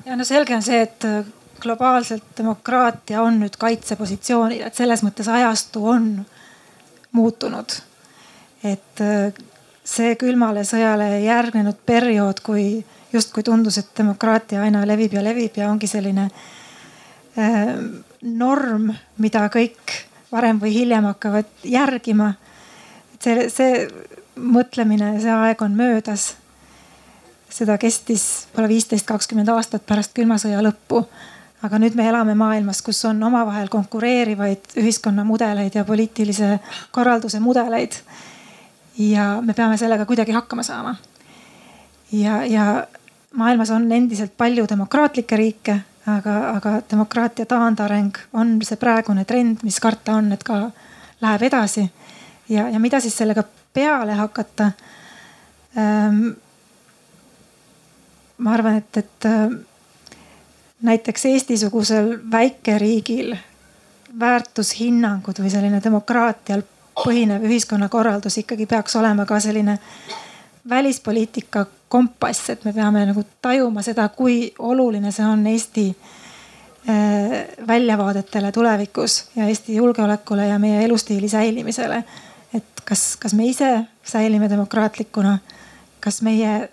ja 0.06 0.16
no 0.16 0.24
selge 0.24 0.56
on 0.56 0.66
see, 0.66 0.82
et 0.82 1.06
globaalselt 1.60 2.24
demokraatia 2.38 3.22
on 3.22 3.40
nüüd 3.44 3.58
kaitsepositsioonil, 3.60 4.64
et 4.66 4.76
selles 4.76 5.04
mõttes 5.04 5.28
ajastu 5.28 5.86
on 5.88 6.10
muutunud. 7.12 7.82
et 8.64 9.02
äh, 9.02 9.34
see 9.84 10.16
külmale 10.20 10.66
sõjale 10.68 11.22
järgnenud 11.24 11.78
periood, 11.86 12.42
kui 12.44 12.86
justkui 13.14 13.44
tundus, 13.44 13.78
et 13.78 13.90
demokraatia 13.98 14.62
aina 14.62 14.86
levib 14.88 15.14
ja 15.14 15.24
levib 15.24 15.58
ja 15.58 15.70
ongi 15.72 15.88
selline 15.88 16.28
äh, 17.38 17.74
norm, 18.22 18.92
mida 19.18 19.48
kõik 19.50 19.96
varem 20.32 20.60
või 20.62 20.74
hiljem 20.74 21.08
hakkavad 21.10 21.50
järgima. 21.64 22.34
see, 23.20 23.50
see 23.50 23.88
mõtlemine, 24.40 25.16
see 25.22 25.34
aeg 25.34 25.62
on 25.62 25.76
möödas. 25.76 26.36
seda 27.50 27.78
kestis 27.82 28.46
võib-olla 28.52 28.70
viisteist, 28.70 29.06
kakskümmend 29.10 29.50
aastat 29.50 29.86
pärast 29.86 30.14
külma 30.14 30.38
sõja 30.38 30.62
lõppu 30.62 31.06
aga 31.64 31.80
nüüd 31.82 31.96
me 31.98 32.08
elame 32.08 32.36
maailmas, 32.40 32.82
kus 32.86 33.02
on 33.10 33.22
omavahel 33.24 33.68
konkureerivaid 33.72 34.78
ühiskonnamudeleid 34.80 35.76
ja 35.76 35.86
poliitilise 35.86 36.58
korralduse 36.92 37.40
mudeleid. 37.40 38.00
ja 38.98 39.42
me 39.42 39.54
peame 39.54 39.78
sellega 39.78 40.06
kuidagi 40.06 40.32
hakkama 40.32 40.64
saama. 40.64 40.96
ja, 42.12 42.46
ja 42.46 42.88
maailmas 43.34 43.72
on 43.72 43.92
endiselt 43.92 44.38
palju 44.38 44.66
demokraatlikke 44.70 45.36
riike, 45.36 45.80
aga, 46.08 46.38
aga 46.50 46.82
demokraatia 46.92 47.46
taandareng 47.46 48.18
on 48.34 48.60
see 48.64 48.78
praegune 48.78 49.26
trend, 49.26 49.64
mis 49.64 49.80
karta 49.80 50.16
on, 50.16 50.32
et 50.32 50.44
ka 50.44 50.72
läheb 51.22 51.42
edasi. 51.52 51.90
ja, 52.50 52.70
ja 52.70 52.80
mida 52.80 53.00
siis 53.00 53.18
sellega 53.18 53.44
peale 53.80 54.20
hakata 54.20 54.72
ähm,? 55.78 56.22
ma 58.40 58.54
arvan, 58.56 58.78
et, 58.80 58.98
et 58.98 59.26
näiteks 60.82 61.26
Eesti-sugusel 61.26 62.14
väikeriigil 62.32 63.34
väärtushinnangud 64.20 65.42
või 65.44 65.52
selline 65.52 65.82
demokraatial 65.84 66.64
põhinev 67.04 67.44
ühiskonnakorraldus 67.48 68.40
ikkagi 68.42 68.66
peaks 68.66 68.96
olema 69.00 69.26
ka 69.26 69.40
selline 69.40 69.78
välispoliitika 70.70 71.66
kompass, 71.90 72.50
et 72.50 72.66
me 72.66 72.74
peame 72.74 73.06
nagu 73.10 73.24
tajuma 73.42 73.82
seda, 73.86 74.10
kui 74.10 74.54
oluline 74.60 75.12
see 75.12 75.26
on 75.26 75.46
Eesti 75.48 75.86
äh, 75.90 77.38
väljavaadetele 77.68 78.52
tulevikus 78.52 79.24
ja 79.36 79.48
Eesti 79.48 79.76
julgeolekule 79.76 80.48
ja 80.48 80.60
meie 80.60 80.84
elustiili 80.86 81.30
säilimisele. 81.30 82.04
Et 82.54 82.84
kas, 82.86 83.16
kas 83.22 83.34
me 83.38 83.48
ise 83.50 83.70
säilime 84.06 84.50
demokraatlikuna, 84.50 85.38
kas 86.02 86.22
meie 86.26 86.70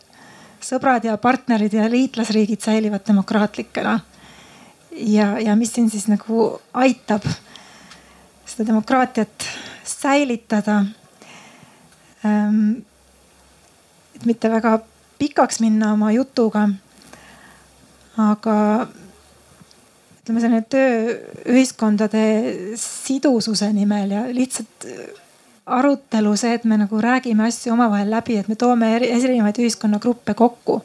sõbrad 0.64 1.04
ja 1.06 1.16
partnerid 1.20 1.74
ja 1.76 1.88
liitlasriigid 1.90 2.60
säilivad 2.64 3.04
demokraatlikena. 3.08 4.00
ja, 4.92 5.40
ja 5.40 5.56
mis 5.56 5.72
siin 5.74 5.90
siis 5.90 6.08
nagu 6.08 6.60
aitab 6.72 7.26
seda 8.46 8.66
demokraatiat 8.66 9.48
säilitada. 9.84 10.84
et 14.14 14.24
mitte 14.24 14.50
väga 14.50 14.78
pikaks 15.18 15.60
minna 15.60 15.92
oma 15.92 16.12
jutuga. 16.12 16.68
aga 18.16 18.88
ütleme, 20.22 20.40
selline 20.40 20.62
töö 20.62 21.14
ühiskondade 21.52 22.22
sidususe 22.80 23.68
nimel 23.72 24.10
ja 24.10 24.24
lihtsalt 24.32 24.86
arutelu, 25.66 26.36
see, 26.38 26.54
et 26.54 26.64
me 26.64 26.78
nagu 26.78 27.00
räägime 27.02 27.46
asju 27.48 27.72
omavahel 27.74 28.10
läbi, 28.10 28.38
et 28.38 28.48
me 28.48 28.54
toome 28.54 28.92
erinevaid 28.96 29.58
ühiskonnagruppe 29.58 30.34
kokku. 30.34 30.82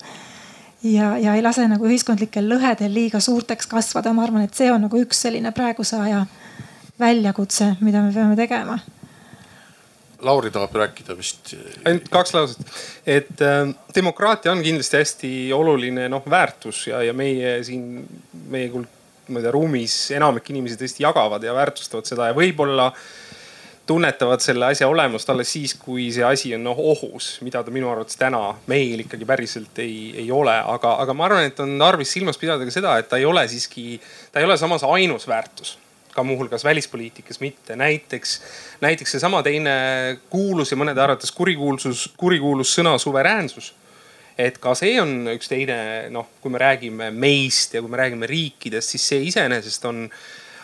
ja, 0.84 1.18
ja 1.18 1.36
ei 1.36 1.44
lase 1.46 1.68
nagu 1.70 1.86
ühiskondlikel 1.86 2.48
lõhedel 2.50 2.94
liiga 2.94 3.20
suurteks 3.20 3.70
kasvada, 3.70 4.14
ma 4.14 4.24
arvan, 4.26 4.48
et 4.48 4.58
see 4.58 4.72
on 4.74 4.82
nagu 4.88 4.98
üks 4.98 5.22
selline 5.28 5.52
praeguse 5.54 6.00
aja 6.02 6.26
väljakutse, 7.00 7.76
mida 7.82 8.02
me 8.02 8.14
peame 8.14 8.36
tegema 8.36 8.80
Lauri 10.22 10.52
tahab 10.54 10.76
rääkida 10.78 11.16
vist. 11.18 11.54
ainult 11.86 12.10
kaks 12.14 12.34
lauset, 12.34 12.74
et 13.06 13.42
äh, 13.42 13.70
demokraatia 13.96 14.52
on 14.52 14.62
kindlasti 14.64 14.98
hästi 14.98 15.32
oluline 15.54 16.08
noh 16.10 16.26
väärtus 16.30 16.88
ja, 16.88 17.02
ja 17.04 17.14
meie 17.14 17.58
siin, 17.66 18.06
meie 18.50 18.70
kult-, 18.74 19.00
ma 19.28 19.40
ei 19.40 19.46
tea, 19.46 19.54
ruumis 19.56 19.96
enamik 20.18 20.50
inimesi 20.54 20.78
tõesti 20.78 21.06
jagavad 21.06 21.44
ja 21.44 21.56
väärtustavad 21.58 22.10
seda 22.10 22.30
ja 22.30 22.38
võib-olla 22.38 22.92
tunnetavad 23.92 24.42
selle 24.44 24.72
asja 24.72 24.88
olemust 24.88 25.30
alles 25.30 25.52
siis, 25.52 25.76
kui 25.80 26.08
see 26.16 26.24
asi 26.26 26.56
on 26.56 26.64
noh 26.66 26.80
ohus, 26.94 27.34
mida 27.46 27.62
ta 27.64 27.74
minu 27.74 27.92
arvates 27.92 28.20
täna 28.20 28.42
meil 28.72 29.04
ikkagi 29.04 29.28
päriselt 29.28 29.84
ei, 29.84 30.14
ei 30.24 30.32
ole. 30.32 30.56
aga, 30.76 30.96
aga 31.04 31.16
ma 31.18 31.28
arvan, 31.28 31.52
et 31.52 31.60
on 31.64 31.76
tarvis 31.82 32.16
silmas 32.16 32.40
pidada 32.42 32.68
ka 32.68 32.74
seda, 32.74 32.98
et 33.02 33.12
ta 33.12 33.20
ei 33.20 33.28
ole 33.28 33.44
siiski, 33.52 34.00
ta 34.32 34.42
ei 34.42 34.48
ole 34.48 34.58
samas 34.60 34.88
ainus 34.88 35.28
väärtus 35.28 35.78
ka 36.12 36.24
muuhulgas 36.24 36.64
välispoliitikas 36.64 37.40
mitte. 37.40 37.76
näiteks, 37.76 38.42
näiteks 38.82 39.12
seesama 39.12 39.44
teine 39.44 39.72
kuulus 40.30 40.72
ja 40.72 40.78
mõnede 40.80 41.00
arvates 41.00 41.32
kurikuulsus, 41.32 42.10
kurikuulus 42.18 42.76
sõna 42.76 42.98
suveräänsus. 43.00 43.74
et 44.38 44.58
ka 44.58 44.74
see 44.76 44.96
on 45.02 45.28
üks 45.36 45.50
teine, 45.52 46.10
noh, 46.10 46.28
kui 46.42 46.52
me 46.52 46.60
räägime 46.60 47.12
meist 47.12 47.74
ja 47.76 47.82
kui 47.82 47.92
me 47.92 48.00
räägime 48.00 48.28
riikidest, 48.28 48.96
siis 48.96 49.08
see 49.08 49.26
iseenesest 49.28 49.86
on 49.86 50.06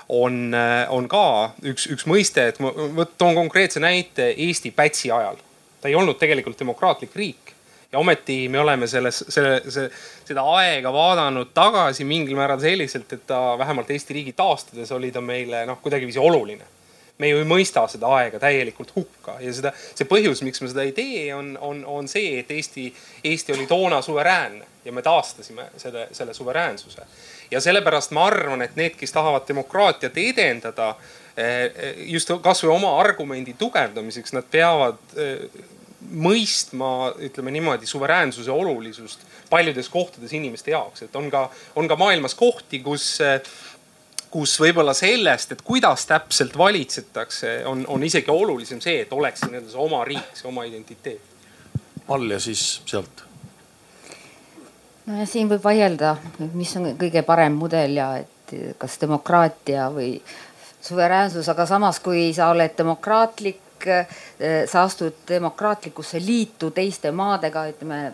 on, 0.10 0.56
on 0.90 1.08
ka 1.12 1.26
üks, 1.68 1.90
üks 1.92 2.08
mõiste, 2.08 2.48
et 2.48 2.60
ma 2.64 3.06
toon 3.18 3.36
konkreetse 3.36 3.82
näite 3.84 4.32
Eesti 4.38 4.72
Pätsi 4.72 5.12
ajal. 5.12 5.38
ta 5.82 5.88
ei 5.88 5.96
olnud 5.96 6.18
tegelikult 6.18 6.60
demokraatlik 6.60 7.16
riik 7.16 7.58
ja 7.92 8.00
ometi 8.00 8.50
me 8.50 8.60
oleme 8.60 8.88
selles, 8.88 9.24
selle, 9.30 9.62
see, 9.72 9.90
seda 10.28 10.44
aega 10.58 10.92
vaadanud 10.94 11.54
tagasi 11.56 12.06
mingil 12.08 12.36
määral 12.36 12.60
selliselt, 12.60 13.14
et 13.14 13.28
ta 13.28 13.58
vähemalt 13.60 13.92
Eesti 13.92 14.18
riigi 14.18 14.34
taastades 14.34 14.92
oli 14.92 15.12
ta 15.12 15.22
meile 15.22 15.66
noh, 15.66 15.80
kuidagiviisi 15.82 16.20
oluline. 16.20 16.74
me 17.18 17.32
ju 17.32 17.40
ei 17.42 17.46
mõista 17.50 17.82
seda 17.90 18.12
aega 18.14 18.38
täielikult 18.40 18.92
hukka 18.94 19.40
ja 19.42 19.54
seda, 19.54 19.72
see 19.74 20.06
põhjus, 20.06 20.44
miks 20.46 20.62
me 20.62 20.68
seda 20.70 20.84
ei 20.86 20.92
tee, 20.94 21.34
on, 21.34 21.56
on, 21.62 21.80
on 21.86 22.08
see, 22.08 22.36
et 22.40 22.52
Eesti, 22.54 22.92
Eesti 23.24 23.56
oli 23.56 23.66
toona 23.68 24.02
suveräänne 24.06 24.68
ja 24.86 24.94
me 24.94 25.02
taastasime 25.02 25.66
selle, 25.78 26.08
selle 26.12 26.34
suveräänsuse. 26.34 27.08
Ja 27.52 27.62
sellepärast 27.64 28.12
ma 28.16 28.28
arvan, 28.28 28.62
et 28.66 28.76
need, 28.76 28.98
kes 29.00 29.16
tahavad 29.16 29.48
demokraatiat 29.48 30.18
edendada 30.18 30.94
eh, 31.38 32.04
just 32.12 32.32
kasvõi 32.44 32.74
oma 32.76 32.94
argumendi 33.00 33.56
tugevdamiseks, 33.60 34.36
nad 34.36 34.48
peavad 34.52 35.00
eh, 35.16 35.48
mõistma, 36.08 37.14
ütleme 37.26 37.52
niimoodi, 37.52 37.88
suveräänsuse 37.90 38.52
olulisust 38.52 39.26
paljudes 39.50 39.90
kohtades 39.90 40.34
inimeste 40.34 40.72
jaoks, 40.72 41.08
et 41.08 41.16
on 41.16 41.32
ka, 41.32 41.48
on 41.76 41.88
ka 41.88 41.98
maailmas 42.00 42.36
kohti, 42.36 42.80
kus 42.86 43.18
kus 44.32 44.58
võib-olla 44.60 44.92
sellest, 44.98 45.54
et 45.56 45.62
kuidas 45.64 46.04
täpselt 46.06 46.58
valitsetakse, 46.60 47.62
on, 47.66 47.86
on 47.88 48.04
isegi 48.04 48.32
olulisem 48.32 48.82
see, 48.84 49.00
et 49.06 49.14
oleks 49.16 49.46
nii-öelda 49.46 49.72
see 49.72 49.80
oma 49.82 50.02
riik, 50.08 50.34
see 50.36 50.50
oma 50.50 50.66
identiteet. 50.68 51.36
all 52.08 52.32
ja 52.32 52.40
siis 52.40 52.82
sealt. 52.86 53.27
No 55.08 55.20
ja 55.20 55.26
siin 55.26 55.50
võib 55.50 55.64
vaielda, 55.64 56.16
mis 56.54 56.76
on 56.78 56.92
kõige 57.00 57.24
parem 57.28 57.56
mudel 57.60 57.98
ja 58.00 58.12
et 58.24 58.56
kas 58.78 59.00
demokraatia 59.02 59.90
või 59.92 60.18
suveräänsus, 60.82 61.48
aga 61.52 61.66
samas, 61.68 62.00
kui 62.00 62.30
sa 62.36 62.52
oled 62.54 62.76
demokraatlik 62.78 63.64
Eh, 63.86 64.68
sa 64.68 64.84
astud 64.84 65.14
demokraatlikusse 65.30 66.20
liitu 66.26 66.72
teiste 66.72 67.12
maadega, 67.12 67.68
ütleme 67.70 68.14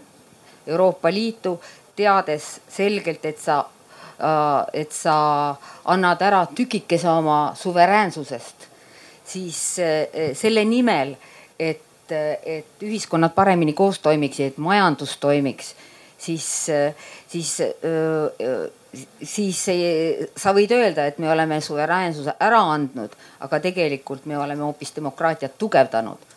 Euroopa 0.67 1.11
Liitu, 1.11 1.61
teades 1.95 2.59
selgelt, 2.69 3.25
et 3.25 3.39
sa, 3.39 3.65
äh, 4.19 4.81
et 4.81 4.91
sa 4.91 5.55
annad 5.85 6.21
ära 6.21 6.45
tükikese 6.55 7.09
oma 7.09 7.53
suveräänsusest, 7.55 8.67
siis 9.25 9.79
eh, 9.79 10.35
selle 10.35 10.65
nimel, 10.65 11.15
et, 11.59 12.11
et 12.45 12.83
ühiskonnad 12.83 13.33
paremini 13.33 13.73
koos 13.73 13.99
toimiksid, 13.99 14.57
majandus 14.57 15.17
toimiks, 15.17 15.75
siis, 16.23 16.47
siis 17.27 17.57
siis 19.23 19.67
ei, 19.73 20.27
sa 20.37 20.53
võid 20.53 20.71
öelda, 20.75 21.07
et 21.09 21.17
me 21.21 21.31
oleme 21.31 21.59
suveräänsuse 21.61 22.35
ära 22.45 22.61
andnud, 22.73 23.15
aga 23.45 23.59
tegelikult 23.63 24.27
me 24.29 24.37
oleme 24.37 24.63
hoopis 24.63 24.93
demokraatiat 24.95 25.57
tugevdanud. 25.57 26.29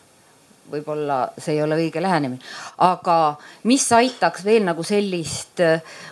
võib-olla 0.66 1.28
see 1.38 1.54
ei 1.54 1.62
ole 1.62 1.76
õige 1.78 2.00
lähenemine, 2.02 2.42
aga 2.82 3.36
mis 3.70 3.84
aitaks 3.92 4.42
veel 4.44 4.64
nagu 4.66 4.82
sellist 4.82 5.62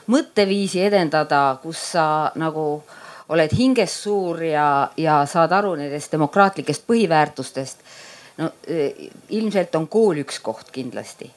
mõtteviisi 0.07 0.79
edendada, 0.85 1.59
kus 1.63 1.81
sa 1.97 2.31
nagu 2.39 2.85
oled 3.35 3.57
hinges 3.59 3.97
suur 4.05 4.45
ja, 4.47 4.91
ja 4.97 5.25
saad 5.27 5.53
aru 5.53 5.75
nendest 5.81 6.13
demokraatlikest 6.13 6.87
põhiväärtustest. 6.87 7.83
no 8.39 8.51
ilmselt 9.29 9.75
on 9.75 9.89
kool 9.89 10.23
üks 10.23 10.39
koht 10.39 10.71
kindlasti 10.71 11.33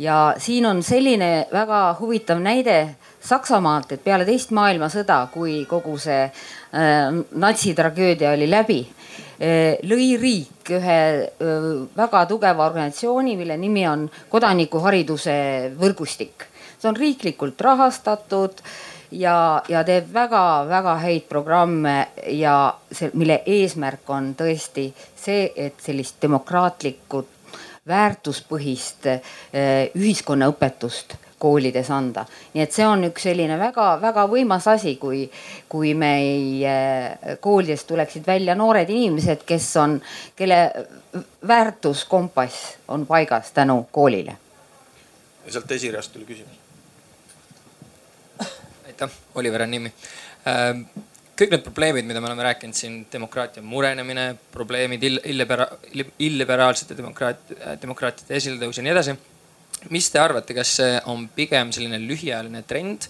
ja 0.00 0.34
siin 0.38 0.66
on 0.66 0.82
selline 0.82 1.46
väga 1.52 1.96
huvitav 2.00 2.40
näide 2.40 2.96
Saksamaalt, 3.20 3.92
et 3.92 4.00
peale 4.04 4.24
teist 4.24 4.52
maailmasõda, 4.56 5.26
kui 5.32 5.66
kogu 5.68 5.98
see 6.00 6.22
äh, 6.24 7.10
natsitragöödia 7.36 8.32
oli 8.32 8.48
läbi 8.48 8.78
äh,, 8.80 9.76
lõi 9.84 10.14
riik 10.20 10.72
ühe 10.72 11.00
äh, 11.28 11.66
väga 11.96 12.22
tugeva 12.30 12.64
organisatsiooni, 12.70 13.36
mille 13.36 13.58
nimi 13.60 13.84
on 13.88 14.06
kodanikuhariduse 14.32 15.34
võrgustik. 15.80 16.48
see 16.80 16.88
on 16.88 16.96
riiklikult 16.96 17.60
rahastatud 17.60 18.62
ja, 19.12 19.62
ja 19.68 19.82
teeb 19.84 20.08
väga-väga 20.14 20.94
häid 21.02 21.28
programme 21.28 22.08
ja 22.32 22.72
see, 22.92 23.10
mille 23.12 23.42
eesmärk 23.44 24.08
on 24.08 24.32
tõesti 24.38 24.86
see, 24.96 25.52
et 25.56 25.76
sellist 25.84 26.16
demokraatlikku 26.22 27.24
väärtuspõhist 27.86 29.06
äh, 29.06 29.20
ühiskonnaõpetust 29.96 31.16
koolides 31.40 31.90
anda. 31.90 32.26
nii 32.54 32.62
et 32.62 32.74
see 32.76 32.84
on 32.86 33.06
üks 33.08 33.24
selline 33.24 33.56
väga-väga 33.58 34.26
võimas 34.28 34.66
asi, 34.68 34.94
kui, 35.00 35.22
kui 35.72 35.94
meie 35.96 36.74
koolidest 37.40 37.88
tuleksid 37.88 38.26
välja 38.26 38.54
noored 38.54 38.90
inimesed, 38.92 39.46
kes 39.48 39.68
on, 39.80 39.96
kelle 40.36 40.60
väärtuskompass 41.48 42.76
on 42.88 43.06
paigas 43.08 43.52
tänu 43.56 43.86
koolile. 43.92 44.36
ja 45.46 45.52
sealt 45.52 45.72
esireast 45.72 46.12
tuli 46.12 46.28
küsimus. 46.28 46.60
aitäh, 48.86 49.10
Oliver 49.34 49.62
on 49.62 49.70
nimi 49.70 49.92
ähm, 50.48 50.84
kõik 51.40 51.54
need 51.54 51.64
probleemid, 51.64 52.06
mida 52.08 52.20
me 52.20 52.28
oleme 52.30 52.44
rääkinud 52.50 52.76
siin, 52.76 53.02
demokraatia 53.12 53.64
murenemine, 53.64 54.34
probleemid 54.52 55.04
illibera-, 55.08 55.70
illiberaalsete 56.18 56.96
demokraatia, 56.98 57.76
demokraatide 57.82 58.36
esiletõus 58.36 58.80
ja 58.80 58.86
nii 58.86 58.94
edasi 58.94 59.16
mis 59.88 60.10
te 60.12 60.20
arvate, 60.20 60.54
kas 60.56 60.74
see 60.80 60.96
on 61.08 61.24
pigem 61.34 61.70
selline 61.72 62.00
lühiajaline 62.02 62.62
trend 62.68 63.08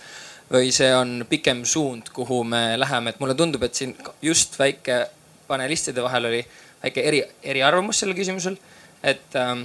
või 0.50 0.70
see 0.74 0.90
on 0.94 1.24
pikem 1.30 1.64
suund, 1.66 2.10
kuhu 2.14 2.42
me 2.46 2.78
läheme, 2.78 3.10
et 3.10 3.20
mulle 3.22 3.34
tundub, 3.38 3.64
et 3.66 3.74
siin 3.74 3.94
just 4.22 4.58
väike 4.58 5.02
panelistide 5.50 6.02
vahel 6.02 6.30
oli 6.30 6.40
väike 6.82 7.04
eri, 7.06 7.22
eriarvamus 7.42 8.02
sellel 8.02 8.18
küsimusel. 8.18 8.58
et 9.02 9.36
ähm, 9.36 9.62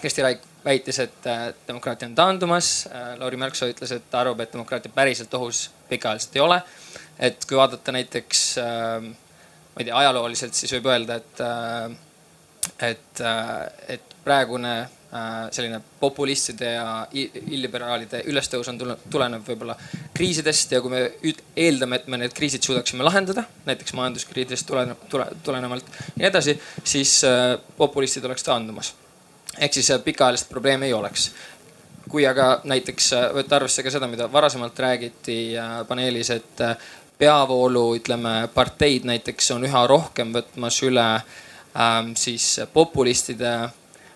Kersti 0.00 0.22
Raik 0.22 0.42
väitis, 0.64 0.98
et 0.98 1.26
äh, 1.26 1.48
demokraatia 1.68 2.08
on 2.08 2.14
taandumas 2.14 2.86
äh,. 2.86 3.18
Lauri 3.18 3.36
Märksoo 3.36 3.68
ütles, 3.68 3.92
et 3.92 4.10
ta 4.10 4.20
arvab, 4.20 4.40
et 4.40 4.52
demokraatia 4.52 4.92
päriselt 4.94 5.34
ohus 5.34 5.70
pikaajaliselt 5.88 6.36
ei 6.36 6.42
ole. 6.44 6.60
Et 7.18 7.48
kui 7.48 7.56
vaadata 7.58 7.94
näiteks 7.94 8.44
äh,, 8.62 9.08
ma 9.08 9.82
ei 9.82 9.88
tea, 9.88 9.96
ajalooliselt, 10.02 10.54
siis 10.54 10.72
võib 10.78 10.90
öelda, 10.92 11.18
et 11.22 11.42
äh,, 11.44 11.90
et 12.90 13.24
äh,, 13.24 13.66
et 13.96 14.16
praegune 14.24 14.76
Äh, 15.08 15.46
selline 15.56 15.78
populistide 16.00 16.66
ja 16.74 17.06
illiberaalide 17.16 18.18
ülestõus 18.28 18.68
on 18.68 18.76
tulnud, 18.76 19.06
tulenev 19.08 19.46
võib-olla 19.46 19.72
kriisidest 20.12 20.74
ja 20.74 20.82
kui 20.84 20.92
me 20.92 20.98
eeldame, 21.56 21.96
et 21.96 22.10
me 22.12 22.18
need 22.20 22.34
kriisid 22.36 22.66
suudaksime 22.66 23.06
lahendada, 23.06 23.46
näiteks 23.64 23.96
majanduskriisidest 23.96 24.68
tulenev, 24.68 25.00
tule, 25.08 25.24
tulenevalt 25.46 25.88
ja 25.88 26.10
nii 26.18 26.28
edasi, 26.28 26.54
siis 26.84 27.14
äh, 27.24 27.54
populistid 27.78 28.28
oleks 28.28 28.44
taandumas. 28.44 28.92
ehk 29.56 29.78
siis 29.78 29.88
äh, 29.96 30.02
pikaajalist 30.04 30.50
probleemi 30.52 30.90
ei 30.90 30.92
oleks 30.92 31.30
kui 32.12 32.28
aga 32.28 32.60
näiteks 32.68 33.08
võtta 33.38 33.56
arvesse 33.56 33.82
ka 33.82 33.94
seda, 33.96 34.12
mida 34.12 34.28
varasemalt 34.32 34.78
räägiti 34.78 35.38
paneelis, 35.88 36.30
et 36.36 36.60
peavoolu, 37.18 37.84
ütleme, 37.98 38.48
parteid 38.54 39.06
näiteks 39.08 39.50
on 39.56 39.66
üha 39.66 39.84
rohkem 39.90 40.32
võtmas 40.34 40.78
üle 40.86 41.06
ähm, 41.14 42.12
siis 42.18 42.60
populistide, 42.72 43.54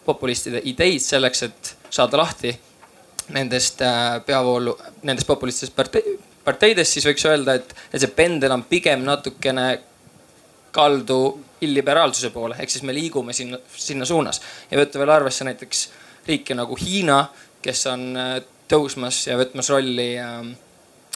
populistide 0.04 0.62
ideid 0.70 1.02
selleks, 1.02 1.42
et 1.48 1.72
saada 1.90 2.20
lahti 2.22 2.52
nendest 3.32 3.82
äh, 3.82 4.18
peavoolu, 4.26 4.76
nendest 5.02 5.26
populistidest 5.26 5.76
partei, 5.76 6.16
parteidest, 6.44 6.96
siis 6.96 7.06
võiks 7.06 7.26
öelda, 7.28 7.56
et, 7.58 7.74
et 7.92 8.02
see 8.02 8.14
pendel 8.14 8.54
on 8.54 8.64
pigem 8.68 9.04
natukene 9.06 9.66
kaldu 10.72 11.18
illiberaalsuse 11.62 12.32
poole, 12.34 12.56
ehk 12.58 12.72
siis 12.72 12.84
me 12.86 12.94
liigume 12.96 13.34
sinna, 13.36 13.58
sinna 13.76 14.08
suunas. 14.08 14.40
Ja 14.70 14.80
võtta 14.80 15.00
veel 15.02 15.12
arvesse 15.14 15.46
näiteks 15.46 15.84
riike 16.26 16.56
nagu 16.58 16.76
Hiina, 16.78 17.24
kes 17.62 17.86
on 17.92 18.10
äh, 18.18 18.36
tõusmas 18.70 19.26
ja 19.28 19.38
võtmas 19.38 19.70
rolli 19.70 20.12
äh, 20.18 20.38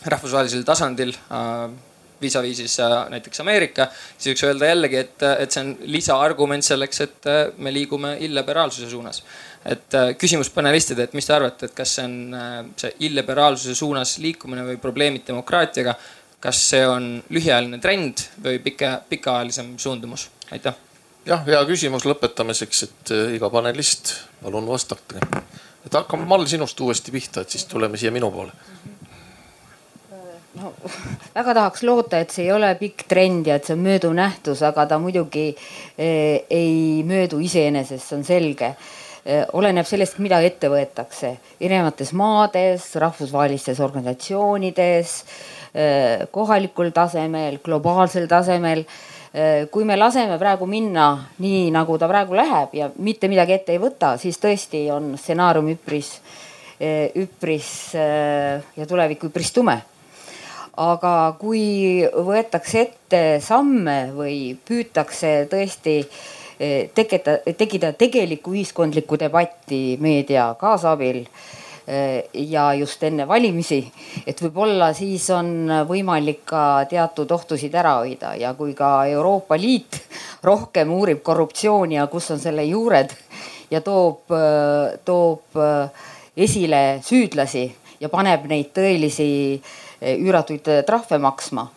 rahvusvahelisel 0.05 0.64
tasandil 0.66 1.12
äh, 1.14 1.70
vis-a-vis 2.20 2.56
siis 2.56 2.78
äh, 2.81 2.94
näiteks 3.10 3.40
Ameerika, 3.40 3.89
siis 4.18 4.32
võiks 4.32 4.44
öelda 4.48 4.70
jällegi, 4.70 5.01
et, 5.01 5.24
et 5.44 5.52
see 5.52 5.64
on 5.64 5.73
lisaargument 5.93 6.64
selleks, 6.64 7.02
et 7.05 7.28
äh, 7.31 7.43
me 7.59 7.73
liigume 7.74 8.16
illiberaalsuse 8.27 8.90
suunas. 8.90 9.23
et 9.66 9.94
küsimus 10.18 10.47
panelistidele, 10.55 11.09
et 11.09 11.14
mis 11.18 11.27
te 11.27 11.32
arvate, 11.35 11.66
et 11.66 11.73
kas 11.74 11.97
see 11.97 12.05
on 12.06 12.36
see 12.78 12.93
illiberaalsuse 13.09 13.74
suunas 13.74 14.12
liikumine 14.23 14.62
või 14.62 14.77
probleemid 14.78 15.24
demokraatiaga, 15.27 15.97
kas 16.40 16.60
see 16.70 16.85
on 16.86 17.09
lühiajaline 17.35 17.81
trend 17.82 18.23
või 18.44 18.60
pika, 18.62 19.01
pikaajalisem 19.09 19.74
suundumus? 19.82 20.28
aitäh. 20.55 20.77
jah, 21.27 21.43
hea 21.48 21.64
küsimus 21.66 22.06
lõpetamiseks, 22.06 22.85
et 22.86 23.14
iga 23.35 23.51
panelist, 23.51 24.14
palun 24.44 24.70
vastake. 24.70 25.18
et 25.82 25.98
hakkame 25.98 26.28
Mall 26.31 26.47
sinust 26.47 26.81
uuesti 26.81 27.10
pihta, 27.10 27.43
et 27.43 27.51
siis 27.51 27.66
tuleme 27.66 27.98
siia 27.98 28.14
minu 28.14 28.31
poole 28.31 28.55
no 30.56 30.72
väga 31.34 31.54
tahaks 31.56 31.82
loota, 31.86 32.20
et 32.20 32.32
see 32.32 32.46
ei 32.46 32.52
ole 32.54 32.70
pikk 32.80 33.06
trend 33.10 33.48
ja 33.48 33.58
et 33.58 33.66
see 33.66 33.76
on 33.76 33.82
mööduv 33.84 34.14
nähtus, 34.16 34.62
aga 34.66 34.86
ta 34.90 34.98
muidugi 35.02 35.48
eh, 35.52 36.46
ei 36.50 37.02
möödu 37.06 37.40
iseenesest, 37.44 38.06
see 38.06 38.18
on 38.18 38.24
selge. 38.26 38.76
Eh,. 39.26 39.42
oleneb 39.58 39.86
sellest, 39.88 40.20
mida 40.22 40.38
ette 40.46 40.68
võetakse. 40.70 41.32
Erinevates 41.58 42.12
maades, 42.14 42.92
rahvusvahelistes 43.02 43.80
organisatsioonides 43.82 45.14
eh,, 45.74 46.24
kohalikul 46.30 46.92
tasemel, 46.94 47.60
globaalsel 47.64 48.28
tasemel. 48.30 48.86
Kui 49.68 49.84
me 49.84 49.98
laseme 49.98 50.38
praegu 50.40 50.64
minna 50.64 51.10
nii, 51.44 51.66
nagu 51.74 51.98
ta 52.00 52.06
praegu 52.08 52.32
läheb 52.38 52.72
ja 52.72 52.86
mitte 53.04 53.28
midagi 53.28 53.52
ette 53.52 53.74
ei 53.74 53.80
võta, 53.82 54.14
siis 54.16 54.38
tõesti 54.40 54.86
on 54.94 55.10
stsenaarium 55.20 55.68
üpris, 55.74 56.14
üpris 57.20 57.68
ja 57.92 58.86
tulevik 58.88 59.26
üpris 59.28 59.52
tume 59.52 59.76
aga 60.76 61.34
kui 61.40 62.04
võetakse 62.04 62.80
ette 62.84 63.20
samme 63.44 64.12
või 64.12 64.56
püütakse 64.60 65.46
tõesti 65.50 65.98
eh, 66.02 66.88
tekita, 66.94 67.38
tekitada 67.56 67.96
tegelikku 67.96 68.52
ühiskondlikku 68.52 69.16
debatti 69.20 69.96
meedia 70.00 70.50
kaasabil 70.60 71.22
eh, 71.88 72.28
ja 72.52 72.68
just 72.76 73.02
enne 73.08 73.24
valimisi, 73.28 73.80
et 74.26 74.42
võib-olla 74.44 74.90
siis 74.96 75.30
on 75.32 75.72
võimalik 75.88 76.44
ka 76.52 76.84
teatud 76.90 77.32
ohtusid 77.32 77.74
ära 77.74 77.96
hoida 78.02 78.34
ja 78.36 78.52
kui 78.58 78.76
ka 78.76 79.06
Euroopa 79.08 79.56
Liit 79.56 80.02
rohkem 80.48 80.92
uurib 80.92 81.24
korruptsiooni 81.24 81.96
ja 81.96 82.06
kus 82.12 82.30
on 82.36 82.42
selle 82.42 82.68
juured 82.68 83.16
ja 83.70 83.80
toob, 83.80 84.28
toob 85.04 85.56
esile 86.36 87.00
süüdlasi 87.02 87.64
ja 87.98 88.12
paneb 88.12 88.44
neid 88.46 88.70
tõelisi 88.76 89.26
Eh, 89.66 89.85
üüratuid 90.01 90.68
eh, 90.68 90.82
trahve 90.86 91.18
maksma 91.18 91.68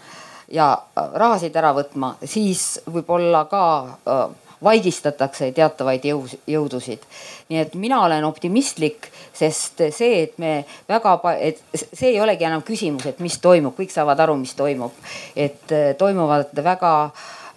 ja 0.51 0.73
äh, 0.73 1.09
rahasid 1.13 1.55
ära 1.55 1.73
võtma, 1.77 2.13
siis 2.25 2.79
võib-olla 2.89 3.45
ka 3.49 3.63
äh, 3.85 4.23
vaigistatakse 4.63 5.51
teatavaid 5.55 6.03
jõu, 6.03 6.25
jõudusid. 6.49 7.05
nii 7.49 7.59
et 7.61 7.75
mina 7.79 8.01
olen 8.03 8.25
optimistlik, 8.27 9.07
sest 9.33 9.85
see, 9.95 10.23
et 10.23 10.37
me 10.37 10.65
väga, 10.89 11.15
et 11.39 11.61
see 11.71 12.11
ei 12.11 12.19
olegi 12.21 12.43
enam 12.43 12.65
küsimus, 12.67 13.05
et 13.07 13.21
mis 13.23 13.37
toimub, 13.39 13.77
kõik 13.77 13.93
saavad 13.93 14.19
aru, 14.19 14.35
mis 14.41 14.55
toimub. 14.55 14.91
et 15.35 15.71
äh, 15.71 15.93
toimuvad 15.97 16.63
väga 16.63 16.93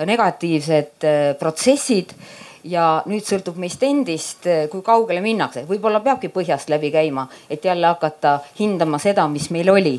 negatiivsed 0.06 1.04
protsessid 1.38 2.14
ja 2.64 3.02
nüüd 3.06 3.26
sõltub 3.26 3.58
meist 3.60 3.82
endist, 3.82 4.46
kui 4.70 4.82
kaugele 4.82 5.20
minnakse, 5.20 5.66
võib-olla 5.68 6.00
peabki 6.00 6.30
põhjast 6.32 6.70
läbi 6.72 6.90
käima, 6.90 7.26
et 7.50 7.64
jälle 7.64 7.86
hakata 7.86 8.38
hindama 8.58 8.98
seda, 9.02 9.26
mis 9.28 9.50
meil 9.50 9.68
oli 9.70 9.98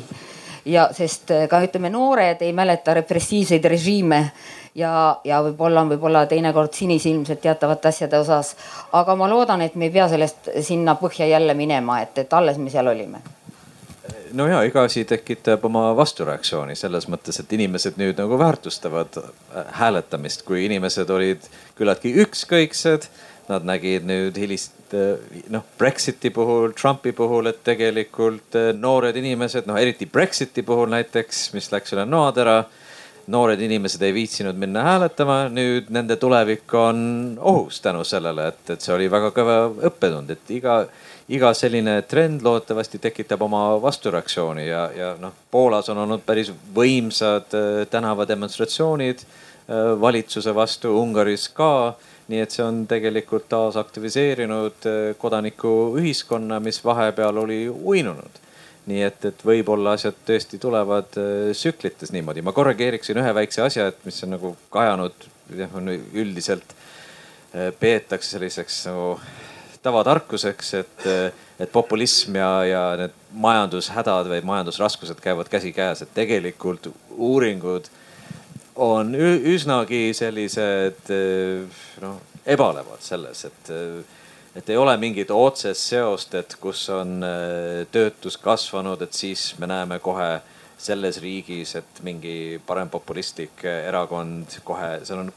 ja 0.64 0.88
sest 0.92 1.30
eh, 1.30 1.46
ka 1.48 1.60
ütleme, 1.64 1.90
noored 1.90 2.42
ei 2.42 2.52
mäleta 2.52 2.94
repressiivseid 2.94 3.64
režiime 3.64 4.20
ja, 4.74 5.20
ja 5.24 5.42
võib-olla 5.44 5.84
on 5.84 5.92
võib-olla 5.94 6.26
teinekord 6.26 6.74
sinisilmsed 6.74 7.40
teatavate 7.42 7.88
asjade 7.88 8.18
osas. 8.18 8.54
aga 8.92 9.16
ma 9.16 9.28
loodan, 9.30 9.62
et 9.62 9.74
me 9.74 9.88
ei 9.88 9.94
pea 9.94 10.08
sellest 10.08 10.50
sinna 10.60 10.96
põhja 11.00 11.28
jälle 11.30 11.54
minema, 11.54 12.00
et, 12.02 12.18
et 12.18 12.32
alles 12.32 12.58
me 12.58 12.70
seal 12.70 12.88
olime 12.92 13.22
no 14.34 14.46
ja 14.50 14.62
iga 14.66 14.84
asi 14.88 15.04
tekitab 15.08 15.64
oma 15.68 15.90
vastureaktsiooni 15.96 16.76
selles 16.78 17.06
mõttes, 17.10 17.38
et 17.40 17.52
inimesed 17.56 17.98
nüüd 18.00 18.18
nagu 18.20 18.38
väärtustavad 18.38 19.20
äh, 19.20 19.28
hääletamist, 19.78 20.42
kui 20.48 20.64
inimesed 20.66 21.10
olid 21.10 21.46
küllaltki 21.78 22.14
ükskõiksed. 22.24 23.08
Nad 23.48 23.66
nägid 23.68 24.06
nüüd 24.08 24.38
hilist 24.40 24.72
Eh, 24.94 25.42
noh, 25.48 25.62
Brexiti 25.78 26.30
puhul, 26.30 26.72
Trumpi 26.72 27.12
puhul, 27.12 27.48
et 27.50 27.62
tegelikult 27.66 28.54
eh, 28.58 28.70
noored 28.78 29.16
inimesed, 29.16 29.66
noh 29.66 29.78
eriti 29.80 30.06
Brexiti 30.06 30.62
puhul 30.62 30.92
näiteks, 30.92 31.48
mis 31.56 31.70
läks 31.72 31.96
üle 31.96 32.06
noatera. 32.06 32.64
noored 33.24 33.60
inimesed 33.64 34.02
ei 34.04 34.12
viitsinud 34.12 34.58
minna 34.60 34.82
hääletama, 34.84 35.46
nüüd 35.48 35.86
nende 35.96 36.18
tulevik 36.20 36.74
on 36.76 36.98
ohus 37.40 37.78
tänu 37.80 38.02
sellele, 38.04 38.50
et, 38.52 38.74
et 38.74 38.84
see 38.84 38.92
oli 38.92 39.06
väga 39.08 39.30
kõva 39.32 39.54
õppetund, 39.88 40.28
et 40.34 40.50
iga, 40.52 40.74
iga 41.32 41.54
selline 41.56 42.02
trend 42.04 42.44
loodetavasti 42.44 43.00
tekitab 43.00 43.46
oma 43.46 43.62
vastureaktsiooni 43.80 44.66
ja, 44.68 44.82
ja 44.92 45.14
noh, 45.16 45.32
Poolas 45.50 45.88
on 45.88 46.02
olnud 46.04 46.20
päris 46.26 46.52
võimsad 46.76 47.56
eh, 47.56 47.86
tänavademonstratsioonid 47.90 49.24
valitsuse 50.00 50.52
vastu, 50.52 50.90
Ungaris 51.00 51.48
ka 51.56 51.94
nii 52.28 52.40
et 52.40 52.54
see 52.54 52.64
on 52.64 52.84
tegelikult 52.88 53.46
taas 53.52 53.76
aktiviseerinud 53.76 54.88
eh, 54.88 55.12
kodanikuühiskonna, 55.20 56.60
mis 56.64 56.80
vahepeal 56.84 57.42
oli 57.44 57.66
uinunud. 57.68 58.42
nii 58.84 59.00
et, 59.00 59.22
et 59.24 59.44
võib-olla 59.48 59.94
asjad 59.96 60.16
tõesti 60.28 60.58
tulevad 60.60 61.16
eh, 61.20 61.52
tsüklites 61.52 62.12
niimoodi. 62.12 62.42
ma 62.42 62.52
korrigeeriksin 62.52 63.20
ühe 63.20 63.34
väikse 63.34 63.62
asja, 63.64 63.88
et 63.92 64.04
mis 64.04 64.22
on 64.24 64.36
nagu 64.36 64.54
kajanud, 64.72 65.28
üldiselt 66.12 66.76
eh, 67.52 67.72
peetakse 67.80 68.36
selliseks 68.36 68.86
nagu 68.88 69.18
tavatarkuseks, 69.84 70.70
et, 70.80 71.02
et 71.60 71.72
populism 71.72 72.38
ja, 72.40 72.50
ja 72.64 72.84
need 72.96 73.16
majandushädad 73.36 74.30
või 74.30 74.40
majandusraskused 74.48 75.20
käivad 75.20 75.50
käsikäes, 75.52 76.00
et 76.00 76.14
tegelikult 76.16 76.88
uuringud 77.12 77.90
on 78.76 79.14
üsnagi 79.14 80.08
sellised 80.16 81.10
noh, 82.02 82.16
ebalevad 82.46 83.02
selles, 83.04 83.44
et, 83.46 83.70
et 84.58 84.70
ei 84.70 84.78
ole 84.78 84.96
mingit 85.00 85.30
otsest 85.30 85.92
seost, 85.92 86.34
et 86.34 86.56
kus 86.60 86.88
on 86.92 87.22
töötus 87.94 88.36
kasvanud, 88.42 89.02
et 89.02 89.14
siis 89.14 89.52
me 89.58 89.70
näeme 89.70 90.00
kohe 90.02 90.40
selles 90.78 91.20
riigis, 91.22 91.76
et 91.78 92.02
mingi 92.04 92.60
parempopulistlik 92.66 93.64
erakond 93.64 94.58
kohe, 94.66 94.98
seal 95.06 95.22
on 95.22 95.32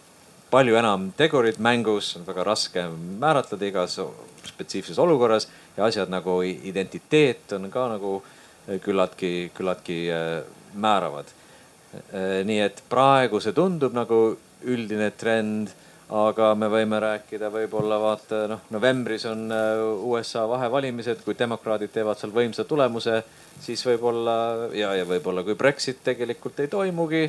palju 0.51 0.77
enam 0.79 1.11
tegurid 1.17 1.59
mängus, 1.63 2.15
on 2.17 2.25
väga 2.27 2.43
raske 2.47 2.87
määratleda 3.21 3.69
igas 3.69 3.99
spetsiifilises 4.47 4.99
olukorras 5.03 5.47
ja 5.77 5.85
asjad 5.85 6.09
nagu 6.11 6.39
identiteet 6.41 7.51
on 7.55 7.69
ka 7.71 7.87
nagu 7.93 8.13
küllaltki, 8.83 9.51
küllaltki 9.55 9.99
määravad 10.73 11.29
nii 12.47 12.59
et 12.61 12.81
praegu 12.89 13.39
see 13.41 13.55
tundub 13.55 13.93
nagu 13.95 14.17
üldine 14.67 15.11
trend, 15.17 15.71
aga 16.07 16.53
me 16.55 16.69
võime 16.71 16.99
rääkida 17.03 17.49
võib-olla 17.51 17.97
vaata 17.99 18.45
noh, 18.47 18.63
novembris 18.71 19.25
on 19.27 19.51
äh, 19.51 19.81
USA 20.07 20.45
vahevalimised, 20.47 21.19
kui 21.25 21.35
demokraadid 21.37 21.91
teevad 21.91 22.19
seal 22.19 22.31
võimsa 22.35 22.63
tulemuse, 22.67 23.19
siis 23.63 23.83
võib-olla 23.85 24.37
ja, 24.77 24.93
ja 24.95 25.07
võib-olla 25.07 25.43
kui 25.43 25.57
Brexit 25.59 25.99
tegelikult 26.07 26.61
ei 26.63 26.71
toimugi, 26.71 27.25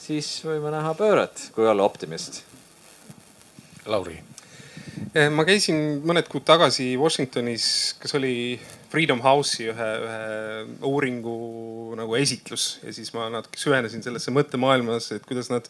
siis 0.00 0.38
võime 0.48 0.72
näha 0.72 0.94
pööret, 0.96 1.48
kui 1.52 1.68
olla 1.68 1.84
optimist. 1.84 2.42
Lauri. 3.92 4.16
Eh, 5.12 5.28
ma 5.28 5.44
käisin 5.44 6.00
mõned 6.06 6.28
kuud 6.30 6.46
tagasi 6.48 6.94
Washingtonis, 6.96 7.66
kas 8.00 8.16
oli 8.16 8.34
Freedom 8.92 9.22
House'i 9.24 9.70
ühe, 9.72 9.88
ühe 10.04 10.86
uuringu 10.88 11.34
nagu 11.96 12.16
esitlus 12.18 12.76
ja 12.82 12.92
siis 12.92 13.12
ma 13.16 13.30
natuke 13.32 13.60
süvenesin 13.60 14.04
sellesse 14.04 14.34
mõttemaailmas, 14.34 15.08
et 15.16 15.24
kuidas 15.28 15.48
nad, 15.52 15.68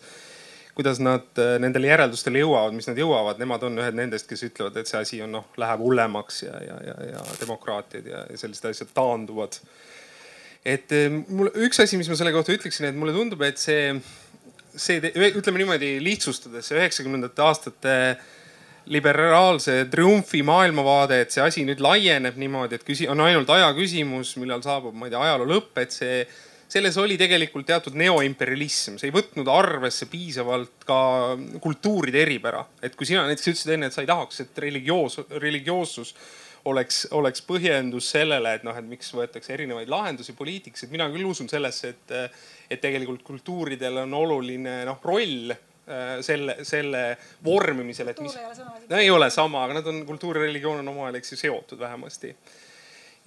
kuidas 0.75 0.99
nad 1.03 1.29
äh, 1.39 1.55
nendele 1.63 1.93
järeldustele 1.93 2.43
jõuavad, 2.43 2.75
mis 2.75 2.89
nad 2.91 2.99
jõuavad. 2.99 3.39
Nemad 3.43 3.69
on 3.69 3.79
ühed 3.79 3.99
nendest, 3.99 4.27
kes 4.31 4.43
ütlevad, 4.49 4.81
et 4.81 4.91
see 4.91 4.99
asi 4.99 5.23
on 5.23 5.37
noh, 5.39 5.47
läheb 5.61 5.85
hullemaks 5.85 6.43
ja, 6.49 6.57
ja, 6.67 6.81
ja, 6.89 6.99
ja 7.13 7.23
demokraatiad 7.39 8.11
ja, 8.11 8.27
ja 8.33 8.43
sellised 8.43 8.67
asjad 8.73 8.91
taanduvad. 8.97 9.61
et 10.67 10.93
eh, 10.95 11.09
mul 11.11 11.51
üks 11.69 11.83
asi, 11.83 11.99
mis 12.01 12.11
ma 12.11 12.19
selle 12.19 12.35
kohta 12.35 12.55
ütleksin, 12.55 12.91
et 12.91 12.99
mulle 12.99 13.15
tundub, 13.15 13.43
et 13.47 13.59
see, 13.59 13.95
see 14.75 14.99
ütleme 15.15 15.63
niimoodi 15.63 15.97
lihtsustades 16.03 16.75
üheksakümnendate 16.75 17.47
aastate 17.47 17.97
liberaalse 18.91 19.85
triumfi 19.91 20.43
maailmavaade, 20.47 21.21
et 21.23 21.35
see 21.35 21.43
asi 21.45 21.67
nüüd 21.67 21.83
laieneb 21.83 22.39
niimoodi, 22.41 22.79
et 22.79 22.87
küsi-, 22.87 23.09
on 23.11 23.21
ainult 23.23 23.51
aja 23.55 23.71
küsimus, 23.77 24.35
millal 24.43 24.65
saabub, 24.65 24.97
ma 24.97 25.07
ei 25.07 25.15
tea, 25.15 25.23
ajaloo 25.29 25.49
lõpp, 25.53 25.79
et 25.83 25.95
see, 25.95 26.23
selles 26.73 26.97
oli 26.99 27.19
tegelikult 27.21 27.67
teatud 27.69 27.97
neoimperialism, 28.01 28.97
see 28.99 29.11
ei 29.11 29.15
võtnud 29.15 29.49
arvesse 29.53 30.09
piisavalt 30.11 30.87
ka 30.89 31.01
kultuuride 31.63 32.23
eripära. 32.25 32.65
et 32.83 32.97
kui 32.97 33.07
sina 33.07 33.27
näiteks 33.29 33.53
ütlesid 33.53 33.75
enne, 33.77 33.91
et 33.91 33.97
sa 33.97 34.03
ei 34.03 34.11
tahaks, 34.11 34.41
et 34.41 34.63
religioos, 34.67 35.21
religioossus 35.43 36.15
oleks, 36.65 37.05
oleks 37.11 37.43
põhjendus 37.47 38.09
sellele, 38.15 38.55
et 38.57 38.65
noh, 38.67 38.77
et 38.79 38.87
miks 38.87 39.13
võetakse 39.15 39.53
erinevaid 39.55 39.91
lahendusi 39.91 40.35
poliitikas, 40.39 40.87
et 40.87 40.95
mina 40.95 41.09
küll 41.13 41.27
usun 41.29 41.51
sellesse, 41.51 41.93
et, 41.95 42.17
et 42.71 42.81
tegelikult 42.83 43.23
kultuuridel 43.27 44.05
on 44.05 44.15
oluline 44.23 44.83
noh 44.89 45.05
roll 45.05 45.53
selle, 46.25 46.59
selle 46.67 47.05
vormimisel, 47.45 48.13
et 48.13 48.21
mis. 48.25 48.35
no 48.89 48.99
ei 48.99 49.11
ole 49.11 49.31
sama, 49.35 49.65
aga 49.67 49.81
nad 49.81 49.89
on, 49.93 50.03
kultuur 50.09 50.41
ja 50.41 50.47
religioon 50.47 50.83
on 50.83 50.93
omavahel, 50.95 51.21
eks 51.21 51.35
ju, 51.35 51.41
seotud 51.45 51.81
vähemasti. 51.81 52.35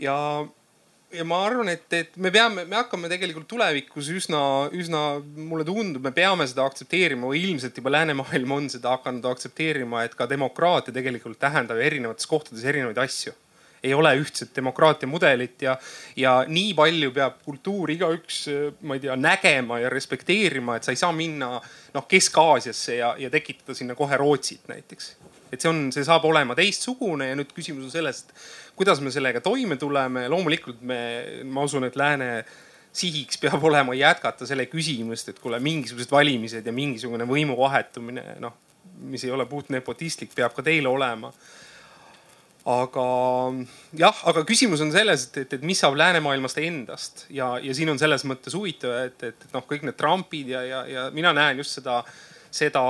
ja, 0.02 0.18
ja 1.16 1.28
ma 1.28 1.42
arvan, 1.46 1.70
et, 1.74 1.88
et 1.94 2.18
me 2.18 2.32
peame, 2.34 2.66
me 2.70 2.80
hakkame 2.80 3.12
tegelikult 3.12 3.48
tulevikus 3.52 4.12
üsna, 4.16 4.42
üsna, 4.76 5.06
mulle 5.38 5.68
tundub, 5.68 6.04
me 6.04 6.14
peame 6.16 6.48
seda 6.50 6.66
aktsepteerima 6.68 7.32
või 7.32 7.46
ilmselt 7.48 7.78
juba 7.82 7.94
läänemaailm 7.96 8.58
on 8.60 8.70
seda 8.74 8.98
hakanud 8.98 9.26
aktsepteerima, 9.32 10.06
et 10.06 10.18
ka 10.18 10.30
demokraatia 10.30 10.96
tegelikult 10.96 11.40
tähendab 11.42 11.82
erinevates 11.82 12.30
kohtades 12.30 12.68
erinevaid 12.68 13.04
asju 13.06 13.36
ei 13.86 13.94
ole 13.94 14.12
ühtset 14.20 14.52
demokraatia 14.56 15.10
mudelit 15.10 15.62
ja, 15.62 15.76
ja 16.18 16.36
nii 16.48 16.74
palju 16.78 17.12
peab 17.16 17.40
kultuur 17.46 17.94
igaüks, 17.94 18.40
ma 18.88 18.98
ei 18.98 19.04
tea, 19.04 19.16
nägema 19.20 19.80
ja 19.84 19.92
respekteerima, 19.94 20.78
et 20.78 20.88
sa 20.88 20.96
ei 20.96 21.00
saa 21.00 21.14
minna 21.16 21.54
noh 21.94 22.08
Kesk-Aasiasse 22.10 23.00
ja, 23.00 23.14
ja 23.20 23.32
tekitada 23.34 23.78
sinna 23.78 23.96
kohe 23.96 24.18
Rootsit 24.18 24.68
näiteks. 24.72 25.16
et 25.54 25.62
see 25.62 25.70
on, 25.70 25.82
see 25.94 26.04
saab 26.04 26.26
olema 26.28 26.56
teistsugune 26.58 27.30
ja 27.30 27.36
nüüd 27.38 27.52
küsimus 27.56 27.88
on 27.88 27.94
selles, 27.94 28.24
et 28.26 28.48
kuidas 28.76 29.00
me 29.02 29.12
sellega 29.14 29.42
toime 29.42 29.78
tuleme. 29.80 30.28
loomulikult 30.30 30.82
me, 30.82 31.00
ma 31.44 31.64
usun, 31.64 31.86
et 31.88 31.96
lääne 31.96 32.46
sihiks 32.96 33.38
peab 33.42 33.64
olema 33.70 33.96
jätkata 33.96 34.48
selle 34.48 34.66
küsimust, 34.72 35.30
et 35.30 35.40
kuule, 35.44 35.60
mingisugused 35.64 36.12
valimised 36.12 36.66
ja 36.66 36.74
mingisugune 36.76 37.28
võimu 37.30 37.58
vahetumine, 37.60 38.40
noh, 38.44 38.58
mis 39.06 39.24
ei 39.28 39.32
ole 39.36 39.46
puht 39.46 39.70
nepotistlik, 39.74 40.34
peab 40.36 40.56
ka 40.56 40.64
teil 40.66 40.88
olema 40.88 41.32
aga 42.66 43.06
jah, 43.94 44.22
aga 44.26 44.42
küsimus 44.48 44.82
on 44.82 44.90
selles, 44.94 45.28
et, 45.28 45.44
et, 45.44 45.54
et 45.60 45.66
mis 45.66 45.78
saab 45.78 45.98
läänemaailmast 46.02 46.58
endast 46.64 47.28
ja, 47.30 47.54
ja 47.62 47.76
siin 47.78 47.94
on 47.94 48.02
selles 48.02 48.26
mõttes 48.26 48.58
huvitav, 48.58 48.96
et, 49.06 49.22
et, 49.30 49.46
noh, 49.54 49.66
kõik 49.70 49.86
need 49.86 49.98
Trumpid 50.00 50.50
ja, 50.56 50.66
ja, 50.66 50.82
ja 50.90 51.06
mina 51.14 51.34
näen 51.38 51.62
just 51.62 51.78
seda, 51.78 52.00
seda, 52.50 52.82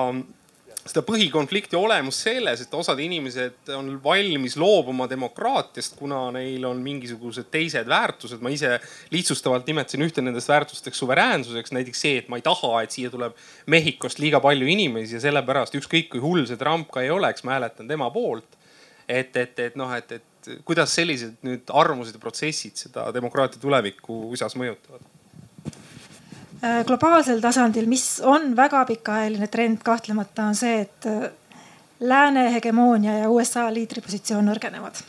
seda 0.80 1.04
põhikonflikti 1.04 1.76
olemust 1.76 2.24
selles, 2.24 2.64
et 2.64 2.80
osad 2.80 3.04
inimesed 3.04 3.76
on 3.76 3.92
valmis 4.00 4.56
loobuma 4.56 5.10
demokraatiast, 5.12 6.00
kuna 6.00 6.24
neil 6.38 6.72
on 6.72 6.80
mingisugused 6.80 7.52
teised 7.52 7.92
väärtused. 7.92 8.40
ma 8.40 8.56
ise 8.56 8.78
lihtsustavalt 9.12 9.68
nimetasin 9.68 10.08
ühte 10.08 10.24
nendest 10.24 10.56
väärtusteks 10.56 11.04
suveräänsuseks, 11.04 11.76
näiteks 11.76 12.08
see, 12.08 12.24
et 12.24 12.32
ma 12.32 12.40
ei 12.40 12.48
taha, 12.48 12.78
et 12.86 12.96
siia 12.96 13.12
tuleb 13.12 13.36
Mehhikost 13.68 14.24
liiga 14.24 14.40
palju 14.40 14.72
inimesi 14.72 15.20
ja 15.20 15.26
sellepärast 15.28 15.76
ükskõik 15.84 16.14
kui 16.16 16.24
hull 16.24 16.48
see 16.48 16.64
Trump 16.64 16.96
ka 16.96 17.04
ei 17.04 17.12
oleks, 17.12 17.44
ma 17.44 17.60
hääletan 17.60 17.92
tema 17.92 18.08
poolt 18.08 18.64
et, 19.08 19.36
et, 19.36 19.60
et 19.60 19.76
noh, 19.76 19.92
et, 19.96 20.12
et 20.12 20.62
kuidas 20.66 20.94
sellised 20.96 21.42
nüüd 21.46 21.70
arvamused 21.74 22.16
ja 22.16 22.22
protsessid 22.22 22.78
seda 22.86 23.08
demokraatia 23.14 23.62
tulevikku 23.62 24.18
USA-s 24.32 24.58
mõjutavad? 24.60 25.04
Äh, 26.66 26.84
globaalsel 26.88 27.42
tasandil, 27.44 27.88
mis 27.90 28.22
on 28.24 28.54
väga 28.58 28.86
pikaajaline 28.90 29.48
trend 29.52 29.84
kahtlemata, 29.86 30.48
on 30.50 30.56
see, 30.58 30.80
et 30.86 31.10
äh, 31.10 31.28
lääne 32.00 32.48
hegemoonia 32.54 33.20
ja 33.20 33.30
USA 33.30 33.68
liidripositsioon 33.74 34.46
nõrgenevad. 34.50 35.04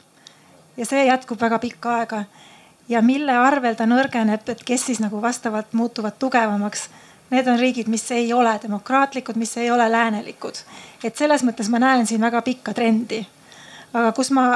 ja 0.77 0.85
see 0.85 1.07
jätkub 1.07 1.41
väga 1.41 1.59
pikka 1.59 1.95
aega. 2.01 2.25
ja 2.89 3.03
mille 3.03 3.33
arvel 3.33 3.75
ta 3.75 3.87
nõrgeneb, 3.87 4.49
et 4.49 4.65
kes 4.65 4.87
siis 4.87 5.01
nagu 5.01 5.23
vastavalt 5.23 5.73
muutuvad 5.73 6.19
tugevamaks. 6.19 6.89
Need 7.31 7.49
on 7.51 7.59
riigid, 7.59 7.89
mis 7.89 8.11
ei 8.11 8.33
ole 8.33 8.53
demokraatlikud, 8.63 9.37
mis 9.37 9.57
ei 9.57 9.71
ole 9.71 9.93
läänelikud. 9.93 10.55
et 11.05 11.17
selles 11.17 11.43
mõttes 11.43 11.71
ma 11.71 11.79
näen 11.79 12.07
siin 12.07 12.21
väga 12.21 12.43
pikka 12.43 12.75
trendi 12.75 13.27
aga 13.97 14.13
kus 14.13 14.31
ma 14.35 14.47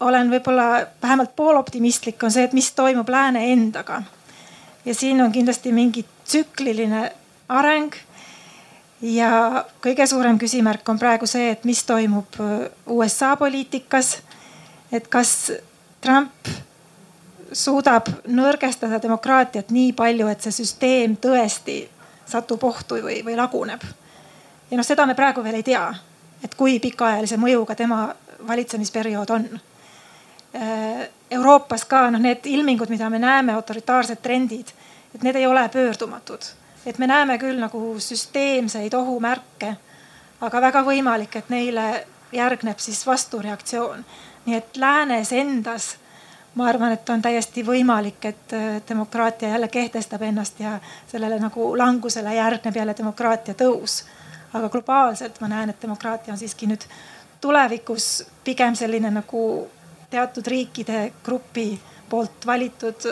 olen 0.00 0.30
võib-olla 0.30 0.86
vähemalt 1.02 1.36
pooloptimistlik, 1.36 2.22
on 2.22 2.32
see, 2.32 2.44
et 2.44 2.52
mis 2.56 2.72
toimub 2.76 3.08
lääne 3.08 3.52
endaga. 3.52 4.02
ja 4.84 4.94
siin 4.94 5.20
on 5.22 5.32
kindlasti 5.32 5.72
mingi 5.72 6.06
tsükliline 6.24 7.12
areng. 7.48 7.94
ja 9.00 9.64
kõige 9.82 10.06
suurem 10.06 10.38
küsimärk 10.38 10.88
on 10.88 10.98
praegu 10.98 11.26
see, 11.26 11.50
et 11.50 11.64
mis 11.64 11.84
toimub 11.84 12.40
äh, 12.40 12.70
USA 12.86 13.36
poliitikas. 13.36 14.18
et 14.92 15.08
kas 15.08 15.52
Trump 16.00 16.48
suudab 17.52 18.08
nõrgestada 18.26 19.02
demokraatiat 19.02 19.70
nii 19.70 19.92
palju, 19.92 20.28
et 20.28 20.42
see 20.42 20.52
süsteem 20.52 21.16
tõesti 21.16 21.88
satub 22.26 22.64
ohtu 22.64 23.00
või, 23.02 23.22
või 23.24 23.36
laguneb. 23.36 23.82
ja 24.70 24.76
noh, 24.76 24.84
seda 24.84 25.06
me 25.06 25.14
praegu 25.14 25.42
veel 25.42 25.54
ei 25.54 25.62
tea, 25.62 25.88
et 26.44 26.54
kui 26.54 26.78
pikaajalise 26.80 27.36
mõjuga 27.36 27.74
tema 27.74 28.14
valitsemisperiood 28.48 29.30
on. 29.30 29.48
Äh, 30.54 31.08
Euroopas 31.30 31.84
ka 31.84 32.10
noh, 32.10 32.20
need 32.22 32.46
ilmingud, 32.46 32.88
mida 32.88 33.10
me 33.10 33.18
näeme, 33.18 33.52
autoritaarsed 33.52 34.22
trendid, 34.22 34.70
et 35.14 35.22
need 35.22 35.36
ei 35.36 35.46
ole 35.46 35.68
pöördumatud. 35.68 36.42
et 36.86 36.98
me 36.98 37.06
näeme 37.06 37.38
küll 37.38 37.58
nagu 37.58 37.96
süsteemseid 37.98 38.94
ohumärke, 38.94 39.72
aga 40.40 40.60
väga 40.60 40.82
võimalik, 40.86 41.36
et 41.36 41.48
neile 41.48 42.06
järgneb 42.32 42.78
siis 42.78 43.06
vastureaktsioon. 43.06 44.04
nii 44.46 44.56
et 44.56 44.76
läänes 44.76 45.32
endas 45.32 45.96
ma 46.56 46.68
arvan, 46.68 46.92
et 46.92 47.10
on 47.12 47.22
täiesti 47.22 47.62
võimalik, 47.66 48.24
et 48.24 48.52
äh, 48.56 48.78
demokraatia 48.88 49.48
jälle 49.48 49.68
kehtestab 49.68 50.22
ennast 50.22 50.60
ja 50.60 50.78
sellele 51.06 51.38
nagu 51.40 51.74
langusele 51.78 52.34
järgneb 52.34 52.76
jälle 52.76 52.94
demokraatia 52.98 53.54
tõus. 53.54 54.04
aga 54.54 54.68
globaalselt 54.68 55.40
ma 55.40 55.48
näen, 55.48 55.70
et 55.70 55.82
demokraatia 55.82 56.32
on 56.32 56.38
siiski 56.38 56.66
nüüd 56.66 56.84
tulevikus 57.40 58.26
pigem 58.44 58.74
selline 58.74 59.10
nagu 59.10 59.68
teatud 60.10 60.46
riikide 60.46 61.12
grupi 61.24 61.80
poolt 62.08 62.46
valitud 62.46 63.08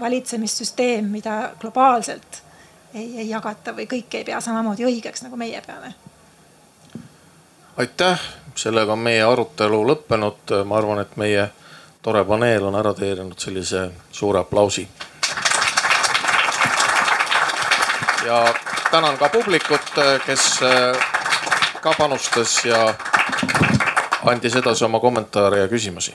valitsemissüsteem, 0.00 1.04
mida 1.04 1.50
globaalselt 1.60 2.42
ei, 2.94 3.18
ei 3.18 3.28
jagata 3.28 3.74
või 3.76 3.86
kõik 3.90 4.14
ei 4.14 4.24
pea 4.24 4.40
samamoodi 4.40 4.86
õigeks, 4.86 5.22
nagu 5.26 5.36
meie 5.36 5.62
peame. 5.66 5.94
aitäh, 7.76 8.20
sellega 8.54 8.92
on 8.92 8.98
meie 8.98 9.22
arutelu 9.22 9.82
lõppenud. 9.86 10.64
ma 10.64 10.78
arvan, 10.78 11.00
et 11.00 11.16
meie 11.16 11.48
tore 12.02 12.24
paneel 12.24 12.64
on 12.64 12.74
ära 12.74 12.94
teeninud 12.94 13.38
sellise 13.38 13.90
suure 14.12 14.38
aplausi. 14.38 14.88
ja 18.26 18.54
tänan 18.90 19.18
ka 19.18 19.28
publikut, 19.28 19.90
kes 20.26 20.60
ka 21.80 21.94
panustas 21.98 22.64
ja 22.64 22.94
andis 24.24 24.56
edasi 24.56 24.84
oma 24.84 25.00
kommentaare 25.00 25.58
ja 25.64 25.68
küsimusi 25.68 26.14